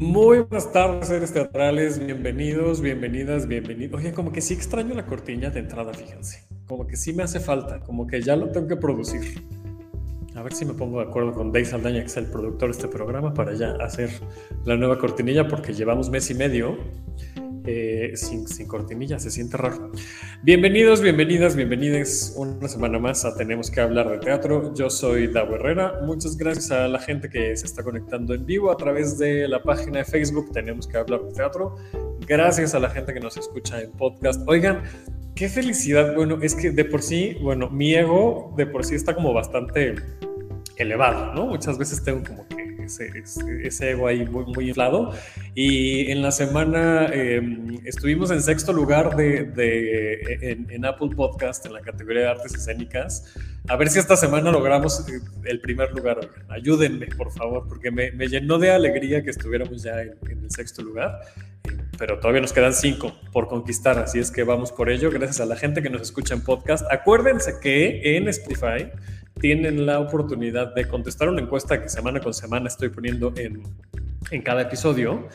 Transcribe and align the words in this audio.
Muy 0.00 0.38
buenas 0.38 0.72
tardes, 0.72 1.08
seres 1.08 1.30
teatrales. 1.30 1.98
Bienvenidos, 1.98 2.80
bienvenidas, 2.80 3.46
bienvenidos. 3.46 4.00
Oye, 4.00 4.14
como 4.14 4.32
que 4.32 4.40
sí 4.40 4.54
extraño 4.54 4.94
la 4.94 5.04
cortina 5.04 5.50
de 5.50 5.60
entrada, 5.60 5.92
fíjense. 5.92 6.42
Como 6.66 6.86
que 6.86 6.96
sí 6.96 7.12
me 7.12 7.22
hace 7.22 7.38
falta, 7.38 7.80
como 7.80 8.06
que 8.06 8.22
ya 8.22 8.34
lo 8.34 8.48
tengo 8.50 8.66
que 8.66 8.76
producir. 8.76 9.44
A 10.34 10.42
ver 10.42 10.54
si 10.54 10.64
me 10.64 10.72
pongo 10.72 11.00
de 11.00 11.06
acuerdo 11.06 11.34
con 11.34 11.52
Dave 11.52 11.66
Saldaña, 11.66 12.00
que 12.00 12.06
es 12.06 12.16
el 12.16 12.24
productor 12.24 12.70
de 12.70 12.76
este 12.78 12.88
programa, 12.88 13.34
para 13.34 13.52
ya 13.52 13.72
hacer 13.72 14.08
la 14.64 14.74
nueva 14.74 14.96
cortinilla, 14.96 15.46
porque 15.46 15.74
llevamos 15.74 16.08
mes 16.08 16.30
y 16.30 16.34
medio 16.34 16.78
eh, 17.70 18.16
sin, 18.16 18.48
sin 18.48 18.66
cortinilla, 18.66 19.20
se 19.20 19.30
siente 19.30 19.56
raro. 19.56 19.92
Bienvenidos, 20.42 21.00
bienvenidas, 21.00 21.54
bienvenidas 21.54 22.34
una 22.36 22.66
semana 22.66 22.98
más 22.98 23.24
a 23.24 23.36
Tenemos 23.36 23.70
que 23.70 23.80
hablar 23.80 24.10
de 24.10 24.18
teatro. 24.18 24.74
Yo 24.74 24.90
soy 24.90 25.28
Davo 25.28 25.54
Herrera. 25.54 26.00
Muchas 26.04 26.36
gracias 26.36 26.72
a 26.72 26.88
la 26.88 26.98
gente 26.98 27.30
que 27.30 27.56
se 27.56 27.66
está 27.66 27.84
conectando 27.84 28.34
en 28.34 28.44
vivo 28.44 28.72
a 28.72 28.76
través 28.76 29.18
de 29.18 29.46
la 29.46 29.62
página 29.62 29.98
de 29.98 30.04
Facebook 30.04 30.50
Tenemos 30.52 30.88
que 30.88 30.96
hablar 30.98 31.22
de 31.22 31.32
teatro. 31.32 31.76
Gracias 32.26 32.74
a 32.74 32.80
la 32.80 32.90
gente 32.90 33.14
que 33.14 33.20
nos 33.20 33.36
escucha 33.36 33.80
en 33.80 33.92
podcast. 33.92 34.42
Oigan, 34.48 34.82
qué 35.36 35.48
felicidad. 35.48 36.16
Bueno, 36.16 36.38
es 36.42 36.56
que 36.56 36.72
de 36.72 36.84
por 36.84 37.02
sí, 37.02 37.36
bueno, 37.40 37.70
mi 37.70 37.94
ego 37.94 38.52
de 38.56 38.66
por 38.66 38.84
sí 38.84 38.96
está 38.96 39.14
como 39.14 39.32
bastante 39.32 39.94
elevado, 40.76 41.34
¿no? 41.34 41.46
Muchas 41.46 41.78
veces 41.78 42.02
tengo 42.02 42.24
como 42.26 42.48
que 42.48 42.79
ese, 42.98 43.90
ego 43.90 44.06
ahí 44.06 44.24
muy, 44.26 44.44
muy 44.46 44.68
inflado. 44.68 45.14
Y 45.54 46.10
en 46.10 46.22
la 46.22 46.32
semana 46.32 47.06
em, 47.06 47.78
estuvimos 47.84 48.30
en 48.30 48.42
sexto 48.42 48.72
lugar 48.72 49.16
de, 49.16 50.66
en, 50.68 50.84
Apple 50.84 51.10
Podcast 51.14 51.64
en 51.66 51.74
la 51.74 51.80
categoría 51.80 52.22
de 52.22 52.28
artes 52.28 52.54
escénicas. 52.54 53.34
A 53.68 53.76
ver 53.76 53.88
si 53.90 53.98
esta 53.98 54.16
semana 54.16 54.50
logramos 54.50 55.06
eh, 55.08 55.20
el 55.44 55.60
primer 55.60 55.92
lugar. 55.92 56.18
Ayúdenme, 56.48 57.06
por 57.06 57.30
favor, 57.30 57.68
porque 57.68 57.90
me, 57.90 58.10
llenó 58.28 58.58
de 58.58 58.70
alegría 58.70 59.22
que 59.22 59.30
estuviéramos 59.30 59.82
ya 59.82 60.00
en, 60.02 60.16
el 60.42 60.50
sexto 60.50 60.82
lugar 60.82 61.20
eh, 61.64 61.76
pero 61.98 62.18
todavía 62.18 62.40
nos 62.40 62.52
quedan 62.54 62.72
cinco 62.72 63.12
por 63.30 63.46
conquistar, 63.46 63.98
así 63.98 64.18
es 64.18 64.30
que 64.30 64.42
vamos 64.42 64.72
por 64.72 64.88
ello. 64.88 65.10
Gracias 65.10 65.40
a 65.40 65.44
la 65.44 65.56
gente 65.56 65.82
que 65.82 65.90
nos 65.90 66.00
escucha 66.00 66.34
en 66.34 66.42
podcast. 66.42 66.90
Acuérdense 66.90 67.60
que 67.60 68.16
en 68.16 68.26
Spotify 68.28 68.90
tienen 69.40 69.86
la 69.86 69.98
oportunidad 69.98 70.74
de 70.74 70.86
contestar 70.86 71.28
una 71.28 71.40
encuesta 71.40 71.82
que 71.82 71.88
semana 71.88 72.20
con 72.20 72.34
semana 72.34 72.68
estoy 72.68 72.90
poniendo 72.90 73.32
en, 73.36 73.62
en 74.30 74.42
cada 74.42 74.62
episodio 74.62 75.28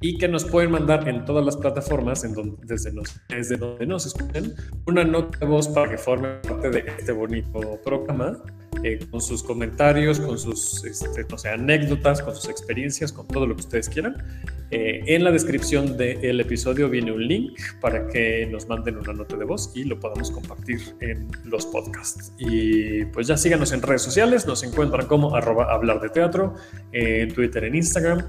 y 0.00 0.18
que 0.18 0.28
nos 0.28 0.44
pueden 0.44 0.72
mandar 0.72 1.08
en 1.08 1.24
todas 1.24 1.44
las 1.44 1.56
plataformas 1.56 2.22
desde, 2.62 2.92
nos, 2.92 3.20
desde 3.28 3.56
donde 3.56 3.86
nos 3.86 4.06
escuchen 4.06 4.54
una 4.86 5.04
nota 5.04 5.38
de 5.38 5.46
voz 5.46 5.68
para 5.68 5.90
que 5.90 5.96
forme 5.96 6.40
parte 6.46 6.70
de 6.70 6.84
este 6.98 7.12
bonito 7.12 7.80
programa 7.84 8.42
eh, 8.82 8.98
con 9.10 9.20
sus 9.20 9.42
comentarios, 9.42 10.18
con 10.18 10.38
sus 10.38 10.84
este, 10.84 11.24
no 11.30 11.38
sé, 11.38 11.50
anécdotas, 11.50 12.20
con 12.22 12.34
sus 12.34 12.48
experiencias, 12.48 13.12
con 13.12 13.26
todo 13.28 13.46
lo 13.46 13.54
que 13.54 13.60
ustedes 13.60 13.88
quieran. 13.88 14.16
Eh, 14.70 15.04
en 15.06 15.22
la 15.22 15.30
descripción 15.30 15.96
del 15.96 16.40
episodio 16.40 16.88
viene 16.88 17.12
un 17.12 17.26
link 17.26 17.58
para 17.80 18.08
que 18.08 18.46
nos 18.50 18.68
manden 18.68 18.96
una 18.96 19.12
nota 19.12 19.36
de 19.36 19.44
voz 19.44 19.70
y 19.74 19.84
lo 19.84 20.00
podamos 20.00 20.30
compartir 20.30 20.80
en 21.00 21.28
los 21.44 21.66
podcasts. 21.66 22.32
Y 22.38 23.04
pues 23.06 23.26
ya 23.26 23.36
síganos 23.36 23.72
en 23.72 23.82
redes 23.82 24.02
sociales, 24.02 24.46
nos 24.46 24.64
encuentran 24.64 25.06
como 25.06 25.36
arroba 25.36 25.72
hablar 25.72 26.00
de 26.00 26.08
teatro, 26.08 26.54
en 26.92 27.32
Twitter, 27.32 27.64
en 27.64 27.76
Instagram. 27.76 28.26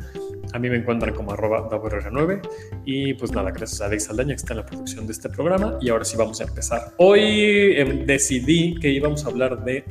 A 0.51 0.59
mí 0.59 0.69
me 0.69 0.77
encuentran 0.77 1.15
como 1.15 1.31
arroba 1.31 1.67
9 2.11 2.41
Y 2.85 3.13
pues 3.15 3.31
nada, 3.31 3.51
gracias 3.51 3.81
a 3.81 3.85
Dave 3.85 3.99
Saldaña 3.99 4.35
que 4.35 4.41
está 4.41 4.53
en 4.53 4.59
la 4.59 4.65
producción 4.65 5.07
de 5.07 5.13
este 5.13 5.29
programa. 5.29 5.77
Y 5.81 5.89
ahora 5.89 6.05
sí 6.05 6.15
vamos 6.17 6.41
a 6.41 6.43
empezar. 6.43 6.93
Hoy 6.97 7.73
em, 7.75 8.05
decidí 8.05 8.75
que 8.75 8.89
íbamos 8.89 9.25
a 9.25 9.29
hablar 9.29 9.63
de 9.63 9.83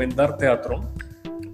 recomendar 0.00 0.38
teatro 0.38 0.80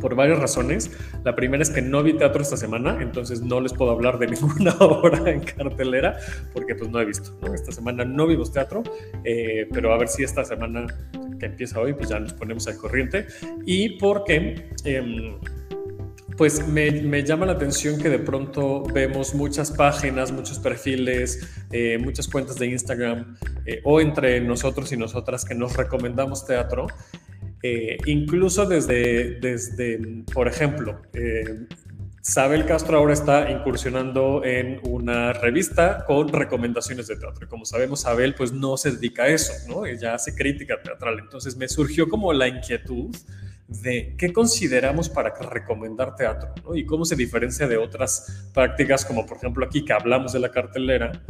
por 0.00 0.14
varias 0.14 0.39
razones. 0.39 0.91
La 1.25 1.34
primera 1.34 1.62
es 1.62 1.70
que 1.70 1.83
no 1.83 2.02
vi 2.02 2.12
teatro 2.12 2.42
esta 2.42 2.56
semana, 2.56 2.98
entonces 3.01 3.42
no 3.42 3.61
les 3.61 3.73
puedo 3.73 3.90
hablar 3.90 4.18
de 4.18 4.27
ninguna 4.34 4.77
obra 4.79 5.30
en 5.30 5.40
cartelera, 5.40 6.17
porque 6.52 6.74
pues 6.74 6.90
no 6.90 7.01
he 7.01 7.05
visto. 7.05 7.36
Esta 7.52 7.73
semana 7.73 8.05
no 8.05 8.27
vimos 8.27 8.52
teatro, 8.52 8.83
eh, 9.24 9.67
pero 9.73 9.92
a 9.92 9.98
ver 9.98 10.08
si 10.08 10.23
esta 10.23 10.45
semana 10.45 10.86
que 11.40 11.46
empieza 11.46 11.80
hoy, 11.80 11.95
pues 11.95 12.08
ya 12.11 12.20
nos 12.20 12.35
ponemos 12.35 12.68
al 12.68 12.77
corriente. 12.77 13.27
Y 13.64 13.98
porque... 13.98 14.70
Eh, 14.85 15.39
pues 16.36 16.67
me, 16.68 17.24
llama 17.24 17.46
la 17.46 17.52
atención 17.52 17.98
que 17.98 18.11
de 18.11 18.18
pronto 18.18 18.83
vemos 18.83 19.35
muchas 19.35 19.70
páginas, 19.70 20.33
muchos 20.33 20.58
perfiles, 20.58 21.64
eh, 21.73 21.98
muchas 21.98 22.29
cuentas 22.29 22.56
de 22.56 22.67
Instagram 22.67 23.36
eh, 23.64 23.80
o 23.85 24.01
entre 24.01 24.40
nosotros 24.40 24.92
y 24.92 24.96
nosotras 24.96 25.45
que 25.45 25.55
nos 25.55 25.77
recomendamos 25.77 26.46
teatro. 26.46 26.89
Eh, 27.62 27.96
incluso 28.06 28.67
desde, 28.67 29.40
desde, 29.40 30.24
por 30.33 30.46
ejemplo, 30.46 31.00
Sabel 32.27 32.67
Castro 32.67 32.98
ahora 32.98 33.12
está 33.12 33.52
incursionando 33.52 34.44
en 34.44 34.80
una 34.83 35.33
revista 35.33 36.05
con 36.06 36.28
recomendaciones 36.28 37.06
de 37.06 37.14
teatro. 37.14 37.48
Como 37.48 37.64
sabemos, 37.64 38.00
Sabel 38.00 38.34
pues 38.34 38.52
no 38.52 38.77
se 38.77 38.90
dedica 38.90 39.22
a 39.22 39.28
eso, 39.28 39.52
¿no? 39.68 39.86
Ella 39.86 40.14
hace 40.14 40.34
crítica 40.34 40.83
teatral. 40.83 41.20
Entonces 41.20 41.56
me 41.56 41.68
surgió 41.68 42.08
como 42.08 42.33
la 42.33 42.48
inquietud 42.48 43.14
de 43.69 44.15
qué 44.17 44.33
consideramos 44.33 45.09
para 45.09 45.35
recomendar 45.35 46.15
teatro 46.15 46.55
y 46.75 46.87
cómo 46.87 47.05
se 47.05 47.17
diferencia 47.17 47.67
de 47.67 47.77
otras 47.77 48.49
prácticas, 48.55 49.05
como 49.05 49.27
por 49.27 49.39
ejemplo 49.39 49.67
aquí 49.67 49.85
que 49.85 49.93
hablamos 49.93 50.33
de 50.33 50.41
la 50.41 50.51
cartelera, 50.51 51.25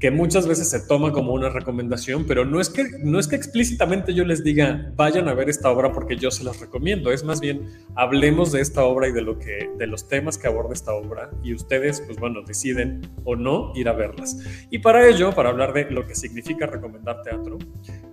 que 0.00 0.10
muchas 0.10 0.46
veces 0.46 0.68
se 0.68 0.80
toma 0.80 1.12
como 1.12 1.32
una 1.32 1.50
recomendación, 1.50 2.26
pero 2.26 2.44
no 2.44 2.60
es 2.60 2.68
que, 2.68 2.84
no 3.02 3.18
es 3.18 3.28
que 3.28 3.36
explícitamente 3.36 4.14
yo 4.14 4.24
les 4.24 4.42
diga 4.42 4.92
vayan 4.96 5.28
a 5.28 5.34
ver 5.34 5.48
esta 5.48 5.70
obra 5.70 5.92
porque 5.92 6.16
yo 6.16 6.30
se 6.30 6.42
las 6.42 6.60
recomiendo, 6.60 7.12
es 7.12 7.22
más 7.22 7.40
bien 7.40 7.68
hablemos 7.94 8.52
de 8.52 8.60
esta 8.60 8.84
obra 8.84 9.08
y 9.08 9.12
de, 9.12 9.22
lo 9.22 9.38
que, 9.38 9.70
de 9.78 9.86
los 9.86 10.08
temas 10.08 10.38
que 10.38 10.46
aborda 10.46 10.72
esta 10.72 10.94
obra 10.94 11.30
y 11.42 11.54
ustedes, 11.54 12.00
pues 12.00 12.18
bueno, 12.18 12.42
deciden 12.42 13.02
o 13.24 13.36
no 13.36 13.72
ir 13.74 13.88
a 13.88 13.92
verlas. 13.92 14.38
Y 14.70 14.78
para 14.78 15.06
ello, 15.06 15.32
para 15.32 15.50
hablar 15.50 15.72
de 15.72 15.90
lo 15.90 16.06
que 16.06 16.14
significa 16.14 16.66
recomendar 16.66 17.22
teatro, 17.22 17.58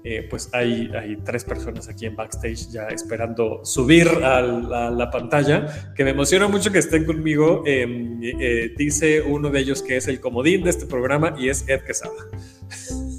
eh, 0.03 0.27
pues 0.29 0.49
hay, 0.53 0.89
hay 0.93 1.17
tres 1.17 1.43
personas 1.43 1.87
aquí 1.89 2.05
en 2.05 2.15
backstage 2.15 2.69
ya 2.69 2.87
esperando 2.87 3.60
subir 3.63 4.07
a 4.07 4.41
la, 4.41 5.11
pantalla, 5.11 5.93
que 5.95 6.03
me 6.03 6.11
emociona 6.11 6.47
mucho 6.47 6.71
que 6.71 6.79
estén 6.79 7.05
conmigo. 7.05 7.63
Em, 7.65 8.19
eh, 8.23 8.73
dice 8.77 9.21
uno 9.21 9.49
de 9.49 9.59
ellos 9.59 9.81
que 9.81 9.97
es 9.97 10.07
el 10.07 10.19
comodín 10.19 10.63
de 10.63 10.69
este 10.69 10.85
programa 10.85 11.35
y 11.37 11.49
es 11.49 11.67
Ed 11.67 11.81
Quesada. 11.81 12.13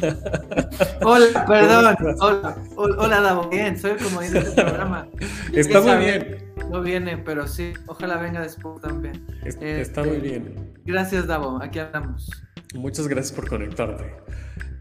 Hola, 1.03 1.45
perdón. 1.47 1.97
Hola, 2.21 2.57
hola, 2.77 3.21
Davo. 3.21 3.49
Bien, 3.49 3.79
soy 3.79 3.93
el 3.93 3.99
comodín 3.99 4.33
de 4.33 4.39
este 4.41 4.63
programa. 4.63 5.09
Está 5.53 5.81
muy 5.81 5.97
bien. 5.97 6.53
No 6.71 6.83
viene, 6.83 7.19
pero 7.19 7.47
sí, 7.47 7.73
ojalá 7.87 8.17
venga 8.19 8.41
después 8.41 8.81
también. 8.81 9.25
Está 9.45 10.03
muy 10.03 10.17
este, 10.17 10.29
bien. 10.29 10.73
Gracias, 10.85 11.27
Davo. 11.27 11.63
Aquí 11.63 11.79
hablamos. 11.79 12.31
Muchas 12.75 13.07
gracias 13.07 13.33
por 13.33 13.49
conectarte. 13.49 14.05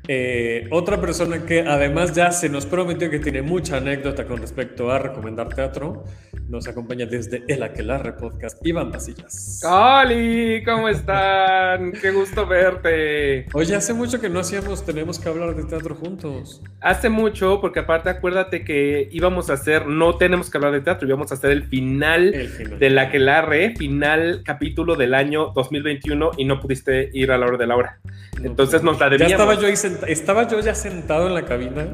Eh, 0.07 0.67
otra 0.71 0.99
persona 0.99 1.45
que 1.45 1.61
además 1.61 2.13
ya 2.13 2.31
se 2.31 2.49
nos 2.49 2.65
prometió 2.65 3.09
que 3.09 3.19
tiene 3.19 3.41
mucha 3.41 3.77
anécdota 3.77 4.25
con 4.25 4.39
respecto 4.41 4.91
a 4.91 4.97
recomendar 4.99 5.49
teatro, 5.53 6.05
nos 6.49 6.67
acompaña 6.67 7.05
desde 7.05 7.43
El 7.47 7.63
Aquelarre 7.63 8.13
Podcast, 8.13 8.65
Iván 8.65 8.91
Pasillas. 8.91 9.61
¡Holi! 9.63 10.63
¿Cómo 10.65 10.89
están? 10.89 11.93
¡Qué 11.93 12.11
gusto 12.11 12.45
verte! 12.45 13.45
Oye, 13.53 13.75
hace 13.75 13.93
mucho 13.93 14.19
que 14.19 14.27
no 14.27 14.39
hacíamos, 14.39 14.85
tenemos 14.85 15.19
que 15.19 15.29
hablar 15.29 15.55
de 15.55 15.63
teatro 15.63 15.95
juntos. 15.95 16.61
Hace 16.81 17.09
mucho, 17.09 17.61
porque 17.61 17.79
aparte 17.79 18.09
acuérdate 18.09 18.65
que 18.65 19.07
íbamos 19.11 19.49
a 19.49 19.53
hacer, 19.53 19.87
no 19.87 20.17
tenemos 20.17 20.49
que 20.49 20.57
hablar 20.57 20.73
de 20.73 20.81
teatro, 20.81 21.07
íbamos 21.07 21.31
a 21.31 21.35
hacer 21.35 21.51
el 21.51 21.63
final, 21.63 22.33
el 22.33 22.49
final. 22.49 22.79
del 22.79 22.97
Aquelarre, 22.99 23.75
final 23.77 24.41
capítulo 24.43 24.95
del 24.95 25.13
año 25.13 25.51
2021 25.55 26.31
y 26.37 26.45
no 26.45 26.59
pudiste 26.59 27.09
ir 27.13 27.31
a 27.31 27.37
la 27.37 27.45
hora 27.45 27.57
de 27.57 27.67
la 27.67 27.75
hora. 27.75 27.99
Entonces 28.43 28.83
nos 28.83 28.99
la 28.99 29.09
debíamos. 29.09 29.29
Ya 29.29 29.35
estaba 29.35 29.55
yo 29.55 29.67
estaba 30.07 30.47
yo 30.47 30.59
ya 30.59 30.75
sentado 30.75 31.27
en 31.27 31.33
la 31.33 31.45
cabina 31.45 31.87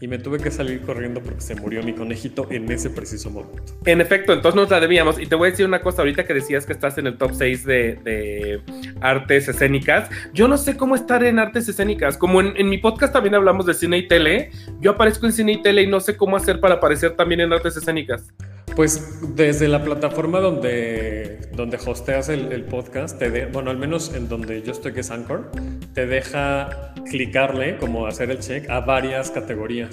y 0.00 0.08
me 0.08 0.18
tuve 0.18 0.38
que 0.38 0.50
salir 0.50 0.80
corriendo 0.80 1.20
porque 1.22 1.42
se 1.42 1.54
murió 1.54 1.82
mi 1.82 1.92
conejito 1.92 2.46
en 2.50 2.70
ese 2.72 2.88
preciso 2.88 3.30
momento. 3.30 3.74
En 3.84 4.00
efecto, 4.00 4.32
entonces 4.32 4.56
nos 4.56 4.70
la 4.70 4.80
debíamos. 4.80 5.20
Y 5.20 5.26
te 5.26 5.34
voy 5.34 5.48
a 5.48 5.50
decir 5.50 5.66
una 5.66 5.82
cosa, 5.82 6.00
ahorita 6.00 6.24
que 6.24 6.32
decías 6.32 6.64
que 6.64 6.72
estás 6.72 6.96
en 6.96 7.06
el 7.06 7.18
top 7.18 7.32
6 7.34 7.64
de, 7.66 8.60
artes 9.02 9.48
escénicas, 9.48 10.08
yo 10.32 10.48
no 10.48 10.56
sé 10.56 10.76
cómo 10.76 10.94
estar 10.94 11.22
en 11.22 11.38
artes 11.38 11.68
escénicas. 11.68 12.16
Como 12.16 12.40
en, 12.40 12.68
mi 12.68 12.78
podcast 12.78 13.12
también 13.12 13.34
hablamos 13.34 13.66
de 13.66 13.74
cine 13.74 13.98
y 13.98 14.08
tele, 14.08 14.50
yo 14.80 14.92
aparezco 14.92 15.26
en 15.26 15.32
cine 15.32 15.52
y 15.52 15.62
tele 15.62 15.82
y 15.82 15.86
no 15.86 16.00
sé 16.00 16.16
cómo 16.16 16.36
hacer 16.36 16.60
para 16.60 16.76
aparecer 16.76 17.12
también 17.12 17.42
en 17.42 17.52
artes 17.52 17.76
escénicas. 17.76 18.32
Pues 18.76 19.20
desde 19.34 19.68
la 19.68 19.82
plataforma 19.82 20.40
donde, 20.40 21.40
donde 21.52 21.76
hosteas 21.76 22.28
el, 22.28 22.64
podcast, 22.64 23.18
te 23.18 23.46
bueno, 23.46 23.70
al 23.70 23.76
menos 23.76 24.14
en 24.14 24.28
donde 24.28 24.62
yo 24.62 24.72
estoy, 24.72 24.92
que 24.92 25.00
es 25.00 25.10
Anchor, 25.10 25.50
te 25.92 26.06
deja 26.06 26.94
clicarle, 27.10 27.76
como 27.76 28.06
hacer 28.06 28.30
el 28.30 28.38
check, 28.38 28.70
a 28.70 28.80
varias 28.80 29.30
categorías. 29.30 29.89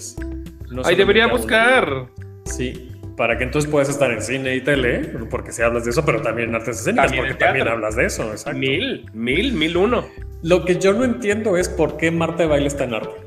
Ahí 0.84 0.96
debería 0.96 1.28
buscar. 1.28 2.08
Sí, 2.46 2.92
para 3.16 3.38
que 3.38 3.44
entonces 3.44 3.70
puedas 3.70 3.90
estar 3.90 4.12
en 4.12 4.22
cine 4.22 4.56
y 4.56 4.62
tele, 4.62 5.00
porque 5.30 5.52
si 5.52 5.62
hablas 5.62 5.86
de 5.86 5.92
eso, 5.92 6.06
pero 6.06 6.22
también 6.22 6.50
en 6.50 6.56
artes 6.56 6.80
escénicas, 6.80 7.12
porque 7.14 7.34
también 7.34 7.68
hablas 7.68 7.96
de 7.96 8.06
eso, 8.06 8.32
exacto. 8.32 8.58
Mil, 8.58 9.10
mil, 9.14 9.54
mil 9.54 9.76
uno. 9.76 10.06
Lo 10.44 10.64
que 10.66 10.78
yo 10.78 10.94
no 10.94 11.04
entiendo 11.04 11.58
es 11.58 11.68
por 11.68 11.98
qué 11.98 12.12
Marta 12.12 12.44
de 12.44 12.50
Baile 12.50 12.68
está 12.68 12.84
en 12.84 12.94
arte. 12.94 13.27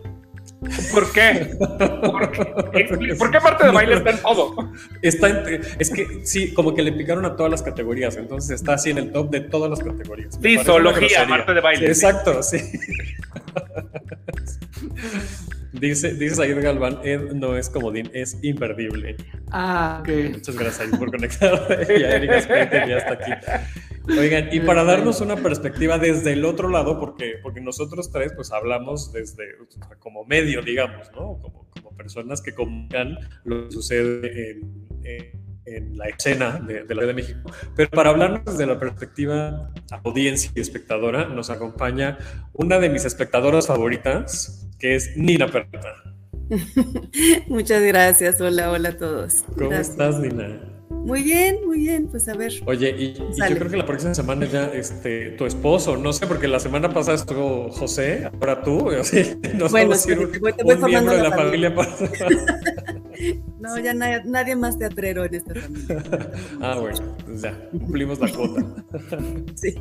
¿Por 0.93 1.11
qué? 1.13 1.57
¿Por 1.59 2.31
qué, 2.33 2.85
¿Por 3.19 3.31
qué 3.31 3.41
Marte 3.41 3.65
de 3.67 3.73
baile 3.73 3.95
está 3.95 4.11
en 4.11 4.19
todo? 4.19 4.73
Está 5.01 5.29
en- 5.31 5.61
es 5.79 5.89
que 5.91 6.21
sí, 6.25 6.53
como 6.53 6.75
que 6.75 6.83
le 6.83 6.93
picaron 6.93 7.25
a 7.25 7.35
todas 7.35 7.51
las 7.51 7.63
categorías, 7.63 8.17
entonces 8.17 8.51
está 8.61 8.75
así 8.75 8.91
en 8.91 8.99
el 8.99 9.11
top 9.13 9.31
de 9.31 9.41
todas 9.41 9.71
las 9.71 9.81
categorías. 9.81 10.39
Sí, 10.43 10.59
zoología. 10.59 11.25
Marte 11.27 11.55
de 11.55 11.61
baile. 11.61 11.87
Sí, 11.95 12.07
exacto, 12.07 12.43
sí. 12.43 12.59
Dice, 15.73 16.15
dice 16.15 16.35
Said 16.35 16.61
Galván, 16.63 16.99
Ed 17.05 17.33
no 17.33 17.57
es 17.57 17.71
comodín, 17.71 18.11
es 18.13 18.37
imperdible. 18.43 19.17
Ah, 19.53 19.99
ok. 20.01 20.09
Muchas 20.33 20.57
gracias 20.57 20.89
Said, 20.91 20.99
por 20.99 21.11
conectar. 21.13 21.87
y 21.89 22.03
a 22.03 22.17
Erika 22.17 22.87
ya 22.89 22.97
está 22.99 23.13
aquí. 23.13 23.31
Oigan, 24.19 24.49
y 24.53 24.61
para 24.61 24.85
darnos 24.85 25.21
una 25.21 25.37
perspectiva 25.37 25.99
desde 25.99 26.33
el 26.33 26.45
otro 26.45 26.69
lado, 26.69 26.99
porque, 26.99 27.35
porque 27.43 27.61
nosotros 27.61 28.11
tres 28.11 28.33
pues 28.35 28.51
hablamos 28.53 29.13
desde 29.13 29.55
o 29.61 29.71
sea, 29.71 29.89
como 29.99 30.25
medio, 30.25 30.63
digamos, 30.63 31.11
¿no? 31.13 31.39
Como, 31.41 31.69
como 31.71 31.97
personas 31.97 32.41
que 32.43 32.55
comunican 32.55 33.17
lo 33.45 33.67
que 33.69 33.73
sucede 33.73 34.51
en, 34.51 34.89
en- 35.05 35.41
en 35.67 35.97
la 35.97 36.07
escena 36.09 36.59
de, 36.59 36.83
de 36.85 36.95
la 36.95 37.03
Ciudad 37.03 37.07
de 37.07 37.15
México. 37.15 37.53
Pero 37.77 37.91
para 37.91 38.11
hablarnos 38.11 38.45
desde 38.45 38.67
la 38.67 38.81
perspectiva 38.81 39.71
audiencia 40.03 40.51
y 40.57 40.61
espectadora, 40.61 41.27
nos 41.27 41.49
acompaña 41.51 42.19
una 42.55 42.79
de 42.81 42.89
mis 42.89 43.05
espectadoras 43.05 43.69
favoritas, 43.69 44.69
que 44.81 44.97
es 44.97 45.17
Nina 45.17 45.47
Peralta. 45.47 45.95
Muchas 47.47 47.83
gracias. 47.85 48.41
Hola, 48.41 48.73
hola 48.73 48.89
a 48.89 48.97
todos. 48.97 49.45
¿Cómo 49.55 49.69
Gracias. 49.69 49.91
estás, 49.91 50.19
Nina? 50.19 50.61
Muy 51.05 51.23
bien, 51.23 51.57
muy 51.67 51.79
bien. 51.81 52.07
Pues 52.09 52.29
a 52.29 52.35
ver. 52.35 52.53
Oye, 52.67 52.91
y, 52.97 53.05
y 53.05 53.15
yo 53.49 53.57
creo 53.57 53.69
que 53.71 53.77
la 53.77 53.87
próxima 53.87 54.15
semana 54.15 54.47
ya 54.47 54.67
este, 54.67 55.31
tu 55.33 55.47
esposo, 55.47 55.97
no 55.97 56.13
sé, 56.13 56.27
porque 56.27 56.47
la 56.47 56.61
semana 56.61 56.93
pasada 56.93 57.17
estuvo 57.17 57.71
José, 57.71 58.31
ahora 58.41 58.63
tú, 58.63 58.91
así, 59.01 59.37
nos 59.55 59.71
Bueno, 59.73 59.91
vamos 59.91 60.07
a 60.07 60.11
ir 60.13 60.19
sí, 60.19 60.25
un, 60.25 60.33
te 60.33 60.39
voy- 60.39 60.53
te 60.53 60.65
voy 60.65 60.75
un 60.75 60.85
miembro 60.85 61.17
de 61.17 61.23
la 61.23 61.31
familia. 61.33 61.75
para- 61.75 61.91
No, 63.61 63.79
ya 63.79 63.93
na- 63.93 64.23
nadie 64.25 64.57
más 64.57 64.79
teatrero 64.79 65.25
en 65.27 65.35
esta 65.35 65.55
familia. 65.55 66.03
ah, 66.63 66.79
bueno, 66.81 67.17
pues 67.27 67.43
ya, 67.43 67.55
cumplimos 67.71 68.19
la 68.19 68.29
cuota. 68.33 68.65
Sí. 69.55 69.75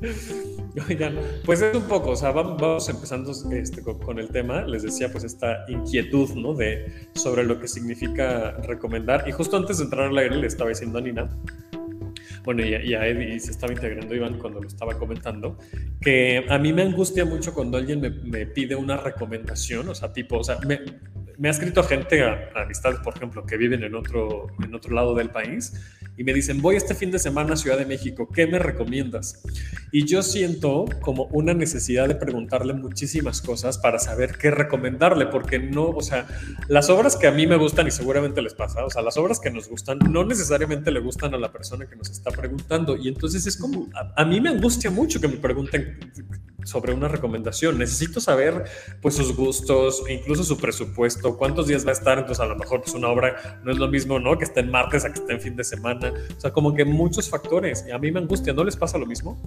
Oigan, 0.88 1.18
pues 1.44 1.62
es 1.62 1.74
un 1.76 1.84
poco, 1.84 2.10
o 2.10 2.16
sea, 2.16 2.32
vam- 2.32 2.58
vamos 2.58 2.88
empezando 2.88 3.32
este, 3.52 3.82
con, 3.82 4.18
el 4.18 4.28
tema, 4.28 4.62
les 4.62 4.82
decía, 4.82 5.10
pues 5.10 5.24
esta 5.24 5.64
inquietud, 5.68 6.30
¿no? 6.34 6.54
De, 6.54 7.08
sobre 7.14 7.44
lo 7.44 7.58
que 7.60 7.68
significa 7.68 8.52
recomendar. 8.62 9.24
Y 9.28 9.32
justo 9.32 9.56
antes 9.56 9.78
de 9.78 9.84
entrar 9.84 10.06
al 10.06 10.18
aire 10.18 10.36
le 10.36 10.46
estaba 10.46 10.70
diciendo 10.70 10.98
a 10.98 11.00
Nina, 11.00 11.28
bueno, 12.44 12.64
y 12.64 12.74
a, 12.74 12.82
y 12.82 12.94
a 12.94 13.40
se 13.40 13.50
estaba 13.50 13.72
integrando 13.72 14.14
Iván 14.14 14.38
cuando 14.38 14.60
lo 14.60 14.68
estaba 14.68 14.96
comentando, 14.96 15.58
que 16.00 16.46
a 16.48 16.58
mí 16.58 16.72
me 16.72 16.82
angustia 16.82 17.24
mucho 17.24 17.52
cuando 17.52 17.76
alguien 17.76 18.00
me, 18.00 18.46
pide 18.46 18.74
una 18.76 18.96
recomendación, 18.96 19.88
o 19.88 19.94
sea, 19.94 20.12
tipo, 20.12 20.38
o 20.38 20.44
sea, 20.44 20.58
me, 20.66 21.48
ha 21.48 21.50
escrito 21.50 21.82
gente, 21.82 22.22
a 22.22 22.50
amistades, 22.54 23.00
por 23.00 23.16
ejemplo, 23.16 23.44
que 23.44 23.56
viven 23.56 23.82
en 23.82 23.94
otro, 23.94 24.46
en 24.64 24.74
otro 24.74 24.94
lado 24.94 25.14
del 25.14 25.30
país, 25.30 25.74
y 26.18 26.24
me 26.24 26.34
dicen, 26.34 26.60
voy 26.60 26.74
este 26.74 26.96
fin 26.96 27.12
de 27.12 27.20
semana 27.20 27.54
a 27.54 27.56
Ciudad 27.56 27.78
de 27.78 27.86
México, 27.86 28.28
¿qué 28.34 28.48
me 28.48 28.58
recomiendas? 28.58 29.40
Y 29.92 30.04
yo 30.04 30.22
siento 30.22 30.84
como 31.00 31.24
una 31.26 31.54
necesidad 31.54 32.08
de 32.08 32.16
preguntarle 32.16 32.74
muchísimas 32.74 33.40
cosas 33.40 33.78
para 33.78 34.00
saber 34.00 34.36
qué 34.36 34.50
recomendarle, 34.50 35.26
porque 35.26 35.60
no, 35.60 35.90
o 35.90 36.02
sea, 36.02 36.26
las 36.66 36.90
obras 36.90 37.16
que 37.16 37.28
a 37.28 37.30
mí 37.30 37.46
me 37.46 37.56
gustan 37.56 37.86
y 37.86 37.92
seguramente 37.92 38.42
les 38.42 38.52
pasa, 38.52 38.84
o 38.84 38.90
sea, 38.90 39.00
las 39.00 39.16
obras 39.16 39.38
que 39.38 39.50
nos 39.50 39.68
gustan 39.68 39.98
no 40.10 40.24
necesariamente 40.24 40.90
le 40.90 40.98
gustan 40.98 41.32
a 41.34 41.38
la 41.38 41.52
persona 41.52 41.86
que 41.86 41.94
nos 41.94 42.10
está 42.10 42.32
preguntando. 42.32 42.96
Y 42.96 43.06
entonces 43.06 43.46
es 43.46 43.56
como, 43.56 43.88
a, 43.94 44.20
a 44.20 44.24
mí 44.24 44.40
me 44.40 44.48
angustia 44.48 44.90
mucho 44.90 45.20
que 45.20 45.28
me 45.28 45.36
pregunten 45.36 45.98
sobre 46.64 46.92
una 46.92 47.08
recomendación. 47.08 47.78
Necesito 47.78 48.20
saber 48.20 48.64
pues 49.00 49.14
sus 49.16 49.34
gustos, 49.34 50.02
e 50.08 50.14
incluso 50.14 50.42
su 50.44 50.58
presupuesto, 50.58 51.36
cuántos 51.36 51.66
días 51.68 51.86
va 51.86 51.90
a 51.90 51.92
estar. 51.94 52.18
Entonces 52.18 52.40
a 52.42 52.46
lo 52.46 52.56
mejor 52.56 52.82
pues 52.82 52.94
una 52.94 53.08
obra 53.08 53.60
no 53.64 53.70
es 53.70 53.78
lo 53.78 53.88
mismo, 53.88 54.18
¿no? 54.18 54.36
Que 54.36 54.44
esté 54.44 54.60
en 54.60 54.70
martes 54.70 55.04
a 55.04 55.12
que 55.12 55.20
esté 55.20 55.32
en 55.34 55.40
fin 55.40 55.56
de 55.56 55.64
semana. 55.64 56.12
O 56.36 56.40
sea, 56.40 56.50
como 56.52 56.74
que 56.74 56.84
muchos 56.84 57.28
factores. 57.30 57.84
Y 57.88 57.92
a 57.92 57.98
mí 57.98 58.10
me 58.10 58.20
angustia. 58.20 58.52
¿No 58.52 58.64
les 58.64 58.76
pasa 58.76 58.98
lo 58.98 59.06
mismo? 59.06 59.40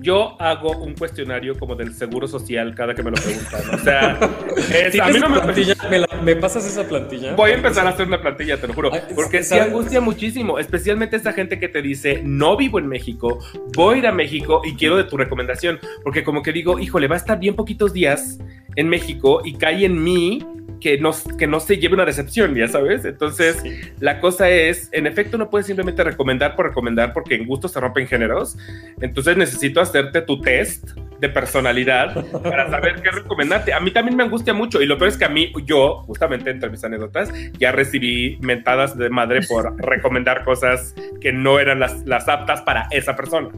Yo 0.00 0.40
hago 0.40 0.76
un 0.78 0.94
cuestionario 0.94 1.58
como 1.58 1.74
del 1.74 1.94
seguro 1.94 2.28
social 2.28 2.74
cada 2.74 2.94
que 2.94 3.02
me 3.02 3.10
lo 3.10 3.16
preguntan. 3.16 3.62
O 3.74 3.78
sea, 3.78 4.18
es- 4.56 4.88
a 4.88 4.90
¿Tienes 4.90 5.14
mí 5.14 5.20
no 5.20 5.28
me, 5.30 5.40
plantilla? 5.40 5.74
¿Me, 5.90 5.98
la- 6.00 6.08
me 6.22 6.36
pasas 6.36 6.66
esa 6.66 6.84
plantilla? 6.86 7.34
Voy 7.34 7.50
a 7.52 7.54
empezar 7.54 7.86
a 7.86 7.90
hacer 7.90 8.06
una 8.06 8.20
plantilla, 8.20 8.60
te 8.60 8.68
lo 8.68 8.74
juro. 8.74 8.90
Porque 9.14 9.42
sí 9.42 9.50
¿sabes? 9.50 9.64
angustia 9.66 10.00
muchísimo, 10.00 10.58
especialmente 10.58 11.16
esa 11.16 11.32
gente 11.32 11.58
que 11.58 11.68
te 11.68 11.80
dice, 11.82 12.20
no 12.24 12.56
vivo 12.56 12.78
en 12.78 12.86
México, 12.88 13.38
voy 13.74 13.96
a 13.96 13.98
ir 13.98 14.06
a 14.06 14.12
México 14.12 14.60
y 14.64 14.74
quiero 14.74 14.96
de 14.96 15.04
tu 15.04 15.16
recomendación. 15.16 15.78
Porque 16.04 16.22
como 16.24 16.42
que 16.42 16.52
digo, 16.58 16.78
híjole, 16.78 17.06
va 17.08 17.14
a 17.14 17.18
estar 17.18 17.38
bien 17.38 17.54
poquitos 17.54 17.92
días 17.92 18.38
en 18.76 18.88
México 18.88 19.40
y 19.44 19.54
cae 19.54 19.84
en 19.84 20.02
mí 20.02 20.44
que 20.80 20.96
no, 20.98 21.10
que 21.36 21.48
no 21.48 21.58
se 21.58 21.78
lleve 21.78 21.94
una 21.94 22.04
decepción, 22.04 22.54
ya 22.54 22.68
sabes. 22.68 23.04
Entonces, 23.04 23.56
Sí. 23.62 23.70
la 23.98 24.20
cosa 24.20 24.48
es, 24.48 24.88
en 24.92 25.08
efecto, 25.08 25.36
no 25.36 25.50
puedes 25.50 25.66
simplemente 25.66 26.04
recomendar 26.04 26.54
por 26.54 26.66
recomendar 26.66 27.12
porque 27.12 27.34
en 27.34 27.46
gusto 27.46 27.66
se 27.66 27.80
rompen 27.80 28.06
géneros. 28.06 28.56
Entonces 29.00 29.36
necesito 29.36 29.80
hacerte 29.80 30.22
tu 30.22 30.40
test 30.40 30.90
de 31.20 31.28
personalidad 31.28 32.24
para 32.44 32.70
saber 32.70 33.02
qué 33.02 33.10
recomendarte. 33.10 33.72
A 33.72 33.80
mí 33.80 33.90
también 33.90 34.16
me 34.16 34.22
angustia 34.22 34.54
mucho 34.54 34.80
y 34.80 34.86
lo 34.86 34.96
peor 34.98 35.08
es 35.08 35.16
que 35.16 35.24
a 35.24 35.28
mí, 35.28 35.52
yo, 35.64 36.04
justamente 36.06 36.50
entre 36.50 36.70
mis 36.70 36.84
anécdotas, 36.84 37.32
ya 37.58 37.72
recibí 37.72 38.38
mentadas 38.40 38.96
de 38.96 39.10
madre 39.10 39.40
por 39.48 39.74
recomendar 39.84 40.44
cosas 40.44 40.94
que 41.20 41.32
no 41.32 41.58
eran 41.58 41.80
las, 41.80 42.06
las 42.06 42.28
aptas 42.28 42.62
para 42.62 42.86
esa 42.92 43.16
persona. 43.16 43.48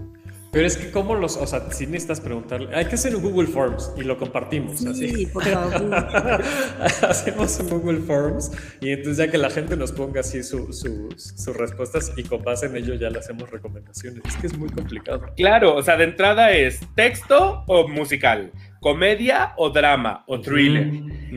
Pero 0.52 0.66
es 0.66 0.76
que 0.76 0.90
cómo 0.90 1.14
los, 1.14 1.36
o 1.36 1.46
sea, 1.46 1.70
si 1.70 1.86
necesitas 1.86 2.20
preguntarle, 2.20 2.74
hay 2.74 2.86
que 2.86 2.96
hacer 2.96 3.14
un 3.14 3.22
Google 3.22 3.46
Forms 3.46 3.92
y 3.96 4.02
lo 4.02 4.18
compartimos, 4.18 4.84
así. 4.84 5.08
Sí, 5.08 5.26
por 5.26 5.44
favor. 5.44 6.42
Hacemos 7.08 7.58
un 7.60 7.68
Google 7.68 8.00
Forms 8.00 8.50
y 8.80 8.90
entonces 8.90 9.18
ya 9.18 9.30
que 9.30 9.38
la 9.38 9.50
gente 9.50 9.76
nos 9.76 9.92
ponga 9.92 10.20
así 10.20 10.42
su- 10.42 10.72
su- 10.72 11.08
sus 11.16 11.56
respuestas 11.56 12.12
y 12.16 12.24
con 12.24 12.42
base 12.42 12.66
en 12.66 12.76
ello 12.76 12.94
ya 12.94 13.10
le 13.10 13.18
hacemos 13.20 13.48
recomendaciones. 13.50 14.22
Es 14.26 14.36
que 14.36 14.46
es 14.48 14.58
muy 14.58 14.68
complicado. 14.70 15.22
Claro, 15.36 15.76
o 15.76 15.82
sea, 15.82 15.96
de 15.96 16.04
entrada 16.04 16.50
es 16.52 16.80
texto 16.96 17.62
o 17.68 17.86
musical, 17.88 18.50
comedia 18.80 19.52
o 19.56 19.70
drama 19.70 20.24
o 20.26 20.40
thriller. 20.40 20.90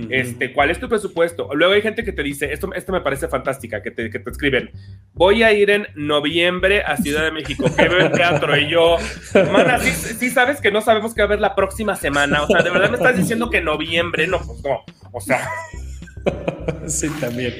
Este, 0.09 0.53
¿cuál 0.53 0.71
es 0.71 0.79
tu 0.79 0.89
presupuesto? 0.89 1.49
Luego 1.53 1.73
hay 1.73 1.81
gente 1.81 2.03
que 2.03 2.13
te 2.13 2.23
dice, 2.23 2.51
esto, 2.51 2.73
esto 2.73 2.91
me 2.91 3.01
parece 3.01 3.27
fantástica, 3.27 3.83
que 3.83 3.91
te, 3.91 4.09
que 4.09 4.19
te 4.19 4.29
escriben, 4.29 4.71
voy 5.13 5.43
a 5.43 5.51
ir 5.51 5.69
en 5.69 5.87
noviembre 5.93 6.81
a 6.81 6.97
Ciudad 6.97 7.23
de 7.23 7.31
México, 7.31 7.65
que 7.75 7.89
veo 7.89 7.99
en 7.99 8.11
teatro, 8.11 8.57
y 8.57 8.69
yo, 8.69 8.97
mana, 9.51 9.77
sí, 9.77 9.91
sí 9.91 10.29
sabes 10.29 10.61
que 10.61 10.71
no 10.71 10.81
sabemos 10.81 11.13
qué 11.13 11.21
va 11.21 11.25
a 11.25 11.27
haber 11.27 11.41
la 11.41 11.53
próxima 11.53 11.95
semana, 11.95 12.43
o 12.43 12.47
sea, 12.47 12.63
de 12.63 12.71
verdad 12.71 12.89
me 12.89 12.97
estás 12.97 13.17
diciendo 13.17 13.49
que 13.49 13.61
noviembre, 13.61 14.25
no, 14.25 14.39
pues 14.39 14.63
no, 14.63 14.83
o 15.11 15.21
sea, 15.21 15.47
Sí, 16.87 17.09
también. 17.19 17.53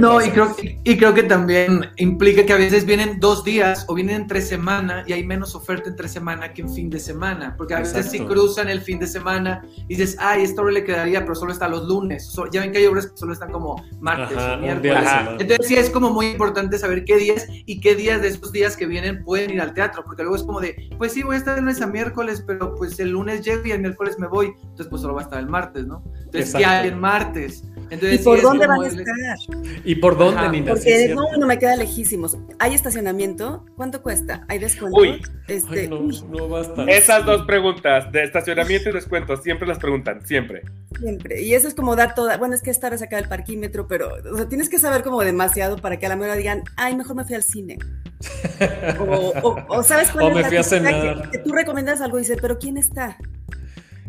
No, 0.00 0.24
y 0.24 0.30
creo, 0.30 0.54
y 0.84 0.96
creo 0.96 1.14
que 1.14 1.22
también 1.22 1.86
implica 1.96 2.44
que 2.44 2.52
a 2.52 2.56
veces 2.56 2.84
vienen 2.84 3.20
dos 3.20 3.44
días 3.44 3.84
o 3.88 3.94
vienen 3.94 4.16
entre 4.16 4.42
semana 4.42 5.04
y 5.06 5.12
hay 5.12 5.24
menos 5.24 5.54
oferta 5.54 5.88
entre 5.88 6.08
semana 6.08 6.52
que 6.52 6.62
en 6.62 6.72
fin 6.72 6.90
de 6.90 6.98
semana. 6.98 7.54
Porque 7.56 7.74
a 7.74 7.80
veces 7.80 8.10
sí 8.10 8.20
cruzan 8.20 8.68
el 8.68 8.80
fin 8.80 8.98
de 8.98 9.06
semana 9.06 9.64
y 9.88 9.94
dices, 9.94 10.16
ay, 10.18 10.42
esta 10.42 10.62
obra 10.62 10.72
le 10.72 10.84
quedaría, 10.84 11.20
pero 11.20 11.34
solo 11.34 11.52
está 11.52 11.68
los 11.68 11.86
lunes. 11.86 12.26
So- 12.26 12.50
ya 12.50 12.60
ven 12.60 12.72
que 12.72 12.78
hay 12.78 12.86
obras 12.86 13.06
que 13.06 13.16
solo 13.16 13.32
están 13.32 13.52
como 13.52 13.84
martes 14.00 14.36
Ajá, 14.36 14.54
o 14.54 14.58
miércoles. 14.58 15.08
Entonces 15.38 15.66
sí 15.66 15.76
es 15.76 15.90
como 15.90 16.10
muy 16.10 16.26
importante 16.26 16.78
saber 16.78 17.04
qué 17.04 17.16
días 17.16 17.46
y 17.48 17.80
qué 17.80 17.94
días 17.94 18.20
de 18.22 18.28
esos 18.28 18.50
días 18.52 18.76
que 18.76 18.86
vienen 18.86 19.22
pueden 19.24 19.50
ir 19.50 19.60
al 19.60 19.74
teatro, 19.74 20.02
porque 20.04 20.22
luego 20.22 20.36
es 20.36 20.42
como 20.42 20.60
de, 20.60 20.90
pues 20.98 21.12
sí, 21.12 21.22
voy 21.22 21.36
a 21.36 21.38
estar 21.38 21.54
de 21.54 21.60
lunes 21.60 21.80
a 21.80 21.86
miércoles, 21.86 22.42
pero 22.46 22.74
pues 22.74 22.98
el 22.98 23.10
lunes 23.10 23.44
llego 23.44 23.66
y 23.66 23.70
el 23.70 23.80
miércoles 23.80 24.18
me 24.18 24.26
voy, 24.26 24.52
entonces 24.62 24.88
pues 24.88 25.02
solo 25.02 25.14
va 25.14 25.20
a 25.20 25.24
estar 25.24 25.38
el 25.38 25.48
martes, 25.48 25.86
¿no? 25.86 26.02
Entonces, 26.24 26.52
¿qué 26.52 26.58
Exacto. 26.58 26.68
hay 26.68 26.88
el 26.88 26.96
martes? 26.96 27.64
¿Y 27.90 27.94
Entonces, 27.94 28.20
por 28.22 28.42
dónde 28.42 28.66
van 28.66 28.82
a 28.82 28.86
estar? 28.86 29.04
¿Y 29.84 29.94
por 29.96 30.18
dónde, 30.18 30.40
Ajá, 30.40 30.50
Nina? 30.52 30.72
Porque 30.72 31.14
no, 31.14 31.24
no 31.38 31.46
me 31.46 31.58
queda 31.58 31.74
lejísimos. 31.76 32.36
¿Hay 32.58 32.74
estacionamiento? 32.74 33.64
¿Cuánto 33.76 34.02
cuesta? 34.02 34.44
¿Hay 34.48 34.58
descuento? 34.58 34.98
Uy. 35.00 35.22
Este, 35.46 35.80
Ay, 35.80 35.88
no, 35.88 36.00
uy, 36.00 36.22
no 36.28 36.48
basta. 36.48 36.84
esas 36.84 37.24
dos 37.24 37.42
preguntas 37.46 38.12
de 38.12 38.24
estacionamiento 38.24 38.90
y 38.90 38.92
descuentos, 38.92 39.42
siempre 39.42 39.66
las 39.66 39.78
preguntan, 39.78 40.26
siempre. 40.26 40.62
siempre. 40.98 41.40
Y 41.40 41.54
eso 41.54 41.68
es 41.68 41.74
como 41.74 41.96
dar 41.96 42.14
toda. 42.14 42.36
Bueno, 42.36 42.54
es 42.54 42.60
que 42.62 42.70
estar 42.70 42.92
acá 42.92 43.16
del 43.16 43.28
parquímetro, 43.28 43.86
pero 43.88 44.10
o 44.32 44.36
sea, 44.36 44.48
tienes 44.48 44.68
que 44.68 44.78
saber 44.78 45.02
como 45.02 45.22
demasiado 45.22 45.76
para 45.78 45.98
que 45.98 46.06
a 46.06 46.10
la 46.10 46.16
mejor 46.16 46.36
digan, 46.36 46.62
ay, 46.76 46.94
mejor 46.96 47.16
me 47.16 47.24
fui 47.24 47.34
al 47.34 47.42
cine. 47.42 47.78
O, 49.00 49.32
o- 49.42 49.64
o 49.68 49.82
sabes 49.82 50.10
cuál 50.10 50.24
O 50.24 50.28
es 50.30 50.34
me 50.34 50.42
la 50.42 50.48
fui 50.48 50.56
a 50.56 50.62
cenar. 50.62 51.22
Que, 51.22 51.30
que 51.30 51.38
tú 51.38 51.52
recomiendas 51.52 52.00
algo 52.00 52.18
y 52.18 52.22
dices, 52.22 52.38
pero 52.40 52.58
¿quién 52.58 52.76
está? 52.76 53.16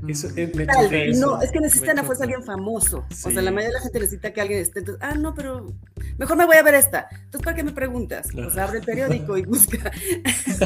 Eso, 0.07 0.27
eh, 0.35 0.51
me 0.55 0.65
Tal, 0.65 0.93
eso. 0.93 1.19
No, 1.19 1.41
es 1.41 1.51
que 1.51 1.59
necesitan 1.59 1.95
Me 1.95 2.01
a 2.01 2.03
fuerza 2.03 2.23
alguien 2.23 2.43
famoso. 2.43 3.05
O 3.09 3.31
sea, 3.31 3.41
la 3.41 3.51
mayoría 3.51 3.69
de 3.69 3.73
la 3.73 3.81
gente 3.81 3.99
necesita 3.99 4.33
que 4.33 4.41
alguien 4.41 4.59
esté. 4.59 4.79
Entonces, 4.79 5.03
ah, 5.03 5.15
no, 5.15 5.33
pero 5.33 5.73
mejor 6.17 6.37
me 6.37 6.45
voy 6.45 6.57
a 6.57 6.63
ver 6.63 6.75
esta. 6.75 7.07
Entonces, 7.11 7.41
¿para 7.43 7.55
qué 7.55 7.63
me 7.63 7.71
preguntas? 7.71 8.27
O 8.35 8.49
sea, 8.49 8.63
abre 8.65 8.79
el 8.79 8.85
periódico 8.85 9.37
y 9.37 9.43
busca. 9.43 9.91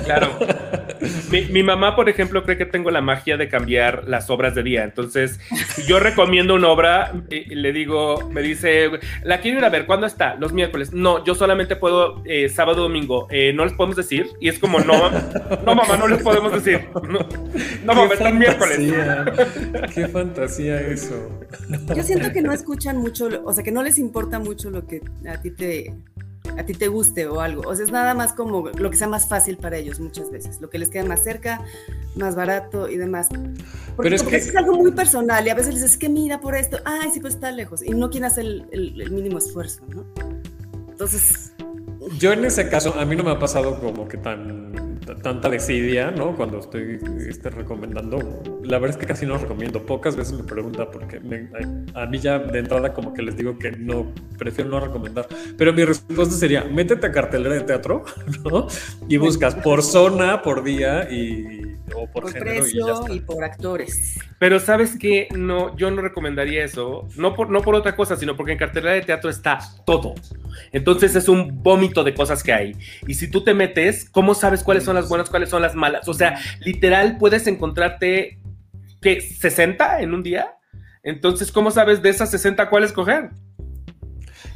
Claro. 0.06 0.38
mi, 1.30 1.64
mamá, 1.64 1.96
por 1.96 2.10
ejemplo, 2.10 2.44
cree 2.44 2.58
que 2.58 2.66
tengo 2.66 2.92
la 2.92 3.02
magia 3.02 3.38
de 3.38 3.48
cambiar 3.48 4.08
las 4.08 4.30
obras 4.30 4.56
de 4.56 4.64
día. 4.64 4.84
Entonces, 4.84 5.40
yo 5.88 6.00
recomiendo 6.00 6.56
una 6.56 6.70
obra, 6.70 7.14
y 7.30 7.56
le 7.56 7.72
digo, 7.72 8.30
me 8.30 8.42
dice, 8.42 8.90
la 9.24 9.40
quiero 9.40 9.60
ir 9.60 9.66
a 9.66 9.70
ver, 9.70 9.86
¿cuándo 9.86 10.08
está? 10.08 10.36
Los 10.36 10.54
miércoles. 10.54 10.94
No, 10.94 11.24
yo 11.24 11.36
solamente 11.36 11.76
puedo 11.76 12.22
eh, 12.26 12.50
sábado, 12.50 12.84
domingo. 12.84 13.28
Eh, 13.30 13.54
no 13.54 13.66
les 13.66 13.74
podemos 13.74 13.96
decir. 13.96 14.28
Y 14.40 14.50
es 14.50 14.60
como, 14.60 14.80
no, 14.80 15.10
no, 15.10 15.76
mamá, 15.76 15.98
no 15.98 16.08
les 16.08 16.22
podemos 16.22 16.52
decir. 16.52 16.88
No, 16.94 17.20
no 17.84 17.94
mamá, 17.94 18.14
están 18.14 18.38
miércoles. 18.38 18.80
Qué 19.94 20.08
fantasía 20.08 20.82
eso. 20.82 21.30
Yo 21.96 22.04
siento 22.04 22.32
que 22.32 22.42
no 22.42 22.52
escuchan 22.52 22.98
mucho, 22.98 23.30
o 23.46 23.54
sea, 23.54 23.64
que 23.64 23.72
no 23.72 23.84
les 23.84 23.98
importa 23.98 24.40
mucho 24.40 24.70
lo 24.70 24.86
que 24.86 25.02
a 25.28 25.42
ti 25.42 25.52
te 25.52 25.94
a 26.58 26.66
ti 26.66 26.74
te 26.74 26.88
guste 26.88 27.26
o 27.28 27.40
algo. 27.40 27.64
O 27.66 27.76
sea, 27.76 27.86
es 27.86 27.92
nada 27.92 28.14
más 28.14 28.34
como 28.34 28.70
lo 28.70 28.90
que 28.90 28.98
sea 28.98 29.08
más 29.08 29.28
fácil 29.28 29.58
para 29.58 29.78
ellos 29.78 30.00
muchas 30.00 30.30
veces, 30.32 30.62
lo 30.62 30.70
que 30.70 30.78
les 30.78 30.90
quede 30.90 31.04
más 31.04 31.24
cerca, 31.24 31.62
más 32.16 32.36
barato 32.36 32.90
y 32.90 32.98
demás. 32.98 33.30
Pero 33.98 34.16
es, 34.16 34.24
que... 34.24 34.36
es 34.36 34.56
algo 34.56 34.76
muy 34.76 34.92
personal 34.92 35.46
y 35.46 35.50
a 35.50 35.56
veces 35.56 35.74
les 35.74 35.84
dices, 35.84 35.98
que 35.98 36.10
mira 36.10 36.40
por 36.40 36.56
esto, 36.56 36.78
ay, 36.86 37.10
sí, 37.14 37.20
pues 37.20 37.36
está 37.36 37.52
lejos 37.52 37.82
y 37.84 37.92
no 37.92 38.10
quieren 38.10 38.26
hacer 38.26 38.46
el, 38.46 39.02
el 39.02 39.12
mínimo 39.12 39.38
esfuerzo, 39.38 39.84
¿no? 39.90 40.06
Entonces... 40.90 41.54
Yo 42.20 42.34
en 42.34 42.44
ese 42.44 42.68
caso, 42.68 42.94
a 43.00 43.06
mí 43.06 43.16
no 43.16 43.24
me 43.24 43.32
ha 43.32 43.40
pasado 43.40 43.80
como 43.80 44.08
que 44.10 44.18
tan 44.18 44.83
tanta 45.22 45.50
desidia, 45.50 46.12
¿no? 46.12 46.36
Cuando 46.36 46.60
estoy 46.60 47.00
este, 47.28 47.50
recomendando, 47.50 48.42
la 48.64 48.80
verdad 48.80 48.98
es 48.98 48.98
que 48.98 49.06
casi 49.06 49.26
no 49.26 49.38
recomiendo. 49.38 49.86
Pocas 49.86 50.16
veces 50.16 50.34
me 50.34 50.44
pregunta 50.44 50.90
porque 50.90 51.22
a 51.94 52.06
mí 52.06 52.20
ya 52.20 52.40
de 52.40 52.60
entrada 52.60 52.94
como 52.94 53.14
que 53.14 53.22
les 53.22 53.36
digo 53.38 53.58
que 53.58 53.72
no, 53.72 54.12
prefiero 54.38 54.70
no 54.70 54.80
recomendar. 54.80 55.28
Pero 55.58 55.74
mi 55.74 55.84
respuesta 55.86 56.36
sería, 56.36 56.64
métete 56.64 57.08
a 57.08 57.12
cartelera 57.12 57.56
de 57.56 57.62
teatro, 57.62 58.06
¿no? 58.44 58.68
Y 59.08 59.18
buscas 59.18 59.56
por 59.56 59.84
zona, 59.84 60.42
por 60.42 60.64
día 60.64 61.10
y 61.12 61.76
o 61.96 62.08
por, 62.08 62.32
precio 62.32 63.06
y, 63.10 63.20
por 63.20 63.44
actores. 63.44 64.20
Pero 64.40 64.60
sabes 64.60 64.98
que 64.98 65.28
no, 65.36 65.76
yo 65.78 65.92
no 65.92 66.02
recomendaría 66.02 66.64
eso, 66.64 67.08
no 67.16 67.34
por, 67.34 67.50
no 67.50 67.62
por 67.62 67.76
otra 67.76 67.96
cosa, 67.96 68.16
sino 68.16 68.36
porque 68.36 68.54
en 68.54 68.58
cartelera 68.58 68.94
de 68.94 69.02
teatro 69.02 69.30
está 69.30 69.60
todo. 69.86 70.16
Entonces 70.72 71.16
es 71.16 71.28
un 71.28 71.64
vómito 71.64 72.04
de 72.04 72.14
cosas 72.14 72.44
que 72.44 72.54
hay. 72.54 72.76
Y 73.08 73.14
si 73.16 73.30
tú 73.30 73.44
te 73.44 73.54
metes, 73.54 74.10
¿cómo 74.10 74.34
sabes 74.34 74.64
cuáles 74.64 74.84
son 74.84 74.96
las 74.96 75.10
buenas, 75.10 75.30
cuáles 75.30 75.50
son 75.50 75.62
las 75.62 75.76
malas? 75.76 76.08
O 76.08 76.14
sea, 76.14 76.40
literal 76.60 77.18
puedes 77.18 77.48
encontrarte 77.48 78.40
que 79.02 79.22
60 79.22 80.02
en 80.02 80.14
un 80.14 80.24
día. 80.24 80.56
Entonces, 81.04 81.52
¿cómo 81.52 81.72
sabes 81.72 82.02
de 82.02 82.10
esas 82.10 82.32
60 82.32 82.70
cuál 82.70 82.84
escoger? 82.84 83.30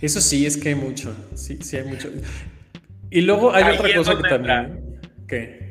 Eso 0.01 0.21
sí, 0.21 0.45
es 0.45 0.57
que 0.57 0.69
hay 0.69 0.75
mucho. 0.75 1.15
Sí, 1.35 1.57
sí 1.61 1.77
hay 1.77 1.83
mucho. 1.83 2.09
Y 3.09 3.21
luego 3.21 3.53
hay 3.53 3.75
otra 3.75 3.95
cosa 3.95 4.17
que 4.17 4.29
también. 4.29 4.99
¿Qué? 5.27 5.66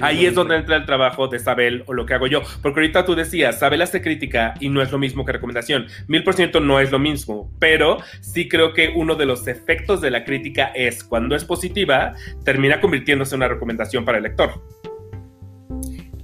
Ahí, 0.00 0.26
es 0.26 0.34
donde 0.34 0.56
entra 0.56 0.76
el 0.76 0.84
trabajo 0.84 1.28
de 1.28 1.38
Sabel 1.38 1.84
o 1.86 1.94
lo 1.94 2.06
que 2.06 2.14
hago 2.14 2.26
yo. 2.26 2.42
Porque 2.62 2.80
ahorita 2.80 3.04
tú 3.04 3.14
decías, 3.14 3.58
Sabel 3.58 3.82
hace 3.82 4.02
crítica 4.02 4.54
y 4.60 4.68
no 4.68 4.82
es 4.82 4.92
lo 4.92 4.98
mismo 4.98 5.24
que 5.24 5.32
recomendación. 5.32 5.86
Mil 6.06 6.24
por 6.24 6.34
ciento 6.34 6.60
no 6.60 6.80
es 6.80 6.90
lo 6.90 6.98
mismo, 6.98 7.50
pero 7.58 7.98
sí 8.20 8.48
creo 8.48 8.74
que 8.74 8.92
uno 8.94 9.14
de 9.14 9.26
los 9.26 9.46
efectos 9.48 10.00
de 10.00 10.10
la 10.10 10.24
crítica 10.24 10.66
es, 10.74 11.04
cuando 11.04 11.34
es 11.36 11.44
positiva, 11.44 12.14
termina 12.44 12.80
convirtiéndose 12.80 13.34
en 13.34 13.40
una 13.40 13.48
recomendación 13.48 14.04
para 14.04 14.18
el 14.18 14.24
lector. 14.24 14.62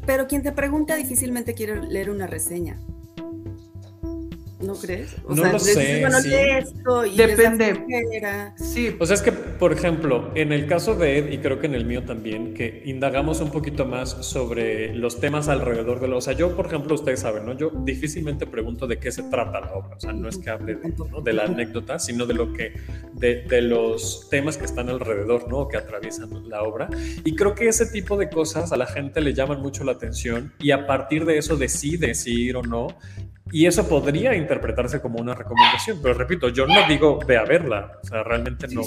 Pero 0.06 0.26
quien 0.26 0.42
te 0.42 0.52
pregunta 0.52 0.96
difícilmente 0.96 1.54
quiere 1.54 1.80
leer 1.82 2.10
una 2.10 2.26
reseña. 2.26 2.78
¿No 4.60 4.74
crees? 4.74 5.16
O 5.24 5.34
no 5.34 5.42
sea, 5.42 5.52
lo 5.52 5.58
sé. 5.58 6.00
Bueno, 6.00 6.20
sí. 6.20 6.32
esto 6.32 7.04
y 7.04 7.16
Depende. 7.16 7.84
Sí. 8.56 8.96
O 9.00 9.06
sea, 9.06 9.14
es 9.14 9.22
que, 9.22 9.32
por 9.32 9.72
ejemplo, 9.72 10.30
en 10.34 10.52
el 10.52 10.66
caso 10.66 10.94
de 10.94 11.18
Ed, 11.18 11.32
y 11.32 11.38
creo 11.38 11.58
que 11.58 11.66
en 11.66 11.74
el 11.74 11.84
mío 11.84 12.04
también, 12.04 12.54
que 12.54 12.82
indagamos 12.86 13.40
un 13.40 13.50
poquito 13.50 13.84
más 13.84 14.10
sobre 14.10 14.94
los 14.94 15.20
temas 15.20 15.48
alrededor 15.48 16.00
de 16.00 16.08
lo. 16.08 16.18
O 16.18 16.20
sea, 16.20 16.34
yo, 16.34 16.54
por 16.56 16.66
ejemplo, 16.66 16.94
ustedes 16.94 17.20
saben, 17.20 17.46
¿no? 17.46 17.56
Yo 17.56 17.70
difícilmente 17.70 18.46
pregunto 18.46 18.86
de 18.86 18.98
qué 18.98 19.10
se 19.10 19.24
trata 19.24 19.60
la 19.60 19.72
obra. 19.72 19.96
O 19.96 20.00
sea, 20.00 20.12
no 20.12 20.28
es 20.28 20.38
que 20.38 20.50
hable 20.50 20.76
de, 20.76 20.92
de 21.22 21.32
la 21.32 21.44
anécdota, 21.44 21.98
sino 21.98 22.24
de 22.26 22.34
lo 22.34 22.52
que. 22.52 22.74
De, 23.12 23.42
de, 23.42 23.62
los 23.62 24.28
temas 24.30 24.56
que 24.56 24.64
están 24.64 24.88
alrededor, 24.88 25.48
¿no? 25.48 25.68
Que 25.68 25.78
atraviesan 25.78 26.48
la 26.48 26.62
obra. 26.62 26.88
Y 27.24 27.34
creo 27.34 27.54
que 27.54 27.68
ese 27.68 27.86
tipo 27.86 28.16
de 28.16 28.28
cosas 28.28 28.72
a 28.72 28.76
la 28.76 28.86
gente 28.86 29.20
le 29.20 29.34
llaman 29.34 29.60
mucho 29.60 29.84
la 29.84 29.92
atención 29.92 30.52
y 30.58 30.70
a 30.70 30.86
partir 30.86 31.24
de 31.24 31.38
eso 31.38 31.56
decide 31.56 32.14
si 32.14 32.32
ir 32.32 32.56
o 32.56 32.62
no. 32.62 32.88
Y 33.52 33.66
eso 33.66 33.88
podría 33.88 34.34
interpretarse 34.34 35.00
como 35.00 35.20
una 35.20 35.34
recomendación, 35.34 35.98
pero 36.02 36.14
repito, 36.14 36.48
yo 36.48 36.66
no 36.66 36.86
digo 36.88 37.18
ve 37.26 37.36
a 37.36 37.44
verla, 37.44 37.92
o 38.02 38.06
sea, 38.06 38.22
realmente 38.22 38.66
no. 38.68 38.82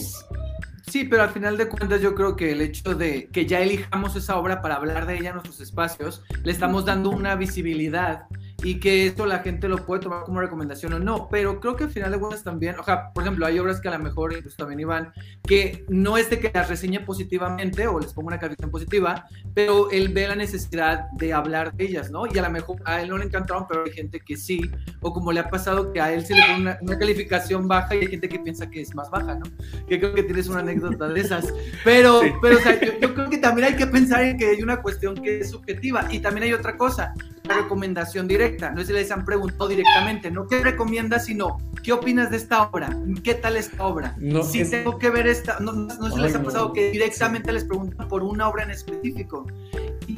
Sí, 0.87 1.03
pero 1.03 1.23
al 1.23 1.29
final 1.29 1.57
de 1.57 1.67
cuentas 1.67 2.01
yo 2.01 2.15
creo 2.15 2.35
que 2.35 2.53
el 2.53 2.61
hecho 2.61 2.95
de 2.95 3.27
que 3.27 3.45
ya 3.45 3.59
elijamos 3.59 4.15
esa 4.15 4.37
obra 4.37 4.61
para 4.61 4.75
hablar 4.75 5.05
de 5.05 5.17
ella 5.17 5.29
en 5.29 5.35
nuestros 5.35 5.59
espacios, 5.59 6.23
le 6.43 6.51
estamos 6.51 6.85
dando 6.85 7.09
una 7.09 7.35
visibilidad 7.35 8.23
y 8.63 8.79
que 8.79 9.05
esto 9.05 9.25
la 9.25 9.39
gente 9.39 9.67
lo 9.67 9.85
puede 9.85 10.01
tomar 10.01 10.23
como 10.23 10.41
recomendación 10.41 10.93
o 10.93 10.99
no, 10.99 11.27
pero 11.29 11.59
creo 11.59 11.75
que 11.75 11.83
al 11.83 11.91
final 11.91 12.11
de 12.11 12.19
cuentas 12.19 12.43
también, 12.43 12.75
o 12.79 12.83
sea, 12.83 13.11
por 13.13 13.23
ejemplo, 13.23 13.45
hay 13.45 13.59
obras 13.59 13.79
que 13.79 13.87
a 13.87 13.91
lo 13.91 13.99
mejor 13.99 14.33
incluso 14.33 14.57
también 14.57 14.79
iban, 14.79 15.13
que 15.43 15.85
no 15.89 16.17
es 16.17 16.29
de 16.29 16.39
que 16.39 16.51
las 16.51 16.67
reseñe 16.67 16.99
positivamente 17.05 17.87
o 17.87 17.99
les 17.99 18.13
ponga 18.13 18.29
una 18.29 18.39
calificación 18.39 18.71
positiva, 18.71 19.25
pero 19.53 19.91
él 19.91 20.09
ve 20.09 20.27
la 20.27 20.35
necesidad 20.35 21.11
de 21.11 21.33
hablar 21.33 21.73
de 21.73 21.85
ellas, 21.85 22.09
¿no? 22.09 22.25
Y 22.25 22.37
a 22.37 22.41
lo 22.41 22.49
mejor 22.49 22.81
a 22.85 23.01
él 23.01 23.09
no 23.09 23.17
le 23.19 23.25
encantaron, 23.25 23.67
pero 23.67 23.83
hay 23.85 23.91
gente 23.91 24.19
que 24.19 24.35
sí, 24.35 24.59
o 25.01 25.13
como 25.13 25.31
le 25.31 25.39
ha 25.39 25.49
pasado 25.49 25.93
que 25.93 26.01
a 26.01 26.11
él 26.11 26.25
se 26.25 26.33
le 26.33 26.41
pone 26.41 26.77
una, 26.81 26.97
calificación 26.97 27.67
baja 27.67 27.95
y 27.95 27.99
hay 27.99 28.07
gente 28.07 28.27
que 28.27 28.39
piensa 28.39 28.67
que 28.69 28.81
es 28.81 28.95
más 28.95 29.09
baja, 29.11 29.35
¿no? 29.35 29.45
Que 29.87 29.99
creo 29.99 30.15
que 30.15 30.23
tienes 30.23 30.47
una 30.47 30.61
anécdota 30.61 31.07
de 31.07 31.21
esas, 31.21 31.53
pero, 31.83 32.21
pero 32.41 32.57
o 32.57 32.59
sea, 32.59 32.79
yo, 32.81 32.93
yo 32.99 33.13
creo 33.13 33.29
que 33.29 33.37
también 33.37 33.67
hay 33.67 33.75
que 33.75 33.85
pensar 33.85 34.23
en 34.23 34.35
que 34.35 34.47
hay 34.47 34.63
una 34.63 34.81
cuestión 34.81 35.15
que 35.15 35.41
es 35.41 35.51
subjetiva 35.51 36.07
y 36.09 36.19
también 36.19 36.45
hay 36.45 36.53
otra 36.53 36.75
cosa, 36.75 37.13
la 37.43 37.61
recomendación 37.61 38.27
directa 38.27 38.46
no 38.73 38.81
es 38.81 38.87
si 38.87 38.93
les 38.93 39.11
han 39.11 39.25
preguntado 39.25 39.67
directamente, 39.67 40.31
no 40.31 40.47
qué 40.47 40.61
recomiendas, 40.61 41.25
sino 41.25 41.57
qué 41.83 41.93
opinas 41.93 42.31
de 42.31 42.37
esta 42.37 42.63
obra, 42.63 42.89
qué 43.23 43.33
tal 43.33 43.55
esta 43.55 43.85
obra. 43.85 44.15
si 44.49 44.69
tengo 44.69 44.97
que 44.97 45.09
ver 45.09 45.27
esta, 45.27 45.59
no, 45.59 45.73
no, 45.73 46.11
se 46.11 46.19
les 46.19 46.35
ha 46.35 46.43
pasado 46.43 46.73
que 46.73 46.91
directamente 46.91 47.51
les 47.51 47.63
preguntan 47.63 48.07
por 48.07 48.23
una 48.23 48.47
obra 48.47 48.63
en 48.63 48.71
específico. 48.71 49.45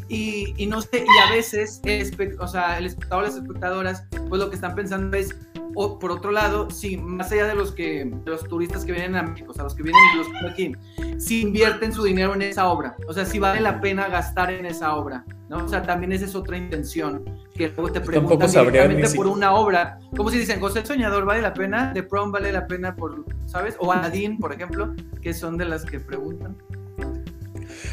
Y, 0.08 0.54
y, 0.58 0.66
no 0.68 0.82
sé, 0.82 1.04
y 1.06 1.28
a 1.28 1.32
veces, 1.32 1.82
el, 1.84 2.36
o 2.40 2.48
sea, 2.48 2.78
el 2.78 2.86
espectador, 2.86 3.26
las 3.26 3.36
espectadoras, 3.36 4.04
pues 4.28 4.40
lo 4.40 4.50
que 4.50 4.56
están 4.56 4.76
pensando 4.76 5.16
es, 5.16 5.36
o 5.82 5.98
por 5.98 6.12
otro 6.12 6.32
lado, 6.32 6.70
sí, 6.70 6.98
más 6.98 7.32
allá 7.32 7.48
de 7.48 7.56
los 7.56 7.72
que 7.72 8.12
los 8.26 8.44
turistas 8.44 8.84
que 8.84 8.92
vienen 8.92 9.16
a 9.16 9.24
México, 9.24 9.52
o 9.52 9.54
sea, 9.54 9.64
los 9.64 9.74
que 9.74 9.84
vienen 9.84 10.02
los 10.18 10.28
que 10.28 10.50
aquí, 10.50 10.76
si 11.18 11.42
invierten 11.42 11.94
su 11.94 12.04
dinero 12.04 12.34
en 12.36 12.42
esa 12.42 12.68
obra, 12.68 12.98
o 13.08 13.14
sea, 13.14 13.26
si 13.26 13.40
vale 13.40 13.62
la 13.62 13.80
pena 13.80 14.10
gastar 14.10 14.52
en 14.52 14.66
esa 14.66 14.94
obra, 14.96 15.24
¿no? 15.48 15.64
O 15.64 15.70
sea, 15.70 15.82
también 15.82 16.12
esa 16.12 16.26
es 16.26 16.36
otra 16.36 16.58
intención, 16.58 17.24
que 17.56 17.70
luego 17.70 17.94
te 17.94 18.02
preguntan 18.02 18.50
directamente 18.50 19.10
por 19.16 19.28
una 19.28 19.54
obra, 19.54 20.00
como 20.18 20.30
si 20.30 20.40
dicen, 20.40 20.60
José 20.60 20.80
el 20.80 20.86
Soñador 20.86 21.24
vale 21.24 21.42
la 21.42 21.54
pena, 21.54 21.94
The 21.94 22.04
Prom 22.04 22.30
vale 22.30 22.52
la 22.52 22.68
pena 22.68 22.94
por, 22.94 23.24
¿sabes? 23.46 23.78
O 23.80 23.94
Aladdin, 23.94 24.38
por 24.38 24.52
ejemplo, 24.52 24.94
que 25.22 25.34
son 25.34 25.58
de 25.58 25.64
las 25.64 25.86
que 25.86 26.02
preguntan. 26.02 26.58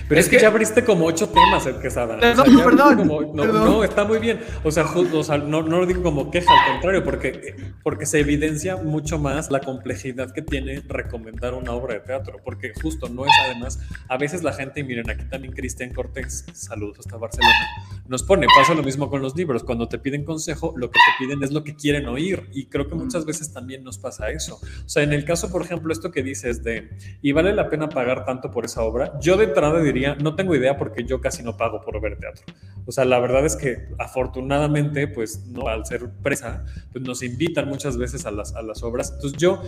Pero 0.09 0.21
es, 0.21 0.29
que, 0.29 0.39
ya 0.39 0.49
abriste 0.49 0.85
como 0.85 1.07
ocho 1.07 1.29
temas, 1.29 1.67
el 1.67 1.79
Quesada. 1.81 2.19
Perdón, 2.21 2.47
perdón, 2.65 3.33
no, 3.35 3.83
está 3.83 4.05
muy 4.05 4.19
bien. 4.19 4.41
O 4.63 4.71
sea, 4.71 4.85
no, 4.85 5.63
no, 5.63 5.79
lo 5.79 5.87
digo 5.87 6.03
como 6.03 6.31
queja, 6.31 6.51
al 6.53 6.73
contrario, 6.73 7.03
porque, 7.03 7.57
porque 7.83 8.07
se 8.07 8.21
evidencia 8.21 8.77
mucho 8.77 9.19
más 9.19 9.51
la 9.51 9.61
complejidad 9.61 10.33
que 10.33 10.43
tiene 10.43 10.83
recomendar 10.87 11.55
una 11.55 11.73
obra 11.73 11.95
de 11.95 12.01
teatro. 12.01 12.39
Porque 12.45 12.73
justo 12.81 13.09
no 13.09 13.25
es 13.27 13.33
además, 13.45 13.81
a 14.09 14.17
veces 14.17 14.43
la 14.43 14.53
gente, 14.53 14.81
y 14.81 14.85
miren, 14.85 15.11
aquí 15.11 15.25
también 15.25 15.53
Cristian 15.53 15.93
Cortés, 15.93 16.45
saludos 16.53 17.01
hasta 17.01 17.17
Barcelona, 17.17 17.67
nos 18.07 18.23
pone, 18.23 18.47
pasa 18.57 18.75
lo 18.75 18.85
mismo 18.85 19.11
con 19.11 19.23
los 19.23 19.35
libros. 19.35 19.65
Cuando 19.65 19.89
te 19.89 19.99
piden 19.99 20.25
consejo, 20.25 20.73
lo 20.77 20.91
que 20.91 20.99
te 20.99 21.25
piden 21.25 21.43
es 21.43 21.51
lo 21.51 21.65
que 21.65 21.75
quieren 21.75 22.07
oír. 22.07 22.49
Y 22.53 22.67
creo 22.67 22.87
que 22.89 22.95
muchas 22.95 23.25
veces 23.25 23.53
también 23.53 23.83
nos 23.83 23.99
pasa 23.99 24.31
eso. 24.31 24.57
O 24.57 24.89
sea, 24.89 25.03
en 25.03 25.13
el 25.13 25.25
caso, 25.25 25.51
por 25.51 25.63
ejemplo, 25.63 25.93
esto 25.93 26.13
que 26.13 26.23
dices 26.23 26.63
de, 26.63 26.91
¿y 27.23 27.33
vale 27.33 27.53
la 27.53 27.69
pena 27.69 27.89
pagar 27.89 28.25
tanto 28.25 28.53
por 28.53 28.65
esa 28.65 28.83
obra? 28.83 29.19
Yo 29.21 29.37
de 29.37 29.45
entrada 29.45 29.81
diría, 29.81 29.96
no 30.21 30.35
tengo 30.35 30.55
idea 30.55 30.77
porque 30.77 31.05
yo 31.05 31.21
casi 31.21 31.43
no 31.43 31.57
pago 31.57 31.81
por 31.81 32.01
ver 32.01 32.19
teatro. 32.19 32.45
O 32.87 32.93
sea, 32.93 33.05
la 33.05 33.19
verdad 33.19 33.45
es 33.45 33.57
que 33.57 33.89
afortunadamente, 33.99 35.09
pues, 35.09 35.47
no, 35.47 35.69
al 35.69 35.85
ser 35.87 36.09
presa, 36.23 36.65
pues 36.93 37.05
nos 37.05 37.23
invitan 37.23 37.69
muchas 37.69 37.97
veces 37.97 38.27
a 38.27 38.31
las, 38.31 38.55
a 38.55 38.63
las 38.63 38.83
obras. 38.83 39.13
Entonces 39.15 39.39
yo, 39.39 39.63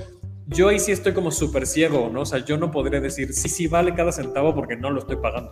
yo 0.47 0.69
ahí 0.69 0.79
sí 0.79 0.93
estoy 0.93 1.13
como 1.15 1.31
súper 1.31 1.67
ciego, 1.67 2.11
¿no? 2.13 2.23
O 2.23 2.27
sea, 2.27 2.45
yo 2.45 2.57
no 2.57 2.71
podría 2.71 3.01
decir, 3.01 3.33
sí, 3.33 3.49
sí 3.49 3.67
vale 3.67 3.95
cada 3.95 4.13
centavo 4.13 4.55
porque 4.55 4.77
no 4.77 4.91
lo 4.91 5.01
estoy 5.01 5.17
pagando. 5.17 5.51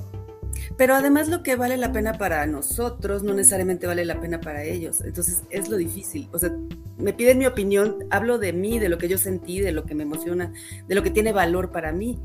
Pero 0.76 0.94
además 0.94 1.28
lo 1.28 1.42
que 1.42 1.56
vale 1.56 1.76
la 1.76 1.92
pena 1.92 2.14
para 2.14 2.46
nosotros 2.46 3.22
no 3.22 3.34
necesariamente 3.34 3.86
vale 3.86 4.04
la 4.04 4.20
pena 4.20 4.40
para 4.40 4.64
ellos. 4.64 5.00
Entonces 5.00 5.42
es 5.50 5.68
lo 5.68 5.76
difícil. 5.76 6.28
O 6.32 6.38
sea, 6.38 6.50
me 6.98 7.12
piden 7.12 7.38
mi 7.38 7.46
opinión, 7.46 8.04
hablo 8.10 8.38
de 8.38 8.52
mí, 8.52 8.78
de 8.78 8.88
lo 8.88 8.98
que 8.98 9.08
yo 9.08 9.18
sentí, 9.18 9.60
de 9.60 9.72
lo 9.72 9.84
que 9.84 9.94
me 9.94 10.02
emociona, 10.02 10.52
de 10.86 10.94
lo 10.94 11.02
que 11.02 11.10
tiene 11.10 11.32
valor 11.32 11.72
para 11.72 11.92
mí. 11.92 12.18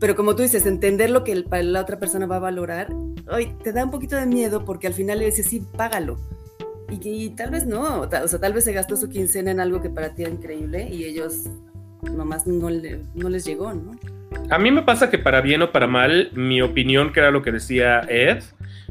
Pero 0.00 0.14
como 0.14 0.36
tú 0.36 0.42
dices, 0.42 0.66
entender 0.66 1.10
lo 1.10 1.24
que 1.24 1.44
la 1.50 1.80
otra 1.80 1.98
persona 1.98 2.26
va 2.26 2.36
a 2.36 2.40
valorar, 2.40 2.88
hoy 3.30 3.52
te 3.62 3.72
da 3.72 3.84
un 3.84 3.90
poquito 3.90 4.16
de 4.16 4.26
miedo 4.26 4.64
porque 4.64 4.86
al 4.86 4.94
final 4.94 5.18
le 5.18 5.26
dices, 5.26 5.46
sí, 5.46 5.62
págalo. 5.76 6.18
Y, 6.90 7.30
tal 7.30 7.50
vez 7.50 7.66
no, 7.66 8.00
o 8.00 8.08
sea, 8.08 8.40
tal 8.40 8.52
vez 8.54 8.64
se 8.64 8.72
gastó 8.72 8.96
su 8.96 9.10
quincena 9.10 9.50
en 9.50 9.60
algo 9.60 9.82
que 9.82 9.90
para 9.90 10.14
ti 10.14 10.22
era 10.22 10.30
increíble 10.30 10.88
y 10.90 11.04
ellos 11.04 11.44
nomás 12.02 12.46
no, 12.46 12.70
no 12.70 13.28
les 13.28 13.44
llegó, 13.44 13.74
¿no? 13.74 13.94
A 14.50 14.58
mí 14.58 14.70
me 14.70 14.82
pasa 14.82 15.10
que 15.10 15.18
para 15.18 15.42
bien 15.42 15.60
o 15.62 15.72
para 15.72 15.86
mal, 15.86 16.30
mi 16.32 16.62
opinión, 16.62 17.12
que 17.12 17.20
era 17.20 17.30
lo 17.30 17.42
que 17.42 17.52
decía 17.52 18.00
Ed, 18.08 18.42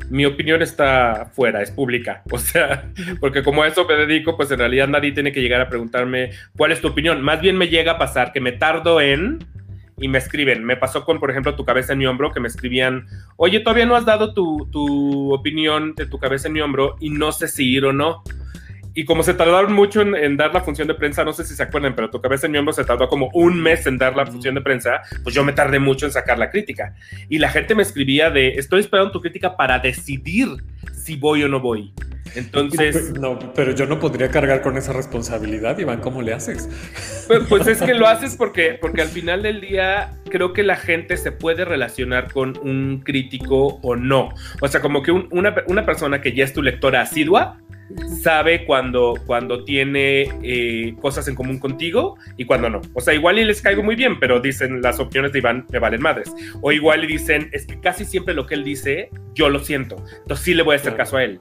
mi 0.10 0.26
opinión 0.26 0.62
está 0.62 1.32
fuera, 1.34 1.62
es 1.62 1.72
pública. 1.72 2.24
O 2.32 2.38
sea, 2.38 2.92
porque 3.20 3.44
como 3.44 3.64
a 3.64 3.68
eso 3.68 3.86
me 3.86 3.96
dedico, 3.96 4.38
pues 4.38 4.52
en 4.52 4.60
realidad 4.60 4.88
nadie 4.88 5.12
tiene 5.12 5.32
que 5.32 5.42
llegar 5.42 5.62
a 5.62 5.70
preguntarme 5.70 6.32
cuál 6.56 6.72
es 6.72 6.82
tu 6.82 6.90
opinión. 6.90 7.24
Más 7.24 7.42
bien 7.42 7.58
me 7.58 7.68
llega 7.68 7.94
a 7.94 7.98
pasar 7.98 8.32
que 8.32 8.40
me 8.40 8.52
tardo 8.52 9.02
en 9.02 9.40
y 10.00 10.08
me 10.08 10.18
escriben. 10.18 10.64
Me 10.64 10.78
pasó 10.78 11.04
con, 11.04 11.20
por 11.20 11.32
ejemplo, 11.32 11.56
tu 11.56 11.66
cabeza 11.66 11.94
en 11.94 12.00
mi 12.00 12.06
hombro, 12.06 12.32
que 12.32 12.40
me 12.40 12.48
escribían, 12.48 13.08
oye, 13.36 13.60
todavía 13.60 13.86
no 13.86 13.96
has 13.96 14.06
dado 14.06 14.34
tu, 14.34 14.68
tu 14.72 15.34
opinión 15.34 15.94
de 15.96 16.06
tu 16.06 16.20
cabeza 16.20 16.48
en 16.48 16.54
mi 16.54 16.62
hombro 16.62 16.96
y 17.00 17.10
no 17.10 17.32
sé 17.32 17.48
si 17.48 17.70
ir 17.70 17.86
o 17.86 17.94
no. 17.94 18.24
Y 18.94 19.06
como 19.06 19.22
se 19.22 19.36
tardaron 19.36 19.74
mucho 19.74 20.02
en, 20.02 20.38
dar 20.38 20.52
la 20.56 20.62
función 20.62 20.88
de 20.88 20.96
prensa, 20.96 21.24
no 21.24 21.32
sé 21.32 21.44
si 21.44 21.54
se 21.54 21.62
acuerdan, 21.62 21.94
pero 21.94 22.10
tu 22.10 22.20
cabeza 22.20 22.48
en 22.48 22.54
mi 22.54 22.58
hombro 22.58 22.74
se 22.74 22.84
tardó 22.84 23.08
como 23.08 23.30
un 23.34 23.62
mes 23.62 23.86
en 23.86 24.00
dar 24.00 24.16
la 24.16 24.26
función 24.26 24.56
de 24.56 24.62
prensa, 24.62 25.02
pues 25.22 25.36
yo 25.36 25.44
me 25.44 25.54
tardé 25.54 25.78
mucho 25.78 26.08
en 26.08 26.12
sacar 26.12 26.40
la 26.40 26.50
crítica. 26.50 26.96
Y 27.30 27.38
la 27.38 27.50
gente 27.50 27.76
me 27.76 27.84
escribía 27.84 28.32
de, 28.32 28.56
estoy 28.56 28.80
esperando 28.80 29.12
tu 29.12 29.22
crítica 29.22 29.56
para 29.56 29.78
decidir 29.78 30.48
si 30.94 31.16
voy 31.16 31.44
o 31.44 31.48
no 31.48 31.60
voy. 31.60 31.94
Entonces. 32.36 33.14
No, 33.20 33.38
pero 33.54 33.74
yo 33.74 33.86
no 33.86 34.00
podría 34.00 34.30
cargar 34.30 34.62
con 34.62 34.78
esa 34.78 34.94
responsabilidad, 34.94 35.78
Iván. 35.78 36.02
¿Cómo 36.02 36.22
le 36.22 36.34
haces? 36.34 36.70
Pues, 37.28 37.44
pues, 37.50 37.68
es 37.68 37.82
que 37.82 37.94
lo 37.94 38.08
haces 38.08 38.36
porque, 38.36 38.78
porque 38.80 39.02
al 39.02 39.10
final 39.10 39.44
del 39.44 39.62
día 39.62 40.14
creo 40.30 40.54
que 40.54 40.64
la 40.64 40.76
gente 40.76 41.18
se 41.18 41.32
puede 41.32 41.66
relacionar 41.66 42.32
con 42.32 42.58
un 42.60 43.02
crítico 43.04 43.80
o 43.82 43.96
no. 43.96 44.30
O 44.62 44.68
sea, 44.68 44.82
como 44.82 45.02
que 45.02 45.12
una, 45.12 45.56
una 45.68 45.86
persona 45.86 46.22
que 46.22 46.34
ya 46.34 46.44
es 46.44 46.54
tu 46.54 46.62
lectora 46.62 47.02
asidua 47.02 47.58
sabe 48.22 48.66
cuando, 48.66 49.16
cuando 49.26 49.64
tiene 49.64 50.30
eh, 50.42 50.96
cosas 51.02 51.28
en 51.28 51.36
común 51.36 51.60
contigo 51.60 52.18
y 52.36 52.46
cuando 52.46 52.70
no. 52.70 52.82
O 52.94 53.02
sea, 53.02 53.14
igual 53.14 53.40
y 53.40 53.46
les 53.46 53.62
caigo 53.62 53.84
muy 53.84 53.96
bien, 53.96 54.20
pero 54.20 54.40
dicen 54.40 54.82
las 54.82 55.00
opiniones 55.00 55.32
de 55.32 55.40
Iván 55.40 55.66
me 55.72 55.80
valen 55.80 56.02
madres. 56.02 56.34
O 56.62 56.72
igual 56.72 57.04
y 57.04 57.08
dicen, 57.08 57.50
es 57.54 57.66
que 57.66 57.80
casi 57.80 58.06
siempre 58.06 58.34
lo 58.34 58.46
que 58.46 58.56
él 58.56 58.64
dice, 58.64 59.10
yo 59.34 59.50
lo 59.50 59.60
siento. 59.60 59.96
Entonces 60.20 60.46
sí 60.46 60.54
le 60.54 60.64
voy 60.64 60.74
a 60.74 60.78
hacer 60.78 60.96
caso 60.96 61.18
a 61.18 61.24
él. 61.24 61.40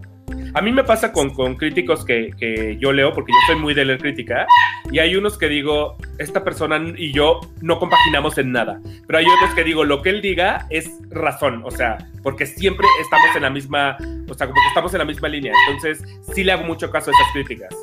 A 0.55 0.63
mí 0.63 0.73
me 0.73 0.85
pasa 0.85 1.13
con, 1.13 1.31
con 1.35 1.57
críticos 1.57 2.05
que, 2.05 2.31
que, 2.39 2.77
yo 2.79 2.93
leo, 2.93 3.13
porque 3.13 3.33
yo 3.33 3.39
soy 3.47 3.61
muy 3.61 3.75
de 3.75 3.85
leer 3.85 3.99
crítica, 4.01 4.47
y 4.91 4.99
hay 4.99 5.15
unos 5.15 5.39
que 5.39 5.49
digo, 5.49 5.97
esta 6.19 6.43
persona 6.45 6.81
y 6.97 7.13
yo 7.13 7.41
no 7.61 7.79
compaginamos 7.79 8.39
en 8.39 8.53
nada, 8.53 8.81
pero 9.07 9.19
hay 9.19 9.27
otros 9.27 9.55
que 9.55 9.65
digo, 9.65 9.85
lo 9.85 10.03
que 10.03 10.11
él 10.11 10.23
diga 10.23 10.67
es 10.71 10.91
razón, 11.11 11.63
o 11.65 11.71
sea, 11.71 11.99
porque 12.23 12.47
siempre 12.47 12.87
estamos 13.01 13.37
en 13.37 13.43
la 13.43 13.51
misma, 13.51 13.97
o 14.29 14.35
sea, 14.35 14.47
como 14.47 14.61
que 14.61 14.69
estamos 14.69 14.93
en 14.95 14.99
la 14.99 15.05
misma 15.05 15.29
línea, 15.29 15.53
entonces 15.69 16.03
sí 16.35 16.43
le 16.43 16.53
hago 16.53 16.65
mucho 16.65 16.91
caso 16.91 17.11
a 17.11 17.15
esas 17.15 17.33
críticas. 17.33 17.75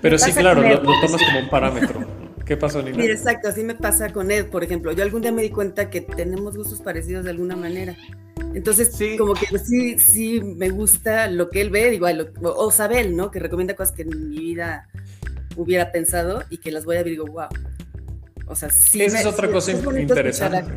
Pero 0.00 0.18
sí, 0.18 0.32
claro, 0.32 0.62
lo, 0.62 0.80
tomas 0.80 1.22
como 1.22 1.38
un 1.38 1.48
parámetro. 1.48 2.21
¿Qué 2.52 2.56
pasó, 2.58 2.82
Nina? 2.82 2.98
Mira, 2.98 3.14
exacto, 3.14 3.48
así 3.48 3.62
me 3.62 3.74
pasa 3.74 4.12
con 4.12 4.30
Ed, 4.30 4.48
por 4.48 4.62
ejemplo. 4.62 4.92
Yo 4.92 5.02
algún 5.02 5.22
día 5.22 5.32
me 5.32 5.40
di 5.40 5.48
cuenta 5.48 5.88
que 5.88 6.02
tenemos 6.02 6.54
gustos 6.54 6.82
parecidos 6.82 7.24
de 7.24 7.30
alguna 7.30 7.56
manera. 7.56 7.96
Entonces, 8.52 8.92
sí. 8.92 9.16
como 9.16 9.32
que 9.32 9.58
sí, 9.58 9.98
sí 9.98 10.42
me 10.42 10.68
gusta 10.68 11.30
lo 11.30 11.48
que 11.48 11.62
él 11.62 11.70
ve, 11.70 11.94
igual, 11.94 12.34
o, 12.42 12.70
Sabel, 12.70 13.16
¿no? 13.16 13.30
Que 13.30 13.38
recomienda 13.38 13.74
cosas 13.74 13.94
que 13.94 14.02
en 14.02 14.28
mi 14.28 14.38
vida 14.38 14.86
hubiera 15.56 15.92
pensado 15.92 16.42
y 16.50 16.58
que 16.58 16.70
las 16.70 16.84
voy 16.84 16.96
a 16.96 16.98
ver 16.98 17.06
y 17.06 17.10
digo, 17.12 17.24
wow. 17.24 17.48
O 18.48 18.54
sea, 18.54 18.68
sí. 18.68 19.00
Esa 19.00 19.20
es 19.20 19.24
otra 19.24 19.50
cosa 19.50 19.72
interesante. 19.72 20.74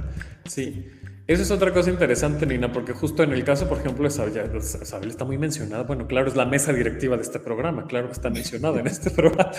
Sí. 0.47 0.87
Eso 1.27 1.41
es 1.41 1.49
otra 1.49 1.73
cosa 1.73 1.89
interesante, 1.89 2.45
Nina, 2.45 2.71
porque 2.71 2.93
justo 2.93 3.23
en 3.23 3.33
el 3.33 3.43
caso, 3.43 3.67
por 3.67 3.79
ejemplo, 3.79 4.03
de 4.03 4.11
Sabel 4.11 5.09
está 5.09 5.25
muy 5.25 5.39
mencionada. 5.39 5.81
Bueno, 5.83 6.05
claro, 6.05 6.27
es 6.27 6.35
la 6.35 6.45
mesa 6.45 6.71
directiva 6.71 7.15
de 7.15 7.23
este 7.23 7.39
programa, 7.39 7.87
claro 7.87 8.07
que 8.07 8.13
está 8.13 8.29
mencionada 8.29 8.79
en 8.79 8.85
este 8.85 9.09
programa. 9.11 9.49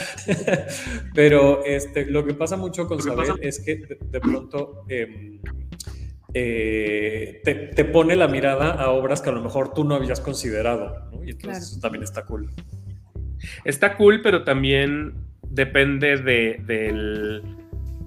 Pero 1.12 1.64
este, 1.64 2.06
lo 2.06 2.24
que 2.24 2.34
pasa 2.34 2.56
mucho 2.56 2.86
con 2.86 3.02
Sabel 3.02 3.34
es 3.40 3.58
que 3.58 3.98
de, 4.00 4.20
pronto 4.20 4.84
em, 4.88 5.40
eh, 6.34 7.40
te, 7.42 7.84
pone 7.84 8.14
la 8.14 8.28
mirada 8.28 8.70
a 8.70 8.90
obras 8.90 9.20
que 9.20 9.30
a 9.30 9.32
lo 9.32 9.42
mejor 9.42 9.74
tú 9.74 9.82
no 9.82 9.96
habías 9.96 10.20
considerado, 10.20 11.10
¿no? 11.10 11.24
Y 11.24 11.30
entonces 11.30 11.64
eso 11.64 11.80
también 11.80 12.04
está 12.04 12.24
cool. 12.26 12.48
Está 13.64 13.96
cool, 13.96 14.22
pero 14.22 14.44
también 14.44 15.14
depende 15.42 16.16
del, 16.18 17.42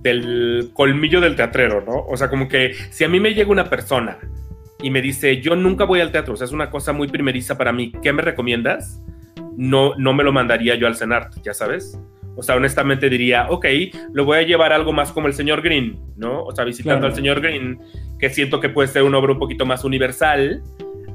del 0.02 0.72
colmillo 0.74 1.22
del 1.22 1.36
teatrero, 1.36 1.84
¿no? 1.86 2.06
O 2.08 2.18
sea, 2.18 2.30
como 2.30 2.48
que 2.48 2.74
si 2.90 3.04
a 3.04 3.10
mí 3.10 3.20
me 3.20 3.34
llega 3.34 3.52
una 3.52 3.70
persona 3.70 4.18
y 4.82 4.90
me 4.90 5.02
dice, 5.02 5.42
yo 5.42 5.56
nunca 5.56 5.84
voy 5.84 6.00
al 6.00 6.12
teatro, 6.12 6.34
o 6.34 6.38
sea, 6.38 6.46
es 6.46 6.54
una 6.54 6.70
cosa 6.70 6.94
muy 6.94 7.08
primeriza 7.08 7.58
para 7.58 7.74
mí, 7.74 7.92
¿qué 8.02 8.14
me 8.14 8.22
recomiendas? 8.22 9.02
No, 9.58 9.96
no 9.96 10.14
me 10.14 10.24
lo 10.24 10.32
mandaría 10.32 10.76
yo 10.76 10.88
al 10.88 10.96
cenar, 10.96 11.30
ya 11.44 11.54
sabes. 11.54 12.00
O 12.36 12.44
sea, 12.44 12.56
honestamente 12.56 13.10
diría, 13.10 13.48
ok, 13.50 13.66
lo 14.14 14.24
voy 14.24 14.38
a 14.38 14.44
llevar 14.44 14.72
algo 14.72 14.94
más 14.94 15.12
como 15.12 15.28
el 15.28 15.34
señor 15.34 15.62
Green, 15.62 16.00
¿no? 16.16 16.44
O 16.44 16.56
sea, 16.56 16.64
visitando 16.64 17.06
al 17.06 17.14
señor 17.14 17.42
Green, 17.42 17.80
que 18.18 18.30
siento 18.30 18.62
que 18.62 18.70
puede 18.70 18.88
ser 18.88 19.04
una 19.04 19.18
obra 19.18 19.34
un 19.34 19.40
poquito 19.40 19.66
más 19.66 19.84
universal, 19.84 20.64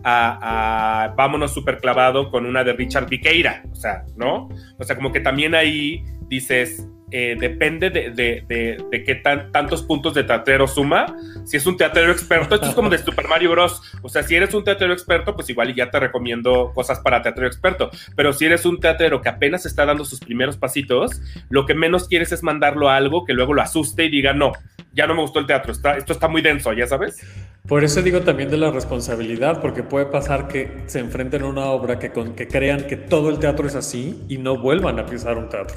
a, 0.05 1.15
vámonos 1.17 1.55
súper 1.55 1.79
clavado 1.79 2.31
con 2.31 2.45
una 2.45 2.63
de 2.63 2.75
Richard 2.75 3.09
Viqueira, 3.09 3.63
o 3.73 3.75
sea, 3.75 4.05
¿no? 4.17 4.49
O 4.79 4.85
sea, 4.85 4.97
como 4.97 5.13
que 5.13 5.21
también 5.21 5.55
ahí 5.55 6.05
dices, 6.29 6.87
eh, 7.17 7.37
depende 7.39 7.91
de, 7.91 8.11
de, 8.11 9.05
qué 9.05 9.15
tantos 9.15 9.85
puntos 9.85 10.15
de 10.15 10.25
teatrero 10.25 10.67
suma. 10.67 11.07
Si 11.45 11.57
es 11.57 11.65
un 11.65 11.77
teatrero 11.77 12.11
experto, 12.11 12.57
esto 12.57 12.67
es 12.67 12.75
como 12.75 12.91
de 12.91 12.99
Super 12.99 13.29
Mario 13.29 13.53
Bros. 13.53 13.81
O 14.03 14.09
sea, 14.09 14.25
si 14.25 14.35
eres 14.35 14.53
un 14.53 14.65
teatrero 14.65 14.93
experto, 14.93 15.37
pues 15.37 15.49
igual 15.49 15.73
ya 15.77 15.93
te 15.93 16.01
recomiendo 16.01 16.73
cosas 16.75 16.99
para 16.99 17.23
teatrero 17.23 17.47
experto. 17.47 17.89
Pero 18.17 18.33
si 18.33 18.47
eres 18.47 18.67
un 18.67 18.81
teatrero 18.81 19.23
que 19.23 19.29
apenas 19.29 19.65
está 19.65 19.87
dando 19.87 20.05
sus 20.05 20.19
primeros 20.19 20.57
pasitos, 20.57 21.23
lo 21.51 21.67
que 21.67 21.75
menos 21.75 22.09
quieres 22.09 22.33
es 22.33 22.43
mandarlo 22.43 22.89
a 22.89 22.97
algo 22.97 23.25
que 23.25 23.33
luego 23.33 23.55
lo 23.55 23.63
asuste 23.63 24.07
y 24.07 24.11
diga, 24.11 24.33
no, 24.33 24.51
ya 24.93 25.07
no 25.07 25.15
me 25.15 25.21
gustó 25.21 25.39
el 25.39 25.47
teatro, 25.47 25.71
esto 25.71 26.13
está 26.13 26.27
muy 26.27 26.43
denso, 26.43 26.73
ya 26.73 26.89
sabes. 26.89 27.25
Por 27.69 27.85
eso 27.85 28.03
digo 28.03 28.23
también 28.23 28.51
de 28.51 28.57
la 28.57 28.73
responsabilidad, 28.73 29.61
porque 29.61 29.85
puede 29.85 30.07
pasar 30.07 30.49
que 30.49 30.83
se 30.87 30.99
enfrenten 30.99 31.43
a 31.43 31.47
una 31.47 31.67
obra 31.67 32.01
que, 32.01 32.11
con, 32.11 32.35
que 32.35 32.49
crean 32.49 32.89
que 32.89 32.97
todo 32.97 33.31
el 33.31 33.39
teatro 33.39 33.69
es 33.69 33.77
así 33.77 34.21
y 34.29 34.39
no 34.39 34.59
vuelvan 34.59 34.99
a 34.99 35.07
pisar 35.07 35.39
un 35.39 35.49
teatro. 35.49 35.77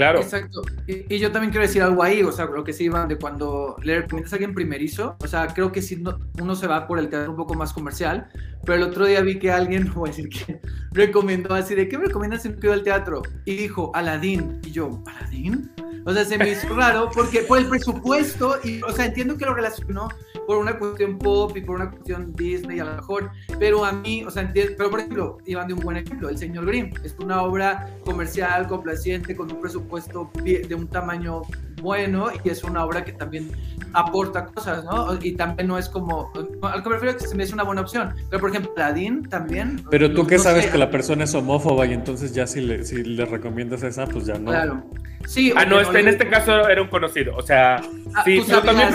Claro. 0.00 0.22
Exacto. 0.22 0.62
Y, 0.86 1.18
yo 1.18 1.30
también 1.30 1.50
quiero 1.50 1.66
decir 1.66 1.82
algo 1.82 2.02
ahí, 2.02 2.22
o 2.22 2.32
sea, 2.32 2.46
lo 2.46 2.64
que 2.64 2.72
sí, 2.72 2.84
Iván, 2.84 3.06
de 3.06 3.18
cuando 3.18 3.76
le 3.82 4.00
recomiendas 4.00 4.32
a 4.32 4.36
alguien 4.36 4.54
primerizo, 4.54 5.18
o 5.22 5.26
sea, 5.26 5.48
creo 5.48 5.72
que 5.72 5.82
sí 5.82 6.02
uno 6.40 6.54
se 6.56 6.66
va 6.66 6.86
por 6.86 6.98
el 6.98 7.10
teatro 7.10 7.30
un 7.30 7.36
poco 7.36 7.52
más 7.52 7.74
comercial, 7.74 8.26
pero 8.64 8.76
el 8.76 8.84
otro 8.84 9.04
día 9.04 9.20
vi 9.20 9.38
que 9.38 9.50
alguien, 9.50 9.84
no 9.88 9.92
voy 9.96 10.08
a 10.08 10.12
decir 10.12 10.30
que, 10.30 10.58
recomendó 10.92 11.54
así, 11.54 11.74
¿de 11.74 11.86
qué 11.86 11.98
me 11.98 12.06
recomiendas 12.06 12.40
si 12.40 12.48
al 12.48 12.82
teatro? 12.82 13.20
Y 13.44 13.56
dijo, 13.56 13.92
Aladín. 13.94 14.58
Y 14.64 14.70
yo, 14.70 15.02
¿Aladín? 15.04 15.70
O 16.06 16.14
sea, 16.14 16.24
se 16.24 16.38
me 16.38 16.48
hizo 16.48 16.74
raro 16.74 17.10
porque 17.14 17.40
por 17.40 17.58
el 17.58 17.66
presupuesto, 17.66 18.58
y, 18.64 18.80
o 18.80 18.92
sea, 18.92 19.04
entiendo 19.04 19.36
que 19.36 19.44
lo 19.44 19.52
relacionó 19.52 20.08
por 20.50 20.58
una 20.58 20.76
cuestión 20.76 21.16
pop 21.16 21.56
y 21.56 21.60
por 21.60 21.76
una 21.76 21.92
cuestión 21.92 22.34
Disney 22.34 22.80
a 22.80 22.84
lo 22.84 22.96
mejor, 22.96 23.30
pero 23.60 23.84
a 23.84 23.92
mí, 23.92 24.24
o 24.24 24.32
sea, 24.32 24.42
entiendo, 24.42 24.72
pero 24.76 24.90
por 24.90 24.98
ejemplo, 24.98 25.38
iban 25.46 25.68
de 25.68 25.74
un 25.74 25.80
buen 25.80 25.96
ejemplo, 25.96 26.28
El 26.28 26.38
Señor 26.38 26.66
Grimm, 26.66 26.90
es 27.04 27.14
una 27.20 27.42
obra 27.42 27.88
comercial, 28.04 28.66
complaciente, 28.66 29.36
con 29.36 29.48
un 29.52 29.60
presupuesto 29.60 30.28
de 30.42 30.74
un 30.74 30.88
tamaño 30.88 31.42
bueno 31.80 32.30
y 32.42 32.48
es 32.48 32.64
una 32.64 32.84
obra 32.84 33.04
que 33.04 33.12
también 33.12 33.52
aporta 33.92 34.46
cosas, 34.46 34.82
¿no? 34.82 35.16
Y 35.22 35.36
también 35.36 35.68
no 35.68 35.78
es 35.78 35.88
como, 35.88 36.32
al 36.62 36.82
que 36.82 36.88
me 36.88 36.96
refiero 36.96 37.16
que 37.16 37.28
se 37.28 37.36
me 37.36 37.44
hace 37.44 37.54
una 37.54 37.62
buena 37.62 37.82
opción, 37.82 38.12
pero 38.28 38.40
por 38.40 38.50
ejemplo, 38.50 38.72
Aladdin 38.76 39.28
también. 39.28 39.84
Pero 39.88 40.12
tú 40.12 40.26
qué 40.26 40.40
sabes 40.40 40.66
que 40.66 40.78
la 40.78 40.90
persona 40.90 41.22
es 41.22 41.34
homófoba 41.36 41.86
y 41.86 41.92
entonces 41.92 42.34
ya 42.34 42.48
si 42.48 42.60
le, 42.60 42.84
si 42.84 43.04
le 43.04 43.24
recomiendas 43.24 43.84
esa, 43.84 44.04
pues 44.04 44.26
ya 44.26 44.36
no. 44.36 44.50
Claro. 44.50 44.82
Sí, 45.28 45.52
ah, 45.54 45.64
no, 45.64 45.80
este, 45.80 46.00
en 46.00 46.08
este 46.08 46.28
caso 46.28 46.68
era 46.68 46.82
un 46.82 46.88
conocido, 46.88 47.36
o 47.36 47.42
sea, 47.42 47.76
ah, 48.14 48.22
sí, 48.24 48.42
pero 48.44 48.62
también 48.62 48.88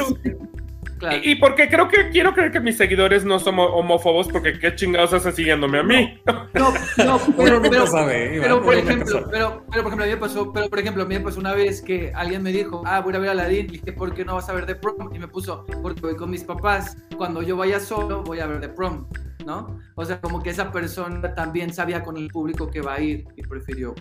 y, 1.24 1.36
porque 1.36 1.70
creo 1.70 1.88
que 1.88 2.10
quiero 2.10 2.34
creer 2.34 2.52
que 2.52 2.60
mis 2.60 2.78
seguidores 2.78 3.26
no 3.26 3.40
son 3.40 3.60
homófobos, 3.60 4.28
porque 4.28 4.58
qué 4.58 4.76
chingados 4.76 5.14
hacen 5.14 5.34
siguiéndome 5.34 5.80
a 5.80 5.84
mí. 5.84 6.22
No, 6.26 6.34
no, 6.54 7.20
pero, 7.38 7.62
pero, 7.70 7.86
pero, 7.92 8.62
por 8.64 8.76
ejemplo, 8.76 9.28
pero, 9.30 9.66
pero, 9.72 9.84
por 9.84 9.94
ejemplo, 9.94 10.04
a 10.04 10.08
mí 10.08 10.14
me 10.14 10.18
pasó, 10.18 10.54
pero 10.54 10.70
por 10.70 10.80
ejemplo, 10.80 11.04
a 11.04 11.06
mí 11.06 11.16
me 11.16 11.22
pasó 11.22 11.40
una 11.40 11.54
vez 11.54 11.82
que 11.82 12.12
alguien 12.16 12.44
me 12.44 12.52
dijo, 12.52 12.82
ah, 12.86 13.02
voy 13.02 13.14
a 13.16 13.20
ver 13.20 13.30
a 13.30 13.32
Aladdin, 13.34 13.66
y 13.66 13.78
dije, 13.80 13.94
¿por 13.94 14.14
qué 14.14 14.24
no 14.24 14.36
vas 14.36 14.50
a 14.50 14.54
ver 14.54 14.66
The 14.66 14.76
Prom? 14.76 15.14
Y 15.14 15.20
me 15.20 15.28
puso, 15.28 15.66
porque 15.82 16.02
voy 16.02 16.16
con 16.16 16.30
mis 16.30 16.44
papás, 16.44 16.98
cuando 17.18 17.42
yo 17.42 17.58
vaya 17.58 17.80
solo, 17.80 18.24
voy 18.24 18.40
a 18.40 18.48
ver 18.48 18.62
The 18.62 18.70
Prom, 18.70 19.08
¿no? 19.46 19.80
O 19.96 20.06
sea, 20.06 20.22
como 20.22 20.42
que 20.42 20.52
esa 20.52 20.72
persona 20.72 21.36
también 21.36 21.74
sabía 21.74 22.04
con 22.04 22.18
el 22.18 22.30
público 22.30 22.70
que 22.70 22.82
va 22.82 22.96
a 22.96 23.02
ir 23.02 23.26
y 23.36 23.42
prefirió 23.44 23.94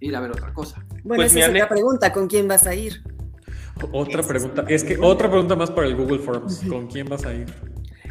ir 0.00 0.14
a 0.14 0.20
ver 0.20 0.30
otra 0.30 0.52
cosa. 0.52 0.84
Bueno, 1.02 1.22
pues 1.22 1.34
esa 1.34 1.46
es 1.46 1.52
la 1.52 1.68
pregunta, 1.68 2.12
¿con 2.12 2.28
quién 2.28 2.46
vas 2.46 2.66
a 2.66 2.74
ir? 2.74 3.02
Otra 3.92 4.22
pregunta, 4.22 4.64
es 4.68 4.84
que 4.84 4.96
otra 4.98 5.28
pregunta 5.28 5.54
más 5.54 5.70
para 5.70 5.86
el 5.86 5.96
Google 5.96 6.18
Forms. 6.18 6.64
¿Con 6.68 6.86
quién 6.86 7.06
vas 7.08 7.24
a 7.26 7.34
ir? 7.34 7.46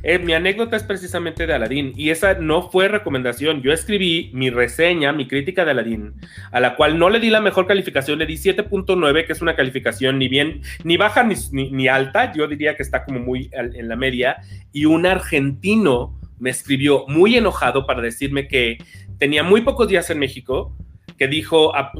Eh, 0.07 0.19
mi 0.19 0.33
anécdota 0.33 0.75
es 0.75 0.83
precisamente 0.83 1.47
de 1.47 1.53
Aladdin 1.53 1.91
y 1.95 2.11
esa 2.11 2.35
no 2.35 2.69
fue 2.69 2.87
recomendación. 2.87 3.63
Yo 3.63 3.73
escribí 3.73 4.29
mi 4.35 4.51
reseña, 4.51 5.11
mi 5.13 5.27
crítica 5.27 5.65
de 5.65 5.71
Aladdin, 5.71 6.13
a 6.51 6.59
la 6.59 6.75
cual 6.75 6.99
no 6.99 7.09
le 7.09 7.19
di 7.19 7.31
la 7.31 7.41
mejor 7.41 7.65
calificación, 7.65 8.19
le 8.19 8.27
di 8.27 8.35
7.9, 8.35 9.25
que 9.25 9.33
es 9.33 9.41
una 9.41 9.55
calificación 9.55 10.19
ni 10.19 10.27
bien, 10.27 10.61
ni 10.83 10.97
baja 10.97 11.23
ni, 11.23 11.35
ni, 11.71 11.87
alta, 11.87 12.31
yo 12.33 12.47
diría 12.47 12.75
que 12.75 12.83
está 12.83 13.03
como 13.03 13.19
muy 13.19 13.49
en 13.51 13.89
la 13.89 13.95
media. 13.95 14.37
Y 14.71 14.85
un 14.85 15.07
argentino 15.07 16.19
me 16.37 16.51
escribió 16.51 17.05
muy 17.07 17.35
enojado 17.35 17.87
para 17.87 18.03
decirme 18.03 18.47
que 18.47 18.77
tenía 19.17 19.41
muy 19.41 19.61
pocos 19.61 19.87
días 19.87 20.07
en 20.11 20.19
México, 20.19 20.75
que 21.17 21.27
dijo, 21.27 21.75
ah, 21.75 21.91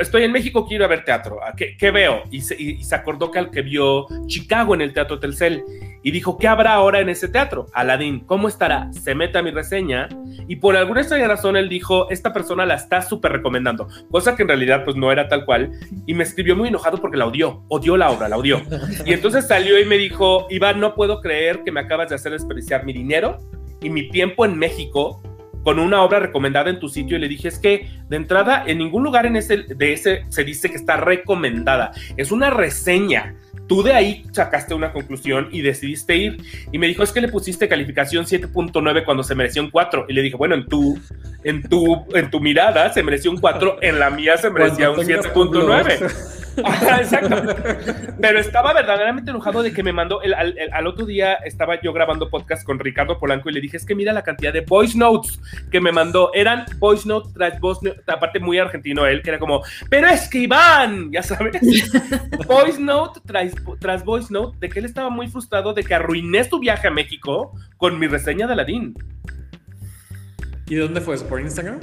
estoy 0.00 0.24
en 0.24 0.32
México, 0.32 0.66
quiero 0.66 0.88
ver 0.88 1.04
teatro, 1.04 1.38
¿qué, 1.56 1.76
qué 1.76 1.90
veo? 1.90 2.24
Y 2.30 2.40
se, 2.40 2.60
y 2.60 2.82
se, 2.82 2.94
acordó 2.94 3.30
que 3.30 3.38
al 3.38 3.50
que 3.50 3.62
vio 3.62 4.06
Chicago 4.26 4.74
en 4.74 4.80
el 4.80 4.92
Teatro 4.92 5.20
Telcel 5.20 5.62
y 6.02 6.10
dijo, 6.10 6.36
¿qué 6.38 6.48
habrá 6.48 6.74
ahora 6.74 7.00
en 7.00 7.08
ese 7.08 7.28
teatro? 7.28 7.66
Aladdin, 7.72 8.20
¿cómo 8.20 8.48
estará? 8.48 8.92
Se 8.92 9.14
mete 9.14 9.38
a 9.38 9.42
mi 9.42 9.50
reseña 9.50 10.08
y 10.48 10.56
por 10.56 10.76
alguna 10.76 11.00
extraña 11.00 11.28
razón 11.28 11.56
él 11.56 11.68
dijo, 11.68 12.10
esta 12.10 12.32
persona 12.32 12.66
la 12.66 12.74
está 12.74 13.00
súper 13.00 13.32
recomendando, 13.32 13.88
cosa 14.10 14.34
que 14.34 14.42
en 14.42 14.48
realidad 14.48 14.84
pues 14.84 14.96
no 14.96 15.12
era 15.12 15.28
tal 15.28 15.44
cual 15.44 15.70
y 16.06 16.14
me 16.14 16.24
escribió 16.24 16.56
muy 16.56 16.68
enojado 16.68 17.00
porque 17.00 17.16
la 17.16 17.26
odió, 17.26 17.64
odió 17.68 17.96
la 17.96 18.10
obra, 18.10 18.28
la 18.28 18.36
odió. 18.36 18.60
Y 19.06 19.12
entonces 19.12 19.46
salió 19.46 19.80
y 19.80 19.84
me 19.84 19.96
dijo, 19.96 20.46
Iván, 20.50 20.80
no 20.80 20.94
puedo 20.94 21.20
creer 21.20 21.62
que 21.64 21.72
me 21.72 21.80
acabas 21.80 22.08
de 22.08 22.16
hacer 22.16 22.32
desperdiciar 22.32 22.84
mi 22.84 22.92
dinero 22.92 23.38
y 23.80 23.88
mi 23.88 24.08
tiempo 24.08 24.44
en 24.44 24.58
México 24.58 25.22
con 25.64 25.78
una 25.78 26.02
obra 26.02 26.20
recomendada 26.20 26.70
en 26.70 26.78
tu 26.78 26.88
sitio 26.88 27.16
y 27.16 27.20
le 27.20 27.28
dije, 27.28 27.48
es 27.48 27.58
que 27.58 27.88
de 28.08 28.16
entrada 28.16 28.62
en 28.66 28.78
ningún 28.78 29.02
lugar 29.02 29.26
en 29.26 29.34
ese, 29.34 29.56
de 29.62 29.92
ese 29.92 30.24
se 30.28 30.44
dice 30.44 30.70
que 30.70 30.76
está 30.76 30.98
recomendada, 30.98 31.92
es 32.16 32.30
una 32.30 32.50
reseña. 32.50 33.34
Tú 33.66 33.82
de 33.82 33.94
ahí 33.94 34.26
sacaste 34.30 34.74
una 34.74 34.92
conclusión 34.92 35.48
y 35.50 35.62
decidiste 35.62 36.14
ir. 36.16 36.36
Y 36.70 36.76
me 36.76 36.86
dijo, 36.86 37.02
es 37.02 37.12
que 37.12 37.22
le 37.22 37.28
pusiste 37.28 37.66
calificación 37.66 38.26
7.9 38.26 39.06
cuando 39.06 39.22
se 39.22 39.34
mereció 39.34 39.62
un 39.62 39.70
4. 39.70 40.04
Y 40.06 40.12
le 40.12 40.20
dije, 40.20 40.36
bueno, 40.36 40.54
en 40.54 40.66
tu, 40.66 41.00
en 41.44 41.62
tu, 41.62 42.04
en 42.14 42.30
tu 42.30 42.40
mirada 42.40 42.92
se 42.92 43.02
mereció 43.02 43.30
un 43.30 43.38
4, 43.38 43.78
en 43.80 43.98
la 43.98 44.10
mía 44.10 44.36
se 44.36 44.50
merecía 44.50 44.90
un 44.90 44.98
7.9. 44.98 46.43
exacto. 47.00 47.42
Pero 48.20 48.38
estaba 48.38 48.72
verdaderamente 48.72 49.30
enojado 49.30 49.62
de 49.62 49.72
que 49.72 49.82
me 49.82 49.92
mandó. 49.92 50.22
El, 50.22 50.34
al, 50.34 50.86
otro 50.86 51.06
día 51.06 51.34
estaba 51.34 51.80
yo 51.80 51.92
grabando 51.92 52.30
podcast 52.30 52.64
con 52.64 52.78
Ricardo 52.78 53.18
Polanco 53.18 53.50
y 53.50 53.52
le 53.52 53.60
dije: 53.60 53.76
Es 53.76 53.86
que 53.86 53.94
mira 53.94 54.12
la 54.12 54.22
cantidad 54.22 54.52
de 54.52 54.60
voice 54.60 54.96
notes 54.96 55.40
que 55.70 55.80
me 55.80 55.92
mandó. 55.92 56.30
Eran 56.34 56.64
voice 56.78 57.08
notes 57.08 57.32
tras 57.32 57.58
voice 57.60 57.80
notes, 57.82 58.02
aparte 58.06 58.40
muy 58.40 58.58
argentino 58.58 59.06
él, 59.06 59.22
que 59.22 59.30
era 59.30 59.38
como: 59.38 59.62
Pero 59.88 60.08
es 60.08 60.28
que 60.28 60.38
Iván, 60.38 61.10
ya 61.12 61.22
sabes. 61.22 61.60
voice 62.46 62.80
note 62.80 63.20
tras, 63.26 63.52
tras 63.80 64.04
voice 64.04 64.32
note 64.32 64.58
de 64.60 64.68
que 64.68 64.78
él 64.78 64.84
estaba 64.84 65.10
muy 65.10 65.28
frustrado 65.28 65.72
de 65.72 65.84
que 65.84 65.94
arruiné 65.94 66.44
su 66.44 66.58
viaje 66.58 66.88
a 66.88 66.90
México 66.90 67.52
con 67.76 67.98
mi 67.98 68.06
reseña 68.06 68.46
de 68.46 68.52
Aladdin. 68.52 68.94
¿Y 70.66 70.76
dónde 70.76 71.00
fue 71.00 71.14
eso? 71.14 71.26
¿Por 71.28 71.40
Instagram? 71.40 71.80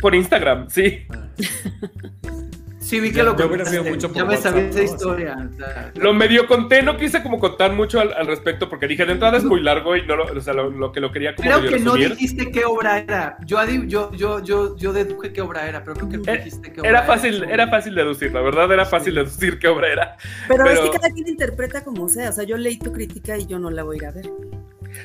Por 0.00 0.14
Instagram, 0.14 0.68
sí. 0.68 1.06
Ah. 1.10 1.28
Sí, 2.82 2.98
vi 2.98 3.12
que 3.12 3.22
lo 3.22 3.36
yo 3.36 3.46
hubiera 3.46 3.64
sido 3.64 3.84
mucho 3.84 4.12
Ya 4.12 4.24
me 4.24 4.36
sabía 4.36 4.68
esa 4.68 4.82
historia. 4.82 5.48
Lo 5.94 6.12
medio 6.12 6.46
conté, 6.48 6.82
no 6.82 6.96
quise 6.96 7.22
como 7.22 7.38
contar 7.38 7.72
mucho 7.72 8.00
al, 8.00 8.26
respecto 8.26 8.68
porque 8.68 8.88
dije 8.88 9.06
de 9.06 9.12
entrada 9.12 9.38
es 9.38 9.44
muy 9.44 9.62
largo 9.62 9.96
y 9.96 10.04
no 10.04 10.16
lo, 10.16 10.24
o 10.24 10.40
sea, 10.40 10.52
lo, 10.52 10.92
que 10.92 11.00
lo 11.00 11.12
quería 11.12 11.34
como 11.34 11.48
Creo 11.48 11.62
que 11.62 11.78
no 11.78 11.94
dijiste 11.94 12.50
qué 12.50 12.64
obra 12.64 12.98
era. 12.98 13.36
Yo, 13.46 13.64
yo, 13.64 14.10
yo, 14.12 14.42
yo, 14.42 14.76
yo 14.76 14.92
deduje 14.92 15.32
qué 15.32 15.40
obra 15.40 15.68
era, 15.68 15.84
pero 15.84 15.96
creo 15.96 16.08
que 16.08 16.18
no 16.18 16.32
eh, 16.32 16.38
dijiste 16.38 16.72
qué 16.72 16.80
obra 16.80 16.90
era. 16.90 17.02
Fácil, 17.04 17.44
era. 17.44 17.68
fácil 17.68 17.94
deducir, 17.94 18.32
la 18.32 18.40
verdad 18.40 18.70
era 18.72 18.84
fácil 18.84 19.14
deducir 19.14 19.58
qué 19.58 19.68
obra 19.68 19.92
era. 19.92 20.16
Pero, 20.48 20.68
es 20.68 20.80
que 20.80 20.90
cada 20.90 21.10
quien 21.10 21.28
interpreta 21.28 21.84
como 21.84 22.08
sea. 22.08 22.30
O 22.30 22.32
sea, 22.32 22.44
yo 22.44 22.56
leí 22.56 22.78
tu 22.78 22.92
crítica 22.92 23.38
y 23.38 23.46
yo 23.46 23.58
no 23.58 23.70
la 23.70 23.84
voy 23.84 23.96
a 23.96 23.98
ir 23.98 24.06
a 24.06 24.10
ver. 24.10 24.30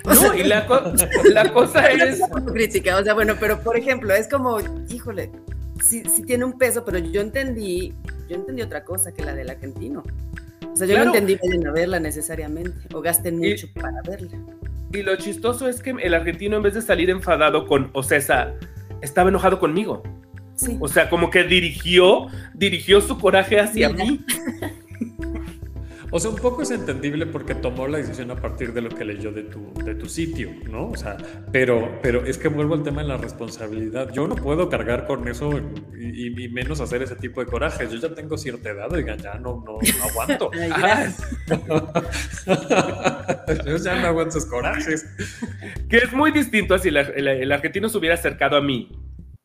no, 0.03 0.33
y 0.33 0.43
la, 0.43 0.65
la 1.31 1.53
cosa 1.53 1.91
es. 1.91 2.21
crítica, 2.51 2.97
o 2.97 3.03
sea, 3.03 3.13
bueno, 3.13 3.35
pero 3.39 3.59
por 3.59 3.77
ejemplo, 3.77 4.13
es 4.13 4.27
como, 4.27 4.59
híjole, 4.89 5.31
sí, 5.83 6.03
sí 6.13 6.23
tiene 6.23 6.45
un 6.45 6.57
peso, 6.57 6.83
pero 6.85 6.97
yo 6.99 7.21
entendí, 7.21 7.93
yo 8.29 8.35
entendí 8.35 8.61
otra 8.61 8.83
cosa 8.83 9.13
que 9.13 9.23
la 9.23 9.33
del 9.35 9.49
argentino. 9.49 10.03
O 10.71 10.75
sea, 10.75 10.87
yo 10.87 10.97
no 10.97 11.05
entendí 11.05 11.37
vayan 11.43 11.67
a 11.67 11.71
verla 11.71 11.99
necesariamente, 11.99 12.87
o 12.93 13.01
gasten 13.01 13.37
mucho 13.37 13.67
para 13.73 14.01
verla. 14.07 14.37
Y 14.93 15.01
lo 15.01 15.15
chistoso 15.15 15.67
es 15.67 15.81
que 15.81 15.91
el 15.91 16.13
argentino, 16.13 16.57
en 16.57 16.63
vez 16.63 16.73
de 16.73 16.81
salir 16.81 17.09
enfadado 17.09 17.67
con 17.67 17.89
Ocesa, 17.93 18.53
estaba 19.01 19.29
enojado 19.29 19.59
conmigo. 19.59 20.03
Sí. 20.55 20.77
O 20.79 20.87
sea, 20.87 21.09
como 21.09 21.29
que 21.29 21.43
dirigió, 21.43 22.27
dirigió 22.53 23.01
su 23.01 23.17
coraje 23.17 23.59
hacia 23.59 23.89
mí. 23.89 24.21
O 26.17 26.19
sea, 26.19 26.31
un 26.31 26.37
poco 26.37 26.63
es 26.63 26.71
entendible 26.71 27.27
porque 27.27 27.53
tomó 27.53 27.87
la 27.87 27.99
decisión 27.99 28.31
a 28.31 28.35
partir 28.35 28.73
de 28.73 28.81
lo 28.81 28.89
que 28.89 29.05
leyó 29.05 29.31
de 29.31 29.43
tu, 29.43 29.71
de 29.85 29.93
tu 29.93 30.09
sitio, 30.09 30.49
¿no? 30.67 30.89
O 30.89 30.97
sea, 30.97 31.15
pero, 31.51 31.99
pero 32.01 32.25
es 32.25 32.39
que 32.39 32.47
vuelvo 32.47 32.73
al 32.73 32.81
tema 32.81 33.03
de 33.03 33.09
la 33.09 33.17
responsabilidad. 33.17 34.11
Yo 34.11 34.27
no 34.27 34.35
puedo 34.35 34.67
cargar 34.67 35.05
con 35.05 35.27
eso 35.27 35.51
y, 35.95 36.49
menos 36.49 36.81
hacer 36.81 37.03
ese 37.03 37.17
tipo 37.17 37.39
de 37.39 37.45
corajes. 37.45 37.91
Yo 37.91 37.99
ya 37.99 38.15
tengo 38.15 38.35
cierta 38.35 38.71
edad, 38.71 38.91
oigan, 38.91 39.19
ya 39.19 39.35
no, 39.35 39.63
no, 39.63 39.77
aguanto. 40.09 40.49
Yo 43.67 43.77
ya 43.77 44.01
no 44.01 44.07
aguanto 44.07 44.39
esos 44.39 44.49
corajes. 44.49 45.05
Que 45.87 45.97
es 45.97 46.13
muy 46.13 46.31
distinto 46.31 46.73
a 46.73 46.79
si 46.79 46.89
el, 46.89 47.51
argentino 47.51 47.89
se 47.89 47.97
hubiera 47.99 48.15
acercado 48.15 48.57
a 48.57 48.61
mí 48.61 48.89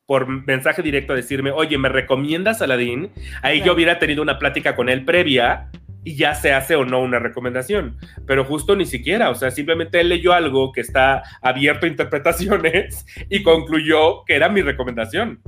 por 0.07 0.27
mensaje 0.27 0.81
directo 0.81 1.13
a 1.13 1.17
decirme, 1.17 1.51
oye, 1.51 1.77
¿me 1.77 1.91
recomiendas 1.91 2.63
Aladín? 2.63 3.11
Ahí 3.43 3.63
yo 3.63 3.75
hubiera 3.75 3.99
tenido 3.99 4.23
una 4.23 4.39
plática 4.39 4.75
con 4.75 4.89
él 4.89 5.05
previa 5.05 5.69
y 6.05 6.17
ya 6.17 6.35
se 6.35 6.53
hace 6.53 6.77
o 6.77 6.85
no 6.85 7.01
una 7.01 7.19
recomendación. 7.19 7.97
Pero 8.27 8.45
justo 8.45 8.77
ni 8.77 8.87
siquiera, 8.87 9.31
o 9.31 9.35
sea, 9.35 9.51
simplemente 9.51 10.01
él 10.01 10.09
leyó 10.09 10.33
algo 10.33 10.73
que 10.73 10.81
está 10.81 11.23
abierto 11.41 11.87
a 11.87 11.89
interpretaciones 11.89 13.07
y 13.29 13.43
concluyó 13.43 14.25
que 14.25 14.35
era 14.35 14.49
mi 14.49 14.63
recomendación. 14.63 15.41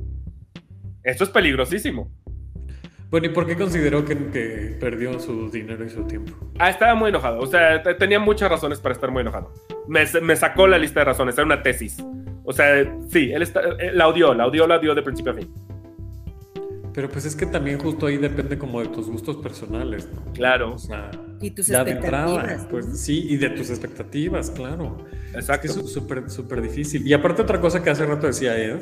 Esto 1.03 1.23
es 1.23 1.29
peligrosísimo. 1.29 2.11
Bueno, 3.09 3.27
¿y 3.27 3.29
por 3.29 3.45
qué 3.45 3.55
consideró 3.55 4.03
que, 4.03 4.15
perdió 4.79 5.19
su 5.19 5.49
dinero 5.49 5.85
y 5.85 5.89
su 5.89 6.05
tiempo? 6.05 6.33
Ah, 6.57 6.69
estaba 6.69 6.95
muy 6.95 7.09
enojado. 7.09 7.39
O 7.39 7.45
sea, 7.45 7.81
tenía 7.97 8.19
muchas 8.19 8.49
razones 8.49 8.79
para 8.79 8.93
estar 8.93 9.11
muy 9.11 9.21
enojado. 9.21 9.53
Me, 9.87 10.03
me, 10.21 10.35
sacó 10.35 10.67
la 10.67 10.77
lista 10.77 11.01
de 11.01 11.05
razones, 11.05 11.35
era 11.35 11.45
una 11.45 11.61
tesis. 11.61 12.03
O 12.43 12.51
sea, 12.51 12.83
sí, 13.09 13.31
él 13.31 13.41
está, 13.41 13.61
eh, 13.79 13.91
la 13.93 14.07
odió, 14.07 14.33
la 14.33 14.47
odió, 14.47 14.67
la 14.67 14.77
odió 14.77 14.95
de 14.95 15.03
principio 15.03 15.31
a 15.31 15.35
fin. 15.35 15.53
Pero 16.95 17.09
pues 17.09 17.25
es 17.25 17.35
que 17.35 17.45
también 17.45 17.77
justo 17.77 18.05
ahí 18.05 18.15
depende 18.17 18.57
como 18.57 18.79
de 18.79 18.87
tus 18.87 19.09
gustos 19.09 19.35
personales, 19.37 20.07
¿no? 20.13 20.31
Claro. 20.31 20.73
O 20.75 20.77
sea, 20.77 21.11
y 21.41 21.51
tus 21.51 21.69
expectativas. 21.69 22.65
pues 22.69 22.99
sí, 22.99 23.27
y 23.29 23.37
de 23.37 23.49
tus 23.49 23.69
expectativas, 23.69 24.49
claro. 24.51 25.05
Exacto. 25.33 25.67
Es 25.67 25.73
que 25.75 25.81
es 25.81 25.91
súper, 25.91 26.29
súper 26.29 26.61
difícil. 26.61 27.05
Y 27.05 27.13
aparte 27.13 27.41
otra 27.41 27.59
cosa 27.59 27.83
que 27.83 27.89
hace 27.89 28.05
rato 28.05 28.27
decía 28.27 28.57
Ed, 28.57 28.79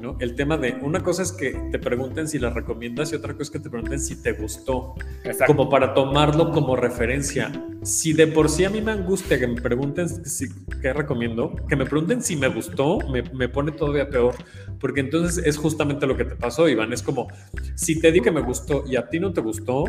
¿no? 0.00 0.16
El 0.20 0.34
tema 0.34 0.56
de, 0.56 0.72
una 0.82 1.02
cosa 1.02 1.22
es 1.22 1.32
que 1.32 1.52
te 1.70 1.78
pregunten 1.78 2.28
si 2.28 2.38
la 2.38 2.50
recomiendas 2.50 3.12
y 3.12 3.16
otra 3.16 3.32
cosa 3.32 3.42
es 3.44 3.50
que 3.50 3.58
te 3.60 3.70
pregunten 3.70 4.00
si 4.00 4.22
te 4.22 4.32
gustó. 4.32 4.94
Exacto. 5.24 5.54
Como 5.54 5.68
para 5.68 5.92
tomarlo 5.94 6.50
como 6.50 6.76
referencia. 6.76 7.52
Si 7.82 8.12
de 8.12 8.26
por 8.26 8.48
sí 8.48 8.64
a 8.64 8.70
mí 8.70 8.80
me 8.80 8.92
angustia 8.92 9.38
que 9.38 9.46
me 9.46 9.60
pregunten 9.60 10.08
si, 10.08 10.48
qué 10.80 10.92
recomiendo, 10.92 11.54
que 11.68 11.76
me 11.76 11.84
pregunten 11.84 12.22
si 12.22 12.36
me 12.36 12.48
gustó, 12.48 12.98
me, 13.10 13.22
me 13.22 13.48
pone 13.48 13.72
todavía 13.72 14.08
peor 14.08 14.34
porque 14.78 15.00
entonces 15.00 15.44
es 15.44 15.56
justamente 15.56 16.06
lo 16.06 16.16
que 16.16 16.24
te 16.24 16.36
pasó, 16.36 16.68
Iván. 16.68 16.92
Es 16.92 17.02
como, 17.02 17.28
si 17.74 18.00
te 18.00 18.12
di 18.12 18.20
que 18.20 18.30
me 18.30 18.40
gustó 18.40 18.84
y 18.86 18.96
a 18.96 19.08
ti 19.08 19.20
no 19.20 19.32
te 19.32 19.40
gustó, 19.40 19.84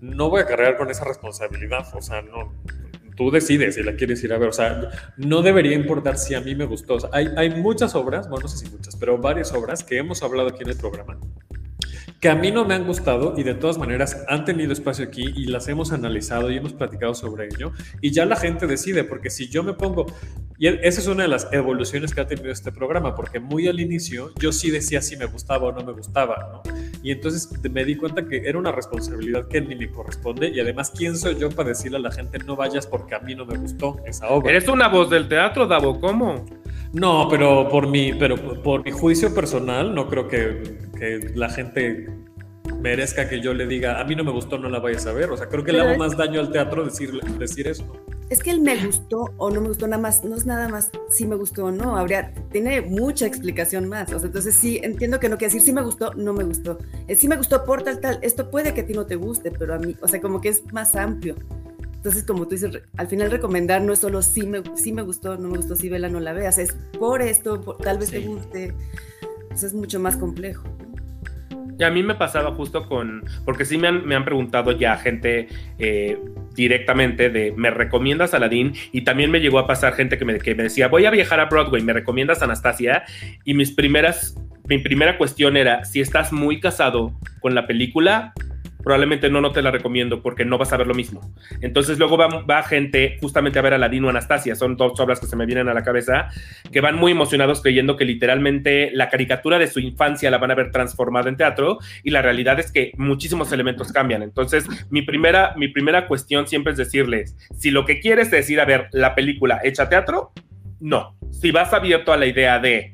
no 0.00 0.30
voy 0.30 0.42
a 0.42 0.46
cargar 0.46 0.76
con 0.76 0.90
esa 0.90 1.04
responsabilidad. 1.04 1.86
O 1.94 2.02
sea, 2.02 2.22
no, 2.22 2.52
tú 3.16 3.30
decides 3.30 3.74
si 3.74 3.82
la 3.82 3.94
quieres 3.94 4.22
ir 4.24 4.32
a 4.32 4.38
ver. 4.38 4.48
O 4.48 4.52
sea, 4.52 4.90
no 5.16 5.42
debería 5.42 5.74
importar 5.74 6.18
si 6.18 6.34
a 6.34 6.40
mí 6.40 6.54
me 6.54 6.64
gustó. 6.64 6.98
hay, 7.12 7.28
hay 7.36 7.50
muchas 7.50 7.94
obras, 7.94 8.28
bueno, 8.28 8.42
no 8.42 8.48
sé 8.48 8.58
si 8.58 8.70
muchas, 8.70 8.96
pero 8.96 9.18
varias 9.18 9.52
obras 9.52 9.82
que 9.82 9.98
hemos 9.98 10.22
hablado 10.22 10.48
aquí 10.48 10.62
en 10.62 10.70
el 10.70 10.76
programa 10.76 11.18
que 12.20 12.28
a 12.28 12.34
mí 12.34 12.50
no 12.50 12.64
me 12.64 12.74
han 12.74 12.86
gustado 12.86 13.34
y 13.36 13.42
de 13.42 13.54
todas 13.54 13.78
maneras 13.78 14.24
han 14.28 14.44
tenido 14.44 14.72
espacio 14.72 15.04
aquí 15.04 15.24
y 15.36 15.46
las 15.46 15.68
hemos 15.68 15.92
analizado 15.92 16.50
y 16.50 16.56
hemos 16.56 16.72
platicado 16.72 17.14
sobre 17.14 17.46
ello 17.46 17.72
y 18.00 18.10
ya 18.10 18.24
la 18.24 18.36
gente 18.36 18.66
decide, 18.66 19.04
porque 19.04 19.30
si 19.30 19.48
yo 19.48 19.62
me 19.62 19.74
pongo, 19.74 20.06
y 20.58 20.68
e, 20.68 20.80
esa 20.82 21.00
es 21.00 21.06
una 21.06 21.24
de 21.24 21.28
las 21.28 21.48
evoluciones 21.52 22.14
que 22.14 22.20
ha 22.22 22.26
tenido 22.26 22.50
este 22.50 22.72
programa, 22.72 23.14
porque 23.14 23.38
muy 23.38 23.68
al 23.68 23.80
inicio 23.80 24.32
yo 24.38 24.52
sí 24.52 24.70
decía 24.70 25.02
si 25.02 25.16
me 25.16 25.26
gustaba 25.26 25.68
o 25.68 25.72
no 25.72 25.84
me 25.84 25.92
gustaba, 25.92 26.62
¿no? 26.64 26.74
Y 27.02 27.10
entonces 27.10 27.50
me 27.70 27.84
di 27.84 27.96
cuenta 27.96 28.26
que 28.26 28.48
era 28.48 28.58
una 28.58 28.72
responsabilidad 28.72 29.48
que 29.48 29.60
ni 29.60 29.76
me 29.76 29.90
corresponde 29.90 30.48
y 30.48 30.60
además, 30.60 30.92
¿quién 30.96 31.16
soy 31.16 31.38
yo 31.38 31.50
para 31.50 31.70
decirle 31.70 31.98
a 31.98 32.00
la 32.00 32.10
gente 32.10 32.38
no 32.38 32.56
vayas 32.56 32.86
porque 32.86 33.14
a 33.14 33.20
mí 33.20 33.34
no 33.34 33.44
me 33.44 33.58
gustó 33.58 33.98
esa 34.06 34.28
obra? 34.28 34.50
Eres 34.50 34.68
una 34.68 34.88
voz 34.88 35.10
del 35.10 35.28
teatro, 35.28 35.66
Davo, 35.66 36.00
¿cómo? 36.00 36.46
No, 36.92 37.28
pero 37.28 37.68
por 37.68 37.88
mi, 37.88 38.14
pero 38.14 38.36
por 38.62 38.84
mi 38.84 38.90
juicio 38.90 39.34
personal, 39.34 39.94
no 39.94 40.08
creo 40.08 40.28
que, 40.28 40.78
que, 40.96 41.30
la 41.34 41.48
gente 41.48 42.08
merezca 42.80 43.28
que 43.28 43.40
yo 43.40 43.54
le 43.54 43.66
diga, 43.66 44.00
a 44.00 44.04
mí 44.04 44.14
no 44.14 44.24
me 44.24 44.32
gustó, 44.32 44.58
no 44.58 44.68
la 44.68 44.78
vayas 44.80 45.06
a 45.06 45.12
ver. 45.12 45.30
O 45.30 45.36
sea, 45.36 45.48
creo 45.48 45.64
que 45.64 45.72
le 45.72 45.80
hago 45.80 45.96
más 45.96 46.16
daño 46.16 46.40
al 46.40 46.50
teatro 46.50 46.84
decir, 46.84 47.20
decir 47.38 47.68
eso. 47.68 47.84
Es 48.28 48.42
que 48.42 48.50
el 48.50 48.60
me 48.60 48.76
gustó 48.84 49.32
o 49.36 49.50
no 49.50 49.60
me 49.60 49.68
gustó 49.68 49.86
nada 49.86 50.02
más, 50.02 50.24
no 50.24 50.34
es 50.34 50.46
nada 50.46 50.68
más 50.68 50.90
si 51.08 51.26
me 51.26 51.36
gustó 51.36 51.66
o 51.66 51.70
no, 51.70 51.96
habría, 51.96 52.34
tiene 52.50 52.80
mucha 52.80 53.24
explicación 53.24 53.88
más. 53.88 54.12
O 54.12 54.18
sea, 54.18 54.26
entonces 54.26 54.54
sí, 54.54 54.80
entiendo 54.82 55.20
que 55.20 55.28
no 55.28 55.38
quiere 55.38 55.52
decir 55.52 55.64
si 55.64 55.72
me 55.72 55.82
gustó, 55.82 56.12
no 56.14 56.32
me 56.32 56.42
gustó. 56.42 56.78
Es 57.06 57.20
si 57.20 57.28
me 57.28 57.36
gustó 57.36 57.64
por 57.64 57.82
tal, 57.82 58.00
tal. 58.00 58.18
Esto 58.22 58.50
puede 58.50 58.74
que 58.74 58.80
a 58.80 58.86
ti 58.86 58.94
no 58.94 59.06
te 59.06 59.14
guste, 59.14 59.52
pero 59.52 59.74
a 59.74 59.78
mí, 59.78 59.94
o 60.00 60.08
sea, 60.08 60.20
como 60.20 60.40
que 60.40 60.48
es 60.48 60.64
más 60.72 60.96
amplio. 60.96 61.36
Entonces, 61.94 62.24
como 62.24 62.44
tú 62.46 62.50
dices, 62.50 62.82
al 62.96 63.08
final 63.08 63.30
recomendar 63.30 63.82
no 63.82 63.92
es 63.92 63.98
solo 63.98 64.22
si 64.22 64.46
me, 64.46 64.62
si 64.76 64.92
me 64.92 65.02
gustó, 65.02 65.36
no 65.36 65.48
me 65.48 65.56
gustó, 65.56 65.74
si 65.74 65.88
vela, 65.88 66.08
no 66.08 66.20
la 66.20 66.32
veas, 66.32 66.58
es 66.58 66.72
por 66.98 67.20
esto, 67.22 67.58
tal 67.82 67.98
vez 67.98 68.10
te 68.10 68.20
guste. 68.20 68.74
Entonces 69.56 69.72
es 69.72 69.80
mucho 69.80 69.98
más 69.98 70.18
complejo. 70.18 70.68
Y 71.78 71.82
a 71.82 71.90
mí 71.90 72.02
me 72.02 72.14
pasaba 72.14 72.54
justo 72.54 72.86
con, 72.86 73.24
porque 73.46 73.64
sí 73.64 73.78
me 73.78 73.88
han, 73.88 74.06
me 74.06 74.14
han 74.14 74.26
preguntado 74.26 74.72
ya 74.72 74.98
gente 74.98 75.48
eh, 75.78 76.18
directamente 76.54 77.30
de, 77.30 77.54
¿me 77.56 77.70
recomiendas 77.70 78.34
Aladdin? 78.34 78.74
Y 78.92 79.00
también 79.04 79.30
me 79.30 79.40
llegó 79.40 79.58
a 79.58 79.66
pasar 79.66 79.94
gente 79.94 80.18
que 80.18 80.26
me, 80.26 80.38
que 80.40 80.54
me 80.54 80.64
decía, 80.64 80.88
voy 80.88 81.06
a 81.06 81.10
viajar 81.10 81.40
a 81.40 81.46
Broadway, 81.46 81.82
¿me 81.82 81.94
recomiendas 81.94 82.42
Anastasia? 82.42 83.04
Y 83.46 83.54
mis 83.54 83.70
primeras, 83.70 84.36
mi 84.68 84.76
primera 84.76 85.16
cuestión 85.16 85.56
era, 85.56 85.86
si 85.86 86.02
estás 86.02 86.34
muy 86.34 86.60
casado 86.60 87.18
con 87.40 87.54
la 87.54 87.66
película, 87.66 88.34
probablemente 88.86 89.28
no, 89.30 89.40
no 89.40 89.50
te 89.50 89.62
la 89.62 89.72
recomiendo 89.72 90.22
porque 90.22 90.44
no 90.44 90.58
vas 90.58 90.72
a 90.72 90.76
ver 90.76 90.86
lo 90.86 90.94
mismo. 90.94 91.20
Entonces 91.60 91.98
luego 91.98 92.16
va, 92.16 92.62
gente 92.62 93.18
justamente 93.20 93.58
a 93.58 93.62
ver 93.62 93.74
a 93.74 93.78
Ladino 93.78 94.08
Anastasia, 94.08 94.54
son 94.54 94.76
dos 94.76 95.00
obras 95.00 95.18
que 95.18 95.26
se 95.26 95.34
me 95.34 95.44
vienen 95.44 95.68
a 95.68 95.74
la 95.74 95.82
cabeza, 95.82 96.28
que 96.70 96.80
van 96.80 96.94
muy 96.94 97.10
emocionados 97.10 97.60
creyendo 97.60 97.96
que 97.96 98.04
literalmente 98.04 98.92
la 98.92 99.08
caricatura 99.08 99.58
de 99.58 99.66
su 99.66 99.80
infancia 99.80 100.30
la 100.30 100.38
van 100.38 100.52
a 100.52 100.54
ver 100.54 100.70
transformada 100.70 101.28
en 101.28 101.36
teatro 101.36 101.78
y 102.04 102.10
la 102.10 102.22
realidad 102.22 102.60
es 102.60 102.70
que 102.70 102.92
muchísimos 102.96 103.50
elementos 103.50 103.90
cambian. 103.90 104.22
Entonces 104.22 104.64
mi 104.88 105.02
primera, 105.02 105.54
mi 105.56 105.66
primera 105.66 106.06
cuestión 106.06 106.46
siempre 106.46 106.70
es 106.70 106.78
decirles, 106.78 107.36
si 107.58 107.72
lo 107.72 107.86
que 107.86 107.98
quieres 107.98 108.32
es 108.32 108.48
ir 108.50 108.60
a 108.60 108.66
ver 108.66 108.86
la 108.92 109.16
película 109.16 109.58
hecha 109.64 109.88
teatro, 109.88 110.30
no. 110.78 111.16
Si 111.32 111.50
vas 111.50 111.72
abierto 111.72 112.12
a 112.12 112.16
la 112.16 112.26
idea 112.26 112.60
de 112.60 112.92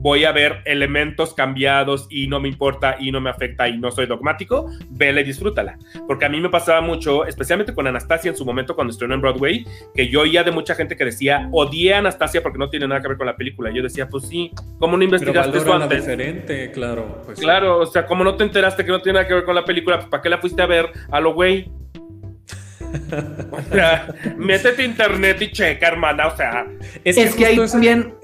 voy 0.00 0.24
a 0.24 0.32
ver 0.32 0.62
elementos 0.64 1.34
cambiados 1.34 2.06
y 2.10 2.26
no 2.26 2.40
me 2.40 2.48
importa 2.48 2.96
y 2.98 3.12
no 3.12 3.20
me 3.20 3.30
afecta 3.30 3.68
y 3.68 3.78
no 3.78 3.90
soy 3.90 4.06
dogmático, 4.06 4.70
vela 4.88 5.20
y 5.20 5.24
disfrútala. 5.24 5.78
Porque 6.06 6.24
a 6.24 6.28
mí 6.28 6.40
me 6.40 6.48
pasaba 6.48 6.80
mucho, 6.80 7.26
especialmente 7.26 7.74
con 7.74 7.86
Anastasia 7.86 8.30
en 8.30 8.36
su 8.36 8.44
momento 8.44 8.74
cuando 8.74 8.92
estrenó 8.92 9.14
en 9.14 9.20
Broadway, 9.20 9.64
que 9.94 10.08
yo 10.08 10.22
oía 10.22 10.42
de 10.42 10.50
mucha 10.50 10.74
gente 10.74 10.96
que 10.96 11.04
decía, 11.04 11.48
odié 11.52 11.94
a 11.94 11.98
Anastasia 11.98 12.42
porque 12.42 12.58
no 12.58 12.70
tiene 12.70 12.88
nada 12.88 13.00
que 13.02 13.08
ver 13.08 13.18
con 13.18 13.26
la 13.26 13.36
película. 13.36 13.70
Yo 13.70 13.82
decía, 13.82 14.08
pues 14.08 14.26
sí, 14.26 14.50
¿cómo 14.78 14.96
no 14.96 15.04
investigaste 15.04 15.58
eso 15.58 15.72
antes? 15.72 16.00
diferente, 16.00 16.70
claro. 16.70 17.22
Pues, 17.24 17.38
claro, 17.38 17.80
o 17.80 17.86
sea, 17.86 18.06
como 18.06 18.24
no 18.24 18.36
te 18.36 18.44
enteraste 18.44 18.84
que 18.84 18.90
no 18.90 19.00
tiene 19.02 19.18
nada 19.18 19.28
que 19.28 19.34
ver 19.34 19.44
con 19.44 19.54
la 19.54 19.64
película, 19.64 19.98
pues 19.98 20.08
¿para 20.08 20.22
qué 20.22 20.28
la 20.28 20.38
fuiste 20.38 20.62
a 20.62 20.66
ver 20.66 20.90
a 21.10 21.20
lo 21.20 21.34
güey? 21.34 21.70
o 23.50 23.62
sea, 23.72 24.14
métete 24.36 24.84
internet 24.84 25.40
y 25.42 25.52
checa, 25.52 25.88
hermana. 25.88 26.28
O 26.28 26.36
sea, 26.36 26.66
es, 27.04 27.34
que, 27.34 27.46
hay 27.46 27.56
también 27.66 28.14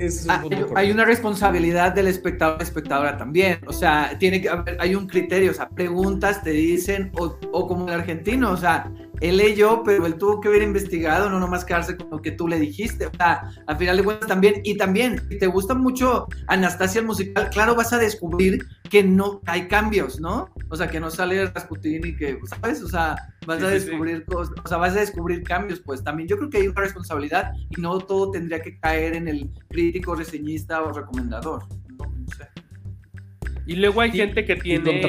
hay, 0.74 0.90
una 0.90 1.04
responsabilidad 1.04 1.92
del 1.92 2.08
espectador, 2.08 2.62
espectadora 2.62 3.16
también. 3.16 3.58
O 3.66 3.72
sea, 3.72 4.16
tiene 4.18 4.40
que 4.40 4.48
haber, 4.48 4.76
hay 4.80 4.94
un 4.94 5.06
criterio. 5.06 5.50
O 5.50 5.54
sea, 5.54 5.68
preguntas, 5.68 6.42
te 6.42 6.50
dicen, 6.50 7.10
o, 7.18 7.38
o 7.52 7.66
como 7.66 7.88
el 7.88 7.94
argentino, 7.94 8.50
o 8.50 8.56
sea, 8.56 8.90
él 9.20 9.36
leyó, 9.36 9.82
pero 9.84 10.06
él 10.06 10.16
tuvo 10.16 10.40
que 10.40 10.48
haber 10.48 10.62
investigado, 10.62 11.30
no 11.30 11.40
nomás 11.40 11.64
quedarse 11.64 11.96
con 11.96 12.10
lo 12.10 12.22
que 12.22 12.32
tú 12.32 12.48
le 12.48 12.58
dijiste. 12.58 13.06
O 13.06 13.10
sea, 13.16 13.50
al 13.66 13.76
final 13.76 13.96
de 13.96 14.04
cuentas 14.04 14.28
también, 14.28 14.60
y 14.64 14.76
también, 14.76 15.20
si 15.28 15.38
te 15.38 15.46
gusta 15.46 15.74
mucho 15.74 16.26
Anastasia 16.48 17.00
el 17.00 17.06
musical, 17.06 17.48
claro, 17.50 17.74
vas 17.74 17.92
a 17.92 17.98
descubrir 17.98 18.66
que 18.90 19.02
no 19.02 19.40
hay 19.46 19.68
cambios, 19.68 20.20
¿no? 20.20 20.48
O 20.68 20.76
sea, 20.76 20.88
que 20.88 21.00
no 21.00 21.10
sale 21.10 21.46
Rasputin 21.46 22.06
y 22.06 22.16
que, 22.16 22.38
¿sabes? 22.44 22.82
O 22.82 22.88
sea, 22.88 23.16
vas 23.46 23.62
a 23.62 23.68
descubrir 23.68 24.24
cosas, 24.24 24.54
o 24.64 24.68
sea, 24.68 24.78
vas 24.78 24.96
a 24.96 25.00
descubrir 25.00 25.42
cambios, 25.42 25.80
pues 25.80 26.02
también 26.04 26.28
yo 26.28 26.36
creo 26.36 26.50
que 26.50 26.58
hay 26.58 26.68
una 26.68 26.80
responsabilidad 26.80 27.52
y 27.70 27.80
no 27.80 27.98
todo 27.98 28.30
tendría 28.30 28.60
que 28.60 28.78
caer 28.78 29.14
en 29.14 29.28
el 29.28 29.50
crítico, 29.68 30.14
reseñista 30.14 30.82
o 30.82 30.92
recomendador. 30.92 31.64
No, 31.98 32.04
sé. 32.36 32.48
Y 33.66 33.76
luego 33.76 34.00
hay 34.00 34.12
gente 34.12 34.44
que 34.44 34.56
tiene. 34.56 35.02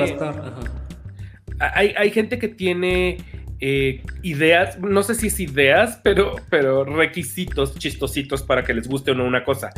Hay, 1.59 1.93
hay 1.97 2.11
gente 2.11 2.37
que 2.37 2.49
tiene 2.49 3.17
eh, 3.59 4.03
ideas, 4.21 4.79
no 4.79 5.01
sé 5.01 5.15
si 5.15 5.27
es 5.27 5.39
ideas, 5.39 5.99
pero, 6.03 6.35
pero 6.49 6.83
requisitos 6.83 7.77
chistositos 7.77 8.43
para 8.43 8.63
que 8.63 8.73
les 8.73 8.87
guste 8.87 9.11
o 9.11 9.15
no 9.15 9.25
una 9.25 9.43
cosa. 9.43 9.71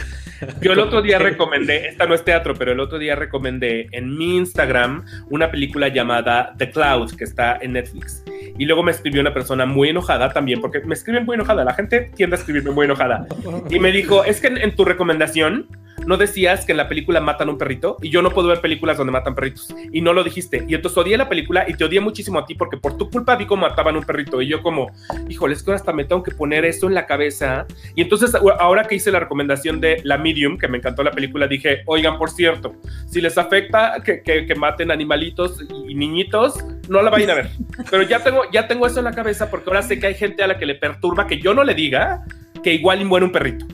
Yo 0.62 0.74
el 0.74 0.80
otro 0.80 1.02
día 1.02 1.18
recomendé, 1.18 1.88
esta 1.88 2.06
no 2.06 2.14
es 2.14 2.26
teatro, 2.26 2.54
pero 2.56 2.74
el 2.74 2.80
otro 2.80 3.00
día 3.00 3.16
recomendé 3.16 3.88
en 3.92 4.18
mi 4.18 4.38
Instagram 4.38 5.06
una 5.30 5.50
película 5.50 5.88
llamada 5.88 6.54
The 6.58 6.72
Cloud, 6.72 7.16
que 7.16 7.24
está 7.24 7.58
en 7.62 7.74
Netflix. 7.74 8.24
Y 8.58 8.66
luego 8.66 8.84
me 8.84 8.92
escribió 8.92 9.22
una 9.22 9.34
persona 9.34 9.66
muy 9.66 9.90
enojada 9.90 10.34
también, 10.34 10.60
porque 10.60 10.82
me 10.82 10.94
escriben 10.94 11.26
muy 11.26 11.36
enojada, 11.36 11.64
la 11.64 11.74
gente 11.74 12.12
tiende 12.16 12.36
a 12.36 12.40
escribirme 12.40 12.72
muy 12.72 12.86
enojada. 12.86 13.28
Y 13.70 13.80
me 13.80 13.92
dijo, 13.92 14.26
es 14.26 14.42
que 14.42 14.48
en 14.48 14.76
tu 14.76 14.84
recomendación 14.84 15.68
no 16.06 16.18
decías 16.18 16.66
que 16.66 16.72
en 16.72 16.78
la 16.78 16.88
película 16.88 17.20
matan 17.20 17.50
un 17.50 17.58
perrito 17.58 17.98
y 18.02 18.10
yo 18.10 18.22
no 18.22 18.32
puedo 18.32 18.48
ver 18.48 18.62
películas 18.62 18.98
donde 18.98 19.12
matan 19.12 19.36
perritos 19.36 19.74
y 19.92 20.02
no 20.02 20.14
lo 20.14 20.24
dijiste 20.24 20.66
y 20.68 20.76
entonces 20.76 20.98
odié 20.98 21.18
la 21.18 21.30
película 21.30 21.66
y 21.68 21.74
te 21.74 21.86
odié 21.86 22.00
muchísimo 22.00 22.40
a 22.40 22.46
ti 22.46 22.56
porque 22.56 22.78
por 22.78 22.98
tu 22.98 23.10
culpa 23.10 23.36
vi 23.36 23.46
cómo 23.46 23.64
mataban 23.64 23.96
un 23.96 24.04
perrito 24.04 24.42
y 24.42 24.48
yo 24.48 24.62
como, 24.62 24.92
híjole, 25.28 25.54
es 25.54 25.64
que 25.64 25.72
hasta 25.72 25.94
me 25.94 26.06
tengo 26.06 26.24
que 26.24 26.32
poner 26.32 26.66
eso 26.66 26.88
en 26.88 26.94
la 26.94 27.06
cabeza 27.06 27.66
y 27.96 28.02
entonces 28.02 28.36
ahora 28.60 28.84
que 28.86 28.96
hice 28.96 29.12
la 29.12 29.20
recomendación 29.20 29.80
de 29.80 30.02
La 30.04 30.18
Medium, 30.18 30.58
que 30.58 30.68
me 30.68 30.78
encantó 30.78 31.04
la 31.04 31.12
película, 31.12 31.48
dije, 31.48 31.84
oigan, 31.86 32.18
por 32.18 32.30
cierto, 32.30 32.76
si 33.08 33.22
les 33.22 33.38
afecta 33.38 34.02
que, 34.04 34.22
que, 34.24 34.56
maten 34.56 34.92
animalitos 34.92 35.62
y, 35.88 35.96
niñitos, 35.96 36.64
no 36.90 37.02
la 37.02 37.10
vayan 37.10 37.30
a 37.30 37.36
ver, 37.36 37.50
pero 37.92 38.04
ya 38.04 38.22
tengo, 38.24 38.44
ya 38.52 38.68
tengo 38.68 38.88
eso 38.88 39.00
en 39.00 39.06
la 39.06 39.14
cabeza 39.14 39.50
porque 39.50 39.70
ahora 39.70 39.82
sé 39.82 40.00
que 40.00 40.08
hay 40.08 40.16
gente 40.16 40.44
a 40.44 40.48
la 40.48 40.58
que 40.58 40.66
le 40.66 40.76
perturba 40.76 41.28
que 41.28 41.40
yo 41.40 41.54
no 41.54 41.64
le 41.64 41.74
diga 41.74 42.26
que 42.64 42.74
igual 42.74 43.04
muere 43.06 43.26
un 43.26 43.32
perrito. 43.32 43.66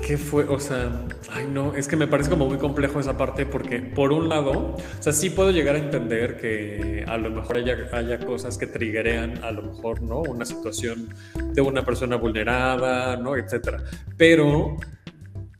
¿Qué 0.00 0.16
fue? 0.16 0.44
O 0.44 0.58
sea, 0.58 1.06
ay 1.30 1.46
no, 1.46 1.74
es 1.74 1.86
que 1.86 1.96
me 1.96 2.06
parece 2.06 2.30
como 2.30 2.46
muy 2.46 2.56
complejo 2.56 2.98
esa 2.98 3.16
parte 3.18 3.44
porque 3.44 3.78
por 3.78 4.10
un 4.10 4.28
lado, 4.28 4.74
o 4.74 5.02
sea, 5.02 5.12
sí 5.12 5.28
puedo 5.28 5.50
llegar 5.50 5.76
a 5.76 5.78
entender 5.78 6.38
que 6.38 7.04
a 7.06 7.18
lo 7.18 7.30
mejor 7.30 7.58
haya, 7.58 7.76
haya 7.92 8.18
cosas 8.18 8.56
que 8.56 8.66
triggerean 8.66 9.44
a 9.44 9.50
lo 9.50 9.62
mejor, 9.62 10.00
¿no? 10.00 10.20
Una 10.20 10.46
situación 10.46 11.14
de 11.52 11.60
una 11.60 11.84
persona 11.84 12.16
vulnerada, 12.16 13.16
¿no? 13.18 13.36
Etcétera. 13.36 13.84
Pero 14.16 14.78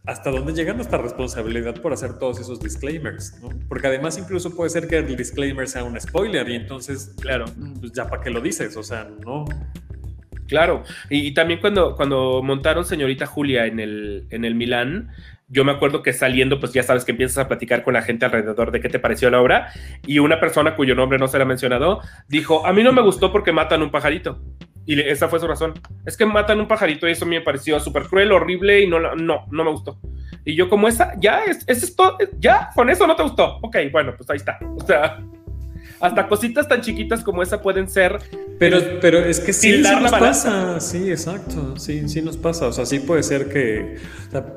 hasta 0.07 0.31
dónde 0.31 0.55
llega 0.55 0.73
nuestra 0.73 0.99
responsabilidad 0.99 1.81
por 1.81 1.93
hacer 1.93 2.19
todos 2.19 2.41
esos 2.41 2.59
disclaimers, 2.59 3.39
¿no? 3.43 3.51
Porque 3.69 3.87
además 3.87 4.17
incluso 4.17 4.57
puede 4.57 4.71
ser 4.71 4.89
que 4.89 4.97
el 4.97 5.15
disclaimer 5.15 5.69
sea 5.69 5.85
un 5.85 6.01
spoiler 6.01 6.49
y 6.49 6.57
entonces, 6.57 7.15
claro, 7.21 7.45
pues 7.79 7.93
ya 7.93 8.09
para 8.09 8.23
qué 8.23 8.31
lo 8.31 8.41
dices, 8.41 8.77
o 8.79 8.83
sea, 8.83 9.09
no, 9.25 9.45
Claro, 10.53 10.83
y, 11.09 11.33
también 11.33 11.61
cuando, 11.61 11.97
cuando 11.97 12.43
montaron 12.43 12.85
Señorita 12.85 13.25
Julia 13.25 13.65
en 13.65 13.81
el, 13.81 14.27
en 14.29 14.45
el 14.45 14.55
Milán, 14.55 15.09
yo 15.49 15.65
me 15.65 15.73
acuerdo 15.73 16.03
que 16.03 16.13
saliendo, 16.13 16.61
pues 16.61 16.75
ya 16.75 16.83
sabes 16.83 17.07
que 17.07 17.13
empiezas 17.13 17.39
a 17.39 17.49
platicar 17.49 17.83
con 17.83 17.95
la 17.95 18.03
gente 18.03 18.27
alrededor 18.27 18.71
de 18.71 18.83
qué 18.83 18.91
te 18.91 18.99
pareció 18.99 19.31
la 19.31 19.41
obra, 19.41 19.73
y 20.07 20.19
una 20.19 20.41
persona 20.41 20.77
cuyo 20.77 20.95
nombre 20.95 21.19
no 21.19 21.27
se 21.27 21.39
le 21.39 21.45
ha 21.45 21.47
mencionado 21.47 22.03
dijo, 22.29 22.67
a 22.67 22.75
mí 22.75 22.83
no 22.83 22.93
me 22.93 23.01
gustó 23.01 23.33
porque 23.33 23.51
matan 23.51 23.81
un 23.81 23.91
pajarito. 23.91 24.43
Y 24.85 25.01
esa 25.01 25.27
fue 25.29 25.41
su 25.41 25.49
razón. 25.49 25.73
Es 26.05 26.19
que 26.19 26.27
matan 26.27 26.61
un 26.61 26.69
pajarito 26.69 27.09
y 27.09 27.13
eso 27.13 27.25
me 27.25 27.41
pareció 27.41 27.81
súper 27.81 28.03
cruel, 28.03 28.31
horrible 28.31 28.83
y 28.83 28.87
no, 28.87 29.01
no, 29.01 29.47
no 29.51 29.65
me 29.65 29.71
gustó. 29.71 29.99
Y 30.45 30.55
yo 30.55 30.69
como 30.69 30.87
esa, 30.87 31.15
ya, 31.19 31.45
es, 31.45 31.65
es 31.67 31.83
esto, 31.83 32.19
ya, 32.39 32.69
con 32.75 32.91
eso 32.91 33.07
no 33.07 33.17
te 33.17 33.23
gustó. 33.23 33.57
Ok, 33.63 33.79
bueno, 33.91 34.13
pues 34.19 34.29
ahí 34.29 34.37
está. 34.37 34.59
O 34.77 34.85
sea 34.85 35.19
hasta 36.03 36.27
cositas 36.27 36.67
tan 36.67 36.81
chiquitas 36.81 37.23
como 37.23 37.43
esa 37.43 37.63
pueden 37.63 37.89
ser. 37.89 38.19
Pero, 38.59 38.79
pero 39.01 39.19
es 39.19 39.39
que 39.39 39.53
sí, 39.53 39.73
sí 39.73 39.83
nos 39.83 40.11
pasa. 40.11 40.81
Sí, 40.81 41.11
exacto. 41.11 41.77
Sí, 41.79 42.09
sí 42.09 42.21
nos 42.21 42.37
pasa. 42.37 42.67
O 42.67 42.73
sea, 42.73 42.85
sí 42.85 42.99
puede 42.99 43.23
ser 43.23 43.49
que, 43.49 43.97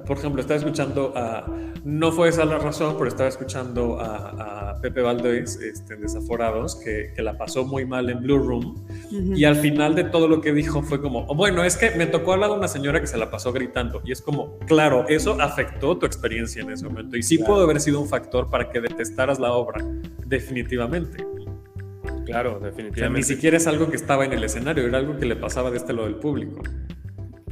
por 0.08 0.18
ejemplo, 0.18 0.42
estaba 0.42 0.58
escuchando 0.58 1.14
a. 1.16 1.46
No 1.84 2.12
fue 2.12 2.30
esa 2.30 2.46
la 2.46 2.58
razón, 2.58 2.96
pero 2.98 3.08
estaba 3.08 3.30
escuchando 3.30 4.00
a, 4.02 4.80
Pepe 4.82 5.02
Valdés, 5.02 5.60
este, 5.62 5.96
Desaforados, 5.96 6.76
que, 6.76 7.14
que, 7.16 7.22
la 7.22 7.38
pasó 7.38 7.64
muy 7.64 7.86
mal 7.86 8.10
en 8.10 8.22
Blue 8.22 8.40
Room. 8.40 8.84
Y 9.12 9.46
al 9.46 9.56
final 9.56 9.94
de 9.94 10.04
todo 10.06 10.28
lo 10.28 10.42
que 10.42 10.52
dijo 10.52 10.82
fue 10.82 11.00
como, 11.00 11.26
oh, 11.28 11.36
bueno, 11.36 11.64
es 11.64 11.78
que 11.78 11.92
me 11.92 12.08
tocó 12.08 12.34
hablar 12.34 12.50
de 12.50 12.58
una 12.58 12.68
señora 12.68 13.00
que 13.00 13.08
se 13.08 13.18
la 13.18 13.30
pasó 13.30 13.54
gritando. 13.54 14.02
Y 14.04 14.12
es 14.12 14.22
como, 14.22 14.58
claro, 14.62 15.06
eso 15.08 15.40
afectó 15.40 15.98
tu 15.98 16.08
experiencia 16.08 16.64
en 16.64 16.72
ese 16.72 16.86
momento. 16.86 17.18
Y 17.18 17.24
sí 17.24 17.38
pudo 17.38 17.62
haber 17.62 17.80
sido 17.80 18.02
un 18.02 18.08
factor 18.08 18.50
para 18.50 18.70
que 18.70 18.82
detestaras 18.82 19.40
la 19.40 19.54
obra, 19.54 19.86
definitivamente. 20.26 21.35
Claro, 22.26 22.60
definitivamente. 22.60 23.18
ni 23.20 23.24
siquiera 23.24 23.58
es 23.58 23.68
algo 23.68 23.90
que 23.90 23.96
estaba 23.96 24.26
en 24.26 24.34
el 24.34 24.44
escenario, 24.44 24.86
era 24.86 24.98
algo 24.98 25.18
que 25.18 25.26
le 25.26 25.36
pasaba 25.36 25.72
de 25.72 25.78
este 25.78 25.94
lado 25.94 26.08
del 26.08 26.16
público. 26.16 26.62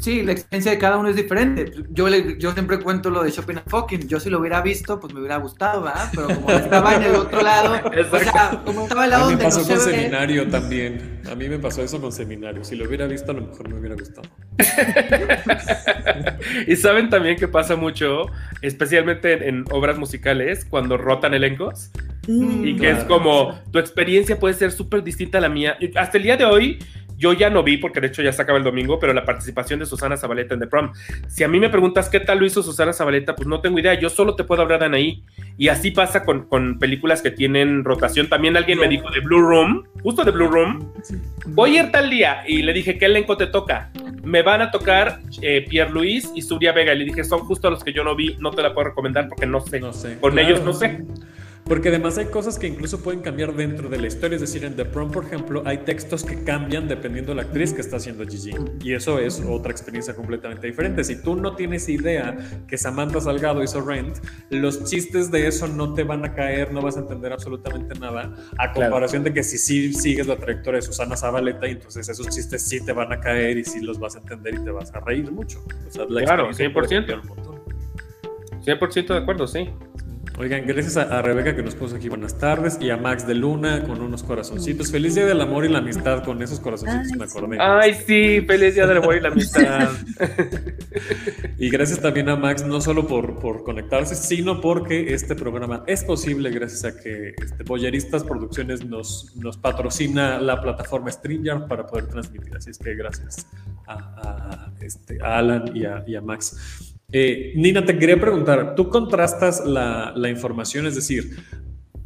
Sí, 0.03 0.21
la 0.21 0.33
experiencia 0.33 0.73
de 0.73 0.79
cada 0.79 0.97
uno 0.97 1.07
es 1.07 1.15
diferente. 1.15 1.71
Yo, 1.91 2.09
yo 2.09 2.51
siempre 2.51 2.77
cuento 2.79 3.09
lo 3.09 3.23
de 3.23 3.31
Shopping 3.31 3.55
and 3.55 3.69
Fucking. 3.69 4.09
Yo 4.09 4.19
si 4.19 4.29
lo 4.29 4.41
hubiera 4.41 4.61
visto, 4.61 4.99
pues 4.99 5.13
me 5.13 5.21
hubiera 5.21 5.37
gustado, 5.37 5.83
¿verdad? 5.83 6.09
Pero 6.13 6.27
como 6.27 6.51
estaba 6.51 6.95
en 6.95 7.03
el 7.03 7.15
otro 7.15 7.41
lado, 7.41 7.79
o 8.11 8.19
sea, 8.19 8.61
como 8.65 8.83
estaba 8.83 9.07
lado 9.07 9.23
A 9.23 9.29
mí 9.29 9.37
me 9.37 9.43
pasó 9.43 9.65
con 9.65 9.79
seminario 9.79 10.49
también. 10.49 11.21
A 11.31 11.35
mí 11.35 11.47
me 11.47 11.57
pasó 11.57 11.83
eso 11.83 12.01
con 12.01 12.11
seminario. 12.11 12.65
Si 12.65 12.75
lo 12.75 12.85
hubiera 12.85 13.07
visto, 13.07 13.31
a 13.31 13.35
lo 13.35 13.47
mejor 13.47 13.69
me 13.69 13.79
hubiera 13.79 13.95
gustado. 13.95 14.27
y 16.67 16.75
saben 16.75 17.09
también 17.09 17.37
que 17.37 17.47
pasa 17.47 17.77
mucho, 17.77 18.25
especialmente 18.61 19.47
en, 19.47 19.63
obras 19.71 19.97
musicales, 19.97 20.65
cuando 20.65 20.97
rotan 20.97 21.33
elencos. 21.33 21.91
Mm. 22.25 22.65
y 22.65 22.77
que 22.77 22.89
es 22.89 23.03
como 23.03 23.53
tu 23.71 23.79
experiencia 23.79 24.39
puede 24.39 24.53
ser 24.53 24.71
súper 24.71 25.01
distinta 25.01 25.37
a 25.37 25.41
la 25.41 25.49
mía. 25.49 25.77
Hasta 25.95 26.17
el 26.17 26.23
día 26.23 26.35
de 26.35 26.43
hoy, 26.43 26.79
yo 27.17 27.33
ya 27.33 27.49
no 27.49 27.63
vi, 27.63 27.77
porque 27.77 28.01
de 28.01 28.07
hecho 28.07 28.21
ya 28.21 28.33
se 28.33 28.41
acaba 28.41 28.57
el 28.57 28.63
domingo, 28.63 28.99
pero 28.99 29.13
la 29.13 29.25
participación 29.25 29.79
de 29.79 29.85
Susana 29.85 30.17
Zabaleta 30.17 30.53
en 30.53 30.59
The 30.59 30.67
Prom. 30.67 30.91
Si 31.27 31.43
a 31.43 31.47
mí 31.47 31.59
me 31.59 31.69
preguntas 31.69 32.09
qué 32.09 32.19
tal 32.19 32.39
lo 32.39 32.45
hizo 32.45 32.63
Susana 32.63 32.93
Zabaleta, 32.93 33.35
pues 33.35 33.47
no 33.47 33.61
tengo 33.61 33.79
idea. 33.79 33.93
Yo 33.93 34.09
solo 34.09 34.35
te 34.35 34.43
puedo 34.43 34.61
hablar 34.61 34.79
de 34.79 34.85
Anaí. 34.85 35.23
Y 35.57 35.67
así 35.67 35.91
pasa 35.91 36.23
con, 36.23 36.47
con 36.47 36.79
películas 36.79 37.21
que 37.21 37.31
tienen 37.31 37.83
rotación. 37.83 38.27
También 38.27 38.57
alguien 38.57 38.79
me 38.79 38.87
dijo 38.87 39.09
de 39.11 39.19
Blue 39.19 39.41
Room, 39.41 39.83
justo 40.01 40.23
de 40.23 40.31
Blue 40.31 40.47
Room. 40.47 40.91
Voy 41.47 41.77
a 41.77 41.83
ir 41.83 41.91
tal 41.91 42.09
día 42.09 42.43
y 42.47 42.61
le 42.61 42.73
dije, 42.73 42.97
¿qué 42.97 43.05
elenco 43.05 43.37
te 43.37 43.47
toca? 43.47 43.91
Me 44.23 44.41
van 44.41 44.61
a 44.61 44.71
tocar 44.71 45.19
eh, 45.41 45.65
Pierre 45.69 45.91
Luis 45.91 46.31
y 46.35 46.41
Surya 46.41 46.71
Vega. 46.71 46.93
Y 46.93 46.99
le 46.99 47.05
dije, 47.05 47.23
son 47.23 47.39
justo 47.39 47.69
los 47.69 47.83
que 47.83 47.93
yo 47.93 48.03
no 48.03 48.15
vi, 48.15 48.35
no 48.39 48.51
te 48.51 48.61
la 48.61 48.73
puedo 48.73 48.89
recomendar 48.89 49.27
porque 49.27 49.45
no 49.45 49.59
sé. 49.61 49.81
Con 50.19 50.39
ellos 50.39 50.63
no 50.63 50.73
sé. 50.73 51.03
Porque 51.65 51.89
además 51.89 52.17
hay 52.17 52.25
cosas 52.25 52.59
que 52.59 52.67
incluso 52.67 53.01
pueden 53.01 53.21
cambiar 53.21 53.55
dentro 53.55 53.87
de 53.89 53.97
la 53.97 54.07
historia. 54.07 54.35
Es 54.35 54.41
decir, 54.41 54.65
en 54.65 54.75
The 54.75 54.85
Prom, 54.85 55.11
por 55.11 55.25
ejemplo, 55.25 55.63
hay 55.65 55.79
textos 55.79 56.23
que 56.23 56.43
cambian 56.43 56.87
dependiendo 56.87 57.31
de 57.31 57.35
la 57.37 57.43
actriz 57.43 57.73
que 57.73 57.81
está 57.81 57.97
haciendo 57.97 58.25
Gigi. 58.25 58.53
Y 58.81 58.93
eso 58.93 59.17
es 59.19 59.41
otra 59.47 59.71
experiencia 59.71 60.13
completamente 60.13 60.67
diferente. 60.67 61.03
Si 61.03 61.21
tú 61.21 61.35
no 61.35 61.55
tienes 61.55 61.87
idea 61.87 62.35
que 62.67 62.77
Samantha 62.77 63.21
Salgado 63.21 63.63
hizo 63.63 63.81
Rent, 63.81 64.17
los 64.49 64.83
chistes 64.83 65.31
de 65.31 65.47
eso 65.47 65.67
no 65.67 65.93
te 65.93 66.03
van 66.03 66.25
a 66.25 66.33
caer, 66.33 66.73
no 66.73 66.81
vas 66.81 66.97
a 66.97 66.99
entender 66.99 67.31
absolutamente 67.31 67.97
nada. 67.97 68.35
A 68.57 68.73
comparación 68.73 69.23
de 69.23 69.33
que 69.33 69.43
si 69.43 69.57
sí 69.57 69.93
sigues 69.93 70.27
la 70.27 70.35
trayectoria 70.35 70.79
de 70.79 70.85
Susana 70.85 71.15
Zabaleta, 71.15 71.67
y 71.67 71.71
entonces 71.71 72.07
esos 72.09 72.27
chistes 72.29 72.61
sí 72.61 72.83
te 72.83 72.91
van 72.91 73.11
a 73.13 73.19
caer 73.19 73.57
y 73.57 73.63
sí 73.63 73.79
los 73.79 73.99
vas 73.99 74.15
a 74.15 74.19
entender 74.19 74.55
y 74.55 74.63
te 74.63 74.71
vas 74.71 74.93
a 74.93 74.99
reír 74.99 75.31
mucho. 75.31 75.63
O 75.87 75.91
sea, 75.91 76.05
la 76.09 76.23
claro, 76.23 76.49
100%. 76.49 77.21
100% 78.65 79.07
de 79.07 79.17
acuerdo, 79.17 79.47
sí. 79.47 79.69
Oigan, 80.39 80.65
gracias 80.65 80.97
a, 80.97 81.21
Rebeca 81.21 81.55
que 81.55 81.61
nos 81.61 81.75
puso 81.75 81.95
aquí 81.95 82.09
buenas 82.09 82.39
tardes 82.39 82.79
y 82.81 82.89
a 82.89 82.97
Max 82.97 83.27
de 83.27 83.35
Luna 83.35 83.83
con 83.83 84.01
unos 84.01 84.23
corazoncitos. 84.23 84.91
Feliz 84.91 85.13
día 85.13 85.27
del 85.27 85.39
amor 85.39 85.63
y 85.63 85.69
la 85.69 85.77
amistad 85.77 86.23
con 86.23 86.41
esos 86.41 86.59
corazoncitos, 86.59 87.15
me 87.15 87.25
acordé. 87.25 87.57
Ay, 87.59 87.93
sí, 87.93 88.41
feliz 88.41 88.73
día 88.73 88.87
del 88.87 88.97
amor 88.97 89.15
y 89.15 89.21
la 89.21 89.27
amistad. 89.27 89.91
y 91.59 91.69
gracias 91.69 92.01
también 92.01 92.29
a 92.29 92.35
Max, 92.35 92.65
no 92.65 92.81
solo 92.81 93.05
por, 93.05 93.39
por 93.39 93.63
conectarse, 93.63 94.15
sino 94.15 94.59
porque 94.59 95.13
este 95.13 95.35
programa 95.35 95.83
es 95.85 96.03
posible 96.03 96.49
gracias 96.49 96.83
a 96.83 96.99
que 96.99 97.35
este, 97.39 97.63
Boyeristas 97.63 98.23
Producciones 98.23 98.83
nos, 98.83 99.35
nos 99.35 99.57
patrocina 99.57 100.41
la 100.41 100.59
plataforma 100.59 101.11
StreamYard 101.11 101.67
para 101.67 101.85
poder 101.85 102.07
transmitir. 102.07 102.55
Así 102.57 102.71
es 102.71 102.79
que 102.79 102.95
gracias 102.95 103.45
a, 103.85 104.71
este, 104.81 105.19
Alan 105.21 105.77
y 105.77 105.85
a, 105.85 106.03
y 106.07 106.15
a 106.15 106.21
Max. 106.21 106.92
Eh, 107.15 107.53
Nina, 107.55 107.85
te 107.85 107.99
quería 107.99 108.19
preguntar, 108.19 108.73
¿tú 108.73 108.89
contrastas 108.89 109.63
la, 109.63 110.29
información? 110.29 110.87
Es 110.87 110.95
decir, 110.95 111.37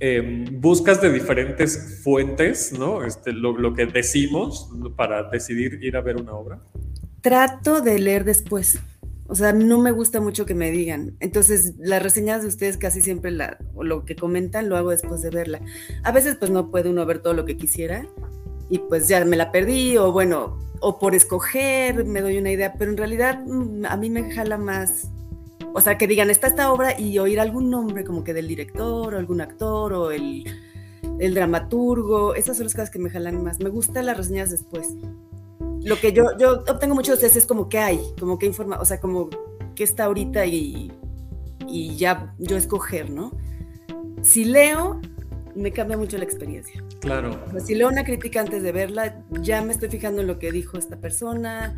em, 0.02 0.46
buscas 0.60 1.02
de 1.02 1.14
diferentes 1.14 2.02
fuentes, 2.04 2.74
¿no? 2.78 3.06
Este, 3.06 3.32
lo, 3.32 3.74
que 3.74 3.86
decimos 3.86 4.70
para 4.98 5.24
decidir 5.30 5.80
ir 5.82 5.96
a 5.96 6.02
ver 6.02 6.18
una 6.18 6.34
obra. 6.34 6.60
Trato 7.22 7.80
de 7.80 7.98
leer 8.00 8.26
después. 8.26 8.80
O 9.28 9.36
sea, 9.36 9.54
no 9.54 9.80
me 9.80 9.92
gusta 9.92 10.20
mucho 10.20 10.46
que 10.46 10.56
me 10.56 10.72
digan. 10.72 11.16
Entonces, 11.22 11.74
las 11.78 12.04
reseñas 12.04 12.42
de 12.42 12.50
ustedes 12.50 12.76
casi 12.76 13.02
siempre 13.02 13.32
lo 13.32 14.04
que 14.04 14.18
comentan 14.18 14.68
lo 14.68 14.76
hago 14.76 14.90
después 14.90 15.22
de 15.22 15.30
verla. 15.30 15.62
A 16.04 16.12
veces, 16.12 16.36
pues 16.36 16.52
no 16.52 16.70
puede 16.70 16.90
uno 16.90 17.06
ver 17.06 17.20
todo 17.20 17.34
lo 17.34 17.46
que 17.46 17.56
quisiera 17.56 18.06
y 18.70 18.80
pues 18.80 19.08
ya 19.08 19.24
me 19.24 19.38
la 19.38 19.54
perdí 19.54 19.96
o 19.98 20.12
bueno, 20.12 20.60
o 20.82 21.00
por 21.00 21.16
escoger 21.16 22.06
me 22.06 22.22
doy 22.22 22.38
una 22.38 22.52
idea, 22.52 22.74
pero 22.78 22.92
en 22.92 22.98
realidad 22.98 23.44
mm, 23.46 23.86
a 23.86 23.98
mí 23.98 24.10
me 24.10 24.32
jala 24.32 24.58
más, 24.58 25.10
o 25.74 25.82
sea, 25.82 25.98
que 25.98 26.08
digan, 26.08 26.30
está 26.30 26.48
esta 26.48 26.72
obra 26.72 27.00
y 27.00 27.18
oír 27.20 27.40
algún 27.40 27.70
nombre 27.70 28.04
como 28.04 28.24
que 28.24 28.34
del 28.34 28.48
director 28.48 29.14
o 29.14 29.18
algún 29.18 29.42
actor 29.42 29.94
o 29.94 30.12
el, 30.12 30.46
el 31.20 31.34
dramaturgo, 31.34 32.36
esas 32.36 32.58
son 32.58 32.66
las 32.66 32.74
cosas 32.74 32.90
que 32.90 33.00
me 33.00 33.10
jalan 33.10 33.44
más. 33.44 33.60
Me 33.60 33.70
gustan 33.70 34.06
las 34.06 34.18
reseñas 34.18 34.50
después. 34.50 34.96
Lo 35.82 36.00
que 36.00 36.12
yo, 36.12 36.38
yo 36.38 36.64
obtengo 36.68 36.96
mucho 36.96 37.16
de 37.16 37.28
es 37.28 37.46
como 37.46 37.70
qué 37.70 37.80
hay, 37.80 38.00
como 38.20 38.38
qué 38.38 38.46
informa, 38.46 38.80
o 38.80 38.86
sea, 38.86 39.00
como 39.00 39.30
qué 39.76 39.84
está 39.84 40.06
ahorita 40.06 40.46
y, 40.46 40.92
y 41.68 41.96
ya 41.96 42.34
yo 42.40 42.58
escoger, 42.58 43.10
¿no? 43.10 43.32
Si 44.22 44.44
leo, 44.46 45.00
me 45.56 45.72
cambia 45.72 45.98
mucho 45.98 46.18
la 46.18 46.24
experiencia. 46.24 46.84
Claro. 47.02 47.40
si 47.64 47.76
leo 47.76 47.88
una 47.88 48.04
crítica 48.04 48.42
antes 48.42 48.64
de 48.64 48.72
verla, 48.72 49.24
ya 49.42 49.62
me 49.62 49.72
estoy 49.72 49.90
fijando 49.90 50.22
en 50.22 50.28
lo 50.28 50.40
que 50.40 50.52
dijo 50.52 50.78
esta 50.78 50.98
persona, 50.98 51.76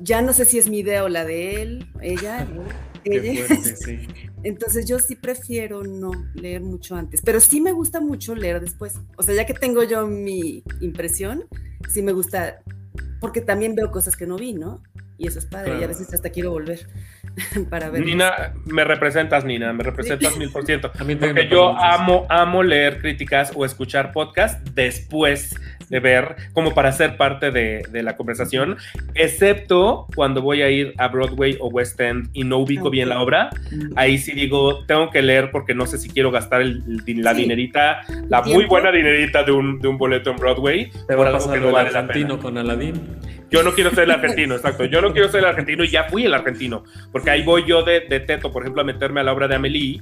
ya 0.00 0.22
no 0.22 0.32
sé 0.32 0.44
si 0.44 0.58
es 0.58 0.68
mi 0.68 0.80
idea 0.80 1.04
o 1.04 1.08
la 1.08 1.24
de 1.24 1.62
él, 1.62 1.86
ella. 2.00 2.46
ella. 3.04 3.46
sí. 3.76 4.06
Entonces 4.42 4.86
yo 4.86 4.98
sí 4.98 5.16
prefiero 5.16 5.82
no 5.82 6.12
leer 6.34 6.62
mucho 6.62 6.96
antes, 6.96 7.20
pero 7.22 7.40
sí 7.40 7.60
me 7.60 7.72
gusta 7.72 8.00
mucho 8.00 8.34
leer 8.34 8.60
después. 8.60 8.94
O 9.16 9.22
sea, 9.22 9.34
ya 9.34 9.46
que 9.46 9.54
tengo 9.54 9.82
yo 9.82 10.06
mi 10.06 10.62
impresión, 10.80 11.44
sí 11.88 12.02
me 12.02 12.12
gusta, 12.12 12.62
porque 13.20 13.40
también 13.42 13.74
veo 13.74 13.90
cosas 13.90 14.16
que 14.16 14.26
no 14.26 14.36
vi, 14.36 14.54
¿no? 14.54 14.82
Y 15.18 15.26
eso 15.26 15.38
es 15.38 15.44
padre, 15.44 15.78
y 15.78 15.84
a 15.84 15.86
veces 15.86 16.12
hasta 16.14 16.30
quiero 16.30 16.50
volver. 16.50 16.88
para 17.70 17.90
ver. 17.90 18.04
Nina, 18.04 18.52
me 18.66 18.84
representas, 18.84 19.44
Nina, 19.44 19.72
me 19.72 19.82
representas 19.82 20.36
mil 20.36 20.50
por 20.50 20.64
ciento. 20.64 20.92
Porque 20.92 21.48
yo 21.50 21.76
amo, 21.78 22.26
amo 22.28 22.62
leer 22.62 23.00
críticas 23.00 23.52
o 23.54 23.64
escuchar 23.64 24.12
podcast 24.12 24.60
después 24.70 25.54
de 25.90 25.98
ver, 26.00 26.36
como 26.52 26.72
para 26.72 26.92
ser 26.92 27.16
parte 27.16 27.50
de, 27.50 27.82
la 28.02 28.16
conversación, 28.16 28.76
excepto 29.14 30.06
cuando 30.14 30.40
voy 30.40 30.62
a 30.62 30.70
ir 30.70 30.94
a 30.96 31.08
Broadway 31.08 31.58
o 31.60 31.68
West 31.68 32.00
End 32.00 32.30
y 32.32 32.44
no 32.44 32.58
ubico 32.58 32.88
bien 32.88 33.08
la 33.08 33.20
obra. 33.20 33.50
Mm. 33.72 33.92
Ahí 33.96 34.16
sí 34.16 34.32
digo, 34.32 34.84
tengo 34.86 35.10
que 35.10 35.20
leer 35.20 35.50
porque 35.50 35.74
no 35.74 35.86
sé 35.86 35.98
si 35.98 36.08
quiero 36.08 36.30
gastar 36.30 36.62
la 36.64 37.34
dinerita, 37.34 38.02
la 38.28 38.42
muy 38.42 38.64
buena 38.64 38.92
dinerita 38.92 39.42
de 39.42 39.52
un, 39.52 39.80
de 39.80 39.88
un 39.88 39.98
boleto 39.98 40.30
en 40.30 40.36
Broadway. 40.36 40.90
Te 41.08 41.14
va 41.16 41.28
a 41.28 41.32
pasar 41.32 41.60
no 41.60 41.72
vale 41.72 41.90
con 42.40 42.56
Aladdin. 42.56 42.94
Yo 43.50 43.62
no 43.62 43.72
quiero 43.72 43.90
ser 43.90 44.04
el 44.04 44.12
argentino, 44.12 44.54
exacto. 44.54 44.84
Yo 44.84 45.00
no 45.00 45.12
quiero 45.12 45.28
ser 45.28 45.40
el 45.40 45.46
argentino 45.46 45.82
y 45.84 45.88
ya 45.88 46.04
fui 46.04 46.24
el 46.24 46.34
argentino. 46.34 46.84
Porque 47.10 47.30
ahí 47.30 47.42
voy 47.42 47.64
yo 47.66 47.82
de, 47.82 48.00
teto, 48.00 48.52
por 48.52 48.62
ejemplo, 48.62 48.82
a 48.82 48.84
meterme 48.84 49.20
a 49.20 49.24
la 49.24 49.32
obra 49.32 49.48
de 49.48 49.56
Amelie 49.56 50.00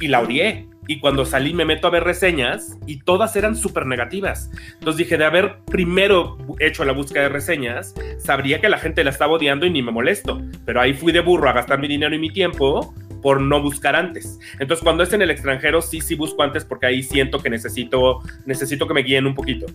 y 0.00 0.08
la 0.08 0.20
odié. 0.20 0.66
Y 0.88 0.98
cuando 0.98 1.24
salí 1.24 1.52
me 1.52 1.64
meto 1.64 1.86
a 1.86 1.90
ver 1.90 2.02
reseñas 2.02 2.78
y 2.86 3.00
todas 3.00 3.36
eran 3.36 3.54
súper 3.54 3.86
negativas. 3.86 4.50
Entonces 4.74 4.96
dije, 4.96 5.18
de 5.18 5.24
haber 5.24 5.58
primero 5.66 6.38
hecho 6.58 6.84
la 6.84 6.92
búsqueda 6.92 7.24
de 7.24 7.28
reseñas, 7.28 7.94
sabría 8.18 8.60
que 8.60 8.68
la 8.68 8.78
gente 8.78 9.04
la 9.04 9.10
estaba 9.10 9.34
odiando 9.34 9.66
y 9.66 9.70
ni 9.70 9.82
me 9.82 9.92
molesto. 9.92 10.40
Pero 10.64 10.80
ahí 10.80 10.94
fui 10.94 11.12
de 11.12 11.20
burro 11.20 11.48
a 11.48 11.52
gastar 11.52 11.78
mi 11.78 11.86
dinero 11.86 12.14
y 12.14 12.18
mi 12.18 12.32
tiempo 12.32 12.94
por 13.20 13.40
no 13.40 13.62
buscar 13.62 13.96
antes. 13.96 14.38
Entonces 14.58 14.82
cuando 14.82 15.02
es 15.02 15.12
en 15.12 15.22
el 15.22 15.30
extranjero, 15.30 15.82
sí, 15.82 16.00
sí 16.00 16.14
busco 16.14 16.42
antes 16.42 16.64
porque 16.64 16.86
ahí 16.86 17.02
siento 17.02 17.38
que 17.38 17.50
necesito, 17.50 18.20
necesito 18.46 18.86
que 18.86 18.94
me 18.94 19.02
guíen 19.02 19.26
un 19.26 19.34
poquito. 19.34 19.66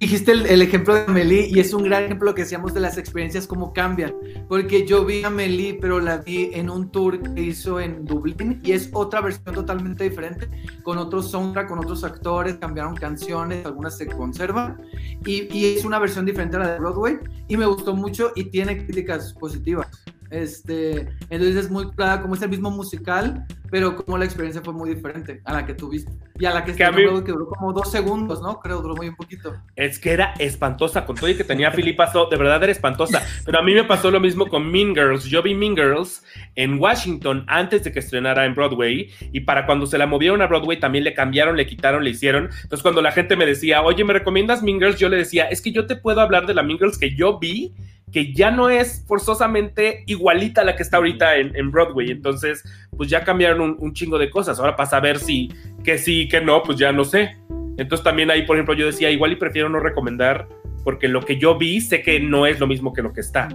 Dijiste 0.00 0.32
el, 0.32 0.62
ejemplo 0.62 0.94
de 0.94 1.02
Amelie 1.06 1.48
y 1.48 1.60
es 1.60 1.72
un 1.72 1.84
gran 1.84 2.04
ejemplo 2.04 2.34
que 2.34 2.42
decíamos 2.42 2.74
de 2.74 2.80
las 2.80 2.98
experiencias, 2.98 3.46
cómo 3.46 3.72
cambian. 3.72 4.12
Porque 4.48 4.86
yo 4.86 5.04
vi 5.04 5.22
a 5.22 5.28
Amelie, 5.28 5.78
pero 5.80 6.00
la 6.00 6.18
vi 6.18 6.50
en 6.52 6.68
un 6.68 6.90
tour 6.90 7.20
que 7.34 7.40
hizo 7.40 7.80
en 7.80 8.04
Dublín 8.04 8.60
y 8.64 8.72
es 8.72 8.90
otra 8.92 9.20
versión 9.20 9.54
totalmente 9.54 10.04
diferente, 10.04 10.48
con 10.82 10.98
otros 10.98 11.30
soundtrack, 11.30 11.68
con 11.68 11.78
otros 11.78 12.02
actores, 12.04 12.56
cambiaron 12.56 12.96
canciones, 12.96 13.64
algunas 13.64 13.96
se 13.96 14.06
conservan 14.06 14.82
y, 15.24 15.48
y 15.56 15.76
es 15.76 15.84
una 15.84 15.98
versión 15.98 16.26
diferente 16.26 16.56
a 16.56 16.60
la 16.60 16.72
de 16.72 16.78
Broadway 16.78 17.18
y 17.46 17.56
me 17.56 17.66
gustó 17.66 17.94
mucho 17.94 18.32
y 18.34 18.44
tiene 18.44 18.84
críticas 18.84 19.32
positivas. 19.34 19.86
Este, 20.30 21.08
entonces 21.30 21.56
es 21.56 21.70
muy 21.70 21.90
clara 21.92 22.20
como 22.20 22.34
es 22.34 22.42
el 22.42 22.50
mismo 22.50 22.70
musical, 22.70 23.46
pero 23.70 23.96
como 23.96 24.18
la 24.18 24.24
experiencia 24.24 24.62
fue 24.62 24.74
muy 24.74 24.94
diferente 24.94 25.40
a 25.44 25.52
la 25.52 25.66
que 25.66 25.74
tuviste. 25.74 26.12
Y 26.38 26.44
a 26.44 26.54
la 26.54 26.64
que, 26.64 26.74
que, 26.74 26.84
a 26.84 26.92
mí... 26.92 27.02
que 27.24 27.32
duró 27.32 27.48
como 27.48 27.72
dos 27.72 27.90
segundos, 27.90 28.40
¿no? 28.40 28.60
Creo, 28.60 28.80
duró 28.80 28.94
muy 28.94 29.08
un 29.08 29.16
poquito. 29.16 29.54
Es 29.74 29.98
que 29.98 30.12
era 30.12 30.34
espantosa, 30.38 31.04
con 31.04 31.16
todo 31.16 31.28
y 31.28 31.36
que 31.36 31.44
tenía 31.44 31.70
Filipa 31.72 32.12
de 32.30 32.36
verdad 32.36 32.62
era 32.62 32.72
espantosa. 32.72 33.22
Pero 33.44 33.58
a 33.58 33.62
mí 33.62 33.74
me 33.74 33.84
pasó 33.84 34.10
lo 34.10 34.20
mismo 34.20 34.46
con 34.46 34.70
Mean 34.70 34.94
Girls. 34.94 35.24
Yo 35.24 35.42
vi 35.42 35.54
Mean 35.54 35.76
Girls 35.76 36.22
en 36.54 36.78
Washington 36.78 37.44
antes 37.48 37.84
de 37.84 37.92
que 37.92 37.98
estrenara 37.98 38.44
en 38.44 38.54
Broadway, 38.54 39.10
y 39.32 39.40
para 39.40 39.66
cuando 39.66 39.86
se 39.86 39.98
la 39.98 40.06
movieron 40.06 40.42
a 40.42 40.46
Broadway 40.46 40.78
también 40.78 41.04
le 41.04 41.14
cambiaron, 41.14 41.56
le 41.56 41.66
quitaron, 41.66 42.04
le 42.04 42.10
hicieron. 42.10 42.50
Entonces 42.62 42.82
cuando 42.82 43.02
la 43.02 43.12
gente 43.12 43.36
me 43.36 43.46
decía, 43.46 43.82
oye, 43.82 44.04
¿me 44.04 44.12
recomiendas 44.12 44.62
Mean 44.62 44.78
Girls? 44.78 44.98
Yo 44.98 45.08
le 45.08 45.16
decía, 45.16 45.44
es 45.44 45.60
que 45.60 45.72
yo 45.72 45.86
te 45.86 45.96
puedo 45.96 46.20
hablar 46.20 46.46
de 46.46 46.54
la 46.54 46.62
Mean 46.62 46.78
Girls 46.78 46.98
que 46.98 47.14
yo 47.14 47.38
vi 47.38 47.74
que 48.12 48.32
ya 48.32 48.50
no 48.50 48.70
es 48.70 49.04
forzosamente 49.06 50.04
igualita 50.06 50.62
a 50.62 50.64
la 50.64 50.76
que 50.76 50.82
está 50.82 50.96
ahorita 50.98 51.36
en, 51.36 51.70
Broadway. 51.70 52.10
Entonces, 52.10 52.64
pues 52.96 53.10
ya 53.10 53.24
cambiaron 53.24 53.76
un, 53.78 53.92
chingo 53.92 54.18
de 54.18 54.30
cosas. 54.30 54.58
Ahora 54.58 54.76
para 54.76 54.88
saber 54.88 55.18
si 55.18 55.52
que 55.84 55.98
sí, 55.98 56.28
que 56.28 56.40
no, 56.40 56.62
pues 56.62 56.78
ya 56.78 56.92
no 56.92 57.04
sé. 57.04 57.36
Entonces 57.76 58.02
también 58.02 58.30
ahí, 58.30 58.42
por 58.42 58.56
ejemplo, 58.56 58.74
yo 58.74 58.86
decía, 58.86 59.10
igual 59.10 59.32
y 59.32 59.36
prefiero 59.36 59.68
no 59.68 59.78
recomendar, 59.78 60.48
porque 60.84 61.08
lo 61.08 61.20
que 61.20 61.38
yo 61.38 61.56
vi 61.56 61.80
sé 61.80 62.02
que 62.02 62.18
no 62.18 62.46
es 62.46 62.58
lo 62.58 62.66
mismo 62.66 62.92
que 62.92 63.02
lo 63.02 63.12
que 63.12 63.20
está. 63.20 63.48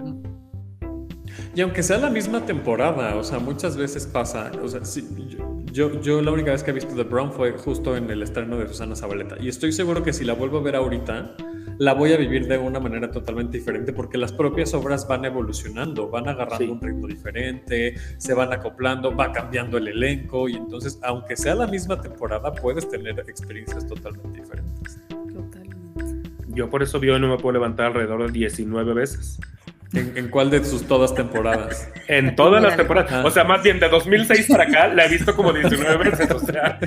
Y 1.54 1.60
aunque 1.60 1.82
sea 1.82 1.98
la 1.98 2.10
misma 2.10 2.44
temporada, 2.44 3.14
o 3.16 3.22
sea, 3.22 3.38
muchas 3.38 3.76
veces 3.76 4.06
pasa, 4.06 4.50
o 4.60 4.68
sea, 4.68 4.80
yo, 5.72 6.00
yo, 6.00 6.20
la 6.20 6.32
única 6.32 6.50
vez 6.50 6.64
que 6.64 6.70
he 6.70 6.74
visto 6.74 6.94
The 6.96 7.04
Brown 7.04 7.32
fue 7.32 7.52
justo 7.52 7.96
en 7.96 8.10
el 8.10 8.22
estreno 8.22 8.58
de 8.58 8.66
Susana 8.66 8.96
Zabaleta. 8.96 9.36
Y 9.40 9.48
estoy 9.48 9.72
seguro 9.72 10.02
que 10.02 10.12
si 10.12 10.24
la 10.24 10.32
vuelvo 10.32 10.58
a 10.58 10.62
ver 10.62 10.74
ahorita, 10.74 11.36
la 11.78 11.94
voy 11.94 12.12
a 12.12 12.16
vivir 12.16 12.46
de 12.46 12.58
una 12.58 12.80
manera 12.80 13.10
totalmente 13.10 13.58
diferente 13.58 13.92
porque 13.92 14.18
las 14.18 14.32
propias 14.32 14.74
obras 14.74 15.06
van 15.08 15.24
evolucionando, 15.24 16.08
van 16.08 16.28
agarrando 16.28 16.72
un 16.72 16.80
ritmo 16.80 17.06
diferente, 17.06 17.94
se 18.18 18.34
van 18.34 18.52
acoplando, 18.52 19.14
va 19.14 19.32
cambiando 19.32 19.78
el 19.78 19.88
elenco 19.88 20.48
y 20.48 20.54
entonces, 20.56 20.98
aunque 21.02 21.36
sea 21.36 21.54
la 21.54 21.66
misma 21.66 22.00
temporada, 22.00 22.52
puedes 22.52 22.88
tener 22.88 23.18
experiencias 23.20 23.86
totalmente 23.86 24.40
diferentes. 24.40 24.98
Totalmente. 25.10 26.30
Yo 26.48 26.70
por 26.70 26.82
eso 26.82 27.00
vio 27.00 27.18
no 27.18 27.28
me 27.28 27.38
puedo 27.38 27.54
levantar 27.54 27.86
alrededor 27.86 28.26
de 28.26 28.32
19 28.32 28.94
veces. 28.94 29.40
¿En, 29.92 30.28
cuál 30.28 30.50
de 30.50 30.64
sus 30.64 30.86
todas 30.88 31.14
temporadas? 31.14 31.88
En 32.08 32.34
todas 32.34 32.60
las 32.60 32.76
temporadas. 32.76 33.12
Ah. 33.12 33.22
O 33.24 33.30
sea, 33.30 33.44
más 33.44 33.62
bien 33.62 33.78
de 33.78 33.88
2006 33.88 34.46
para 34.48 34.64
acá 34.64 34.88
la 34.88 35.06
he 35.06 35.08
visto 35.08 35.36
como 35.36 35.52
19 35.52 36.10
veces. 36.10 36.30
O 36.32 36.40
sea, 36.40 36.80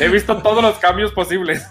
he 0.00 0.08
visto 0.08 0.36
todos 0.38 0.62
los 0.62 0.76
cambios 0.78 1.12
posibles. 1.12 1.64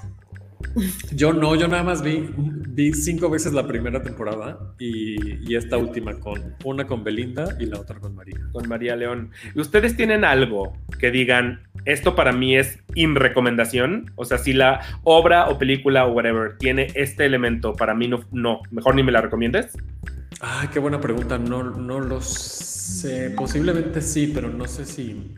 Yo 1.11 1.33
no, 1.33 1.55
yo 1.55 1.67
nada 1.67 1.83
más 1.83 2.01
vi, 2.01 2.29
vi 2.35 2.93
cinco 2.93 3.29
veces 3.29 3.53
la 3.53 3.67
primera 3.67 4.01
temporada 4.01 4.73
y, 4.79 5.49
y 5.49 5.55
esta 5.55 5.77
última 5.77 6.19
con 6.19 6.55
una 6.63 6.85
con 6.85 7.03
Belinda 7.03 7.55
y 7.59 7.65
la 7.65 7.79
otra 7.79 7.99
con 7.99 8.15
María. 8.15 8.37
Con 8.51 8.67
María 8.67 8.95
León. 8.95 9.31
¿Y 9.55 9.59
ustedes 9.59 9.95
tienen 9.95 10.23
algo 10.25 10.73
que 10.99 11.11
digan, 11.11 11.61
esto 11.85 12.15
para 12.15 12.31
mí 12.31 12.57
es 12.57 12.79
recomendación? 12.95 14.11
O 14.15 14.25
sea, 14.25 14.37
si 14.37 14.53
la 14.53 14.81
obra 15.03 15.49
o 15.49 15.57
película 15.57 16.05
o 16.05 16.11
whatever 16.11 16.57
tiene 16.57 16.87
este 16.95 17.25
elemento, 17.25 17.73
para 17.73 17.93
mí 17.93 18.07
no, 18.07 18.21
no 18.31 18.61
mejor 18.71 18.95
ni 18.95 19.03
me 19.03 19.11
la 19.11 19.21
recomiendes. 19.21 19.77
Ah, 20.41 20.69
qué 20.71 20.79
buena 20.79 20.99
pregunta. 20.99 21.37
No, 21.37 21.63
no 21.63 21.99
lo 21.99 22.21
sé. 22.21 23.31
Posiblemente 23.31 24.01
sí, 24.01 24.31
pero 24.33 24.49
no 24.49 24.67
sé 24.67 24.85
si. 24.85 25.35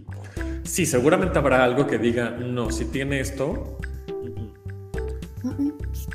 Sí, 0.64 0.86
seguramente 0.86 1.40
habrá 1.40 1.64
algo 1.64 1.88
que 1.88 1.98
diga, 1.98 2.32
no, 2.32 2.72
si 2.72 2.86
tiene 2.86 3.20
esto. 3.20 3.78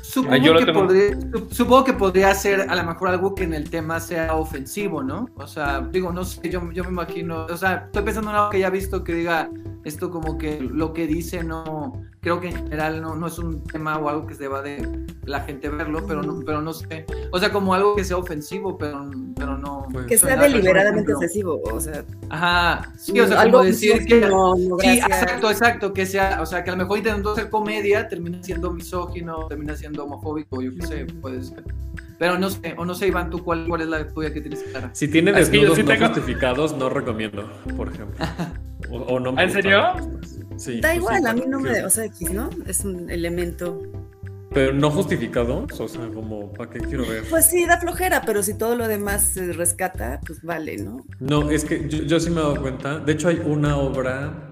Supongo, 0.01 0.59
que 0.59 0.73
podría, 0.73 1.17
supongo, 1.51 1.83
que 1.83 1.93
podría, 1.93 2.33
ser 2.35 2.61
a 2.69 2.75
lo 2.75 2.83
mejor 2.83 3.09
algo 3.09 3.35
que 3.35 3.43
en 3.43 3.53
el 3.53 3.69
tema 3.69 3.99
sea 3.99 4.35
ofensivo, 4.35 5.03
¿no? 5.03 5.29
O 5.35 5.47
sea, 5.47 5.81
digo, 5.81 6.11
no 6.11 6.23
sé, 6.23 6.49
yo, 6.49 6.71
yo 6.71 6.83
me 6.83 6.89
imagino, 6.89 7.45
o 7.45 7.57
sea, 7.57 7.85
estoy 7.85 8.03
pensando 8.03 8.29
en 8.29 8.35
algo 8.35 8.49
que 8.49 8.59
ya 8.59 8.67
he 8.67 8.71
visto 8.71 9.03
que 9.03 9.13
diga 9.13 9.49
esto 9.85 10.09
como 10.09 10.37
que 10.37 10.59
lo 10.59 10.93
que 10.93 11.05
dice 11.05 11.43
no, 11.43 12.03
creo 12.19 12.41
que 12.41 12.49
en 12.49 12.55
general 12.55 13.01
no, 13.01 13.15
no 13.15 13.27
es 13.27 13.37
un 13.37 13.63
tema 13.63 13.97
o 13.99 14.09
algo 14.09 14.25
que 14.25 14.33
se 14.33 14.47
va 14.47 14.63
de 14.63 15.05
la 15.25 15.41
gente 15.41 15.69
verlo, 15.69 16.03
pero 16.07 16.23
no, 16.23 16.39
pero 16.43 16.59
no 16.59 16.73
sé. 16.73 17.05
O 17.31 17.39
sea, 17.39 17.51
como 17.51 17.73
algo 17.75 17.95
que 17.95 18.03
sea 18.03 18.17
ofensivo, 18.17 18.77
pero, 18.79 19.09
pero 19.35 19.57
no. 19.57 19.85
Pues, 19.91 20.07
que 20.07 20.17
sea 20.17 20.35
deliberadamente 20.35 21.13
ofensivo, 21.13 21.61
o 21.71 21.79
sea. 21.79 22.03
Ajá, 22.29 22.91
sí, 22.97 23.19
o 23.19 23.27
sea, 23.27 23.41
algo 23.41 23.63
decir 23.63 24.05
que. 24.05 24.21
No, 24.21 24.55
sí, 24.79 24.97
exacto, 24.97 25.51
exacto, 25.51 25.93
que 25.93 26.07
sea, 26.07 26.41
o 26.41 26.47
sea, 26.47 26.63
que 26.63 26.71
a 26.71 26.73
lo 26.73 26.79
mejor 26.79 26.97
intentando 26.97 27.33
hacer 27.33 27.51
comedia 27.51 28.07
termina 28.07 28.41
siendo 28.41 28.73
misógino, 28.73 29.47
termina 29.47 29.75
siendo 29.75 30.03
homofóbico, 30.05 30.61
yo 30.61 30.71
qué 30.75 30.87
sé, 30.87 31.05
puede 31.21 31.43
ser. 31.43 31.63
Pero 32.17 32.37
no 32.39 32.49
sé, 32.49 32.75
o 32.77 32.85
no 32.85 32.95
sé, 32.95 33.07
Iván, 33.07 33.29
tú 33.29 33.43
cuál, 33.43 33.67
cuál 33.67 33.81
es 33.81 33.87
la 33.87 34.07
tuya 34.07 34.33
que 34.33 34.41
tienes 34.41 34.63
clara. 34.63 34.89
Si 34.93 35.07
tiene 35.07 35.31
desnudos 35.33 35.77
no 35.77 36.07
justificados, 36.07 36.77
no 36.77 36.89
recomiendo, 36.89 37.49
por 37.75 37.89
ejemplo. 37.89 38.25
O, 38.91 39.19
no 39.19 39.37
¿En 39.39 39.49
serio? 39.49 39.81
Sí. 40.57 40.79
Da 40.79 40.89
pues 40.89 40.97
igual, 40.97 41.25
a 41.25 41.33
mí 41.33 41.43
no 41.47 41.59
me. 41.59 41.83
O 41.83 41.89
sea, 41.89 42.05
X, 42.05 42.31
¿no? 42.31 42.49
Es 42.67 42.85
un 42.85 43.09
elemento. 43.09 43.81
Pero 44.53 44.73
no 44.73 44.91
justificado, 44.91 45.65
o 45.79 45.87
sea, 45.87 46.07
como, 46.13 46.53
¿para 46.53 46.69
qué 46.69 46.79
quiero 46.79 47.05
ver? 47.07 47.23
Pues 47.29 47.49
sí, 47.49 47.65
da 47.65 47.79
flojera, 47.79 48.21
pero 48.25 48.43
si 48.43 48.53
todo 48.53 48.75
lo 48.75 48.87
demás 48.87 49.33
se 49.33 49.53
rescata, 49.53 50.19
pues 50.25 50.43
vale, 50.43 50.77
¿no? 50.77 51.03
No, 51.19 51.49
es 51.49 51.65
que 51.65 51.89
yo, 51.89 52.03
yo 52.03 52.19
sí 52.19 52.29
me 52.29 52.41
he 52.41 52.43
dado 52.43 52.61
cuenta. 52.61 52.99
De 52.99 53.13
hecho, 53.13 53.27
hay 53.29 53.41
una 53.43 53.77
obra 53.77 54.49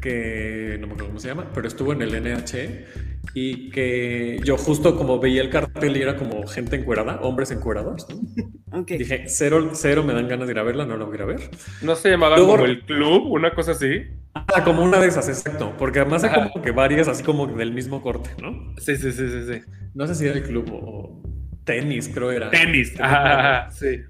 que 0.00 0.78
no 0.80 0.86
me 0.86 0.94
acuerdo 0.94 1.08
cómo 1.08 1.20
se 1.20 1.28
llama, 1.28 1.50
pero 1.54 1.68
estuvo 1.68 1.92
en 1.92 2.02
el 2.02 2.20
NH 2.20 3.11
y 3.34 3.70
que 3.70 4.40
yo 4.44 4.56
justo 4.56 4.96
como 4.96 5.18
veía 5.18 5.42
el 5.42 5.50
cartel 5.50 5.96
y 5.96 6.02
era 6.02 6.16
como 6.16 6.46
gente 6.46 6.76
encuerada, 6.76 7.20
hombres 7.20 7.50
encuerados. 7.50 8.06
Dije, 8.86 9.24
cero, 9.26 9.70
cero 9.74 10.02
me 10.02 10.14
dan 10.14 10.28
ganas 10.28 10.46
de 10.46 10.52
ir 10.54 10.58
a 10.58 10.62
verla, 10.62 10.86
no 10.86 10.96
la 10.96 11.04
voy 11.04 11.12
a 11.12 11.16
ir 11.16 11.22
a 11.22 11.26
ver. 11.26 11.50
¿No 11.82 11.94
se 11.94 12.10
llamaba 12.10 12.36
como 12.36 12.64
el 12.64 12.84
club, 12.84 13.26
una 13.26 13.54
cosa 13.54 13.72
así? 13.72 14.02
Ah, 14.34 14.64
como 14.64 14.82
una 14.82 14.98
de 14.98 15.08
esas, 15.08 15.28
exacto. 15.28 15.74
Porque 15.78 16.00
además 16.00 16.24
hay 16.24 16.50
como 16.50 16.64
que 16.64 16.70
varias 16.70 17.06
así 17.08 17.22
como 17.22 17.46
del 17.46 17.72
mismo 17.72 18.00
corte, 18.00 18.30
¿no? 18.40 18.74
Sí, 18.78 18.96
sí, 18.96 19.12
sí, 19.12 19.28
sí, 19.28 19.46
sí. 19.46 19.60
No 19.94 20.06
sé 20.06 20.14
si 20.14 20.26
era 20.26 20.36
el 20.36 20.42
club 20.42 20.70
o 20.72 21.22
tenis, 21.64 22.08
creo 22.08 22.30
era. 22.30 22.50
Tenis, 22.50 22.98
ajá, 22.98 23.70
sí. 23.70 24.00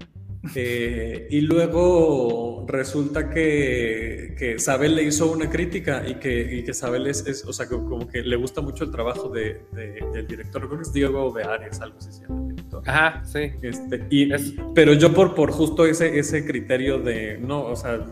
Eh, 0.55 1.27
y 1.29 1.41
luego 1.41 2.65
resulta 2.67 3.29
que, 3.29 4.35
que, 4.37 4.59
Sabel 4.59 4.95
le 4.95 5.03
hizo 5.03 5.31
una 5.31 5.49
crítica 5.49 6.03
y 6.05 6.15
que, 6.15 6.57
y 6.57 6.63
que 6.63 6.73
Sabel 6.73 7.07
es, 7.07 7.45
o 7.47 7.53
sea, 7.53 7.67
como 7.67 8.07
que 8.07 8.21
le 8.23 8.35
gusta 8.35 8.59
mucho 8.59 8.83
el 8.83 8.91
trabajo 8.91 9.29
de, 9.29 9.65
del 9.71 10.27
director, 10.27 10.67
creo 10.67 10.77
que 10.77 10.83
es 10.83 10.91
Diego 10.91 11.31
Beares, 11.31 11.79
algo 11.79 11.97
así 11.97 12.11
se 12.11 12.27
llama. 12.27 12.53
Ajá, 12.85 13.23
sí. 13.25 13.51
Este, 13.61 14.05
y, 14.09 14.29
Pero 14.75 14.93
yo 14.93 15.13
por, 15.13 15.33
por 15.33 15.51
justo 15.51 15.85
ese, 15.85 16.19
ese 16.19 16.45
criterio 16.45 16.99
de, 16.99 17.37
no, 17.37 17.63
o 17.63 17.75
sea, 17.77 18.05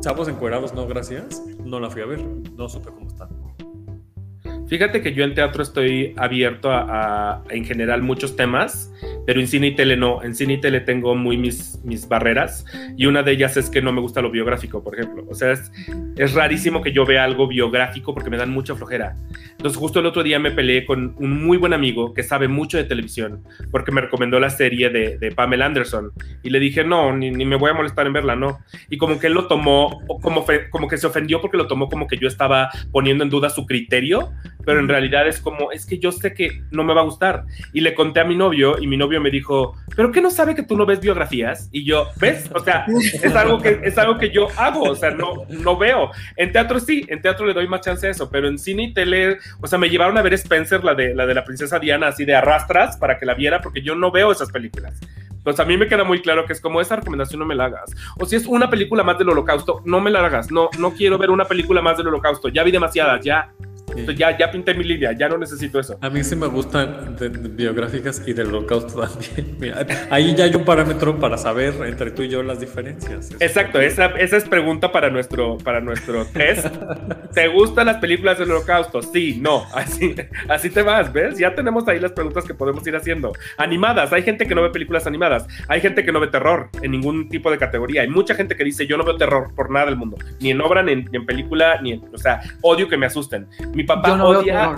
chavos 0.00 0.28
encuerados, 0.28 0.74
no, 0.74 0.86
gracias, 0.86 1.42
no 1.64 1.80
la 1.80 1.88
fui 1.88 2.02
a 2.02 2.06
ver, 2.06 2.22
no 2.54 2.68
supe 2.68 2.90
cómo 2.90 3.08
está. 3.08 3.26
Fíjate 4.68 5.00
que 5.00 5.12
yo 5.12 5.22
en 5.22 5.34
teatro 5.34 5.62
estoy 5.62 6.12
abierto 6.16 6.70
a, 6.72 7.42
en 7.50 7.64
general 7.64 8.02
muchos 8.02 8.34
temas, 8.34 8.92
pero 9.24 9.40
en 9.40 9.46
cine 9.46 9.68
y 9.68 9.74
tele 9.76 9.96
no. 9.96 10.22
En 10.24 10.34
cine 10.34 10.54
y 10.54 10.60
tele 10.60 10.80
tengo 10.80 11.14
muy 11.14 11.36
mis, 11.36 11.80
mis 11.84 12.08
barreras 12.08 12.64
y 12.96 13.06
una 13.06 13.22
de 13.22 13.32
ellas 13.32 13.56
es 13.56 13.70
que 13.70 13.80
no 13.80 13.92
me 13.92 14.00
gusta 14.00 14.20
lo 14.20 14.30
biográfico, 14.30 14.82
por 14.82 14.98
ejemplo. 14.98 15.24
O 15.28 15.34
sea, 15.34 15.52
es, 15.52 15.70
es 16.16 16.34
rarísimo 16.34 16.82
que 16.82 16.92
yo 16.92 17.06
vea 17.06 17.22
algo 17.22 17.46
biográfico 17.46 18.12
porque 18.12 18.28
me 18.28 18.36
dan 18.36 18.50
mucha 18.50 18.74
flojera. 18.74 19.14
Entonces 19.52 19.78
justo 19.78 20.00
el 20.00 20.06
otro 20.06 20.24
día 20.24 20.40
me 20.40 20.50
peleé 20.50 20.84
con 20.84 21.14
un 21.18 21.44
muy 21.44 21.58
buen 21.58 21.72
amigo 21.72 22.12
que 22.12 22.24
sabe 22.24 22.48
mucho 22.48 22.76
de 22.76 22.84
televisión 22.84 23.44
porque 23.70 23.92
me 23.92 24.00
recomendó 24.00 24.40
la 24.40 24.50
serie 24.50 24.90
de, 24.90 25.16
de 25.16 25.30
Pamela 25.30 25.66
Anderson 25.66 26.10
y 26.42 26.50
le 26.50 26.58
dije, 26.58 26.82
no, 26.82 27.16
ni, 27.16 27.30
ni, 27.30 27.44
me 27.44 27.56
voy 27.56 27.70
a 27.70 27.74
molestar 27.74 28.06
en 28.06 28.14
verla, 28.14 28.34
no. 28.34 28.58
Y 28.90 28.96
como 28.98 29.20
que 29.20 29.28
él 29.28 29.34
lo 29.34 29.46
tomó, 29.46 30.00
como, 30.22 30.44
como 30.70 30.88
que 30.88 30.98
se 30.98 31.06
ofendió 31.06 31.40
porque 31.40 31.56
lo 31.56 31.68
tomó 31.68 31.88
como 31.88 32.08
que 32.08 32.18
yo 32.18 32.26
estaba 32.26 32.70
poniendo 32.90 33.22
en 33.22 33.30
duda 33.30 33.48
su 33.48 33.64
criterio 33.64 34.32
pero 34.66 34.80
en 34.80 34.88
realidad 34.88 35.28
es 35.28 35.40
como, 35.40 35.70
es 35.70 35.86
que 35.86 35.98
yo 35.98 36.10
sé 36.10 36.34
que 36.34 36.60
no 36.72 36.82
me 36.82 36.92
va 36.92 37.02
a 37.02 37.04
gustar. 37.04 37.44
Y 37.72 37.80
le 37.80 37.94
conté 37.94 38.18
a 38.18 38.24
mi 38.24 38.34
novio 38.34 38.76
y 38.82 38.88
mi 38.88 38.96
novio 38.96 39.20
me 39.20 39.30
dijo, 39.30 39.76
¿pero 39.94 40.10
qué 40.10 40.20
no 40.20 40.28
sabe 40.28 40.56
que 40.56 40.64
tú 40.64 40.76
no 40.76 40.84
ves 40.84 41.00
biografías? 41.00 41.68
Y 41.70 41.84
yo, 41.84 42.08
¿ves? 42.16 42.50
O 42.52 42.58
sea, 42.58 42.84
es 43.22 43.34
algo 43.36 43.62
que, 43.62 43.80
es 43.84 43.96
algo 43.96 44.18
que 44.18 44.30
yo 44.30 44.48
hago, 44.56 44.82
o 44.82 44.96
sea, 44.96 45.12
no, 45.12 45.44
no 45.48 45.78
veo. 45.78 46.10
En 46.36 46.50
teatro 46.50 46.80
sí, 46.80 47.06
en 47.08 47.22
teatro 47.22 47.46
le 47.46 47.54
doy 47.54 47.68
más 47.68 47.82
chance 47.82 48.08
a 48.08 48.10
eso, 48.10 48.28
pero 48.28 48.48
en 48.48 48.58
cine 48.58 48.82
y 48.82 48.92
tele, 48.92 49.38
o 49.60 49.68
sea, 49.68 49.78
me 49.78 49.88
llevaron 49.88 50.18
a 50.18 50.22
ver 50.22 50.34
Spencer, 50.34 50.82
la 50.82 50.94
de 50.94 51.14
la, 51.14 51.26
de 51.26 51.34
la 51.34 51.44
princesa 51.44 51.78
Diana, 51.78 52.08
así 52.08 52.24
de 52.24 52.34
arrastras 52.34 52.96
para 52.96 53.18
que 53.18 53.24
la 53.24 53.34
viera, 53.34 53.60
porque 53.60 53.82
yo 53.82 53.94
no 53.94 54.10
veo 54.10 54.32
esas 54.32 54.50
películas. 54.50 55.00
Entonces 55.46 55.64
a 55.64 55.68
mí 55.68 55.76
me 55.76 55.86
queda 55.86 56.02
muy 56.02 56.20
claro 56.20 56.44
que 56.44 56.52
es 56.52 56.60
como 56.60 56.80
esa 56.80 56.96
recomendación 56.96 57.38
no 57.38 57.46
me 57.46 57.54
la 57.54 57.66
hagas. 57.66 57.94
O 58.18 58.26
si 58.26 58.34
es 58.34 58.46
una 58.46 58.68
película 58.68 59.04
más 59.04 59.16
del 59.16 59.28
holocausto, 59.28 59.80
no 59.84 60.00
me 60.00 60.10
la 60.10 60.26
hagas. 60.26 60.50
No, 60.50 60.70
no 60.76 60.92
quiero 60.92 61.18
ver 61.18 61.30
una 61.30 61.44
película 61.44 61.80
más 61.80 61.96
del 61.96 62.08
holocausto. 62.08 62.48
Ya 62.48 62.64
vi 62.64 62.72
demasiadas, 62.72 63.24
ya 63.24 63.52
ya, 64.16 64.36
ya 64.36 64.50
pinté 64.50 64.74
mi 64.74 64.84
línea, 64.84 65.12
ya 65.12 65.28
no 65.28 65.38
necesito 65.38 65.80
eso. 65.80 65.98
A 66.00 66.10
mí 66.10 66.22
sí 66.24 66.36
me 66.36 66.46
gustan 66.46 67.16
biográficas 67.56 68.22
y 68.26 68.32
del 68.32 68.48
holocausto 68.48 69.00
también. 69.08 69.74
ahí 70.10 70.34
ya 70.34 70.44
hay 70.44 70.54
un 70.54 70.64
parámetro 70.64 71.18
para 71.18 71.38
saber 71.38 71.74
entre 71.86 72.10
tú 72.10 72.22
y 72.22 72.28
yo 72.28 72.42
las 72.42 72.60
diferencias. 72.60 73.30
Exacto, 73.40 73.80
esa, 73.80 74.06
esa 74.06 74.36
es 74.36 74.44
pregunta 74.44 74.92
para 74.92 75.10
nuestro, 75.10 75.58
para 75.58 75.80
nuestro 75.80 76.24
test. 76.26 76.66
¿Te 77.34 77.48
gustan 77.48 77.86
las 77.86 77.96
películas 77.96 78.38
del 78.38 78.50
holocausto? 78.50 79.02
Sí, 79.02 79.38
no. 79.40 79.66
Así, 79.74 80.14
así 80.48 80.70
te 80.70 80.82
vas, 80.82 81.12
¿ves? 81.12 81.38
Ya 81.38 81.54
tenemos 81.54 81.86
ahí 81.88 82.00
las 82.00 82.12
preguntas 82.12 82.44
que 82.44 82.54
podemos 82.54 82.86
ir 82.86 82.96
haciendo. 82.96 83.32
Animadas, 83.58 84.12
hay 84.12 84.22
gente 84.22 84.46
que 84.46 84.54
no 84.54 84.62
ve 84.62 84.70
películas 84.70 85.06
animadas, 85.06 85.46
hay 85.68 85.80
gente 85.80 86.04
que 86.04 86.12
no 86.12 86.20
ve 86.20 86.28
terror 86.28 86.68
en 86.82 86.90
ningún 86.90 87.28
tipo 87.28 87.50
de 87.50 87.58
categoría. 87.58 88.02
Hay 88.02 88.08
mucha 88.08 88.34
gente 88.34 88.56
que 88.56 88.64
dice, 88.64 88.86
yo 88.86 88.96
no 88.96 89.04
veo 89.04 89.16
terror 89.16 89.52
por 89.54 89.70
nada 89.70 89.86
del 89.86 89.96
mundo, 89.96 90.16
ni 90.40 90.50
en 90.50 90.60
obra, 90.60 90.82
ni 90.82 90.92
en, 90.92 91.26
película, 91.26 91.80
ni 91.82 91.92
en, 91.92 92.02
o 92.12 92.18
sea, 92.18 92.40
odio 92.62 92.88
que 92.88 92.96
me 92.96 93.06
asusten. 93.06 93.46
Mi 93.74 93.84
papá 93.86 94.16
no 94.16 94.28
odia. 94.28 94.76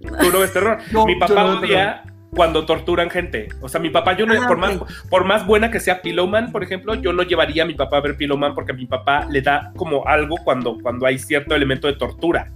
Tú 0.00 0.30
no 0.32 0.40
ves 0.40 0.52
terror. 0.52 0.78
mi 1.06 1.16
papá 1.16 1.44
odia 1.44 2.02
cuando 2.34 2.64
torturan 2.64 3.10
gente. 3.10 3.48
O 3.60 3.68
sea, 3.68 3.80
mi 3.80 3.90
papá, 3.90 4.16
yo 4.16 4.26
no, 4.26 4.34
ah, 4.34 4.46
por, 4.46 4.56
más, 4.56 4.78
por 5.10 5.24
más 5.24 5.46
buena 5.46 5.70
que 5.70 5.80
sea 5.80 6.00
Pillowman, 6.00 6.50
por 6.50 6.62
ejemplo, 6.62 6.94
yo 6.94 7.12
no 7.12 7.22
llevaría 7.22 7.62
a 7.62 7.66
mi 7.66 7.74
papá 7.74 7.98
a 7.98 8.00
ver 8.00 8.16
Pillowman 8.16 8.54
porque 8.54 8.72
a 8.72 8.74
mi 8.74 8.86
papá 8.86 9.26
le 9.30 9.42
da 9.42 9.72
como 9.76 10.06
algo 10.06 10.36
cuando, 10.42 10.78
cuando 10.82 11.06
hay 11.06 11.18
cierto 11.18 11.54
elemento 11.54 11.86
de 11.86 11.94
tortura. 11.94 12.50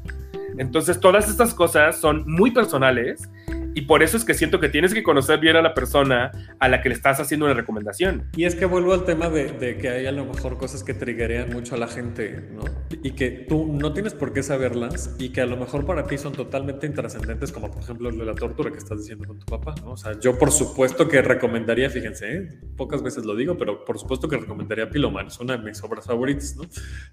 Entonces, 0.58 0.98
todas 0.98 1.28
estas 1.28 1.52
cosas 1.52 2.00
son 2.00 2.24
muy 2.26 2.50
personales 2.50 3.28
y 3.76 3.82
por 3.82 4.02
eso 4.02 4.16
es 4.16 4.24
que 4.24 4.32
siento 4.32 4.58
que 4.58 4.70
tienes 4.70 4.94
que 4.94 5.02
conocer 5.02 5.38
bien 5.38 5.54
a 5.54 5.60
la 5.60 5.74
persona 5.74 6.32
a 6.58 6.68
la 6.68 6.80
que 6.80 6.88
le 6.88 6.94
estás 6.94 7.20
haciendo 7.20 7.44
una 7.44 7.54
recomendación. 7.54 8.30
Y 8.34 8.44
es 8.44 8.54
que 8.54 8.64
vuelvo 8.64 8.94
al 8.94 9.04
tema 9.04 9.28
de, 9.28 9.76
que 9.76 9.90
hay 9.90 10.06
a 10.06 10.12
lo 10.12 10.24
mejor 10.24 10.56
cosas 10.56 10.82
que 10.82 10.94
triggerean 10.94 11.50
mucho 11.50 11.74
a 11.74 11.78
la 11.78 11.86
gente, 11.86 12.42
¿no? 12.54 12.62
Y 13.02 13.10
que 13.10 13.30
tú 13.30 13.70
no 13.70 13.92
tienes 13.92 14.14
por 14.14 14.32
qué 14.32 14.42
saberlas 14.42 15.14
y 15.18 15.28
que 15.28 15.42
a 15.42 15.46
lo 15.46 15.58
mejor 15.58 15.84
para 15.84 16.06
ti 16.06 16.16
son 16.16 16.32
totalmente 16.32 16.86
intrascendentes, 16.86 17.52
como 17.52 17.70
por 17.70 17.82
ejemplo 17.82 18.10
lo 18.10 18.16
de 18.16 18.24
la 18.24 18.34
tortura 18.34 18.70
que 18.70 18.78
estás 18.78 18.96
diciendo 18.96 19.28
con 19.28 19.40
tu 19.40 19.44
papá, 19.44 19.74
¿no? 19.82 19.90
O 19.90 19.96
sea, 19.98 20.18
yo 20.18 20.38
por 20.38 20.52
supuesto 20.52 21.06
que 21.06 21.20
recomendaría, 21.20 21.90
fíjense, 21.90 22.34
¿eh? 22.34 22.48
pocas 22.78 23.02
veces 23.02 23.26
lo 23.26 23.36
digo, 23.36 23.58
pero 23.58 23.84
por 23.84 23.98
supuesto 23.98 24.26
que 24.26 24.38
recomendaría 24.38 24.88
Piloman, 24.88 25.26
es 25.26 25.38
una 25.38 25.58
de 25.58 25.62
mis 25.62 25.82
obras 25.82 26.06
favoritas, 26.06 26.56
¿no? 26.56 26.64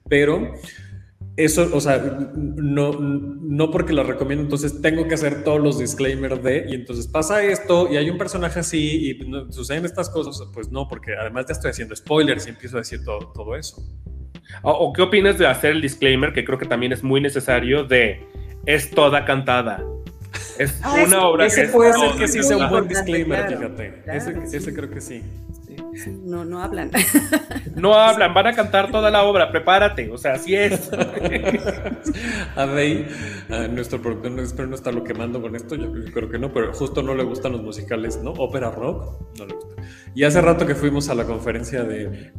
Pero 0.08 0.54
eso, 1.36 1.70
o 1.74 1.82
sea, 1.82 1.98
no, 2.36 2.94
no 2.94 3.72
porque 3.72 3.94
lo 3.94 4.04
recomiendo, 4.04 4.44
entonces 4.44 4.82
tengo 4.82 5.08
que 5.08 5.16
hacer 5.16 5.44
todos 5.44 5.60
los 5.60 5.80
disclaimers 5.80 6.44
de, 6.44 6.66
y 6.70 6.76
entonces 6.76 7.08
pasa 7.08 7.44
esto, 7.44 7.92
y 7.92 7.98
hay 7.98 8.10
un 8.10 8.18
personaje 8.18 8.60
así, 8.60 9.10
y 9.10 9.52
suceden 9.52 9.86
estas 9.86 10.10
cosas, 10.10 10.48
pues 10.54 10.70
no, 10.70 10.88
porque 10.88 11.16
además 11.16 11.46
ya 11.48 11.54
estoy 11.54 11.72
haciendo 11.72 11.96
spoilers 11.96 12.46
y 12.46 12.52
empiezo 12.52 12.78
a 12.78 12.82
decir 12.82 13.04
todo, 13.04 13.32
todo 13.34 13.56
eso. 13.56 13.82
O, 14.62 14.94
qué 14.94 15.02
opinas 15.02 15.38
de 15.38 15.48
hacer 15.48 15.72
el 15.72 15.82
disclaimer, 15.82 16.34
que 16.34 16.46
creo 16.46 16.58
que 16.58 16.66
también 16.66 16.92
es 16.92 17.04
muy 17.04 17.20
necesario, 17.20 17.84
de 17.84 18.22
es 18.66 18.92
toda 18.92 19.26
cantada? 19.26 19.84
Es 20.60 20.80
ah, 20.84 21.04
una 21.06 21.28
obra 21.28 21.46
ese 21.48 21.68
puede 21.68 21.94
ser 21.94 22.12
que 22.18 22.28
sí 22.28 22.44
sea 22.44 22.58
un 22.58 22.70
buen 22.70 22.88
disclaimer, 22.88 23.48
fíjate. 23.48 24.04
Ese, 24.06 24.58
ese 24.58 24.74
creo 24.74 24.90
que 24.90 25.02
sí. 25.02 25.24
No, 26.24 26.46
no 26.46 26.62
hablan. 26.62 26.92
No 27.76 27.96
hablan, 27.96 28.34
van 28.34 28.48
a 28.48 28.54
cantar 28.54 28.92
toda 28.92 29.10
la 29.10 29.24
obra, 29.24 29.52
prepárate, 29.52 30.10
o 30.12 30.18
sea, 30.18 30.34
así 30.34 30.56
es. 30.56 30.92
a 32.56 32.66
Rey, 32.66 33.08
nuestro 33.72 34.02
productor, 34.02 34.40
espero 34.40 34.68
no 34.68 34.76
estarlo 34.76 35.04
quemando 35.04 35.42
con 35.42 35.56
esto, 35.56 35.76
yo 35.76 35.92
creo 36.14 36.30
que 36.30 36.40
no, 36.40 36.54
pero 36.54 36.74
justo 36.74 37.02
no 37.02 37.16
le 37.16 37.24
gustan 37.24 37.52
los 37.54 37.62
musicales, 37.62 38.22
¿no? 38.22 38.32
Ópera 38.32 38.72
rock, 38.72 39.38
no 39.38 39.46
le 39.46 39.56
gusta. 39.56 39.82
Y 40.14 40.24
hace 40.24 40.42
rato 40.42 40.68
que 40.68 40.76
fuimos 40.76 41.10
a 41.10 41.16
la 41.16 41.26
conferencia 41.26 41.84
de 41.84 42.32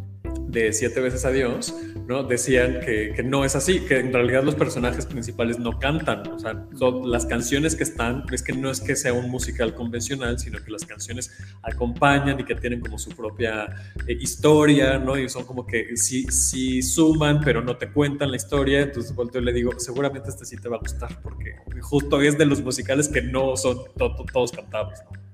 de 0.54 0.72
Siete 0.72 1.00
veces 1.00 1.24
a 1.24 1.30
Dios, 1.30 1.74
¿no? 2.06 2.22
Decían 2.22 2.80
que, 2.80 3.12
que, 3.14 3.22
no 3.22 3.44
es 3.44 3.56
así, 3.56 3.80
que 3.80 3.98
en 3.98 4.12
realidad 4.12 4.44
los 4.44 4.54
personajes 4.54 5.04
principales 5.04 5.58
no 5.58 5.78
cantan, 5.78 6.26
o 6.28 6.38
sea, 6.38 6.66
son 6.78 7.10
las 7.10 7.26
canciones 7.26 7.74
que 7.74 7.82
están, 7.82 8.24
es 8.32 8.42
que 8.42 8.52
no 8.52 8.70
es 8.70 8.80
que 8.80 8.96
sea 8.96 9.12
un 9.12 9.28
musical 9.30 9.74
convencional, 9.74 10.38
sino 10.38 10.62
que 10.64 10.70
las 10.70 10.86
canciones 10.86 11.30
acompañan 11.62 12.38
y 12.40 12.44
que 12.44 12.54
tienen 12.54 12.80
como 12.80 12.98
su 12.98 13.10
propia 13.10 13.66
eh, 14.06 14.16
historia, 14.20 14.98
¿no? 14.98 15.18
Y 15.18 15.28
son 15.28 15.44
como 15.44 15.66
que 15.66 15.96
sí, 15.96 16.24
sí 16.30 16.80
suman, 16.80 17.40
pero 17.44 17.60
no 17.60 17.76
te 17.76 17.90
cuentan 17.90 18.30
la 18.30 18.36
historia, 18.36 18.80
entonces 18.80 19.14
volteo 19.14 19.42
y 19.42 19.44
le 19.44 19.52
digo, 19.52 19.72
seguramente 19.78 20.30
este 20.30 20.44
sí 20.44 20.56
te 20.56 20.68
va 20.68 20.76
a 20.76 20.80
gustar, 20.80 21.20
porque 21.20 21.56
justo 21.80 22.22
es 22.22 22.38
de 22.38 22.46
los 22.46 22.62
musicales 22.62 23.08
que 23.08 23.20
no 23.20 23.56
son 23.56 23.78
todos 23.96 24.52
cantados, 24.52 25.00
¿no? 25.10 25.24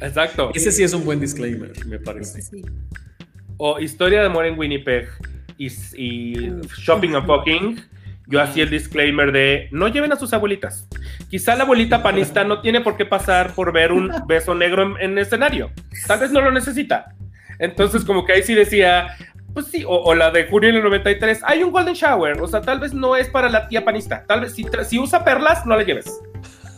Exacto. 0.00 0.50
Ese 0.54 0.72
sí 0.72 0.82
es 0.82 0.92
un 0.92 1.04
buen 1.04 1.20
disclaimer, 1.20 1.72
me 1.86 1.98
parece. 1.98 2.42
Sí. 2.42 2.62
O 3.56 3.80
Historia 3.80 4.20
de 4.20 4.26
amor 4.26 4.46
en 4.46 4.58
Winnipeg 4.58 5.08
y, 5.58 5.68
Shopping 5.68 7.14
and 7.14 7.26
Fucking, 7.26 7.80
yo 8.26 8.40
hacía 8.40 8.64
el 8.64 8.70
disclaimer 8.70 9.32
de 9.32 9.68
no 9.70 9.88
lleven 9.88 10.12
a 10.12 10.16
sus 10.16 10.32
abuelitas. 10.32 10.88
Quizá 11.28 11.54
la 11.56 11.64
abuelita 11.64 12.02
panista 12.02 12.44
no 12.44 12.60
tiene 12.60 12.80
por 12.80 12.96
qué 12.96 13.04
pasar 13.04 13.54
por 13.54 13.72
ver 13.72 13.92
un 13.92 14.10
beso 14.26 14.54
negro 14.54 14.82
en, 14.82 15.10
en 15.10 15.18
escenario. 15.18 15.70
Tal 16.06 16.20
vez 16.20 16.30
no 16.32 16.40
lo 16.40 16.50
necesita. 16.50 17.14
Entonces, 17.58 18.04
como 18.04 18.24
que 18.24 18.32
ahí 18.32 18.42
sí 18.42 18.54
decía, 18.54 19.16
pues 19.52 19.66
sí, 19.66 19.84
o, 19.84 19.90
o, 19.90 20.14
la 20.14 20.30
de 20.30 20.46
junio 20.46 20.72
del 20.72 20.82
93, 20.82 21.42
hay 21.44 21.62
un 21.62 21.70
Golden 21.70 21.94
Shower. 21.94 22.40
O 22.40 22.48
sea, 22.48 22.60
tal 22.60 22.80
vez 22.80 22.92
no 22.92 23.14
es 23.14 23.28
para 23.28 23.48
la 23.48 23.68
tía 23.68 23.84
panista. 23.84 24.24
Tal 24.26 24.40
vez 24.40 24.52
si, 24.54 24.66
si 24.88 24.98
usa 24.98 25.24
perlas, 25.24 25.64
no 25.66 25.76
la 25.76 25.84
lleves. 25.84 26.20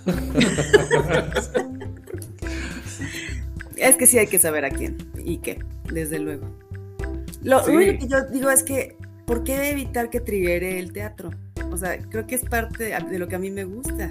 es 3.76 3.96
que 3.96 4.06
sí 4.06 4.18
hay 4.18 4.26
que 4.26 4.38
saber 4.38 4.64
a 4.64 4.70
quién 4.70 4.96
y 5.24 5.38
qué, 5.38 5.58
desde 5.90 6.18
luego. 6.18 6.65
Lo 7.46 7.64
sí. 7.64 7.70
único 7.70 7.98
que 8.00 8.08
yo 8.08 8.24
digo 8.24 8.50
es 8.50 8.64
que, 8.64 8.96
¿por 9.24 9.44
qué 9.44 9.70
evitar 9.70 10.10
que 10.10 10.20
triggere 10.20 10.80
el 10.80 10.92
teatro? 10.92 11.30
O 11.70 11.76
sea, 11.76 11.96
creo 11.96 12.26
que 12.26 12.34
es 12.34 12.42
parte 12.44 12.92
de 12.98 13.18
lo 13.20 13.28
que 13.28 13.36
a 13.36 13.38
mí 13.38 13.52
me 13.52 13.64
gusta. 13.64 14.10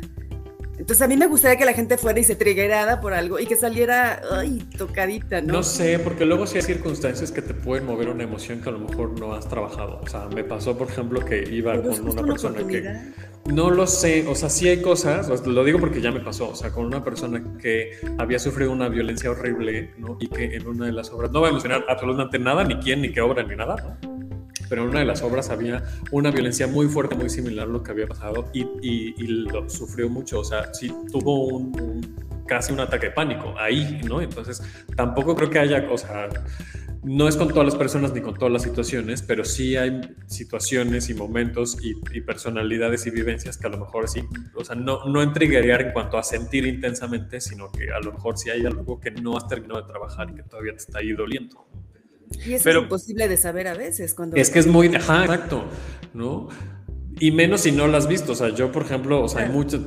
Entonces 0.78 1.01
a 1.01 1.07
mí 1.07 1.15
me 1.15 1.28
gustaría 1.28 1.57
que 1.57 1.65
la 1.65 1.73
gente 1.73 1.97
fuera 1.97 2.19
y 2.19 2.23
se 2.23 2.36
triggerara 2.36 2.99
por 2.99 3.13
algo 3.13 3.39
y 3.39 3.45
que 3.45 3.55
saliera 3.55 4.21
ay, 4.32 4.59
tocadita, 4.78 5.41
¿no? 5.41 5.53
No 5.53 5.63
sé, 5.63 5.99
porque 5.99 6.26
luego 6.26 6.45
sí 6.47 6.57
hay 6.57 6.63
circunstancias 6.63 7.32
que 7.32 7.41
te 7.41 7.53
pueden 7.53 7.86
mover 7.86 8.09
una 8.09 8.23
emoción 8.23 8.61
que 8.61 8.69
a 8.69 8.71
lo 8.73 8.80
mejor 8.80 9.17
no 9.19 9.34
has 9.34 9.47
trabajado. 9.47 9.99
O 10.03 10.07
sea, 10.07 10.28
me 10.34 10.43
pasó, 10.43 10.78
por 10.78 10.89
ejemplo, 10.89 11.23
que 11.23 11.47
iba 11.49 11.82
con 11.82 12.07
una 12.07 12.15
una 12.21 12.23
persona 12.23 12.67
que... 12.67 13.13
No 13.45 13.69
lo 13.69 13.86
sé, 13.86 14.26
o 14.28 14.34
sea, 14.34 14.49
sí 14.49 14.67
hay 14.67 14.82
cosas, 14.82 15.30
lo 15.45 15.63
digo 15.63 15.80
porque 15.80 16.01
ya 16.01 16.11
me 16.11 16.19
pasó, 16.19 16.49
o 16.49 16.55
sea, 16.55 16.71
con 16.71 16.86
una 16.86 17.03
persona 17.03 17.43
que 17.61 17.91
había 18.17 18.39
sufrido 18.39 18.71
una 18.71 18.89
violencia 18.89 19.30
horrible, 19.30 19.93
¿no? 19.99 20.17
Y 20.19 20.28
que 20.28 20.55
en 20.55 20.65
una 20.67 20.88
de 20.88 20.91
las 20.91 21.11
obras, 21.11 21.32
no 21.32 21.41
voy 21.41 21.49
a 21.49 21.51
mencionar 21.51 21.86
absolutamente 21.88 22.39
nada, 22.39 22.63
ni 22.63 22.76
quién, 22.78 23.03
ni 23.03 23.11
qué 23.11 23.21
obra, 23.21 23.43
ni 23.43 23.55
nada, 23.55 23.76
¿no? 24.01 24.24
Pero 24.70 24.84
en 24.84 24.89
una 24.89 24.99
de 24.99 25.05
las 25.05 25.22
obras 25.22 25.49
había 25.49 25.84
una 26.11 26.32
violencia 26.32 26.68
muy 26.68 26.88
fuerte, 26.88 27.16
muy 27.16 27.30
similar 27.30 27.68
a 27.68 27.72
lo 27.72 27.84
que 27.84 27.91
había 27.91 28.07
pasado 28.07 28.49
y, 28.53 28.61
y, 28.82 29.16
y 29.18 29.28
lo 29.28 29.70
sufrió 29.70 30.09
mucho, 30.09 30.39
o 30.39 30.43
sea, 30.43 30.74
sí 30.74 30.93
tuvo 31.11 31.47
un, 31.47 31.80
un, 31.80 32.45
casi 32.45 32.74
un 32.74 32.80
ataque 32.80 33.07
de 33.07 33.11
pánico 33.11 33.53
ahí, 33.57 34.01
¿no? 34.05 34.22
Entonces, 34.22 34.61
tampoco 34.95 35.36
creo 35.36 35.49
que 35.49 35.59
haya, 35.59 35.88
o 35.89 35.97
sea, 35.97 36.30
no 37.05 37.28
es 37.28 37.38
con 37.38 37.49
todas 37.49 37.66
las 37.66 37.76
personas 37.76 38.13
ni 38.13 38.22
con 38.22 38.34
todas 38.34 38.51
las 38.51 38.63
situaciones, 38.63 39.22
pero 39.22 39.45
sí 39.45 39.76
hay 39.78 40.01
situaciones 40.26 41.09
y 41.09 41.13
momentos 41.13 41.78
y, 41.84 41.93
y, 42.11 42.22
personalidades 42.22 43.05
y 43.05 43.11
vivencias 43.11 43.57
que 43.57 43.68
a 43.68 43.70
lo 43.70 43.78
mejor 43.78 44.09
sí, 44.09 44.24
o 44.55 44.63
sea, 44.63 44.76
no, 44.76 45.05
no 45.05 45.22
en 45.22 45.32
triggerear 45.32 45.82
en 45.84 45.91
cuanto 45.93 46.18
a 46.18 46.24
sentir 46.24 46.66
intensamente, 46.66 47.39
sino 47.41 47.72
que 47.72 47.91
a 47.91 47.99
lo 47.99 48.13
mejor 48.13 48.39
sí 48.39 48.49
hay 48.49 48.66
algo 48.66 48.99
que 48.99 49.11
no 49.11 49.38
has 49.38 49.47
terminado 49.47 49.82
de 49.82 49.88
trabajar 49.88 50.32
y 50.32 50.36
que 50.36 50.43
todavía 50.43 50.72
te 50.72 50.80
está 50.80 50.99
ahí 50.99 51.13
doliendo. 51.13 51.64
Y 52.45 52.53
eso 52.53 52.63
Pero- 52.63 52.80
es 52.80 52.84
imposible 52.84 53.28
de 53.28 53.38
saber 53.38 53.67
a 53.67 53.73
veces. 53.73 54.13
Cuando 54.13 54.36
Es 54.38 54.49
que 54.49 54.59
es 54.59 54.67
muy, 54.67 54.93
ajá, 54.95 55.21
exacto, 55.23 55.63
¿no? 56.13 56.49
Y 57.20 57.32
menos 57.32 57.61
si 57.61 57.72
no 57.72 57.88
lo 57.88 57.97
has 57.97 58.07
visto. 58.07 58.34
O 58.34 58.36
sea, 58.36 58.49
yo, 58.49 58.72
por 58.72 58.84
ejemplo, 58.84 59.24
o 59.24 59.28
sea, 59.28 59.43
hay 59.43 59.49
muchas. 59.49 59.82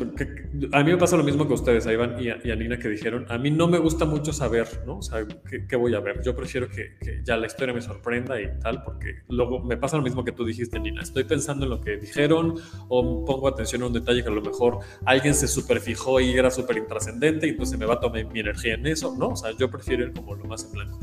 a 0.72 0.82
mí 0.82 0.90
me 0.90 0.96
pasa 0.96 1.16
lo 1.16 1.24
mismo 1.24 1.46
que 1.46 1.54
ustedes, 1.54 1.86
a 1.86 1.92
Iván 1.92 2.16
y 2.22 2.30
a, 2.30 2.38
y 2.42 2.50
a 2.50 2.56
Nina, 2.56 2.78
que 2.78 2.88
dijeron. 2.88 3.26
A 3.28 3.38
mí 3.38 3.50
no 3.50 3.68
me 3.68 3.78
gusta 3.78 4.04
mucho 4.04 4.32
saber, 4.32 4.66
¿no? 4.86 4.98
O 4.98 5.02
sea, 5.02 5.26
¿qué, 5.48 5.66
qué 5.66 5.76
voy 5.76 5.94
a 5.94 6.00
ver? 6.00 6.22
Yo 6.22 6.34
prefiero 6.34 6.68
que, 6.68 6.96
que 7.00 7.20
ya 7.24 7.36
la 7.36 7.46
historia 7.46 7.74
me 7.74 7.82
sorprenda 7.82 8.40
y 8.40 8.48
tal, 8.60 8.82
porque 8.82 9.22
luego 9.28 9.60
me 9.60 9.76
pasa 9.76 9.96
lo 9.96 10.02
mismo 10.02 10.24
que 10.24 10.32
tú 10.32 10.44
dijiste, 10.44 10.80
Nina. 10.80 11.02
Estoy 11.02 11.24
pensando 11.24 11.64
en 11.64 11.70
lo 11.70 11.80
que 11.80 11.96
dijeron 11.96 12.54
o 12.88 13.24
pongo 13.24 13.48
atención 13.48 13.82
a 13.82 13.86
un 13.86 13.92
detalle 13.92 14.22
que 14.22 14.28
a 14.28 14.32
lo 14.32 14.42
mejor 14.42 14.78
alguien 15.04 15.34
se 15.34 15.48
superfijó 15.48 16.20
y 16.20 16.32
era 16.32 16.50
súper 16.50 16.78
intrascendente 16.78 17.46
y 17.46 17.50
entonces 17.50 17.78
me 17.78 17.86
va 17.86 17.94
a 17.94 18.00
tomar 18.00 18.24
mi 18.32 18.40
energía 18.40 18.74
en 18.74 18.86
eso, 18.86 19.14
¿no? 19.16 19.28
O 19.28 19.36
sea, 19.36 19.50
yo 19.56 19.70
prefiero 19.70 20.04
ir 20.04 20.12
como 20.12 20.34
lo 20.34 20.44
más 20.44 20.64
en 20.64 20.72
blanco. 20.72 20.98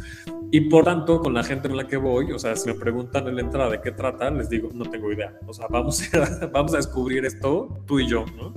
Y 0.52 0.62
por 0.62 0.86
tanto, 0.86 1.20
con 1.20 1.34
la 1.34 1.44
gente 1.44 1.68
en 1.68 1.76
la 1.76 1.88
que 1.88 1.98
voy, 1.98 2.32
o 2.32 2.40
sea, 2.40 2.56
si 2.56 2.70
me 2.70 2.76
preguntan 2.76 3.28
en 3.28 3.36
la 3.36 3.42
entrada 3.42 3.70
de 3.72 3.82
qué 3.82 3.92
trata, 3.92 4.30
les 4.32 4.50
digo, 4.50 4.70
no 4.74 4.90
tengo 4.90 5.12
idea. 5.12 5.38
O 5.48 5.54
sea, 5.54 5.68
vamos 5.68 6.02
a, 6.14 6.15
vamos 6.52 6.74
a 6.74 6.78
descubrir 6.78 7.26
esto 7.26 7.82
tú 7.86 8.00
y 8.00 8.08
yo, 8.08 8.26
¿no? 8.38 8.54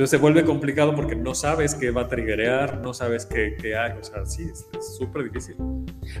Entonces 0.00 0.10
se 0.10 0.16
vuelve 0.16 0.44
complicado 0.44 0.94
porque 0.94 1.14
no 1.14 1.34
sabes 1.34 1.74
qué 1.74 1.90
va 1.90 2.02
a 2.02 2.08
triggerear, 2.08 2.80
no 2.80 2.94
sabes 2.94 3.26
qué, 3.26 3.56
qué 3.60 3.76
hay. 3.76 3.92
O 4.00 4.02
sea, 4.02 4.24
sí, 4.24 4.44
es 4.44 4.96
súper 4.96 5.24
difícil. 5.24 5.56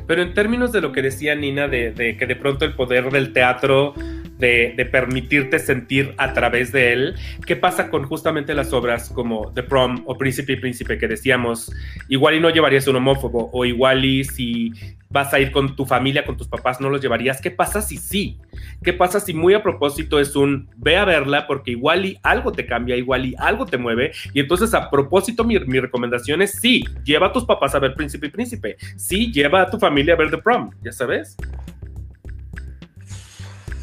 Pero 0.06 0.20
en 0.20 0.34
términos 0.34 0.70
de 0.72 0.82
lo 0.82 0.92
que 0.92 1.00
decía 1.00 1.34
Nina, 1.34 1.66
de, 1.66 1.92
de 1.92 2.16
que 2.16 2.26
de 2.26 2.36
pronto 2.36 2.66
el 2.66 2.74
poder 2.74 3.10
del 3.10 3.32
teatro, 3.32 3.94
de, 4.38 4.74
de 4.76 4.84
permitirte 4.86 5.58
sentir 5.58 6.14
a 6.18 6.34
través 6.34 6.72
de 6.72 6.92
él, 6.92 7.14
¿qué 7.46 7.56
pasa 7.56 7.88
con 7.88 8.04
justamente 8.04 8.54
las 8.54 8.72
obras 8.72 9.08
como 9.08 9.52
The 9.52 9.62
Prom 9.62 10.02
o 10.06 10.18
Príncipe 10.18 10.52
y 10.52 10.56
Príncipe 10.56 10.98
que 10.98 11.08
decíamos? 11.08 11.72
Igual 12.08 12.34
y 12.34 12.40
no 12.40 12.50
llevarías 12.50 12.86
un 12.86 12.96
homófobo, 12.96 13.50
o 13.52 13.64
igual 13.64 14.04
y 14.04 14.24
si 14.24 14.72
vas 15.10 15.34
a 15.34 15.40
ir 15.40 15.50
con 15.50 15.74
tu 15.74 15.84
familia, 15.84 16.24
con 16.24 16.36
tus 16.36 16.48
papás, 16.48 16.80
no 16.80 16.88
los 16.88 17.00
llevarías. 17.00 17.40
¿Qué 17.40 17.50
pasa 17.50 17.82
si 17.82 17.96
sí? 17.96 18.38
¿Qué 18.82 18.92
pasa 18.92 19.18
si 19.18 19.34
muy 19.34 19.54
a 19.54 19.62
propósito 19.62 20.20
es 20.20 20.36
un 20.36 20.70
ve 20.76 20.96
a 20.96 21.04
verla 21.04 21.46
porque 21.46 21.72
igual 21.72 22.06
y 22.06 22.18
algo 22.22 22.52
te 22.52 22.64
cambia, 22.64 22.96
igual 22.96 23.26
y 23.26 23.34
algo 23.36 23.66
te 23.66 23.76
mueve? 23.76 24.12
Y 24.32 24.40
entonces 24.40 24.72
a 24.72 24.88
propósito 24.88 25.44
mi, 25.44 25.58
mi 25.60 25.80
recomendación 25.80 26.42
es 26.42 26.52
sí, 26.52 26.84
lleva 27.04 27.26
a 27.26 27.32
tus 27.32 27.44
papás 27.44 27.74
a 27.74 27.80
ver 27.80 27.94
Príncipe 27.94 28.28
y 28.28 28.30
Príncipe. 28.30 28.76
Sí, 28.96 29.32
lleva 29.32 29.62
a 29.62 29.70
tu 29.70 29.78
familia 29.78 30.14
a 30.14 30.16
ver 30.16 30.30
The 30.30 30.38
Prom, 30.38 30.70
ya 30.82 30.92
sabes. 30.92 31.36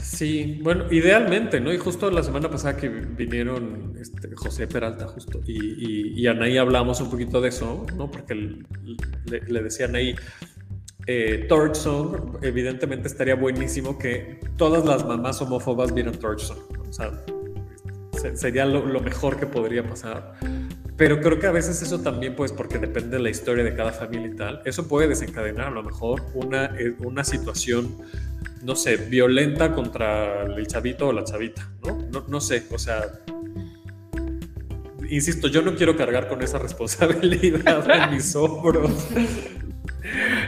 Sí, 0.01 0.59
bueno, 0.63 0.85
idealmente, 0.89 1.59
¿no? 1.59 1.71
Y 1.71 1.77
justo 1.77 2.09
la 2.09 2.23
semana 2.23 2.49
pasada 2.49 2.75
que 2.75 2.89
vinieron 2.89 3.93
este, 4.01 4.33
José 4.35 4.65
Peralta, 4.65 5.05
justo, 5.07 5.41
y, 5.45 5.53
y, 5.53 6.21
y 6.21 6.25
Anaí 6.25 6.57
hablamos 6.57 7.01
un 7.01 7.11
poquito 7.11 7.39
de 7.39 7.49
eso, 7.49 7.85
¿no? 7.95 8.09
Porque 8.09 8.33
le, 8.33 9.41
le 9.41 9.61
decía 9.61 9.85
Anaí, 9.85 10.15
eh, 11.07 11.45
Torch 11.47 11.75
Song, 11.75 12.37
evidentemente 12.41 13.07
estaría 13.07 13.35
buenísimo 13.35 13.97
que 13.97 14.41
todas 14.57 14.85
las 14.85 15.05
mamás 15.05 15.41
homófobas 15.41 15.93
vieran 15.93 16.13
Torch 16.13 16.41
Song. 16.41 16.59
O 16.87 16.91
sea, 16.91 17.11
se, 18.11 18.35
sería 18.35 18.65
lo, 18.65 18.85
lo, 18.85 18.99
mejor 18.99 19.37
que 19.37 19.45
podría 19.45 19.87
pasar. 19.87 20.33
Pero 20.97 21.21
creo 21.21 21.39
que 21.39 21.47
a 21.47 21.51
veces 21.51 21.81
eso 21.81 22.01
también, 22.01 22.35
pues, 22.35 22.51
porque 22.51 22.77
depende 22.77 23.17
de 23.17 23.23
la 23.23 23.29
historia 23.29 23.63
de 23.63 23.73
cada 23.73 23.93
familia 23.93 24.27
y 24.27 24.35
tal, 24.35 24.61
eso 24.65 24.87
puede 24.87 25.07
desencadenar 25.07 25.67
a 25.67 25.71
lo 25.71 25.83
mejor 25.83 26.23
una, 26.33 26.65
eh, 26.77 26.95
una 26.99 27.23
situación, 27.23 27.97
no 28.63 28.75
sé, 28.75 28.97
violenta 28.97 29.73
contra 29.73 30.43
el 30.43 30.67
chavito 30.67 31.07
o 31.07 31.13
la 31.13 31.23
chavita, 31.23 31.71
¿no? 31.85 31.99
No, 32.11 32.25
no 32.27 32.41
sé, 32.41 32.63
o 32.71 32.79
sea, 32.79 33.03
insisto, 35.09 35.47
yo 35.47 35.61
no 35.61 35.75
quiero 35.75 35.95
cargar 35.95 36.27
con 36.27 36.41
esa 36.41 36.57
responsabilidad 36.59 37.89
en 37.89 38.15
mis 38.15 38.35
hombros. 38.35 38.91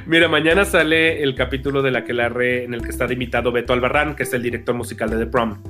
Mira, 0.05 0.27
mañana 0.27 0.65
sale 0.65 1.23
el 1.23 1.35
capítulo 1.35 1.81
de 1.81 1.91
la 1.91 2.03
que 2.03 2.13
la 2.13 2.29
re 2.29 2.63
en 2.63 2.73
el 2.73 2.81
que 2.81 2.89
está 2.89 3.07
de 3.07 3.13
invitado 3.13 3.51
Beto 3.51 3.73
Albarrán, 3.73 4.15
que 4.15 4.23
es 4.23 4.33
el 4.33 4.41
director 4.41 4.75
musical 4.75 5.09
de 5.09 5.17
The 5.17 5.27
Prom. 5.27 5.61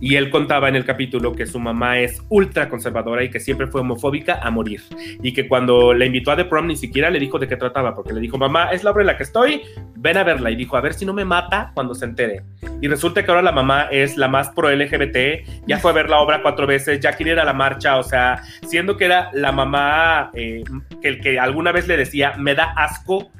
Y 0.00 0.16
él 0.16 0.30
contaba 0.30 0.68
en 0.68 0.76
el 0.76 0.84
capítulo 0.84 1.32
que 1.32 1.46
su 1.46 1.58
mamá 1.60 1.98
es 1.98 2.22
ultra 2.28 2.68
conservadora 2.68 3.22
y 3.22 3.30
que 3.30 3.40
siempre 3.40 3.66
fue 3.66 3.80
homofóbica 3.80 4.40
a 4.42 4.50
morir. 4.50 4.82
Y 5.22 5.32
que 5.32 5.48
cuando 5.48 5.94
la 5.94 6.04
invitó 6.04 6.30
a 6.32 6.36
The 6.36 6.44
Prom 6.44 6.66
ni 6.66 6.76
siquiera 6.76 7.10
le 7.10 7.18
dijo 7.18 7.38
de 7.38 7.48
qué 7.48 7.56
trataba, 7.56 7.94
porque 7.94 8.12
le 8.12 8.20
dijo, 8.20 8.38
mamá, 8.38 8.70
es 8.72 8.84
la 8.84 8.90
obra 8.90 9.02
en 9.02 9.08
la 9.08 9.16
que 9.16 9.22
estoy, 9.22 9.62
ven 9.96 10.16
a 10.16 10.24
verla. 10.24 10.50
Y 10.50 10.56
dijo, 10.56 10.76
a 10.76 10.80
ver 10.80 10.94
si 10.94 11.04
no 11.04 11.12
me 11.12 11.24
mata 11.24 11.72
cuando 11.74 11.94
se 11.94 12.04
entere. 12.04 12.42
Y 12.80 12.88
resulta 12.88 13.24
que 13.24 13.30
ahora 13.30 13.42
la 13.42 13.52
mamá 13.52 13.88
es 13.90 14.16
la 14.16 14.28
más 14.28 14.50
pro 14.50 14.70
LGBT, 14.70 15.66
ya 15.66 15.78
fue 15.78 15.90
a 15.90 15.94
ver 15.94 16.10
la 16.10 16.18
obra 16.18 16.42
cuatro 16.42 16.66
veces, 16.66 17.00
ya 17.00 17.12
quiere 17.12 17.32
ir 17.32 17.38
a 17.38 17.44
la 17.44 17.52
marcha, 17.52 17.98
o 17.98 18.02
sea, 18.02 18.42
siendo 18.66 18.96
que 18.96 19.04
era 19.04 19.30
la 19.32 19.52
mamá 19.52 20.30
eh, 20.34 20.64
que 21.00 21.20
que 21.20 21.38
alguna 21.38 21.72
vez 21.72 21.86
le 21.86 21.96
decía, 21.96 22.34
me 22.38 22.54
da 22.54 22.72
asco 22.76 23.31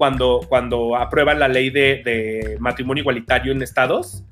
cuando, 0.00 0.40
cuando 0.48 0.96
aprueban 0.96 1.38
la 1.38 1.46
ley 1.46 1.68
de, 1.68 2.00
de 2.02 2.56
matrimonio 2.58 3.02
igualitario 3.02 3.52
en 3.52 3.60
estados. 3.60 4.24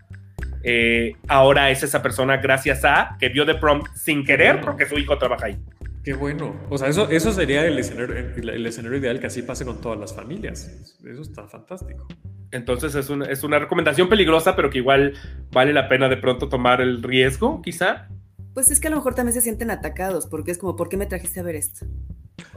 Eh, 0.62 1.12
ahora 1.29 1.71
es 1.71 1.83
esa 1.83 2.01
persona 2.01 2.39
gracias 2.39 2.87
a 2.87 3.19
que 3.21 3.29
vio 3.29 3.45
The 3.45 3.57
Prom 3.57 3.83
sin 3.95 4.25
querer 4.25 4.62
porque 4.62 4.87
su 4.87 4.97
hijo 4.99 5.19
trabaja 5.19 5.45
ahí. 5.45 5.59
Qué 6.03 6.14
bueno. 6.14 6.57
O 6.71 6.79
sea, 6.79 6.89
eso, 6.89 7.11
eso 7.11 7.33
sería 7.33 7.66
el 7.66 7.79
escenario, 7.79 8.16
el 8.16 8.64
escenario 8.64 8.97
ideal 8.97 9.21
que 9.21 9.27
así 9.27 9.43
pase 9.43 9.66
con 9.66 9.79
todas 9.79 10.01
las 10.01 10.14
familias. 10.14 10.97
Eso 11.05 11.21
está 11.21 11.47
fantástico. 11.47 12.07
Entonces 12.51 12.95
es 12.95 13.11
una, 13.11 13.27
es 13.27 13.45
una 13.45 13.59
recomendación 13.59 14.09
peligrosa, 14.09 14.57
pero 14.57 14.71
que 14.71 14.79
igual 14.79 15.12
vale 15.53 15.75
la 15.75 15.87
pena 15.87 16.09
de 16.09 16.16
pronto 16.16 16.49
tomar 16.49 16.81
el 16.81 17.03
riesgo, 17.03 17.61
quizá. 17.61 18.09
Pues 18.55 18.71
es 18.71 18.81
que 18.81 18.87
a 18.89 18.91
lo 18.91 18.97
mejor 18.97 19.14
también 19.14 19.35
se 19.35 19.43
sienten 19.43 19.71
atacados, 19.71 20.29
porque 20.29 20.51
es 20.51 20.57
como, 20.57 20.77
¿por 20.77 20.89
qué 20.89 20.97
me 20.97 21.05
trajiste 21.05 21.41
a 21.41 21.43
ver 21.43 21.57
esto? 21.57 21.85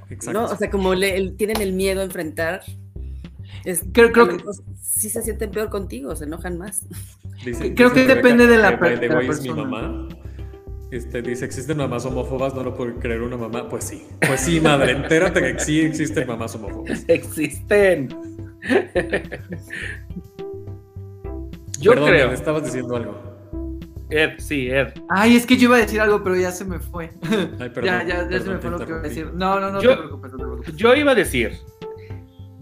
Exacto. 0.09 0.45
O 0.45 0.55
sea, 0.55 0.69
como 0.69 0.95
le, 0.95 1.31
tienen 1.31 1.59
el 1.59 1.73
miedo 1.73 1.99
a 1.99 2.05
enfrentar. 2.05 2.61
Creo, 3.91 4.11
que 4.11 4.37
sí 4.81 5.09
se 5.09 5.21
sienten 5.21 5.51
peor 5.51 5.69
contigo, 5.69 6.15
se 6.15 6.25
enojan 6.25 6.57
más. 6.57 6.85
creo 7.75 7.93
que 7.93 8.05
depende 8.05 8.47
de 8.47 8.57
la, 8.57 8.79
persona. 8.79 9.41
mi 9.41 9.49
mamá. 9.49 10.07
Este, 10.91 11.21
dice, 11.21 11.45
¿existen 11.45 11.77
mamás 11.77 12.05
homófobas? 12.05 12.53
No 12.53 12.63
lo 12.63 12.75
puedo 12.75 12.93
creer 12.99 13.21
una 13.21 13.37
mamá. 13.37 13.69
Pues 13.69 13.85
sí, 13.85 14.05
pues 14.19 14.41
sí, 14.41 14.59
madre, 14.59 14.91
entérate 14.91 15.41
que 15.41 15.59
sí 15.59 15.79
existen 15.79 16.27
mamás 16.27 16.53
homófobas. 16.55 17.05
Existen. 17.07 18.09
Yo 21.79 21.93
creo. 21.93 22.27
Me 22.27 22.33
estabas 22.33 22.65
diciendo 22.65 22.95
algo. 22.97 23.31
Ed, 24.09 24.31
sí, 24.39 24.69
Ed. 24.69 24.89
Ay, 25.07 25.37
es 25.37 25.45
que 25.45 25.55
yo 25.55 25.69
iba 25.69 25.77
a 25.77 25.79
decir 25.79 26.01
algo, 26.01 26.21
pero 26.21 26.35
ya 26.35 26.51
se 26.51 26.65
me 26.65 26.79
fue. 26.79 27.09
ya, 27.81 28.03
ya, 28.05 28.29
ya 28.29 28.39
se 28.39 28.49
me 28.49 28.57
fue 28.57 28.69
lo 28.69 28.79
que 28.79 28.89
iba 28.89 28.99
a 28.99 29.03
decir. 29.03 29.31
No, 29.33 29.59
no, 29.61 29.71
no, 29.71 29.81
yo, 29.81 29.91
te 29.91 29.97
preocupes, 29.97 30.31
no 30.33 30.37
te 30.37 30.43
preocupes. 30.43 30.75
Yo 30.75 30.93
iba 30.93 31.13
a 31.13 31.15
decir, 31.15 31.57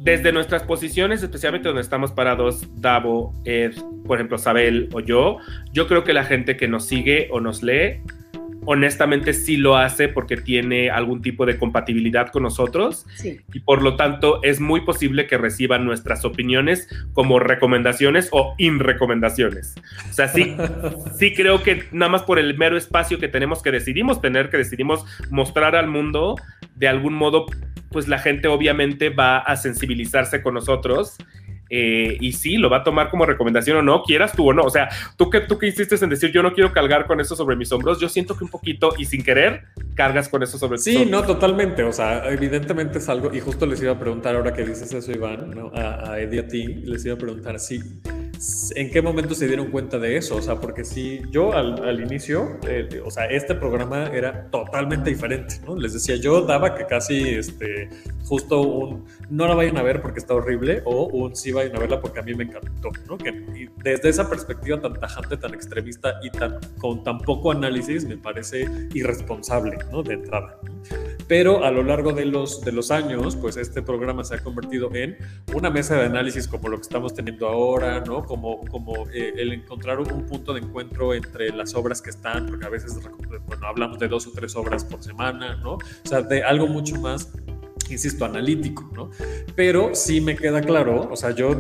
desde 0.02 0.32
nuestras 0.32 0.64
posiciones, 0.64 1.22
especialmente 1.22 1.68
donde 1.68 1.82
estamos 1.82 2.12
parados, 2.12 2.66
Davo, 2.76 3.34
Ed, 3.46 3.74
por 4.06 4.18
ejemplo, 4.18 4.38
Sabel 4.38 4.90
o 4.94 5.02
yo, 5.02 5.38
yo 5.74 5.88
creo 5.88 6.04
que 6.04 6.14
la 6.14 6.24
gente 6.24 6.56
que 6.56 6.68
nos 6.68 6.86
sigue 6.86 7.28
o 7.32 7.40
nos 7.40 7.62
lee 7.62 8.02
honestamente 8.72 9.34
sí 9.34 9.58
lo 9.58 9.78
hace 9.78 10.10
porque 10.10 10.38
tiene 10.38 10.92
algún 10.92 11.24
tipo 11.24 11.48
de 11.48 11.58
compatibilidad 11.58 12.28
con 12.28 12.44
nosotros 12.44 13.08
y 13.52 13.62
por 13.62 13.82
lo 13.82 13.96
tanto 13.96 14.44
es 14.44 14.60
muy 14.60 14.82
posible 14.82 15.26
que 15.26 15.40
reciban 15.40 15.86
nuestras 15.86 16.24
opiniones 16.24 16.88
como 17.14 17.40
recomendaciones 17.40 18.30
o 18.32 18.54
inrecomendaciones. 18.60 19.74
O 20.12 20.14
sea, 20.14 20.28
sí, 20.28 20.56
sí 21.18 21.34
creo 21.34 21.64
que 21.64 21.86
nada 21.92 22.12
más 22.12 22.22
por 22.22 22.38
el 22.38 22.60
mero 22.60 22.78
espacio 22.78 23.18
que 23.18 23.28
tenemos 23.28 23.64
que 23.64 23.72
decidimos 23.72 24.22
tener, 24.22 24.52
que 24.52 24.58
decidimos 24.58 25.04
mostrar 25.32 25.76
al 25.76 25.88
mundo, 25.88 26.36
de 26.76 26.88
algún 26.88 27.16
modo, 27.16 27.48
pues 27.90 28.08
la 28.08 28.20
gente 28.20 28.50
obviamente 28.50 29.10
va 29.10 29.40
a 29.40 29.56
sensibilizarse 29.56 30.44
con 30.44 30.54
nosotros 30.54 31.18
eh, 31.70 32.18
y 32.20 32.34
sí, 32.34 32.58
lo 32.58 32.70
va 32.70 32.78
a 32.78 32.84
tomar 32.84 33.10
como 33.10 33.26
recomendación 33.26 33.78
o 33.78 33.82
no, 33.82 34.04
quieras 34.04 34.34
tú 34.34 34.50
o 34.50 34.54
no. 34.54 34.64
O 34.64 34.70
sea, 34.70 34.90
tú 35.18 35.30
que, 35.30 35.42
tú 35.42 35.58
que 35.58 35.68
insistes 35.68 36.02
en 36.02 36.10
decir 36.10 36.32
yo 36.32 36.44
no 36.44 36.54
quiero 36.54 36.72
cargar 36.72 37.06
con 37.06 37.20
eso 37.20 37.36
sobre 37.36 37.56
mis 37.56 37.72
hombros, 37.72 38.00
yo 38.00 38.10
siento 38.10 38.38
que 38.38 38.44
un 38.44 38.50
poquito 38.50 38.94
y 38.98 39.06
sin 39.06 39.24
querer 39.24 39.66
cargas 39.96 40.30
con 40.30 40.44
eso 40.44 40.58
sobre 40.58 40.78
sí, 40.78 40.92
tus 40.92 41.02
hombros. 41.02 41.22
Sí, 41.22 41.28
no, 41.28 41.34
totalmente. 41.34 41.84
O 41.84 41.94
sea, 41.94 42.30
evidentemente 42.32 43.00
es 43.00 43.10
algo, 43.10 43.34
y 43.34 43.40
justo 43.40 43.66
les 43.66 43.82
iba 43.82 43.94
a 43.94 44.00
preguntar 44.00 44.36
ahora 44.36 44.54
que 44.54 44.66
dices 44.66 44.94
eso, 44.94 45.12
Iván, 45.12 45.52
¿no? 45.52 45.72
a, 45.76 46.12
a 46.12 46.20
Eddie 46.20 46.40
a 46.40 46.48
ti, 46.48 46.66
les 46.66 47.06
iba 47.06 47.16
a 47.16 47.18
preguntar 47.18 47.60
si 47.60 47.80
¿En 48.76 48.90
qué 48.90 49.02
momento 49.02 49.36
se 49.36 49.48
dieron 49.48 49.70
cuenta 49.70 50.00
de 50.00 50.16
eso? 50.16 50.38
O 50.38 50.42
sea, 50.42 50.56
porque 50.56 50.86
si 50.86 51.22
yo 51.30 51.52
al, 51.52 52.00
inicio, 52.00 52.58
eh, 52.66 53.02
o 53.04 53.12
sea, 53.12 53.26
este 53.26 53.54
programa 53.54 54.08
era 54.14 54.50
totalmente 54.50 55.10
diferente, 55.10 55.56
¿no? 55.66 55.76
Les 55.76 55.92
decía, 55.92 56.16
yo 56.16 56.42
daba 56.46 56.74
que 56.74 56.86
casi, 56.86 57.22
este, 57.36 57.90
justo 58.24 58.62
un, 58.62 59.06
no 59.30 59.48
la 59.48 59.56
vayan 59.56 59.78
a 59.78 59.84
ver 59.84 60.02
porque 60.02 60.20
está 60.20 60.34
horrible, 60.34 60.82
o 60.86 61.08
un 61.08 61.36
sí 61.36 61.52
vayan 61.52 61.76
a 61.76 61.80
verla 61.80 62.02
porque 62.02 62.20
a 62.20 62.24
mí 62.24 62.34
me 62.34 62.46
encantó, 62.46 62.90
desde 63.84 64.10
esa 64.10 64.30
perspectiva 64.30 64.82
tan 64.82 64.94
tajante, 64.94 65.38
tan 65.38 65.54
extremista 65.54 66.20
y 66.24 66.30
tan, 66.30 66.60
con 66.80 67.04
tan 67.04 67.20
poco 67.20 67.52
análisis, 67.52 68.06
me 68.06 68.18
parece 68.18 68.66
irresponsable, 68.94 69.78
¿no? 69.92 70.04
De 70.04 70.16
entrada. 70.16 70.60
Pero 71.28 71.64
a 71.64 71.70
lo 71.70 71.84
largo 71.84 72.12
de 72.12 72.26
los, 72.26 72.92
años, 72.92 73.36
pues 73.36 73.56
este 73.58 73.84
programa 73.84 74.24
se 74.24 74.36
ha 74.36 74.44
convertido 74.44 74.90
en 74.96 75.18
una 75.54 75.70
mesa 75.70 75.96
de 75.96 76.06
análisis 76.06 76.48
como 76.48 76.70
lo 76.70 76.78
que 76.78 76.84
estamos 76.84 77.14
teniendo 77.14 77.48
ahora, 77.48 78.00
¿no? 78.02 78.24
como, 78.24 78.66
como 78.66 79.08
eh, 79.14 79.34
el 79.38 79.54
encontrar 79.54 80.00
un 80.00 80.26
punto 80.26 80.54
de 80.54 80.62
encuentro 80.62 81.14
entre 81.14 81.50
las 81.50 81.76
obras 81.76 82.02
que 82.02 82.10
están, 82.10 82.48
porque 82.48 82.66
a 82.66 82.70
veces, 82.70 82.98
bueno, 83.46 83.68
hablamos 83.68 84.00
de 84.00 84.08
dos 84.08 84.26
o 84.26 84.32
tres 84.32 84.56
obras 84.56 84.84
por 84.84 85.04
semana, 85.04 85.56
¿no? 85.58 85.74
O 85.74 85.80
sea, 86.04 86.22
de 86.24 86.44
algo 86.44 86.66
mucho 86.66 86.96
más 86.96 87.32
insisto, 87.90 88.26
analítico, 88.26 88.90
¿no? 88.94 89.12
Pero 89.56 89.92
sí 89.94 90.22
me 90.22 90.36
queda 90.36 90.62
claro, 90.62 91.10
o 91.12 91.16
sea, 91.16 91.32
yo 91.32 91.52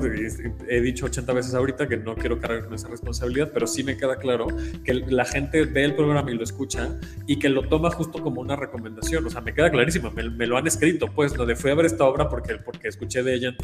he 0.67 0.81
dicho 0.81 1.05
80 1.05 1.33
veces 1.33 1.53
ahorita 1.53 1.87
que 1.87 1.97
no 1.97 2.15
quiero 2.15 2.39
cargar 2.39 2.65
con 2.65 2.73
esa 2.73 2.87
responsabilidad, 2.87 3.51
pero 3.53 3.67
sí 3.67 3.83
me 3.83 3.97
queda 3.97 4.17
claro 4.17 4.47
que 4.83 4.93
la 4.93 5.25
gente 5.25 5.65
ve 5.65 5.83
el 5.83 5.95
programa 5.95 6.31
y 6.31 6.35
lo 6.35 6.43
escucha 6.43 6.99
y 7.27 7.39
que 7.39 7.49
lo 7.49 7.67
toma 7.67 7.91
justo 7.91 8.21
como 8.21 8.41
una 8.41 8.55
recomendación, 8.55 9.25
o 9.25 9.29
sea, 9.29 9.41
me 9.41 9.53
queda 9.53 9.69
clarísimo, 9.71 10.11
me, 10.11 10.47
lo 10.47 10.57
han 10.57 10.67
escrito, 10.67 11.07
pues, 11.07 11.35
lo 11.37 11.45
de 11.45 11.55
fui 11.55 11.71
a 11.71 11.75
ver 11.75 11.85
esta 11.85 12.05
obra 12.05 12.29
porque, 12.29 12.55
porque 12.55 12.87
escuché 12.87 13.23
de 13.23 13.35
ella. 13.35 13.55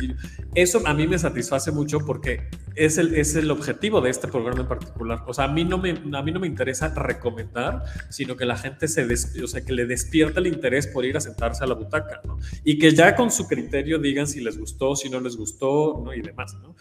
Eso 0.53 0.81
a 0.85 0.93
mí 0.93 1.07
me 1.07 1.17
satisface 1.17 1.71
mucho 1.71 1.99
porque 1.99 2.49
es 2.75 2.97
el, 2.97 3.15
es 3.15 3.35
el 3.35 3.49
objetivo 3.51 4.01
de 4.01 4.09
este 4.09 4.27
programa 4.27 4.61
en 4.61 4.67
particular. 4.67 5.23
O 5.27 5.33
sea, 5.33 5.45
a 5.45 5.47
mí 5.47 5.63
no 5.63 5.77
me, 5.77 5.91
a 5.91 6.21
mí 6.21 6.31
no 6.31 6.39
me 6.39 6.47
interesa 6.47 6.89
recomendar, 6.89 7.83
sino 8.09 8.35
que 8.35 8.45
la 8.45 8.57
gente 8.57 8.87
se, 8.87 9.05
o 9.43 9.47
sea, 9.47 9.61
que 9.61 9.73
le 9.73 9.85
despierta 9.85 10.39
el 10.39 10.47
interés 10.47 10.87
por 10.87 11.05
ir 11.05 11.17
a 11.17 11.21
sentarse 11.21 11.63
a 11.63 11.67
la 11.67 11.75
butaca, 11.75 12.21
¿no? 12.25 12.37
Y 12.63 12.77
que 12.77 12.91
ya 12.91 13.15
con 13.15 13.31
su 13.31 13.47
criterio 13.47 13.99
digan 13.99 14.27
si 14.27 14.41
les 14.41 14.57
gustó, 14.57 14.95
si 14.95 15.09
no 15.09 15.19
les 15.19 15.35
gustó, 15.35 16.01
¿no? 16.03 16.13
Y 16.13 16.21
demás, 16.21 16.55
¿no? 16.61 16.75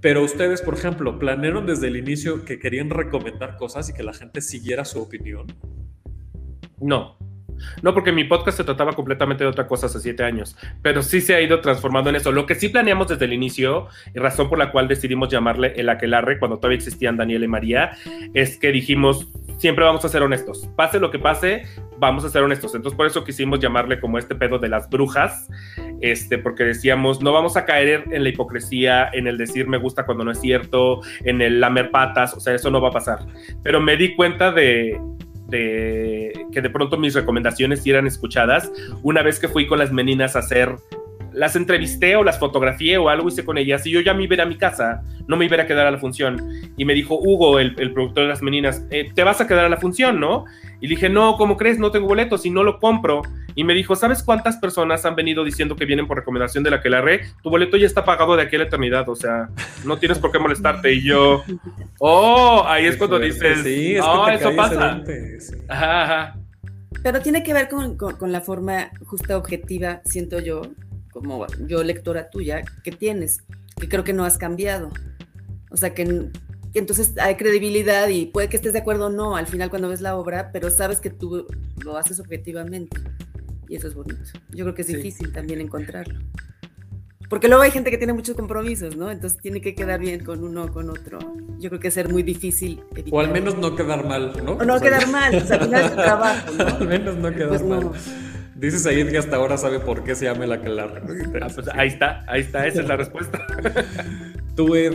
Pero 0.00 0.22
ustedes, 0.22 0.60
por 0.60 0.74
ejemplo, 0.74 1.18
¿planearon 1.18 1.64
desde 1.66 1.88
el 1.88 1.96
inicio 1.96 2.44
que 2.44 2.58
querían 2.58 2.90
recomendar 2.90 3.56
cosas 3.56 3.88
y 3.88 3.94
que 3.94 4.02
la 4.02 4.12
gente 4.12 4.42
siguiera 4.42 4.84
su 4.84 5.00
opinión? 5.00 5.46
No. 6.78 7.16
No, 7.82 7.94
porque 7.94 8.12
mi 8.12 8.24
podcast 8.24 8.58
se 8.58 8.64
trataba 8.64 8.92
completamente 8.92 9.44
de 9.44 9.50
otra 9.50 9.66
cosa 9.66 9.86
hace 9.86 10.00
siete 10.00 10.24
años, 10.24 10.56
pero 10.82 11.02
sí 11.02 11.20
se 11.20 11.34
ha 11.34 11.40
ido 11.40 11.60
transformando 11.60 12.10
en 12.10 12.16
eso. 12.16 12.32
Lo 12.32 12.46
que 12.46 12.54
sí 12.54 12.68
planeamos 12.68 13.08
desde 13.08 13.24
el 13.24 13.32
inicio, 13.32 13.88
y 14.14 14.18
razón 14.18 14.48
por 14.48 14.58
la 14.58 14.72
cual 14.72 14.88
decidimos 14.88 15.28
llamarle 15.30 15.72
el 15.76 15.88
aquelarre 15.88 16.38
cuando 16.38 16.58
todavía 16.58 16.78
existían 16.78 17.16
Daniel 17.16 17.44
y 17.44 17.48
María, 17.48 17.92
es 18.34 18.58
que 18.58 18.72
dijimos, 18.72 19.28
siempre 19.56 19.84
vamos 19.84 20.04
a 20.04 20.08
ser 20.08 20.22
honestos. 20.22 20.68
Pase 20.76 21.00
lo 21.00 21.10
que 21.10 21.18
pase, 21.18 21.62
vamos 21.98 22.24
a 22.24 22.28
ser 22.28 22.42
honestos. 22.42 22.74
Entonces, 22.74 22.96
por 22.96 23.06
eso 23.06 23.24
quisimos 23.24 23.60
llamarle 23.60 24.00
como 24.00 24.18
este 24.18 24.34
pedo 24.34 24.58
de 24.58 24.68
las 24.68 24.88
brujas, 24.88 25.48
este, 26.00 26.38
porque 26.38 26.64
decíamos, 26.64 27.22
no 27.22 27.32
vamos 27.32 27.56
a 27.56 27.64
caer 27.64 28.04
en 28.10 28.22
la 28.22 28.28
hipocresía, 28.28 29.08
en 29.12 29.26
el 29.26 29.38
decir 29.38 29.68
me 29.68 29.78
gusta 29.78 30.04
cuando 30.04 30.24
no 30.24 30.30
es 30.30 30.40
cierto, 30.40 31.00
en 31.24 31.40
el 31.40 31.60
lamer 31.60 31.90
patas, 31.90 32.34
o 32.34 32.40
sea, 32.40 32.54
eso 32.54 32.70
no 32.70 32.80
va 32.80 32.88
a 32.88 32.92
pasar. 32.92 33.26
Pero 33.62 33.80
me 33.80 33.96
di 33.96 34.14
cuenta 34.14 34.52
de, 34.52 35.00
de 35.48 36.46
que 36.52 36.60
de 36.60 36.70
pronto 36.70 36.96
mis 36.96 37.14
recomendaciones 37.14 37.82
sí 37.82 37.90
eran 37.90 38.06
escuchadas 38.06 38.70
una 39.02 39.22
vez 39.22 39.38
que 39.38 39.48
fui 39.48 39.66
con 39.66 39.78
las 39.78 39.92
meninas 39.92 40.36
a 40.36 40.40
hacer 40.40 40.76
las 41.34 41.56
entrevisté 41.56 42.16
o 42.16 42.24
las 42.24 42.38
fotografié 42.38 42.96
o 42.96 43.08
algo 43.08 43.28
hice 43.28 43.44
con 43.44 43.58
ellas 43.58 43.84
y 43.86 43.90
yo 43.90 44.00
ya 44.00 44.14
me 44.14 44.24
iba 44.24 44.42
a, 44.42 44.46
mi 44.46 44.56
casa, 44.56 45.02
no 45.26 45.36
me 45.36 45.44
iba 45.44 45.60
a 45.60 45.66
quedar 45.66 45.86
a 45.86 45.90
la 45.90 45.98
función. 45.98 46.40
Y 46.76 46.84
me 46.84 46.94
dijo 46.94 47.18
Hugo, 47.18 47.58
el, 47.58 47.74
productor 47.74 48.24
de 48.24 48.28
las 48.28 48.42
meninas, 48.42 48.84
eh, 48.90 49.10
te 49.14 49.24
vas 49.24 49.40
a 49.40 49.46
quedar 49.46 49.64
a 49.64 49.68
la 49.68 49.76
función, 49.76 50.20
¿no? 50.20 50.44
Y 50.80 50.86
dije, 50.86 51.08
no, 51.08 51.36
¿cómo 51.36 51.56
crees? 51.56 51.78
No 51.78 51.90
tengo 51.90 52.06
boletos 52.06 52.46
y 52.46 52.50
no 52.50 52.62
lo 52.62 52.78
compro. 52.78 53.22
Y 53.56 53.64
me 53.64 53.74
dijo, 53.74 53.94
¿sabes 53.94 54.22
cuántas 54.22 54.56
personas 54.56 55.04
han 55.04 55.14
venido 55.14 55.44
diciendo 55.44 55.76
que 55.76 55.84
vienen 55.84 56.06
por 56.06 56.16
recomendación 56.16 56.64
de 56.64 56.70
la 56.70 56.80
que 56.80 56.90
la 56.90 57.00
re? 57.00 57.22
Tu 57.42 57.50
boleto 57.50 57.76
ya 57.76 57.86
está 57.86 58.04
pagado 58.04 58.36
de 58.36 58.42
aquí 58.42 58.56
a 58.56 58.60
la 58.60 58.64
eternidad, 58.64 59.08
o 59.08 59.14
sea, 59.14 59.48
no 59.84 59.96
tienes 59.96 60.18
por 60.18 60.32
qué 60.32 60.38
molestarte. 60.38 60.92
Y 60.92 61.04
yo, 61.04 61.44
oh, 61.98 62.64
ahí 62.66 62.86
es 62.86 62.96
cuando 62.96 63.18
dices, 63.18 63.60
sí, 63.62 63.96
oh, 63.98 64.28
eso 64.28 64.54
pasa. 64.56 65.00
Ajá, 65.68 66.36
Pero 67.02 67.20
tiene 67.20 67.42
que 67.42 67.54
ver 67.54 67.68
con, 67.68 67.96
con 67.96 68.32
la 68.32 68.40
forma 68.40 68.90
justa, 69.06 69.36
objetiva, 69.36 70.00
siento 70.04 70.40
yo, 70.40 70.62
como 71.14 71.46
yo 71.66 71.82
lectora 71.82 72.28
tuya, 72.28 72.62
que 72.82 72.90
tienes, 72.90 73.44
que 73.80 73.88
creo 73.88 74.04
que 74.04 74.12
no 74.12 74.24
has 74.24 74.36
cambiado. 74.36 74.90
O 75.70 75.76
sea, 75.76 75.94
que, 75.94 76.30
entonces 76.74 77.16
hay 77.18 77.36
credibilidad 77.36 78.08
y 78.08 78.26
puede 78.26 78.48
que 78.48 78.56
estés 78.56 78.72
de 78.72 78.80
acuerdo 78.80 79.06
o 79.06 79.10
no 79.10 79.36
al 79.36 79.46
final 79.46 79.70
cuando 79.70 79.88
ves 79.88 80.00
la 80.00 80.16
obra, 80.16 80.50
pero 80.52 80.70
sabes 80.70 81.00
que 81.00 81.08
tú 81.08 81.46
lo 81.82 81.96
haces 81.96 82.20
objetivamente. 82.20 83.00
Y 83.68 83.76
eso 83.76 83.88
es 83.88 83.94
bonito. 83.94 84.20
Yo 84.50 84.64
creo 84.64 84.74
que 84.74 84.82
es 84.82 84.88
difícil 84.88 85.32
también 85.32 85.60
encontrarlo. 85.60 86.20
Porque 87.30 87.48
luego 87.48 87.62
hay 87.62 87.70
gente 87.70 87.90
que 87.90 87.96
tiene 87.96 88.12
muchos 88.12 88.36
compromisos, 88.36 88.96
¿no? 88.96 89.10
Entonces 89.10 89.40
tiene 89.40 89.60
que 89.60 89.74
quedar 89.74 89.98
bien 89.98 90.22
con 90.24 90.44
uno 90.44 90.64
o 90.64 90.72
con 90.72 90.90
otro. 90.90 91.18
Yo 91.58 91.70
creo 91.70 91.80
que 91.80 91.88
es 91.88 91.94
ser 91.94 92.12
muy 92.12 92.22
difícil. 92.22 92.82
O 93.10 93.20
al 93.20 93.30
menos 93.30 93.56
no 93.56 93.74
quedar 93.74 94.06
mal, 94.06 94.32
¿no? 94.44 94.52
O 94.52 94.64
no 94.64 94.78
quedar 94.80 95.08
mal, 95.08 95.34
o 95.34 95.40
sea, 95.40 95.56
al 95.56 95.64
final 95.64 95.84
es 95.84 95.94
trabajo, 95.94 96.52
¿no? 96.52 96.66
al 96.76 96.88
menos 96.88 97.16
no 97.16 97.32
quedar 97.32 97.48
pues 97.48 97.62
mal. 97.62 97.90
Dices 98.64 98.86
ahí 98.86 99.06
que 99.06 99.18
hasta 99.18 99.36
ahora 99.36 99.58
sabe 99.58 99.78
por 99.78 100.02
qué 100.04 100.14
se 100.14 100.24
llama 100.24 100.46
la 100.46 100.54
aquelarre. 100.54 101.02
Ah, 101.42 101.48
pues 101.54 101.68
ahí 101.74 101.88
está, 101.88 102.24
ahí 102.26 102.40
está, 102.40 102.66
esa 102.66 102.80
es 102.80 102.88
la 102.88 102.96
respuesta. 102.96 103.46
Tú, 104.56 104.74
Ed. 104.74 104.94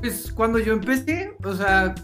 Pues 0.00 0.32
cuando 0.32 0.58
yo 0.58 0.72
empecé, 0.72 1.34
o 1.44 1.54
sea, 1.54 1.94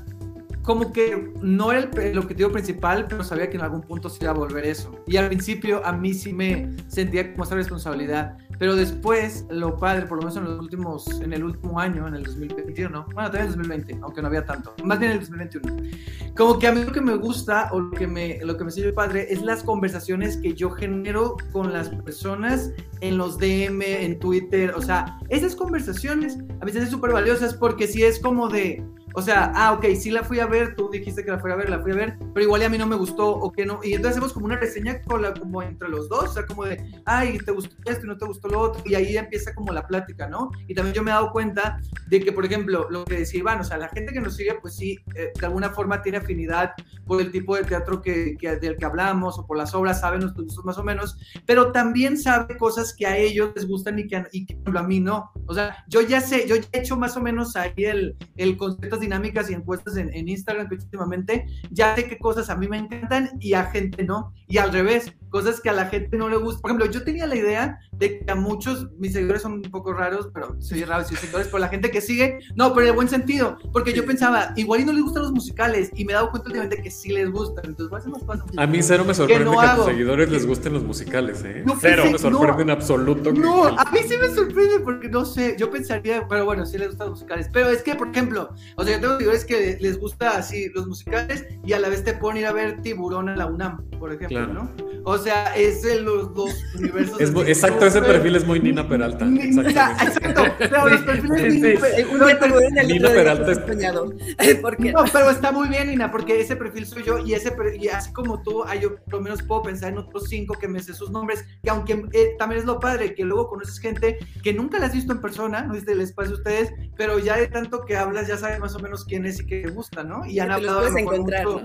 como 0.63 0.93
que 0.93 1.33
no 1.41 1.73
era 1.73 1.91
el, 2.01 2.19
objetivo 2.19 2.53
principal, 2.53 3.07
pero 3.09 3.25
sabía 3.25 3.51
que 3.51 3.57
en 3.57 3.65
algún 3.65 3.83
punto 3.83 4.09
se 4.09 4.23
iba 4.25 4.31
a 4.31 4.35
volver 4.35 4.65
eso. 4.65 5.03
Y 5.09 5.17
al 5.17 5.27
principio 5.27 5.85
a 5.85 5.93
mí 5.93 6.15
sí 6.15 6.33
me 6.33 6.77
sentía 6.87 7.33
como 7.33 7.43
esa 7.45 7.57
responsabilidad 7.57 8.39
Pero 8.63 8.77
después, 8.77 9.45
lo 9.51 9.77
padre, 9.77 10.07
por 10.07 10.19
lo 10.19 10.23
menos 10.23 10.37
en 10.37 10.45
los 10.45 10.61
últimos, 10.61 11.21
en 11.21 11.33
el 11.33 11.43
último 11.43 11.81
año, 11.81 12.07
en 12.07 12.15
el 12.15 12.23
2021, 12.23 13.07
bueno, 13.13 13.29
también 13.29 13.47
el 13.47 13.57
2020, 13.57 13.99
aunque 14.03 14.23
no 14.23 14.29
había 14.29 14.45
tanto, 14.45 14.73
más 14.85 15.01
bien 15.01 15.11
en 15.11 15.19
el 15.19 15.25
2021. 15.25 15.91
Como 16.37 16.61
que 16.61 16.69
a 16.69 16.73
mí 16.73 16.85
lo 16.85 16.93
que 16.93 17.01
me 17.01 17.17
gusta 17.17 17.71
o 17.73 17.81
lo 17.81 17.91
que 17.91 18.07
me, 18.07 18.39
lo 18.45 18.57
que 18.57 18.63
me 18.63 18.71
sirve 18.71 18.93
padre 18.93 19.27
es 19.31 19.43
las 19.43 19.65
conversaciones 19.65 20.37
que 20.37 20.55
yo 20.55 20.71
genero 20.71 21.37
con 21.51 21.73
las 21.73 21.89
personas 21.89 22.71
en 23.01 23.19
los 23.19 23.37
DM, 23.37 23.83
en 23.83 24.21
Twitter, 24.21 24.73
o 24.77 24.81
sea, 24.81 25.19
esas 25.29 25.57
conversaciones 25.57 26.39
a 26.61 26.65
veces 26.65 26.83
son 26.83 26.91
súper 26.93 27.11
valiosas 27.11 27.55
porque 27.55 27.89
si 27.89 28.05
es 28.05 28.21
como 28.21 28.49
de, 28.49 28.81
o 29.15 29.23
sea, 29.23 29.53
ah, 29.55 29.73
ok, 29.73 29.87
sí 29.99 30.11
la 30.11 30.23
fui 30.23 30.41
a 30.41 30.47
ver, 30.47 30.75
tú 30.75 30.91
dijiste 30.91 31.25
que 31.25 31.31
la 31.31 31.39
fui 31.39 31.51
a 31.51 31.57
ver, 31.57 31.69
la 31.69 31.81
fui 31.81 31.93
a 31.93 31.95
ver, 31.95 32.17
pero 32.33 32.45
igual 32.45 32.63
a 32.63 32.69
mí 32.69 32.79
no 32.79 32.87
me 32.87 32.97
gustó 32.97 33.29
o 33.29 33.53
que 33.53 33.67
no. 33.67 33.81
Y 33.83 33.95
entonces 33.95 34.13
hacemos 34.13 34.33
como 34.33 34.47
una 34.47 34.57
reseña 34.57 35.03
con 35.03 35.23
la, 35.23 35.35
como 35.35 35.63
entre 35.63 35.89
los 35.89 36.09
dos, 36.09 36.31
o 36.31 36.33
sea, 36.33 36.47
como 36.47 36.65
de, 36.65 36.83
ay, 37.05 37.39
te 37.39 37.53
gustó 37.53 37.75
esto 37.85 38.07
y 38.07 38.09
no 38.09 38.17
te 38.17 38.27
gustó 38.27 38.49
lo 38.49 38.61
otro. 38.61 38.83
Y 38.85 38.95
ahí 38.95 39.17
empieza 39.17 39.55
como 39.55 39.73
la 39.73 39.87
plática, 39.87 40.29
¿no? 40.29 40.51
Y 40.67 40.75
también 40.75 40.95
yo 40.95 41.03
me 41.03 41.11
he 41.11 41.15
dado 41.15 41.33
cuenta 41.33 41.79
de 42.09 42.21
que, 42.21 42.33
por 42.33 42.45
ejemplo, 42.45 42.89
lo 42.91 43.05
que 43.05 43.19
decía 43.19 43.41
Iván, 43.41 43.61
o 43.61 43.65
sea, 43.65 43.77
la 43.77 43.89
gente 43.89 44.13
que 44.13 44.21
nos 44.21 44.37
sigue, 44.37 44.55
pues 44.61 44.77
sí, 44.77 44.99
eh, 45.15 45.33
de 45.39 45.47
alguna 45.47 45.71
forma 45.71 46.03
tiene 46.03 46.19
afinidad 46.19 46.73
por 47.07 47.21
el 47.21 47.31
tipo 47.31 47.57
de 47.57 47.65
teatro 47.65 48.01
que, 48.01 48.37
que, 48.39 48.57
del 48.57 48.77
que 48.77 48.85
hablamos 48.85 49.39
o 49.39 49.47
por 49.47 49.57
las 49.57 49.75
obras, 49.75 50.01
saben 50.01 50.21
nuestros 50.21 50.47
gustos 50.47 50.65
más 50.65 50.79
o 50.79 50.85
menos, 50.85 51.19
pero 51.47 51.73
también 51.73 52.19
sabe 52.19 52.57
cosas 52.57 52.95
que 52.95 53.07
a 53.07 53.17
ellos 53.17 53.51
les 53.55 53.67
gustan 53.67 53.99
y 53.99 54.07
que, 54.07 54.25
y 54.33 54.47
que 54.47 54.59
a 54.75 54.83
mí 54.83 55.01
no. 55.01 55.31
O 55.47 55.55
sea, 55.55 55.85
yo 55.89 56.01
ya 56.01 56.21
sé, 56.21 56.47
yo 56.49 56.57
ya 56.57 56.69
he 56.73 56.81
hecho 56.81 56.97
más 56.97 57.17
o 57.17 57.21
menos 57.21 57.57
ahí 57.57 57.73
el, 57.77 58.17
el 58.37 58.57
concepto 58.57 59.02
dinámicas 59.03 59.51
y 59.51 59.55
encuestas 59.55 59.97
en, 59.97 60.29
Instagram 60.29 60.69
que 60.69 60.77
últimamente, 60.77 61.47
ya 61.71 61.95
sé 61.95 62.09
qué 62.09 62.19
cosas 62.19 62.49
a 62.49 62.57
mí 62.57 62.69
me 62.69 62.79
encantan 62.79 63.31
y 63.41 63.53
a 63.53 63.65
gente 63.65 64.03
no. 64.05 64.33
Y 64.49 64.59
al 64.59 64.73
revés, 64.73 65.13
cosas 65.33 65.61
que 65.61 65.71
a 65.71 65.73
la 65.73 65.87
gente 65.87 66.17
no 66.17 66.29
le 66.29 66.37
gusta. 66.37 66.61
Por 66.61 66.71
ejemplo, 66.71 66.91
yo 66.93 67.03
tenía 67.03 67.27
la 67.27 67.35
idea 67.35 67.81
de 67.93 68.21
que 68.21 68.31
a 68.31 68.35
muchos, 68.35 68.91
mis 68.99 69.15
seguidores 69.15 69.43
son 69.43 69.55
un 69.55 69.63
poco 69.63 69.93
raros, 69.95 70.29
pero 70.33 70.61
soy 70.61 70.85
raro 70.85 71.05
si 71.05 71.17
seguidores, 71.17 71.49
pero 71.49 71.59
la 71.59 71.69
gente 71.69 71.91
que 71.91 72.01
sigue, 72.01 72.39
no, 72.55 72.75
pero 72.75 72.89
en 72.89 72.95
buen 72.95 73.09
sentido, 73.09 73.57
porque 73.73 73.93
yo 73.95 74.05
pensaba, 74.05 74.53
igual 74.57 74.81
y 74.81 74.85
no 74.85 74.93
les 74.93 75.03
gustan 75.03 75.23
los 75.23 75.33
musicales, 75.33 75.91
y 75.95 76.05
me 76.05 76.13
he 76.13 76.15
dado 76.15 76.31
cuenta 76.31 76.49
últimamente 76.49 76.83
que 76.83 76.91
sí 76.91 77.11
les 77.11 77.31
gustan, 77.31 77.65
entonces 77.65 77.89
voy 77.91 77.97
a 77.97 78.01
hacer 78.01 78.13
más 78.13 78.23
cosas. 78.25 78.59
A 78.59 78.67
mí 78.67 78.83
cero 78.83 79.05
me 79.07 79.15
sorprende 79.15 79.45
que, 79.45 79.51
no 79.51 79.59
que 79.59 79.67
a 79.67 79.77
tus 79.77 79.85
seguidores 79.87 80.31
les 80.31 80.47
gusten 80.47 80.75
los 80.75 80.83
musicales, 80.83 81.43
¿eh? 81.45 81.63
No, 81.65 81.79
cero 81.81 82.05
me 82.13 82.19
sorprende 82.19 82.63
en 82.63 82.71
absoluto. 82.71 83.33
No, 83.33 83.69
a 83.69 83.91
mí 83.91 84.01
sí 84.07 84.17
me 84.21 84.29
sorprende 84.29 84.81
porque 84.81 85.09
no 85.09 85.25
sé, 85.25 85.57
yo 85.59 85.71
pensaría, 85.71 86.29
pero 86.29 86.45
bueno, 86.45 86.67
sí 86.67 86.77
les 86.77 86.89
gustan 86.89 87.09
los 87.09 87.21
musicales, 87.21 87.49
pero 87.51 87.71
es 87.71 87.83
que, 87.83 87.95
por 87.95 88.09
ejemplo, 88.09 88.51
o 88.77 88.85
sea, 88.85 88.97
yo 88.97 89.01
tengo 89.01 89.15
seguidores 89.15 89.45
que 89.47 89.79
les 89.81 89.99
gusta 89.99 90.37
así 90.37 90.69
los 90.75 90.87
musicales 90.87 91.47
y 91.65 91.73
a 91.73 91.79
la 91.79 91.89
vez 91.89 92.05
te 92.05 92.13
pueden 92.13 92.39
ir 92.39 92.47
a 92.47 92.53
ver 92.53 92.83
Tiburón 92.83 93.31
en 93.31 93.39
la 93.39 93.47
UNAM, 93.47 93.89
por 93.99 94.13
ejemplo, 94.13 94.47
¿no? 94.47 94.71
O 95.05 95.22
sea, 95.23 95.55
es 95.57 95.83
de 95.83 96.01
los 96.01 96.35
dos 96.35 96.53
universos. 96.79 97.21
Es 97.21 97.33
muy, 97.33 97.45
exacto, 97.45 97.87
ese 97.87 98.03
perfil 98.03 98.37
es 98.37 98.47
muy 98.47 98.61
Nina 98.61 98.87
Peralta. 98.87 99.27
Exacto, 99.27 100.45
pero 100.59 100.89
los 100.89 101.01
perfiles 101.01 101.55
Nina, 101.55 102.83
Nina 102.83 103.09
Peralta 103.09 103.53
es... 103.53 103.59
No, 104.93 105.05
pero 105.13 105.31
está 105.31 105.53
muy 105.53 105.69
bien, 105.69 105.89
Nina, 105.89 106.11
porque 106.11 106.41
ese 106.41 106.57
perfil 106.57 106.87
soy 106.87 107.05
yo 107.05 107.19
y 107.19 107.35
ese 107.35 107.53
y 107.79 107.89
así 107.89 108.13
como 108.13 108.43
tú, 108.43 108.65
yo 108.81 108.97
por 108.97 109.15
lo 109.15 109.21
menos 109.21 109.43
puedo 109.43 109.63
pensar 109.63 109.93
en 109.93 109.99
otros 109.99 110.25
cinco 110.29 110.55
que 110.59 110.69
me 110.69 110.81
sé 110.81 110.95
sus 110.95 111.11
nombres, 111.11 111.45
que 111.63 111.71
aunque 111.71 112.05
eh, 112.13 112.35
también 112.39 112.61
es 112.61 112.67
lo 112.67 112.79
padre, 112.79 113.15
que 113.15 113.25
luego 113.25 113.49
conoces 113.49 113.79
gente 113.79 114.19
que 114.43 114.53
nunca 114.53 114.79
la 114.79 114.87
has 114.87 114.93
visto 114.93 115.13
en 115.13 115.21
persona, 115.21 115.63
no 115.63 115.75
viste 115.75 115.93
el 115.93 116.01
espacio 116.01 116.35
ustedes, 116.35 116.73
pero 116.97 117.19
ya 117.19 117.37
de 117.37 117.49
tanto 117.49 117.85
que 117.85 117.97
hablas 117.97 118.29
ya 118.29 118.37
sabes 118.37 118.59
más 118.61 118.75
o 118.75 118.79
menos 118.81 119.05
quién 119.05 119.27
es 119.27 119.41
y 119.41 119.47
qué 119.47 119.63
te 119.63 119.71
gusta, 119.71 120.03
¿no? 120.03 120.25
Y 120.27 120.39
han 120.41 120.51
hablado. 120.51 120.83
Los 120.83 120.97
encontrar, 120.97 121.45
¿no? 121.45 121.63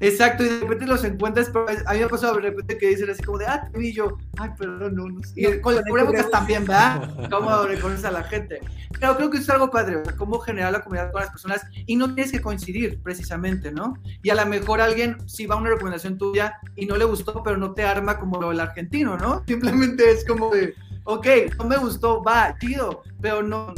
Exacto, 0.00 0.44
y 0.44 0.48
de 0.48 0.60
repente 0.60 0.86
los 0.86 1.04
encuentras, 1.04 1.50
pero 1.52 1.66
a 1.68 1.92
mí 1.92 1.98
me 1.98 2.04
ha 2.04 2.08
pasado 2.08 2.34
de 2.34 2.42
repente 2.42 2.78
que 2.78 2.88
dicen 2.96 3.10
así 3.10 3.22
como 3.22 3.38
de, 3.38 3.46
ah, 3.46 3.68
te 3.70 3.78
vi 3.78 3.92
yo, 3.92 4.18
ay, 4.38 4.50
perdón, 4.58 4.94
no, 4.94 5.08
no. 5.08 5.20
Y 5.34 5.60
con 5.60 5.74
las 5.74 5.84
cubrebocas 5.84 6.30
también, 6.30 6.64
¿verdad? 6.64 7.28
¿Cómo 7.30 7.62
reconoces 7.64 8.04
a 8.04 8.10
la 8.10 8.24
gente? 8.24 8.60
Pero 8.98 9.16
creo 9.16 9.30
que 9.30 9.38
es 9.38 9.50
algo 9.50 9.70
padre, 9.70 9.96
o 9.96 10.04
sea, 10.04 10.16
cómo 10.16 10.38
generar 10.40 10.72
la 10.72 10.82
comunidad 10.82 11.12
con 11.12 11.20
las 11.20 11.30
personas 11.30 11.62
y 11.86 11.96
no 11.96 12.14
tienes 12.14 12.32
que 12.32 12.40
coincidir 12.40 13.00
precisamente, 13.02 13.70
¿no? 13.70 13.94
Y 14.22 14.30
a 14.30 14.34
lo 14.34 14.46
mejor 14.46 14.80
alguien 14.80 15.16
sí 15.28 15.46
va 15.46 15.54
a 15.54 15.58
una 15.58 15.70
recomendación 15.70 16.18
tuya 16.18 16.58
y 16.74 16.86
no 16.86 16.96
le 16.96 17.04
gustó, 17.04 17.42
pero 17.42 17.56
no 17.56 17.72
te 17.72 17.84
arma 17.84 18.18
como 18.18 18.50
el 18.50 18.60
argentino, 18.60 19.16
¿no? 19.16 19.44
Simplemente 19.46 20.10
es 20.10 20.24
como 20.24 20.50
de, 20.50 20.74
ok, 21.04 21.26
no 21.58 21.64
me 21.64 21.76
gustó, 21.76 22.22
va, 22.22 22.56
chido, 22.58 23.02
pero 23.20 23.42
no, 23.42 23.72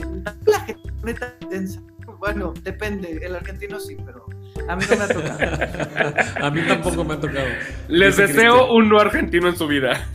la 0.46 0.60
gente 0.60 0.92
neta 1.02 1.34
densa. 1.50 1.80
Bueno, 2.18 2.52
depende, 2.62 3.20
el 3.22 3.36
argentino 3.36 3.78
sí, 3.78 3.96
pero 4.04 4.26
a 4.66 4.76
mí 4.76 4.84
no 4.90 4.96
me 4.96 5.04
ha 5.04 5.08
tocado. 5.08 6.14
a 6.46 6.50
mí 6.50 6.60
tampoco 6.66 7.04
me 7.04 7.14
ha 7.14 7.20
tocado. 7.20 7.46
Les 7.88 8.16
Dice 8.16 8.28
deseo 8.28 8.54
Cristian. 8.54 8.76
un 8.76 8.88
no 8.88 8.98
argentino 8.98 9.48
en 9.48 9.56
su 9.56 9.66
vida. 9.66 10.06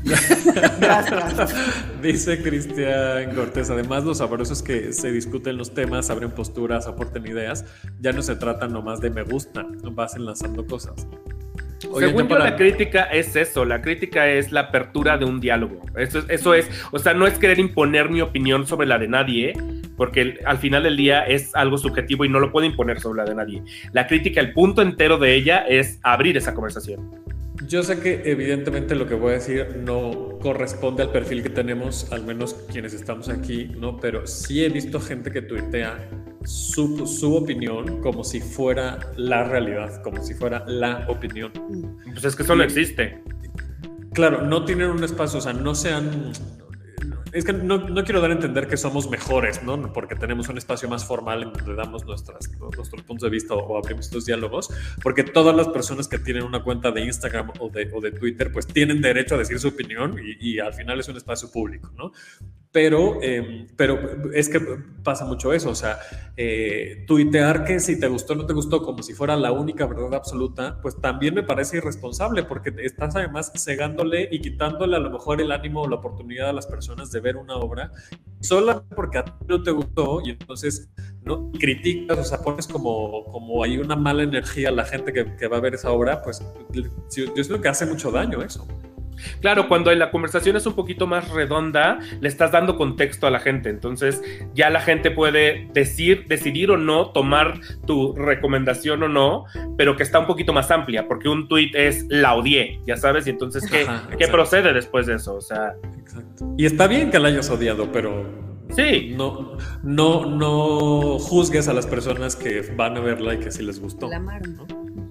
Gracias. 0.80 1.56
Dice 2.02 2.42
Cristian 2.42 3.34
Cortés, 3.36 3.70
además 3.70 4.04
los 4.04 4.18
sabrosos 4.20 4.62
que 4.62 4.94
se 4.94 5.12
discuten 5.12 5.58
los 5.58 5.74
temas, 5.74 6.10
abren 6.10 6.32
posturas, 6.32 6.88
aporten 6.88 7.26
ideas, 7.28 7.66
ya 8.00 8.12
no 8.12 8.22
se 8.22 8.36
trata 8.36 8.68
nomás 8.68 9.00
de 9.00 9.10
me 9.10 9.24
gusta, 9.24 9.66
vas 9.92 10.16
enlazando 10.16 10.66
cosas. 10.66 11.08
Oye, 11.92 12.08
Según 12.08 12.24
yo, 12.24 12.28
para... 12.30 12.46
la 12.46 12.56
crítica 12.56 13.04
es 13.04 13.36
eso, 13.36 13.66
la 13.66 13.82
crítica 13.82 14.28
es 14.28 14.52
la 14.52 14.62
apertura 14.62 15.18
de 15.18 15.26
un 15.26 15.40
diálogo. 15.40 15.82
Eso 15.98 16.20
es, 16.20 16.26
eso 16.30 16.54
es, 16.54 16.70
o 16.92 17.00
sea, 17.00 17.14
no 17.14 17.28
es 17.28 17.38
querer 17.38 17.60
imponer 17.60 18.10
mi 18.10 18.22
opinión 18.22 18.68
sobre 18.68 18.88
la 18.88 18.98
de 18.98 19.08
nadie, 19.08 19.54
porque 19.98 20.40
al 20.46 20.58
final 20.58 20.84
del 20.84 20.98
día 20.98 21.24
es 21.24 21.56
algo 21.56 21.78
subjetivo 21.78 22.26
y 22.26 22.30
no 22.30 22.40
lo 22.40 22.52
puedo 22.52 22.66
imponer 22.66 23.00
sobre 23.00 23.24
la 23.24 23.30
de 23.30 23.36
nadie. 23.36 23.64
La 23.92 24.08
crítica, 24.08 24.42
el 24.42 24.54
punto 24.54 24.82
entero 24.82 25.18
de 25.18 25.36
ella 25.36 25.66
es 25.68 26.00
abrir 26.04 26.38
esa 26.38 26.54
conversación. 26.54 27.12
Yo 27.68 27.84
sé 27.84 28.00
que 28.00 28.24
evidentemente 28.26 28.96
lo 28.96 29.08
que 29.08 29.14
voy 29.14 29.32
a 29.32 29.34
decir 29.36 29.78
no 29.78 30.38
corresponde 30.42 31.04
al 31.04 31.12
perfil 31.12 31.44
que 31.44 31.50
tenemos, 31.50 32.12
al 32.12 32.24
menos 32.24 32.56
quienes 32.72 32.94
estamos 32.94 33.30
aquí, 33.30 33.72
¿no? 33.80 33.98
Pero 33.98 34.28
sí 34.28 34.64
he 34.64 34.70
visto 34.70 35.00
gente 35.00 35.32
que 35.32 35.42
tuitea 35.42 35.98
su, 36.46 37.06
su, 37.08 37.36
opinión 37.36 38.02
como 38.02 38.24
si 38.24 38.40
fuera 38.40 39.00
la 39.16 39.44
realidad, 39.44 40.02
como 40.02 40.24
si 40.24 40.34
fuera 40.34 40.64
la 40.68 41.06
opinión. 41.10 41.52
Pues 42.12 42.24
es 42.26 42.36
que 42.36 42.44
eso 42.44 42.56
no 42.56 42.64
existe. 42.64 43.24
Claro, 44.14 44.42
no 44.42 44.66
tienen 44.66 44.90
un 44.90 45.04
espacio, 45.04 45.40
o 45.40 45.42
sea, 45.42 45.54
no 45.54 45.74
sean 45.74 46.34
es 47.34 47.46
que 47.46 47.54
no, 47.54 47.80
no, 47.80 48.04
quiero 48.04 48.22
dar 48.22 48.30
a 48.30 48.34
entender 48.34 48.68
que 48.68 48.78
somos 48.78 49.10
mejores, 49.10 49.64
¿no? 49.64 49.92
Porque 49.92 50.16
tenemos 50.16 50.50
un 50.50 50.58
espacio 50.60 50.88
más 50.88 51.04
formal 51.04 51.42
en 51.42 51.52
donde 51.52 51.74
damos 51.74 52.06
nuestras, 52.06 52.52
nuestros 52.60 53.02
puntos 53.02 53.22
de 53.24 53.30
vista 53.30 53.56
o, 53.56 53.60
o, 53.60 53.78
abrimos 53.78 54.06
estos 54.06 54.26
diálogos, 54.26 54.70
porque 55.02 55.24
todas 55.24 55.56
las 55.56 55.68
personas 55.70 56.08
que 56.08 56.20
tienen 56.20 56.44
una 56.44 56.64
cuenta 56.64 56.92
de 56.92 57.02
Instagram 57.02 57.52
o 57.60 57.70
de, 57.70 57.90
o 57.92 58.02
de 58.02 58.12
Twitter, 58.12 58.52
pues 58.52 58.68
tienen 58.68 59.02
derecho 59.02 59.34
a 59.34 59.40
decir 59.40 59.60
su 59.60 59.70
opinión 59.70 60.16
y, 60.24 60.54
y, 60.54 60.60
al 60.60 60.76
final 60.76 61.00
es 61.00 61.08
un 61.08 61.18
espacio 61.18 61.52
público, 61.52 61.92
¿no? 61.98 62.12
Pero, 62.74 63.20
eh, 63.22 63.68
pero 63.78 64.34
es 64.34 64.50
que 64.50 64.60
pasa 65.04 65.26
mucho 65.26 65.54
eso, 65.54 65.70
o 65.70 65.76
sea, 65.76 66.00
eh, 66.36 67.04
tuitear 67.06 67.66
que 67.66 67.80
si 67.80 68.00
te 68.00 68.08
gustó 68.08 68.34
o 68.34 68.36
no 68.36 68.48
te 68.48 68.54
gustó 68.54 68.82
como 68.82 69.04
si 69.04 69.14
fuera 69.14 69.36
la 69.36 69.52
única 69.52 69.86
verdad 69.86 70.16
absoluta, 70.16 70.80
pues 70.82 71.00
también 71.00 71.36
me 71.36 71.44
parece 71.44 71.78
irresponsable 71.78 72.42
porque 72.44 72.74
estás 72.80 73.16
además 73.16 73.52
cegándole 73.56 74.28
y 74.32 74.42
quitándole 74.42 74.96
a 74.96 75.00
lo 75.00 75.12
mejor 75.12 75.40
el 75.40 75.52
ánimo 75.52 75.84
o 75.84 75.88
la 75.88 75.98
oportunidad 75.98 76.50
a 76.50 76.54
las 76.54 76.66
personas 76.66 77.12
de 77.12 77.20
ver 77.20 77.38
una 77.38 77.58
obra 77.58 77.92
solo 78.42 78.84
porque 78.96 79.20
a 79.20 79.26
ti 79.26 79.32
no 79.48 79.62
te 79.62 79.70
gustó 79.70 80.22
y 80.26 80.32
entonces 80.32 80.90
no 81.22 81.52
criticas, 81.52 82.18
o 82.18 82.24
sea, 82.24 82.40
pones 82.40 82.68
como, 82.68 83.26
como 83.26 83.64
hay 83.64 83.78
una 83.78 83.96
mala 83.96 84.24
energía 84.24 84.70
a 84.70 84.72
la 84.72 84.86
gente 84.86 85.14
que, 85.14 85.36
que 85.36 85.48
va 85.48 85.58
a 85.58 85.62
ver 85.62 85.76
esa 85.76 85.92
obra, 85.92 86.24
pues 86.24 86.42
yo 87.16 87.26
creo 87.32 87.62
que 87.62 87.68
hace 87.68 87.86
mucho 87.86 88.10
daño 88.10 88.42
eso. 88.42 88.68
Claro, 89.42 89.68
cuando 89.68 89.94
la 89.94 90.12
conversación 90.12 90.56
es 90.56 90.66
un 90.66 90.74
poquito 90.74 91.08
más 91.08 91.30
redonda, 91.30 92.00
le 92.20 92.28
estás 92.28 92.52
dando 92.52 92.78
contexto 92.78 93.28
a 93.28 93.32
la 93.32 93.40
gente. 93.40 93.70
Entonces, 93.70 94.22
ya 94.54 94.70
la 94.70 94.82
gente 94.82 95.12
puede 95.12 95.70
decir, 95.74 96.26
decidir 96.28 96.72
o 96.72 96.78
no, 96.78 97.12
tomar 97.12 97.60
tu 97.86 98.14
recomendación 98.14 99.04
o 99.04 99.08
no, 99.08 99.46
pero 99.78 99.96
que 99.96 100.04
está 100.04 100.20
un 100.20 100.28
poquito 100.28 100.54
más 100.54 100.72
amplia, 100.72 101.08
porque 101.08 101.30
un 101.30 101.48
tweet 101.48 101.72
es 101.74 102.06
la 102.10 102.36
odié, 102.36 102.80
ya 102.86 102.98
sabes, 102.98 103.28
y 103.28 103.32
entonces, 103.32 103.70
¿qué, 103.70 103.84
Ajá, 103.84 104.10
¿qué 104.18 104.28
procede 104.28 104.74
después 104.74 105.06
de 105.06 105.16
eso? 105.16 105.36
O 105.36 105.42
sea. 105.42 105.74
Exacto. 106.00 106.54
Y 106.58 106.66
está 106.66 106.88
bien 106.88 107.12
que 107.12 107.20
la 107.20 107.30
hayas 107.30 107.50
odiado, 107.50 107.92
pero. 107.92 108.44
Sí. 108.76 109.14
No, 109.16 109.58
no, 109.84 110.26
no 110.26 111.20
juzgues 111.20 111.68
a 111.68 111.74
las 111.74 111.86
personas 111.86 112.36
que 112.36 112.62
van 112.76 112.98
a 112.98 113.02
verla 113.02 113.36
y 113.36 113.38
que 113.38 113.52
sí 113.52 113.64
les 113.64 113.80
gustó. 113.80 114.10
La 114.10 114.20
¿no? 114.20 114.66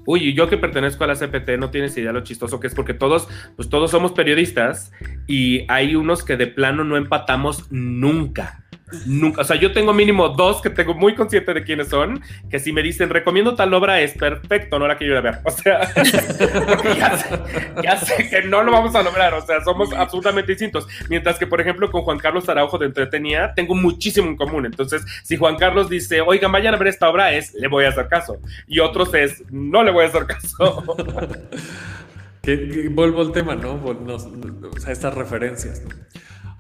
Uy, 0.05 0.35
yo 0.35 0.49
que 0.49 0.57
pertenezco 0.57 1.05
a 1.05 1.07
la 1.07 1.15
CPT 1.15 1.59
no 1.59 1.71
tienes 1.71 1.97
idea 1.97 2.13
lo 2.13 2.23
chistoso 2.23 2.59
que 2.59 2.67
es 2.67 2.75
porque 2.75 2.95
todos, 2.95 3.29
pues 3.57 3.69
todos 3.69 3.91
somos 3.91 4.13
periodistas 4.13 4.93
y 5.27 5.65
hay 5.69 5.95
unos 5.95 6.25
que 6.25 6.37
de 6.37 6.47
plano 6.49 6.85
no 6.85 6.97
empatamos 6.97 7.71
nunca. 7.71 8.62
Nunca, 9.07 9.41
o 9.41 9.45
sea, 9.45 9.57
yo 9.57 9.73
tengo 9.73 9.93
mínimo 9.93 10.29
dos 10.31 10.61
que 10.61 10.71
tengo 10.71 10.95
muy 10.95 11.15
consciente 11.15 11.55
de 11.55 11.65
quiénes 11.65 11.89
son, 11.89 12.23
que 12.51 12.59
si 12.59 12.73
me 12.73 12.83
dicen 12.83 13.11
recomiendo 13.11 13.55
tal 13.55 13.73
obra 13.75 14.01
es 14.01 14.13
perfecto, 14.13 14.79
no 14.79 14.87
la 14.87 14.97
quiero 14.97 15.15
ir 15.15 15.19
a 15.19 15.21
ver. 15.23 15.39
O 15.45 15.51
sea, 15.51 15.93
ya, 16.97 17.17
sé, 17.17 17.41
ya, 17.83 17.97
sé, 17.97 18.29
que 18.29 18.43
no 18.43 18.63
lo 18.63 18.73
vamos 18.73 18.95
a 18.95 19.03
lograr, 19.03 19.35
o 19.35 19.45
sea, 19.45 19.63
somos 19.65 19.93
absolutamente 19.93 20.53
distintos. 20.53 20.87
Mientras 21.09 21.39
que, 21.39 21.47
por 21.47 21.61
ejemplo, 21.61 21.91
con 21.91 22.03
Juan 22.03 22.19
Carlos 22.19 22.49
Araujo 22.49 22.79
de 22.79 22.87
Entretenía, 22.87 23.53
tengo 23.55 23.75
muchísimo 23.75 24.29
en 24.29 24.37
común. 24.37 24.67
Entonces, 24.67 25.05
si 25.23 25.37
Juan 25.37 25.57
Carlos 25.57 25.89
dice, 25.89 26.21
oigan, 26.21 26.53
vayan 26.53 26.75
a 26.75 26.79
ver 26.79 26.89
esta 26.89 27.09
obra, 27.09 27.33
es, 27.33 27.55
le 27.55 27.69
voy 27.69 27.85
a 27.85 27.89
hacer 27.89 28.09
caso. 28.09 28.39
Y 28.67 28.81
otros 28.81 29.13
es, 29.15 29.43
no 29.51 29.83
le 29.83 29.91
voy 29.91 30.05
a 30.05 30.09
hacer 30.09 30.27
caso. 30.27 30.97
que, 32.43 32.69
que, 32.69 32.89
vuelvo 32.89 33.23
al 33.23 33.33
tema, 33.33 33.55
¿no? 33.55 33.77
no 33.77 34.15
o 34.15 34.81
sea, 34.81 34.93
estas 34.93 35.15
referencias, 35.15 35.83
¿no? 35.83 35.91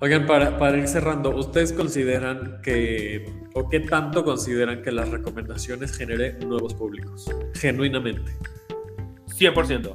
Oigan, 0.02 0.26
para, 0.26 0.58
para 0.58 0.76
ir 0.78 0.88
cerrando, 0.88 1.30
¿ustedes 1.30 1.72
consideran 1.72 2.60
que, 2.60 3.24
o 3.54 3.68
qué 3.68 3.78
tanto 3.78 4.24
consideran 4.24 4.82
que 4.82 4.90
las 4.90 5.08
recomendaciones 5.10 5.96
generen 5.96 6.40
nuevos 6.48 6.74
públicos? 6.74 7.30
Genuinamente. 7.54 8.32
100%. 9.28 9.94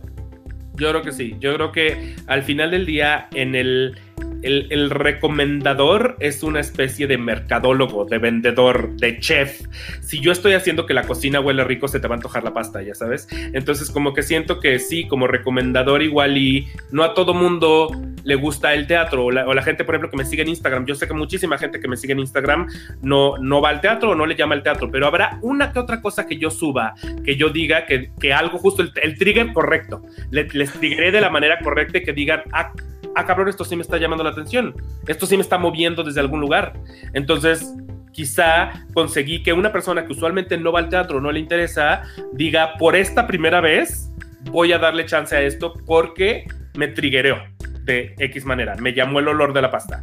Yo 0.76 0.90
creo 0.90 1.02
que 1.02 1.12
sí. 1.12 1.36
Yo 1.42 1.54
creo 1.56 1.74
que 1.74 2.16
al 2.26 2.44
final 2.44 2.72
del 2.72 2.86
día, 2.86 3.28
en 3.34 3.54
el 3.54 4.00
el, 4.48 4.90
recomendador 4.90 6.16
es 6.20 6.44
una 6.44 6.60
especie 6.60 7.08
de 7.08 7.18
mercadólogo, 7.18 8.06
de 8.06 8.18
vendedor, 8.18 8.96
de 8.96 9.20
chef. 9.20 9.62
Si 10.02 10.20
yo 10.20 10.32
estoy 10.32 10.54
haciendo 10.54 10.86
que 10.86 10.94
la 10.94 11.04
cocina 11.04 11.40
huele 11.40 11.64
rico, 11.64 11.88
se 11.88 12.00
te 12.00 12.08
va 12.08 12.16
a 12.16 12.18
antojar 12.18 12.44
la 12.44 12.54
pasta, 12.54 12.82
ya 12.82 12.96
sabes. 12.96 13.28
Entonces, 13.54 13.92
como 13.92 14.14
que 14.14 14.24
siento 14.24 14.60
que 14.60 14.80
sí, 14.80 15.08
como 15.08 15.28
recomendador 15.28 16.02
igual 16.02 16.38
y 16.38 16.68
no 16.92 17.04
a 17.04 17.14
todo 17.14 17.34
mundo 17.34 17.90
le 18.24 18.36
gusta 18.36 18.74
el 18.74 18.88
teatro 18.88 19.26
o 19.26 19.32
la, 19.32 19.62
gente, 19.64 19.84
por 19.84 19.96
ejemplo, 19.96 20.12
que 20.12 20.18
me 20.18 20.26
sigue 20.26 20.42
en 20.44 20.50
Instagram. 20.50 20.86
Yo 20.86 20.96
sé 20.96 21.08
que 21.08 21.14
muchísima 21.14 21.58
gente 21.58 21.80
que 21.80 21.88
me 21.88 21.98
sigue 21.98 22.14
en 22.14 22.20
Instagram 22.20 22.68
no, 23.02 23.38
no 23.38 23.62
va 23.62 23.70
al 23.70 23.82
teatro 23.82 24.12
o 24.12 24.16
no 24.16 24.26
le 24.26 24.36
llama 24.36 24.56
al 24.56 24.64
teatro, 24.64 24.90
pero 24.92 25.08
habrá 25.08 25.40
una 25.42 25.72
que 25.72 25.80
otra 25.80 26.02
cosa 26.02 26.28
que 26.28 26.38
yo 26.38 26.52
suba, 26.52 26.94
que 27.24 27.36
yo 27.36 27.50
diga 27.50 27.86
que, 27.86 28.34
algo 28.34 28.58
justo, 28.58 28.84
el, 29.02 29.18
trigger 29.18 29.54
correcto, 29.54 30.02
les 30.32 30.72
triggeré 30.74 31.12
de 31.12 31.22
la 31.22 31.30
manera 31.30 31.60
correcta 31.60 32.00
y 32.00 32.04
que 32.04 32.14
digan, 32.14 32.44
ah, 32.52 32.72
ah, 33.18 33.26
cabrón, 33.26 33.48
esto 33.48 33.66
sí 33.66 33.76
me 33.76 33.82
está 33.82 33.98
llamando 33.98 34.24
la 34.24 34.30
atención, 34.30 34.76
esto 35.08 35.26
sí 35.26 35.36
me 35.36 35.42
está 35.42 35.58
moviendo 35.58 36.04
desde 36.04 36.20
algún 36.20 36.40
lugar. 36.40 36.74
Entonces, 37.14 37.74
quizá 38.12 38.86
conseguí 38.94 39.44
que 39.44 39.54
una 39.54 39.72
persona 39.72 40.06
que 40.06 40.14
usualmente 40.14 40.58
no 40.58 40.72
va 40.72 40.80
al 40.80 40.90
teatro, 40.90 41.20
no 41.22 41.32
le 41.32 41.40
interesa, 41.40 42.04
diga, 42.34 42.74
por 42.78 42.96
esta 42.96 43.28
primera 43.28 43.62
vez 43.62 44.12
voy 44.52 44.72
a 44.72 44.80
darle 44.80 45.06
chance 45.06 45.36
a 45.36 45.42
esto 45.42 45.74
porque 45.86 46.46
me 46.76 46.88
triguereó 46.88 47.38
de 47.84 48.16
X 48.18 48.46
manera, 48.46 48.76
me 48.76 48.94
llamó 48.94 49.20
el 49.20 49.28
olor 49.28 49.54
de 49.54 49.62
la 49.62 49.72
pasta. 49.72 50.02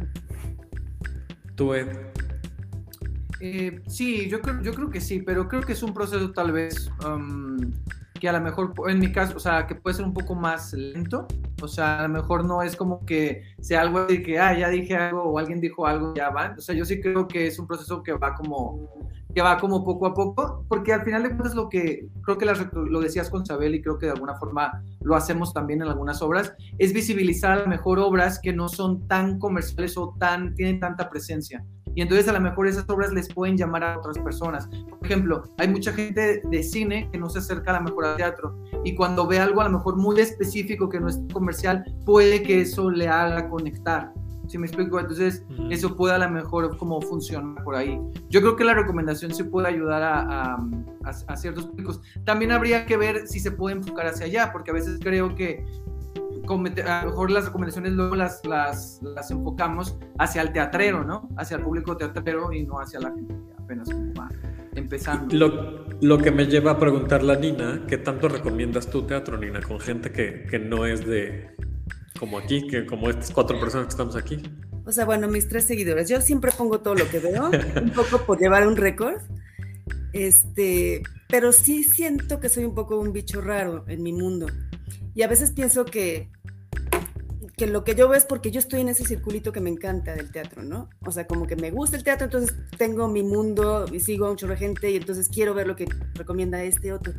Tú, 1.55 1.73
Ed. 1.73 1.87
Eh, 3.39 3.81
sí, 3.87 4.29
yo 4.29 4.41
creo, 4.41 4.61
yo 4.61 4.73
creo 4.73 4.89
que 4.89 5.01
sí, 5.01 5.21
pero 5.21 5.47
creo 5.47 5.61
que 5.61 5.73
es 5.73 5.83
un 5.83 5.93
proceso 5.93 6.31
tal 6.31 6.51
vez 6.51 6.89
um, 7.05 7.57
que 8.19 8.29
a 8.29 8.31
lo 8.31 8.41
mejor, 8.41 8.73
en 8.87 8.99
mi 8.99 9.11
caso, 9.11 9.35
o 9.35 9.39
sea, 9.39 9.67
que 9.67 9.75
puede 9.75 9.97
ser 9.97 10.05
un 10.05 10.13
poco 10.13 10.35
más 10.35 10.73
lento. 10.73 11.27
O 11.61 11.67
sea, 11.67 11.99
a 11.99 12.07
lo 12.07 12.09
mejor 12.09 12.45
no 12.45 12.61
es 12.61 12.75
como 12.75 13.05
que 13.05 13.43
sea 13.59 13.81
algo 13.81 14.05
de 14.05 14.21
que, 14.21 14.39
ah, 14.39 14.57
ya 14.57 14.69
dije 14.69 14.95
algo 14.95 15.23
o 15.23 15.37
alguien 15.37 15.59
dijo 15.59 15.85
algo, 15.85 16.13
ya 16.13 16.29
van. 16.29 16.57
O 16.57 16.61
sea, 16.61 16.75
yo 16.75 16.85
sí 16.85 17.01
creo 17.01 17.27
que 17.27 17.47
es 17.47 17.59
un 17.59 17.67
proceso 17.67 18.01
que 18.03 18.13
va 18.13 18.33
como, 18.35 18.89
que 19.33 19.41
va 19.41 19.57
como 19.57 19.83
poco 19.83 20.05
a 20.07 20.13
poco, 20.13 20.65
porque 20.69 20.93
al 20.93 21.03
final 21.03 21.23
de 21.23 21.29
cuentas 21.29 21.55
lo 21.55 21.67
que, 21.67 22.07
creo 22.23 22.37
que 22.37 22.45
lo 22.45 22.99
decías 23.01 23.29
con 23.29 23.45
Sabel 23.45 23.75
y 23.75 23.81
creo 23.81 23.97
que 23.97 24.05
de 24.05 24.13
alguna 24.13 24.35
forma 24.35 24.81
lo 25.01 25.15
hacemos 25.15 25.53
también 25.53 25.81
en 25.81 25.89
algunas 25.89 26.21
obras, 26.21 26.53
es 26.77 26.93
visibilizar 26.93 27.51
a 27.51 27.63
lo 27.63 27.67
mejor 27.67 27.99
obras 27.99 28.39
que 28.39 28.53
no 28.53 28.69
son 28.69 29.07
tan 29.07 29.39
comerciales 29.39 29.97
o 29.97 30.15
tan, 30.17 30.55
tienen 30.55 30.79
tanta 30.79 31.09
presencia 31.09 31.65
y 31.95 32.01
entonces 32.01 32.27
a 32.27 32.33
lo 32.33 32.41
mejor 32.41 32.67
esas 32.67 32.87
obras 32.89 33.11
les 33.13 33.33
pueden 33.33 33.57
llamar 33.57 33.83
a 33.83 33.97
otras 33.97 34.19
personas. 34.19 34.67
Por 34.67 35.05
ejemplo, 35.05 35.43
hay 35.57 35.69
mucha 35.69 35.93
gente 35.93 36.41
de 36.43 36.63
cine 36.63 37.09
que 37.11 37.17
no 37.17 37.29
se 37.29 37.39
acerca 37.39 37.75
a 37.75 37.79
lo 37.79 37.85
mejor 37.85 38.05
al 38.05 38.17
teatro 38.17 38.61
y 38.83 38.95
cuando 38.95 39.25
ve 39.25 39.39
algo 39.39 39.61
a 39.61 39.65
lo 39.65 39.77
mejor 39.77 39.95
muy 39.95 40.19
específico 40.19 40.89
que 40.89 40.99
no 40.99 41.07
es 41.07 41.19
comercial, 41.31 41.83
puede 42.05 42.43
que 42.43 42.61
eso 42.61 42.91
le 42.91 43.07
haga 43.07 43.49
conectar. 43.49 44.13
¿Sí 44.47 44.59
me 44.59 44.67
explico? 44.67 44.99
Entonces, 44.99 45.43
eso 45.71 45.95
puede 45.95 46.13
a 46.13 46.19
lo 46.19 46.29
mejor 46.29 46.77
como 46.77 47.01
funcionar 47.01 47.63
por 47.63 47.75
ahí. 47.75 47.99
Yo 48.29 48.41
creo 48.41 48.55
que 48.55 48.63
la 48.63 48.75
recomendación 48.75 49.33
sí 49.33 49.43
puede 49.43 49.67
ayudar 49.67 50.03
a, 50.03 50.57
a, 51.03 51.35
ciertos 51.35 51.65
públicos. 51.65 51.99
También 52.25 52.51
habría 52.51 52.85
que 52.85 52.95
ver 52.95 53.27
si 53.27 53.39
se 53.39 53.51
puede 53.51 53.77
enfocar 53.77 54.05
hacia 54.05 54.27
allá, 54.27 54.51
porque 54.53 54.69
a 54.69 54.75
veces 54.75 54.99
creo 55.01 55.33
que 55.33 55.65
a 56.85 57.03
lo 57.03 57.09
mejor 57.09 57.31
las 57.31 57.45
recomendaciones 57.45 57.93
luego 57.93 58.15
las, 58.15 58.45
las, 58.45 58.99
las, 59.01 59.31
enfocamos 59.31 59.97
hacia 60.19 60.41
el 60.41 60.51
teatrero, 60.51 61.03
¿no? 61.03 61.29
Hacia 61.37 61.57
el 61.57 61.63
público 61.63 61.97
teatrero 61.97 62.51
y 62.51 62.63
no 62.63 62.79
hacia 62.79 62.99
la 62.99 63.11
gente 63.13 63.33
que 63.33 63.63
apenas 63.63 63.89
va 63.89 64.29
empezando. 64.75 65.35
Lo, 65.35 65.85
lo, 66.01 66.17
que 66.17 66.31
me 66.31 66.45
lleva 66.45 66.71
a 66.71 66.79
preguntarle 66.79 67.33
a 67.33 67.35
Nina, 67.35 67.83
¿qué 67.87 67.97
tanto 67.97 68.27
recomiendas 68.27 68.87
tu 68.87 69.03
teatro, 69.03 69.37
Nina, 69.37 69.61
con 69.61 69.79
gente 69.79 70.11
que, 70.11 70.45
que 70.49 70.59
no 70.59 70.85
es 70.85 71.05
de 71.05 71.55
como 72.19 72.37
aquí, 72.37 72.67
que 72.67 72.85
como 72.85 73.09
estas 73.09 73.31
cuatro 73.31 73.59
personas 73.59 73.87
que 73.87 73.91
estamos 73.91 74.15
aquí? 74.15 74.41
O 74.85 74.91
sea, 74.91 75.05
bueno, 75.05 75.27
mis 75.27 75.47
tres 75.47 75.65
seguidores. 75.65 76.07
Yo 76.07 76.21
siempre 76.21 76.51
pongo 76.55 76.79
todo 76.79 76.95
lo 76.95 77.09
que 77.09 77.19
veo, 77.19 77.49
un 77.81 77.89
poco 77.91 78.19
por 78.25 78.39
llevar 78.39 78.67
un 78.67 78.75
récord. 78.75 79.21
Este, 80.13 81.03
pero 81.27 81.51
sí 81.51 81.83
siento 81.83 82.39
que 82.39 82.47
soy 82.47 82.63
un 82.63 82.75
poco 82.75 82.97
un 82.97 83.11
bicho 83.11 83.41
raro 83.41 83.83
en 83.87 84.03
mi 84.03 84.13
mundo. 84.13 84.47
Y 85.15 85.23
a 85.23 85.27
veces 85.27 85.51
pienso 85.51 85.85
que, 85.85 86.29
que 87.57 87.67
lo 87.67 87.85
que 87.85 87.95
yo 87.95 88.09
veo 88.09 88.17
es 88.17 88.25
porque 88.25 88.51
yo 88.51 88.59
estoy 88.59 88.81
en 88.81 88.89
ese 88.89 89.05
circulito 89.05 89.53
que 89.53 89.61
me 89.61 89.69
encanta 89.69 90.13
del 90.13 90.29
teatro, 90.29 90.61
¿no? 90.63 90.89
O 91.05 91.11
sea, 91.11 91.25
como 91.25 91.47
que 91.47 91.55
me 91.55 91.71
gusta 91.71 91.95
el 91.95 92.03
teatro, 92.03 92.25
entonces 92.25 92.53
tengo 92.77 93.07
mi 93.07 93.23
mundo 93.23 93.85
y 93.91 94.01
sigo 94.01 94.27
a 94.27 94.31
un 94.31 94.35
chorro 94.35 94.53
de 94.53 94.59
gente 94.59 94.91
y 94.91 94.97
entonces 94.97 95.29
quiero 95.29 95.53
ver 95.53 95.67
lo 95.67 95.75
que 95.77 95.87
recomienda 96.15 96.61
este 96.63 96.91
otro. 96.91 97.13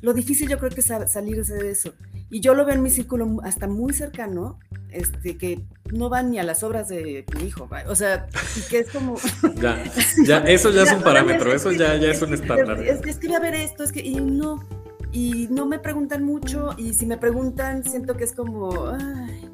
Lo 0.00 0.14
difícil 0.14 0.48
yo 0.48 0.58
creo 0.58 0.70
que 0.70 0.80
es 0.80 0.92
salirse 1.08 1.54
de 1.54 1.70
eso. 1.72 1.94
Y 2.30 2.40
yo 2.40 2.54
lo 2.54 2.64
veo 2.64 2.76
en 2.76 2.82
mi 2.82 2.90
círculo 2.90 3.38
hasta 3.42 3.66
muy 3.66 3.92
cercano, 3.92 4.58
este, 4.90 5.36
que 5.36 5.62
no 5.92 6.08
van 6.08 6.30
ni 6.30 6.38
a 6.38 6.44
las 6.44 6.62
obras 6.62 6.88
de 6.88 7.24
mi 7.36 7.44
hijo, 7.44 7.68
o 7.88 7.94
sea, 7.94 8.26
y 8.56 8.60
que 8.70 8.78
es 8.78 8.90
como... 8.90 9.16
ya, 9.60 9.82
ya, 10.24 10.38
eso 10.46 10.70
ya, 10.70 10.84
es 10.84 10.92
un 10.92 11.02
parámetro, 11.02 11.52
eso 11.52 11.72
ya, 11.72 11.96
ya 11.96 12.10
es 12.10 12.22
un 12.22 12.34
estándar. 12.34 12.82
Es, 12.82 13.04
es, 13.04 13.18
que 13.18 13.26
voy 13.26 13.36
a 13.36 13.40
ver 13.40 13.54
esto, 13.54 13.84
es 13.84 13.92
que, 13.92 14.00
y 14.00 14.14
no, 14.14 14.64
y 15.12 15.48
no 15.50 15.66
me 15.66 15.78
preguntan 15.78 16.24
mucho 16.24 16.70
y 16.78 16.94
si 16.94 17.06
me 17.06 17.18
preguntan 17.18 17.84
siento 17.84 18.16
que 18.16 18.24
es 18.24 18.32
como, 18.32 18.88
ay, 18.88 19.52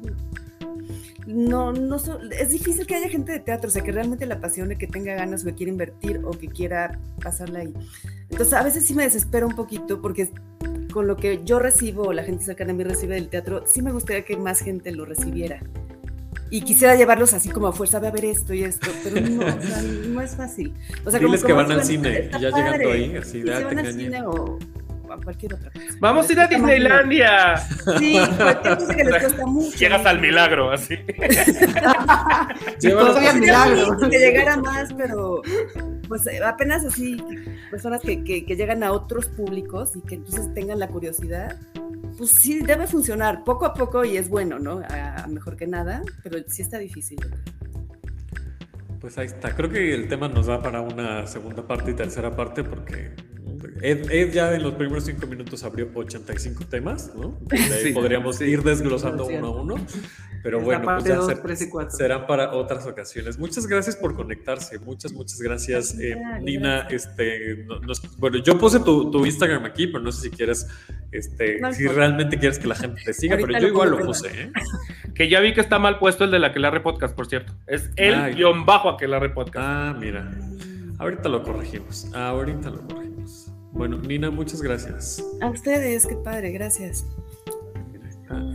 no, 1.27 1.71
no, 1.73 1.97
es 2.39 2.49
difícil 2.49 2.87
que 2.87 2.95
haya 2.95 3.09
gente 3.09 3.31
de 3.31 3.39
teatro, 3.39 3.67
o 3.67 3.71
sea, 3.71 3.83
que 3.83 3.91
realmente 3.91 4.25
la 4.25 4.35
apasione, 4.35 4.77
que 4.77 4.87
tenga 4.87 5.13
ganas 5.13 5.43
o 5.43 5.45
que 5.45 5.53
quiera 5.53 5.71
invertir 5.71 6.21
o 6.23 6.31
que 6.31 6.47
quiera 6.47 6.97
pasarla 7.21 7.59
ahí. 7.59 7.73
Entonces, 8.29 8.53
a 8.53 8.63
veces 8.63 8.87
sí 8.87 8.95
me 8.95 9.03
desespero 9.03 9.45
un 9.45 9.55
poquito 9.55 10.01
porque 10.01 10.31
con 10.91 11.05
lo 11.05 11.17
que 11.17 11.41
yo 11.45 11.59
recibo 11.59 12.03
o 12.03 12.13
la 12.13 12.23
gente 12.23 12.43
cercana 12.43 12.71
a 12.71 12.75
mí 12.75 12.83
recibe 12.83 13.13
del 13.13 13.29
teatro, 13.29 13.63
sí 13.67 13.83
me 13.83 13.91
gustaría 13.91 14.25
que 14.25 14.37
más 14.37 14.61
gente 14.61 14.91
lo 14.91 15.05
recibiera. 15.05 15.59
Y 16.49 16.61
quisiera 16.61 16.95
llevarlos 16.95 17.33
así 17.33 17.49
como 17.49 17.67
a 17.67 17.73
fuerza, 17.73 17.97
a 17.97 18.11
ver 18.11 18.25
esto 18.25 18.55
y 18.55 18.63
esto, 18.63 18.89
pero 19.03 19.21
no, 19.21 19.41
o 19.45 19.61
sea, 19.61 19.83
no 19.83 20.21
es 20.21 20.35
fácil. 20.35 20.73
O 21.05 21.11
sea, 21.11 21.19
Diles 21.19 21.43
que 21.43 21.53
van 21.53 21.71
al 21.71 21.83
cine 21.83 22.31
y 22.35 22.41
ya 22.41 22.49
llegando 22.49 22.91
ahí, 22.91 23.15
así, 23.17 23.41
de, 23.41 23.63
van 23.63 23.77
al 23.77 23.93
cine 23.93 24.23
o, 24.23 24.57
cualquier 25.17 25.55
otra 25.55 25.71
cosa. 25.71 25.85
Vamos 25.99 26.29
a 26.29 26.33
ir 26.33 26.39
a 26.39 26.47
Disneylandia. 26.47 27.57
Sí, 27.99 28.19
cualquier 28.37 28.77
cosa 28.77 28.95
que 28.95 29.03
les 29.03 29.19
cuesta 29.19 29.45
mucho. 29.45 29.77
Llegas 29.77 30.05
al 30.05 30.21
milagro, 30.21 30.71
así. 30.71 30.95
Llévanos 32.79 33.17
al 33.17 33.39
milagro. 33.39 33.97
Que 34.09 34.19
llegara 34.19 34.57
más, 34.57 34.93
pero 34.93 35.41
pues 36.07 36.25
eh, 36.27 36.43
apenas 36.43 36.85
así, 36.85 37.17
personas 37.69 38.01
que, 38.01 38.23
que, 38.23 38.45
que 38.45 38.55
llegan 38.55 38.83
a 38.83 38.91
otros 38.91 39.27
públicos 39.27 39.95
y 39.95 40.01
que 40.01 40.15
entonces 40.15 40.53
tengan 40.53 40.79
la 40.79 40.87
curiosidad 40.87 41.55
pues 42.19 42.31
sí 42.31 42.59
debe 42.59 42.85
funcionar 42.85 43.45
poco 43.45 43.65
a 43.65 43.73
poco 43.73 44.03
y 44.03 44.17
es 44.17 44.27
bueno, 44.27 44.59
¿no? 44.59 44.81
A, 44.89 45.25
mejor 45.27 45.55
que 45.55 45.65
nada, 45.65 46.01
pero 46.21 46.37
sí 46.47 46.61
está 46.61 46.77
difícil. 46.77 47.17
Pues 48.99 49.17
ahí 49.17 49.27
está. 49.27 49.55
Creo 49.55 49.69
que 49.69 49.93
el 49.93 50.09
tema 50.09 50.27
nos 50.27 50.47
da 50.47 50.61
para 50.61 50.81
una 50.81 51.25
segunda 51.27 51.65
parte 51.65 51.91
y 51.91 51.93
tercera 51.93 52.35
parte 52.35 52.65
porque 52.65 53.13
Ed, 53.81 54.31
ya 54.31 54.53
en 54.53 54.63
los 54.63 54.75
primeros 54.75 55.05
cinco 55.05 55.27
minutos 55.27 55.63
abrió 55.63 55.89
85 55.93 56.65
temas, 56.65 57.11
¿no? 57.15 57.37
ahí 57.51 57.93
podríamos 57.93 58.39
ir 58.41 58.63
desglosando 58.63 59.25
uno 59.25 59.47
a 59.47 59.61
uno. 59.61 59.75
Pero 60.41 60.61
bueno, 60.61 60.85
pues 60.85 61.03
ya 61.03 61.89
serán 61.89 62.25
para 62.25 62.53
otras 62.53 62.85
ocasiones. 62.85 63.37
Muchas 63.37 63.67
gracias 63.67 63.95
por 63.95 64.15
conectarse. 64.15 64.79
Muchas, 64.79 65.11
muchas 65.11 65.39
gracias, 65.41 65.99
eh, 65.99 66.15
Nina. 66.41 66.87
Este, 66.89 67.65
bueno, 68.17 68.37
yo 68.37 68.57
puse 68.57 68.79
tu, 68.79 69.25
Instagram 69.25 69.65
aquí, 69.65 69.87
pero 69.87 70.03
no 70.03 70.11
sé 70.11 70.29
si 70.29 70.29
quieres, 70.29 70.67
este, 71.11 71.59
si 71.73 71.87
realmente 71.87 72.39
quieres 72.39 72.57
que 72.57 72.67
la 72.67 72.75
gente 72.75 73.01
te 73.03 73.13
siga, 73.13 73.37
pero 73.37 73.59
yo 73.59 73.67
igual 73.67 73.91
lo 73.91 73.99
puse. 73.99 74.27
¿eh? 74.27 74.51
Que 75.13 75.27
ya 75.27 75.41
vi 75.41 75.53
que 75.53 75.59
está 75.59 75.79
mal 75.79 75.99
puesto 75.99 76.23
el 76.23 76.31
de 76.31 76.39
la 76.39 76.47
Aquelarre 76.47 76.79
Podcast, 76.79 77.13
por 77.13 77.27
cierto. 77.27 77.53
Es 77.67 77.89
el 77.97 78.35
guion 78.35 78.65
bajo 78.65 78.87
Aquelarre 78.87 79.29
Podcast. 79.29 79.57
Ah, 79.67 79.97
mira. 79.99 80.31
Ahorita 80.97 81.27
lo 81.27 81.43
corregimos. 81.43 82.13
Ahorita 82.13 82.69
lo 82.69 82.87
corregimos. 82.87 83.48
Bueno, 83.71 83.97
Nina, 83.97 84.29
muchas 84.31 84.61
gracias. 84.61 85.23
A 85.41 85.49
ustedes, 85.49 86.05
qué 86.05 86.15
padre, 86.15 86.51
gracias. 86.51 87.05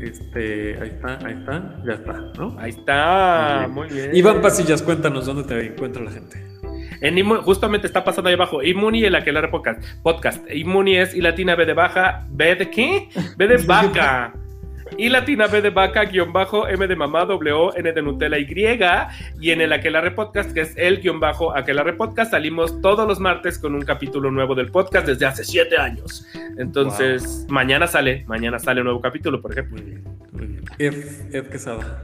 Este, 0.00 0.78
ahí 0.80 0.88
está, 0.90 1.18
ahí 1.26 1.34
está, 1.34 1.82
ya 1.84 1.92
está, 1.94 2.12
¿no? 2.38 2.56
Ahí 2.58 2.70
está, 2.70 3.68
muy 3.70 3.88
bien. 3.88 4.14
Iván 4.14 4.40
Pasillas, 4.40 4.82
cuéntanos 4.82 5.26
dónde 5.26 5.44
te 5.44 5.66
encuentra 5.66 6.02
la 6.02 6.12
gente. 6.12 6.44
En 7.00 7.22
justamente 7.42 7.86
está 7.86 8.04
pasando 8.04 8.28
ahí 8.28 8.34
abajo. 8.34 8.62
Inmuni 8.62 9.04
el 9.04 9.14
Aquelarre 9.14 9.48
Podcast. 9.48 9.82
Podcast. 10.02 10.50
Inmuni 10.50 10.96
es 10.96 11.14
y 11.14 11.20
latina 11.20 11.54
B 11.54 11.66
de 11.66 11.74
baja. 11.74 12.26
¿B 12.30 12.54
de 12.54 12.70
qué? 12.70 13.08
B 13.36 13.46
de 13.46 13.56
vaca 13.66 14.32
y 14.98 15.08
latina 15.08 15.46
B 15.46 15.60
de 15.60 15.70
vaca, 15.70 16.04
guion 16.04 16.32
bajo, 16.32 16.68
M 16.68 16.86
de 16.86 16.96
mamá, 16.96 17.24
W, 17.24 17.70
N 17.76 17.92
de 17.92 18.02
Nutella 18.02 18.38
Y. 18.38 18.46
Y 19.40 19.50
en 19.50 19.60
el 19.60 19.72
Aquelarre 19.72 20.12
Podcast, 20.12 20.52
que 20.52 20.62
es 20.62 20.76
el 20.76 21.00
guion 21.00 21.20
bajo 21.20 21.56
Aquelarre 21.56 21.94
Podcast, 21.94 22.30
salimos 22.30 22.80
todos 22.80 23.06
los 23.06 23.20
martes 23.20 23.58
con 23.58 23.74
un 23.74 23.82
capítulo 23.82 24.30
nuevo 24.30 24.54
del 24.54 24.70
podcast 24.70 25.06
desde 25.06 25.26
hace 25.26 25.44
siete 25.44 25.76
años. 25.76 26.26
Entonces, 26.58 27.46
mañana 27.48 27.86
sale, 27.86 28.24
mañana 28.26 28.58
sale 28.58 28.80
un 28.80 28.86
nuevo 28.86 29.00
capítulo, 29.00 29.40
por 29.40 29.52
ejemplo. 29.52 29.82
Ed, 30.78 31.46
Quesada. 31.48 32.02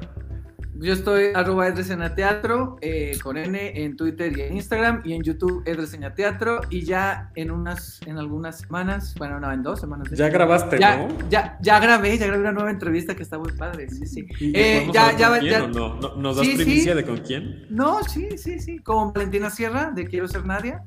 Yo 0.82 0.94
estoy 0.94 1.26
arroba 1.34 1.68
Edresena 1.68 2.14
Teatro 2.14 2.78
eh, 2.80 3.12
con 3.22 3.36
N 3.36 3.72
en 3.84 3.96
Twitter 3.98 4.36
y 4.36 4.40
en 4.40 4.56
Instagram 4.56 5.02
y 5.04 5.12
en 5.12 5.22
YouTube 5.22 5.62
Edresena 5.66 6.14
Teatro 6.14 6.62
y 6.70 6.82
ya 6.86 7.30
en 7.34 7.50
unas, 7.50 8.00
en 8.06 8.16
algunas 8.16 8.60
semanas, 8.60 9.14
bueno, 9.18 9.38
no, 9.38 9.52
en 9.52 9.62
dos 9.62 9.78
semanas. 9.80 10.08
Ya 10.12 10.30
grabaste, 10.30 10.78
ya, 10.78 10.96
¿no? 10.96 11.08
Ya, 11.28 11.58
ya 11.60 11.78
grabé, 11.80 12.16
ya 12.16 12.26
grabé 12.28 12.40
una 12.40 12.52
nueva 12.52 12.70
entrevista 12.70 13.14
que 13.14 13.22
está 13.22 13.38
muy 13.38 13.52
padre, 13.52 13.90
sí, 13.90 14.06
sí. 14.06 14.26
¿Y 14.40 14.52
Eh, 14.58 14.88
ya, 14.90 15.14
ya, 15.18 15.38
quién 15.38 15.52
ya- 15.52 15.66
no? 15.68 15.96
¿No- 16.00 16.14
¿Nos 16.16 16.36
das 16.36 16.46
Sí, 16.46 16.52
sí. 16.52 16.64
primicia 16.64 16.94
de 16.94 17.04
con 17.04 17.18
quién? 17.18 17.66
No, 17.68 18.02
sí, 18.04 18.38
sí, 18.38 18.58
sí, 18.58 18.78
con 18.78 19.12
Valentina 19.12 19.50
Sierra 19.50 19.90
de 19.94 20.06
Quiero 20.06 20.28
Ser 20.28 20.46
Nadia, 20.46 20.82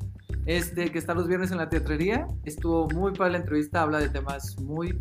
este, 0.48 0.92
que 0.92 0.98
está 0.98 1.14
los 1.14 1.28
viernes 1.28 1.52
en 1.52 1.58
la 1.60 1.70
teatrería. 1.70 2.26
Estuvo 2.46 2.90
muy 2.90 3.14
para 3.14 3.30
la 3.30 3.38
entrevista, 3.38 3.84
habla 3.84 4.00
de 4.00 4.10
temas 4.10 4.60
muy 4.60 4.98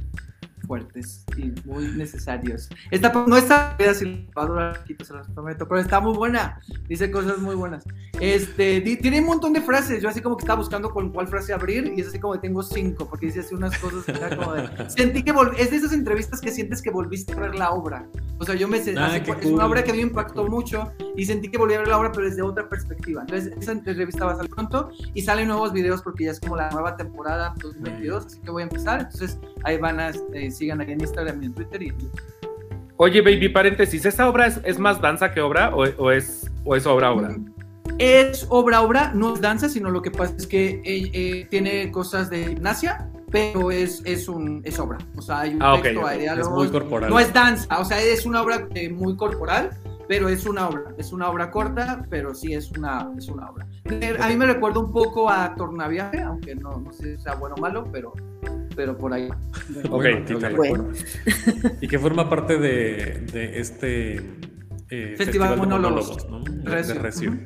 fuertes 0.72 1.22
y 1.36 1.52
muy 1.68 1.84
necesarios. 1.88 2.70
Esta 2.90 3.12
no 3.12 3.36
está 3.36 3.76
si 3.92 4.26
va 4.36 4.44
a 4.44 4.46
durar 4.46 4.84
se 4.86 5.12
los 5.12 5.28
prometo, 5.28 5.68
pero 5.68 5.80
está 5.82 6.00
muy 6.00 6.16
buena. 6.16 6.58
Dice 6.88 7.10
cosas 7.10 7.36
muy 7.38 7.54
buenas. 7.54 7.84
Este, 8.18 8.80
di- 8.80 8.96
tiene 8.96 9.20
un 9.20 9.26
montón 9.26 9.52
de 9.52 9.60
frases. 9.60 10.02
Yo 10.02 10.08
así 10.08 10.22
como 10.22 10.38
que 10.38 10.44
estaba 10.44 10.58
buscando 10.60 10.90
con 10.90 11.10
cuál 11.12 11.28
frase 11.28 11.52
abrir 11.52 11.92
y 11.94 12.00
es 12.00 12.08
así 12.08 12.18
como 12.18 12.32
que 12.34 12.38
tengo 12.40 12.62
cinco, 12.62 13.06
porque 13.06 13.26
dice 13.26 13.40
así 13.40 13.54
unas 13.54 13.76
cosas 13.78 14.04
que 14.04 14.12
era 14.12 14.34
como 14.34 14.54
de, 14.54 14.88
sentí 14.88 15.22
que 15.22 15.34
es 15.58 15.70
de 15.70 15.76
esas 15.76 15.92
entrevistas 15.92 16.40
que 16.40 16.50
sientes 16.50 16.80
que 16.80 16.90
volviste 16.90 17.34
a 17.34 17.40
ver 17.40 17.54
la 17.54 17.70
obra. 17.72 18.06
O 18.38 18.44
sea, 18.46 18.54
yo 18.54 18.66
me 18.66 18.78
Ah, 18.96 19.20
qué 19.22 19.30
es 19.30 19.36
cool. 19.42 19.52
una 19.54 19.66
obra 19.66 19.84
que 19.84 19.90
a 19.90 19.94
mí 19.94 20.00
me 20.00 20.08
impactó 20.08 20.46
mucho 20.48 20.90
y 21.16 21.26
sentí 21.26 21.48
que 21.48 21.58
volví 21.58 21.74
a 21.74 21.78
ver 21.80 21.88
la 21.88 21.98
obra, 21.98 22.10
pero 22.12 22.26
desde 22.26 22.40
otra 22.42 22.66
perspectiva. 22.68 23.20
Entonces, 23.20 23.52
esa 23.60 23.72
entrevista 23.72 24.24
va 24.24 24.32
a 24.32 24.36
salir 24.36 24.50
pronto 24.50 24.90
y 25.14 25.20
salen 25.22 25.48
nuevos 25.48 25.72
videos 25.72 26.00
porque 26.02 26.24
ya 26.24 26.30
es 26.30 26.40
como 26.40 26.56
la 26.56 26.70
nueva 26.70 26.96
temporada 26.96 27.54
2022, 27.60 28.26
así 28.26 28.40
que 28.40 28.50
voy 28.50 28.62
a 28.62 28.64
empezar. 28.64 29.00
Entonces, 29.02 29.38
ahí 29.64 29.76
van 29.78 30.00
a, 30.00 30.10
eh, 30.32 30.50
sigan 30.62 30.80
ahí 30.80 30.92
en 30.92 31.00
Instagram 31.00 31.42
y 31.42 31.46
en 31.46 31.54
Twitter 31.54 31.82
y. 31.82 31.92
Oye, 32.96 33.20
baby, 33.20 33.48
paréntesis, 33.48 34.04
¿esa 34.04 34.28
obra 34.28 34.46
es, 34.46 34.60
es 34.62 34.78
más 34.78 35.00
danza 35.00 35.32
que 35.32 35.40
obra 35.40 35.74
o, 35.74 35.82
o 35.82 36.10
es, 36.12 36.48
o 36.64 36.76
es 36.76 36.86
obra 36.86 37.10
obra? 37.10 37.34
Es 37.98 38.46
obra 38.48 38.80
obra, 38.82 39.12
no 39.12 39.34
es 39.34 39.40
danza, 39.40 39.68
sino 39.68 39.90
lo 39.90 40.02
que 40.02 40.12
pasa 40.12 40.34
es 40.36 40.46
que 40.46 40.80
eh, 40.84 41.10
eh, 41.12 41.46
tiene 41.50 41.90
cosas 41.90 42.30
de 42.30 42.46
gimnasia, 42.46 43.10
pero 43.30 43.72
es, 43.72 44.02
es, 44.04 44.28
un, 44.28 44.62
es 44.64 44.78
obra. 44.78 44.98
O 45.16 45.22
sea, 45.22 45.40
hay 45.40 45.54
un 45.54 45.62
Ah, 45.62 45.74
ok, 45.74 45.82
texto, 45.82 46.00
ok. 46.00 46.08
hay 46.08 46.26
Es 46.26 46.48
muy 46.48 46.68
corporal. 46.68 47.10
No 47.10 47.18
es 47.18 47.32
danza, 47.32 47.80
o 47.80 47.84
sea, 47.84 48.00
es 48.00 48.24
una 48.24 48.40
obra 48.40 48.68
eh, 48.74 48.88
muy 48.88 49.16
corporal, 49.16 49.70
pero 50.06 50.28
es 50.28 50.46
una 50.46 50.68
obra. 50.68 50.82
Es 50.96 51.12
una 51.12 51.28
obra 51.28 51.50
corta, 51.50 52.06
pero 52.08 52.34
sí 52.34 52.54
es 52.54 52.70
una, 52.70 53.10
es 53.18 53.26
una 53.26 53.50
obra. 53.50 53.66
A 54.20 54.28
mí 54.28 54.36
me 54.36 54.46
recuerda 54.46 54.78
un 54.78 54.92
poco 54.92 55.28
a 55.28 55.54
Tornaviaje, 55.56 56.20
aunque 56.20 56.54
no, 56.54 56.78
no 56.78 56.92
sé 56.92 57.16
si 57.16 57.22
sea 57.22 57.34
bueno 57.34 57.56
o 57.58 57.60
malo, 57.60 57.84
pero, 57.90 58.12
pero 58.74 58.96
por 58.96 59.12
ahí. 59.12 59.28
Bueno, 59.72 59.96
Ok, 59.96 60.04
a 60.06 60.24
ti 60.24 60.34
te 60.34 60.34
ok. 60.34 60.42
recuerdo. 60.42 60.90
Y 61.80 61.88
que 61.88 61.98
forma 61.98 62.28
parte 62.28 62.58
de, 62.58 63.24
de 63.32 63.60
este 63.60 64.16
eh, 64.90 65.14
Festival 65.16 65.50
de 65.50 65.56
Monólogos. 65.56 66.28
¿no? 66.28 66.40
De- 66.44 66.70
Recio. 66.70 66.94
De 66.94 67.00
Recio. 67.00 67.30
Ujú. 67.30 67.38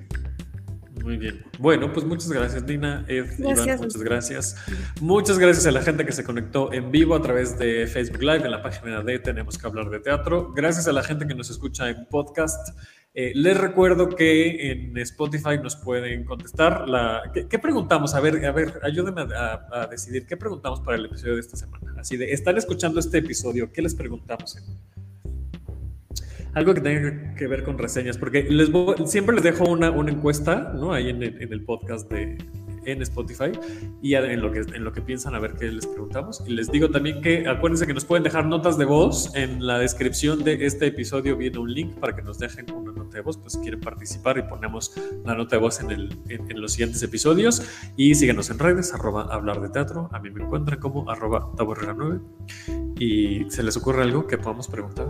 Muy 1.06 1.18
bien. 1.18 1.44
Bueno, 1.60 1.92
pues 1.92 2.04
muchas 2.04 2.32
gracias, 2.32 2.66
Dina, 2.66 3.04
Ed, 3.06 3.26
Iván, 3.38 3.54
muchas 3.84 4.02
gracias. 4.02 4.56
Muchas 5.00 5.38
gracias 5.38 5.64
a 5.64 5.70
la 5.70 5.80
gente 5.80 6.04
que 6.04 6.10
se 6.10 6.24
conectó 6.24 6.72
en 6.72 6.90
vivo 6.90 7.14
a 7.14 7.22
través 7.22 7.56
de 7.56 7.86
Facebook 7.86 8.22
Live 8.22 8.44
en 8.44 8.50
la 8.50 8.60
página 8.60 9.02
de 9.04 9.20
Tenemos 9.20 9.56
que 9.56 9.66
hablar 9.68 9.88
de 9.88 10.00
teatro. 10.00 10.52
Gracias 10.52 10.88
a 10.88 10.92
la 10.92 11.04
gente 11.04 11.24
que 11.28 11.34
nos 11.36 11.48
escucha 11.48 11.88
en 11.90 12.06
podcast. 12.10 12.76
Eh, 13.14 13.30
les 13.36 13.56
recuerdo 13.56 14.08
que 14.08 14.72
en 14.72 14.98
Spotify 14.98 15.58
nos 15.62 15.76
pueden 15.76 16.24
contestar. 16.24 16.88
La, 16.88 17.22
¿qué, 17.32 17.46
qué 17.46 17.58
preguntamos? 17.60 18.12
A 18.16 18.20
ver, 18.20 18.44
a 18.44 18.50
ver, 18.50 18.80
ayúdenme 18.82 19.20
a, 19.32 19.62
a- 19.70 19.82
a 19.82 19.86
decidir 19.86 20.26
qué 20.26 20.36
preguntamos 20.36 20.80
para 20.80 20.96
el 20.96 21.06
episodio 21.06 21.34
de 21.34 21.40
esta 21.40 21.56
semana. 21.56 21.94
Así 21.98 22.16
de, 22.16 22.32
están 22.32 22.56
escuchando 22.58 22.98
este 22.98 23.18
episodio, 23.18 23.70
¿qué 23.72 23.80
les 23.80 23.94
preguntamos? 23.94 24.58
Algo 26.56 26.74
que 26.74 26.80
tenga 26.80 27.34
que 27.34 27.46
ver 27.46 27.62
con 27.64 27.76
reseñas, 27.78 28.16
porque 28.18 28.42
les 28.48 28.72
voy- 28.72 28.96
siempre 29.06 29.34
les 29.34 29.44
dejo 29.44 29.64
una, 29.70 29.90
una 29.90 30.10
encuesta, 30.10 30.72
¿no? 30.74 30.92
Ahí 30.92 31.10
en 31.10 31.22
el, 31.22 31.40
en 31.42 31.52
el 31.52 31.62
podcast 31.64 32.10
de 32.10 32.38
en 32.86 33.02
Spotify 33.02 33.50
y 34.00 34.14
en 34.14 34.40
lo, 34.40 34.52
que, 34.52 34.60
en 34.60 34.84
lo 34.84 34.92
que 34.92 35.00
piensan 35.02 35.34
a 35.34 35.40
ver 35.40 35.54
qué 35.54 35.70
les 35.72 35.84
preguntamos. 35.86 36.42
Y 36.46 36.52
les 36.54 36.70
digo 36.70 36.88
también 36.88 37.20
que 37.20 37.46
acuérdense 37.48 37.84
que 37.84 37.92
nos 37.92 38.04
pueden 38.04 38.22
dejar 38.22 38.46
notas 38.46 38.78
de 38.78 38.84
voz. 38.84 39.34
En 39.34 39.66
la 39.66 39.80
descripción 39.80 40.44
de 40.44 40.64
este 40.64 40.86
episodio 40.86 41.36
viene 41.36 41.58
un 41.58 41.74
link 41.74 41.94
para 41.98 42.14
que 42.14 42.22
nos 42.22 42.38
dejen 42.38 42.70
una 42.72 42.92
nota 42.92 43.16
de 43.16 43.22
voz, 43.22 43.38
pues 43.38 43.54
si 43.54 43.58
quieren 43.58 43.80
participar 43.80 44.38
y 44.38 44.42
ponemos 44.42 44.92
la 45.24 45.34
nota 45.34 45.56
de 45.56 45.62
voz 45.62 45.80
en, 45.80 45.90
el, 45.90 46.16
en, 46.28 46.48
en 46.48 46.60
los 46.60 46.74
siguientes 46.74 47.02
episodios. 47.02 47.60
Y 47.96 48.14
síguenos 48.14 48.50
en 48.50 48.60
redes, 48.60 48.94
arroba 48.94 49.22
hablar 49.34 49.60
de 49.60 49.68
teatro. 49.68 50.08
A 50.12 50.20
mí 50.20 50.30
me 50.30 50.44
encuentran 50.44 50.78
como 50.78 51.10
arroba 51.10 51.50
taborrera 51.56 51.92
9. 51.92 52.20
¿Y 53.00 53.50
se 53.50 53.64
les 53.64 53.76
ocurre 53.76 54.02
algo 54.02 54.28
que 54.28 54.38
podamos 54.38 54.68
preguntar? 54.68 55.08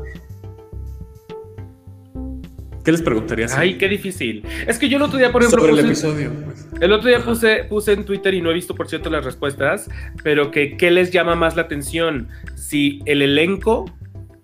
¿Qué 2.86 2.92
les 2.92 3.02
preguntaría? 3.02 3.46
Ay, 3.56 3.76
qué 3.78 3.88
difícil. 3.88 4.44
Es 4.66 4.78
que 4.78 4.88
yo 4.88 4.96
el 4.96 5.02
otro 5.02 5.18
día, 5.18 5.32
por 5.32 5.42
ejemplo, 5.42 5.60
sobre 5.60 5.72
el 5.72 5.78
puse- 5.88 5.90
episodio. 5.90 6.32
pues. 6.44 6.68
El 6.80 6.92
otro 6.92 7.08
día 7.08 7.18
puse, 7.18 7.64
puse 7.64 7.92
en 7.92 8.04
Twitter 8.04 8.32
y 8.32 8.40
no 8.40 8.50
he 8.50 8.54
visto, 8.54 8.74
por 8.76 8.88
cierto, 8.88 9.10
las 9.10 9.24
respuestas, 9.24 9.90
pero 10.22 10.50
que 10.52 10.76
qué 10.76 10.90
les 10.92 11.10
llama 11.10 11.34
más 11.34 11.56
la 11.56 11.62
atención, 11.62 12.28
si 12.54 13.00
el 13.06 13.22
elenco, 13.22 13.84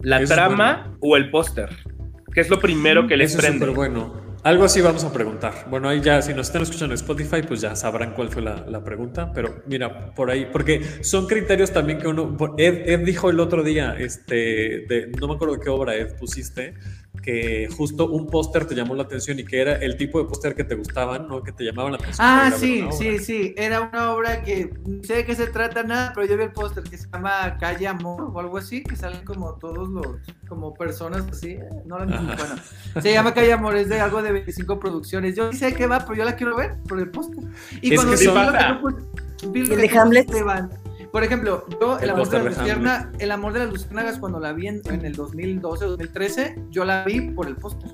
la 0.00 0.16
Eso 0.16 0.24
es 0.24 0.30
trama 0.30 0.96
o 1.00 1.16
el 1.16 1.30
póster, 1.30 1.68
que 2.34 2.40
es 2.40 2.50
lo 2.50 2.58
primero 2.58 3.06
que 3.06 3.16
les 3.16 3.30
Eso 3.30 3.38
es 3.38 3.44
prende. 3.46 3.60
súper 3.66 3.76
bueno. 3.76 4.20
Algo 4.44 4.64
así 4.64 4.80
vamos 4.80 5.04
a 5.04 5.12
preguntar. 5.12 5.66
Bueno, 5.70 5.88
ahí 5.88 6.00
ya, 6.00 6.20
si 6.20 6.34
nos 6.34 6.48
están 6.48 6.62
escuchando 6.62 6.94
en 6.94 6.98
Spotify, 6.98 7.42
pues 7.46 7.60
ya 7.60 7.76
sabrán 7.76 8.12
cuál 8.14 8.28
fue 8.28 8.42
la, 8.42 8.66
la 8.68 8.82
pregunta. 8.82 9.32
Pero 9.32 9.62
mira, 9.68 10.12
por 10.16 10.32
ahí, 10.32 10.48
porque 10.50 10.82
son 11.02 11.28
criterios 11.28 11.70
también 11.70 12.00
que 12.00 12.08
uno. 12.08 12.36
Ed, 12.58 12.88
Ed 12.90 13.00
dijo 13.04 13.30
el 13.30 13.38
otro 13.38 13.62
día, 13.62 13.94
este, 13.96 14.34
de, 14.88 15.12
no 15.20 15.28
me 15.28 15.34
acuerdo 15.34 15.54
de 15.54 15.60
qué 15.60 15.70
obra 15.70 15.94
Ed 15.94 16.16
pusiste, 16.18 16.74
que 17.22 17.68
justo 17.76 18.08
un 18.10 18.26
póster 18.26 18.64
te 18.66 18.74
llamó 18.74 18.94
la 18.94 19.02
atención 19.04 19.38
y 19.38 19.44
que 19.44 19.60
era 19.60 19.74
el 19.76 19.96
tipo 19.96 20.18
de 20.18 20.24
póster 20.28 20.54
que 20.54 20.64
te 20.64 20.74
gustaban, 20.74 21.28
¿no? 21.28 21.42
Que 21.42 21.52
te 21.52 21.62
llamaban 21.64 21.92
la 21.92 21.98
atención. 21.98 22.26
Ah, 22.28 22.50
sí, 22.56 22.84
sí, 22.92 23.18
sí. 23.18 23.54
Era 23.56 23.82
una 23.82 24.12
obra 24.12 24.42
que 24.42 24.72
no 24.86 25.02
sé 25.04 25.16
de 25.16 25.24
qué 25.24 25.34
se 25.36 25.46
trata 25.46 25.82
nada, 25.82 26.12
pero 26.14 26.26
yo 26.26 26.36
vi 26.36 26.44
el 26.44 26.52
póster 26.52 26.82
que 26.84 26.96
se 26.98 27.08
llama 27.12 27.56
Calle 27.60 27.86
Amor 27.86 28.30
o 28.32 28.40
algo 28.40 28.56
así, 28.58 28.82
que 28.82 28.96
salen 28.96 29.24
como 29.24 29.54
todos 29.54 29.88
los, 29.88 30.06
como 30.48 30.74
personas 30.74 31.24
así. 31.30 31.50
eh, 31.50 31.68
No 31.84 31.98
la 31.98 32.16
Ajá. 32.16 32.36
bueno. 32.36 33.02
Se 33.02 33.12
llama 33.12 33.34
Calle 33.34 33.52
Amor, 33.52 33.76
es 33.76 33.88
de 33.88 34.00
algo 34.00 34.22
de 34.22 34.32
25 34.32 34.80
producciones. 34.80 35.36
Yo 35.36 35.52
sí 35.52 35.58
sé 35.58 35.74
qué 35.74 35.86
va, 35.86 36.00
pero 36.00 36.14
yo 36.14 36.24
la 36.24 36.34
quiero 36.34 36.56
ver 36.56 36.76
por 36.88 36.98
el 36.98 37.10
póster. 37.10 37.38
Y 37.82 37.94
Es 37.94 38.00
cuando 38.00 38.16
que 38.16 38.20
vi 38.20 38.24
lo 38.26 38.34
que 38.52 38.80
pus- 38.80 39.52
vi 39.52 39.60
lo 39.60 39.66
¿Y 39.68 39.72
el 39.72 39.88
que 39.88 39.88
de 39.92 39.98
Hamlet? 39.98 40.30
Por 41.12 41.22
ejemplo, 41.22 41.66
yo 41.80 41.98
El 41.98 42.04
El 42.04 42.10
amor 42.10 42.28
de 42.28 42.38
la 42.38 42.44
de 42.44 42.50
lucierna, 42.50 43.12
El 43.18 43.30
amor 43.32 43.52
de 43.52 43.58
las 43.60 43.68
luciérnagas 43.70 44.18
cuando 44.18 44.40
la 44.40 44.52
vi 44.52 44.66
en, 44.68 44.80
en 44.86 45.04
el 45.04 45.12
2012 45.14 45.84
2013, 45.84 46.56
yo 46.70 46.84
la 46.84 47.04
vi 47.04 47.20
por 47.32 47.46
el 47.46 47.56
póster. 47.56 47.90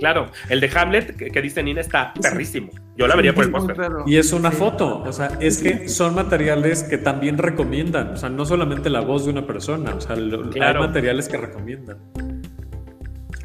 Claro, 0.00 0.32
el 0.48 0.58
de 0.60 0.68
Hamlet 0.74 1.16
que, 1.16 1.30
que 1.30 1.40
dice 1.40 1.62
Nina 1.62 1.80
está 1.80 2.12
perrísimo. 2.20 2.70
Yo 2.96 3.06
la 3.06 3.14
vería 3.14 3.32
por 3.32 3.44
el 3.44 3.52
póster. 3.52 3.76
Y 4.06 4.16
es 4.16 4.32
una 4.32 4.50
Sí. 4.50 4.56
foto, 4.56 5.00
o 5.02 5.12
sea, 5.12 5.38
es 5.40 5.62
que 5.62 5.88
son 5.88 6.16
materiales 6.16 6.82
que 6.82 6.98
también 6.98 7.38
recomiendan, 7.38 8.08
o 8.08 8.16
sea, 8.16 8.28
no 8.28 8.44
solamente 8.44 8.90
la 8.90 9.00
voz 9.00 9.24
de 9.26 9.30
una 9.30 9.46
persona, 9.46 9.94
o 9.94 10.00
sea, 10.00 10.16
lo- 10.16 10.50
Claro. 10.50 10.80
hay 10.82 10.88
materiales 10.88 11.28
que 11.28 11.36
recomiendan. 11.36 11.98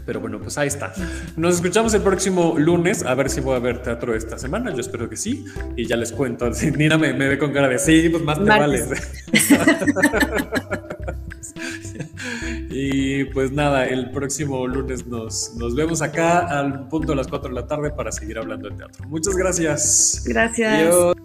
Pero 0.08 0.22
bueno, 0.22 0.40
pues 0.40 0.58
ahí 0.58 0.70
está. 0.70 0.94
Nos 1.36 1.56
escuchamos 1.56 1.94
el 1.94 2.02
próximo 2.02 2.56
lunes, 2.58 3.04
a 3.04 3.14
ver 3.14 3.30
si 3.30 3.42
voy 3.42 3.58
a 3.58 3.60
ver 3.60 3.84
teatro 3.84 4.16
esta 4.16 4.40
semana, 4.40 4.74
yo 4.74 4.80
espero 4.80 5.10
que 5.10 5.18
sí, 5.18 5.44
y 5.76 5.86
ya 5.86 5.98
les 5.98 6.14
cuento. 6.14 6.52
Si 6.58 6.72
Nina 6.72 6.98
me, 6.98 7.14
me 7.14 7.28
ve 7.28 7.38
con 7.38 7.52
cara 7.52 7.68
de 7.68 7.78
sí, 7.78 8.08
pues 8.10 8.24
más 8.24 8.40
te 8.40 8.46
vale. 8.46 8.86
Martes. 8.86 9.26
y 12.70 13.26
pues 13.26 13.52
nada, 13.52 13.86
el 13.86 14.12
próximo 14.12 14.66
lunes 14.66 15.06
nos, 15.06 15.54
nos 15.56 15.76
vemos 15.76 16.02
acá 16.02 16.40
al 16.40 16.88
punto 16.88 17.12
de 17.12 17.18
las 17.18 17.28
4 17.28 17.50
de 17.50 17.56
la 17.56 17.68
tarde 17.68 17.92
para 17.92 18.14
seguir 18.14 18.38
hablando 18.38 18.70
de 18.70 18.78
teatro. 18.78 19.06
Muchas 19.10 19.36
gracias. 19.36 20.24
Gracias. 20.26 20.74
Adiós. 20.74 21.16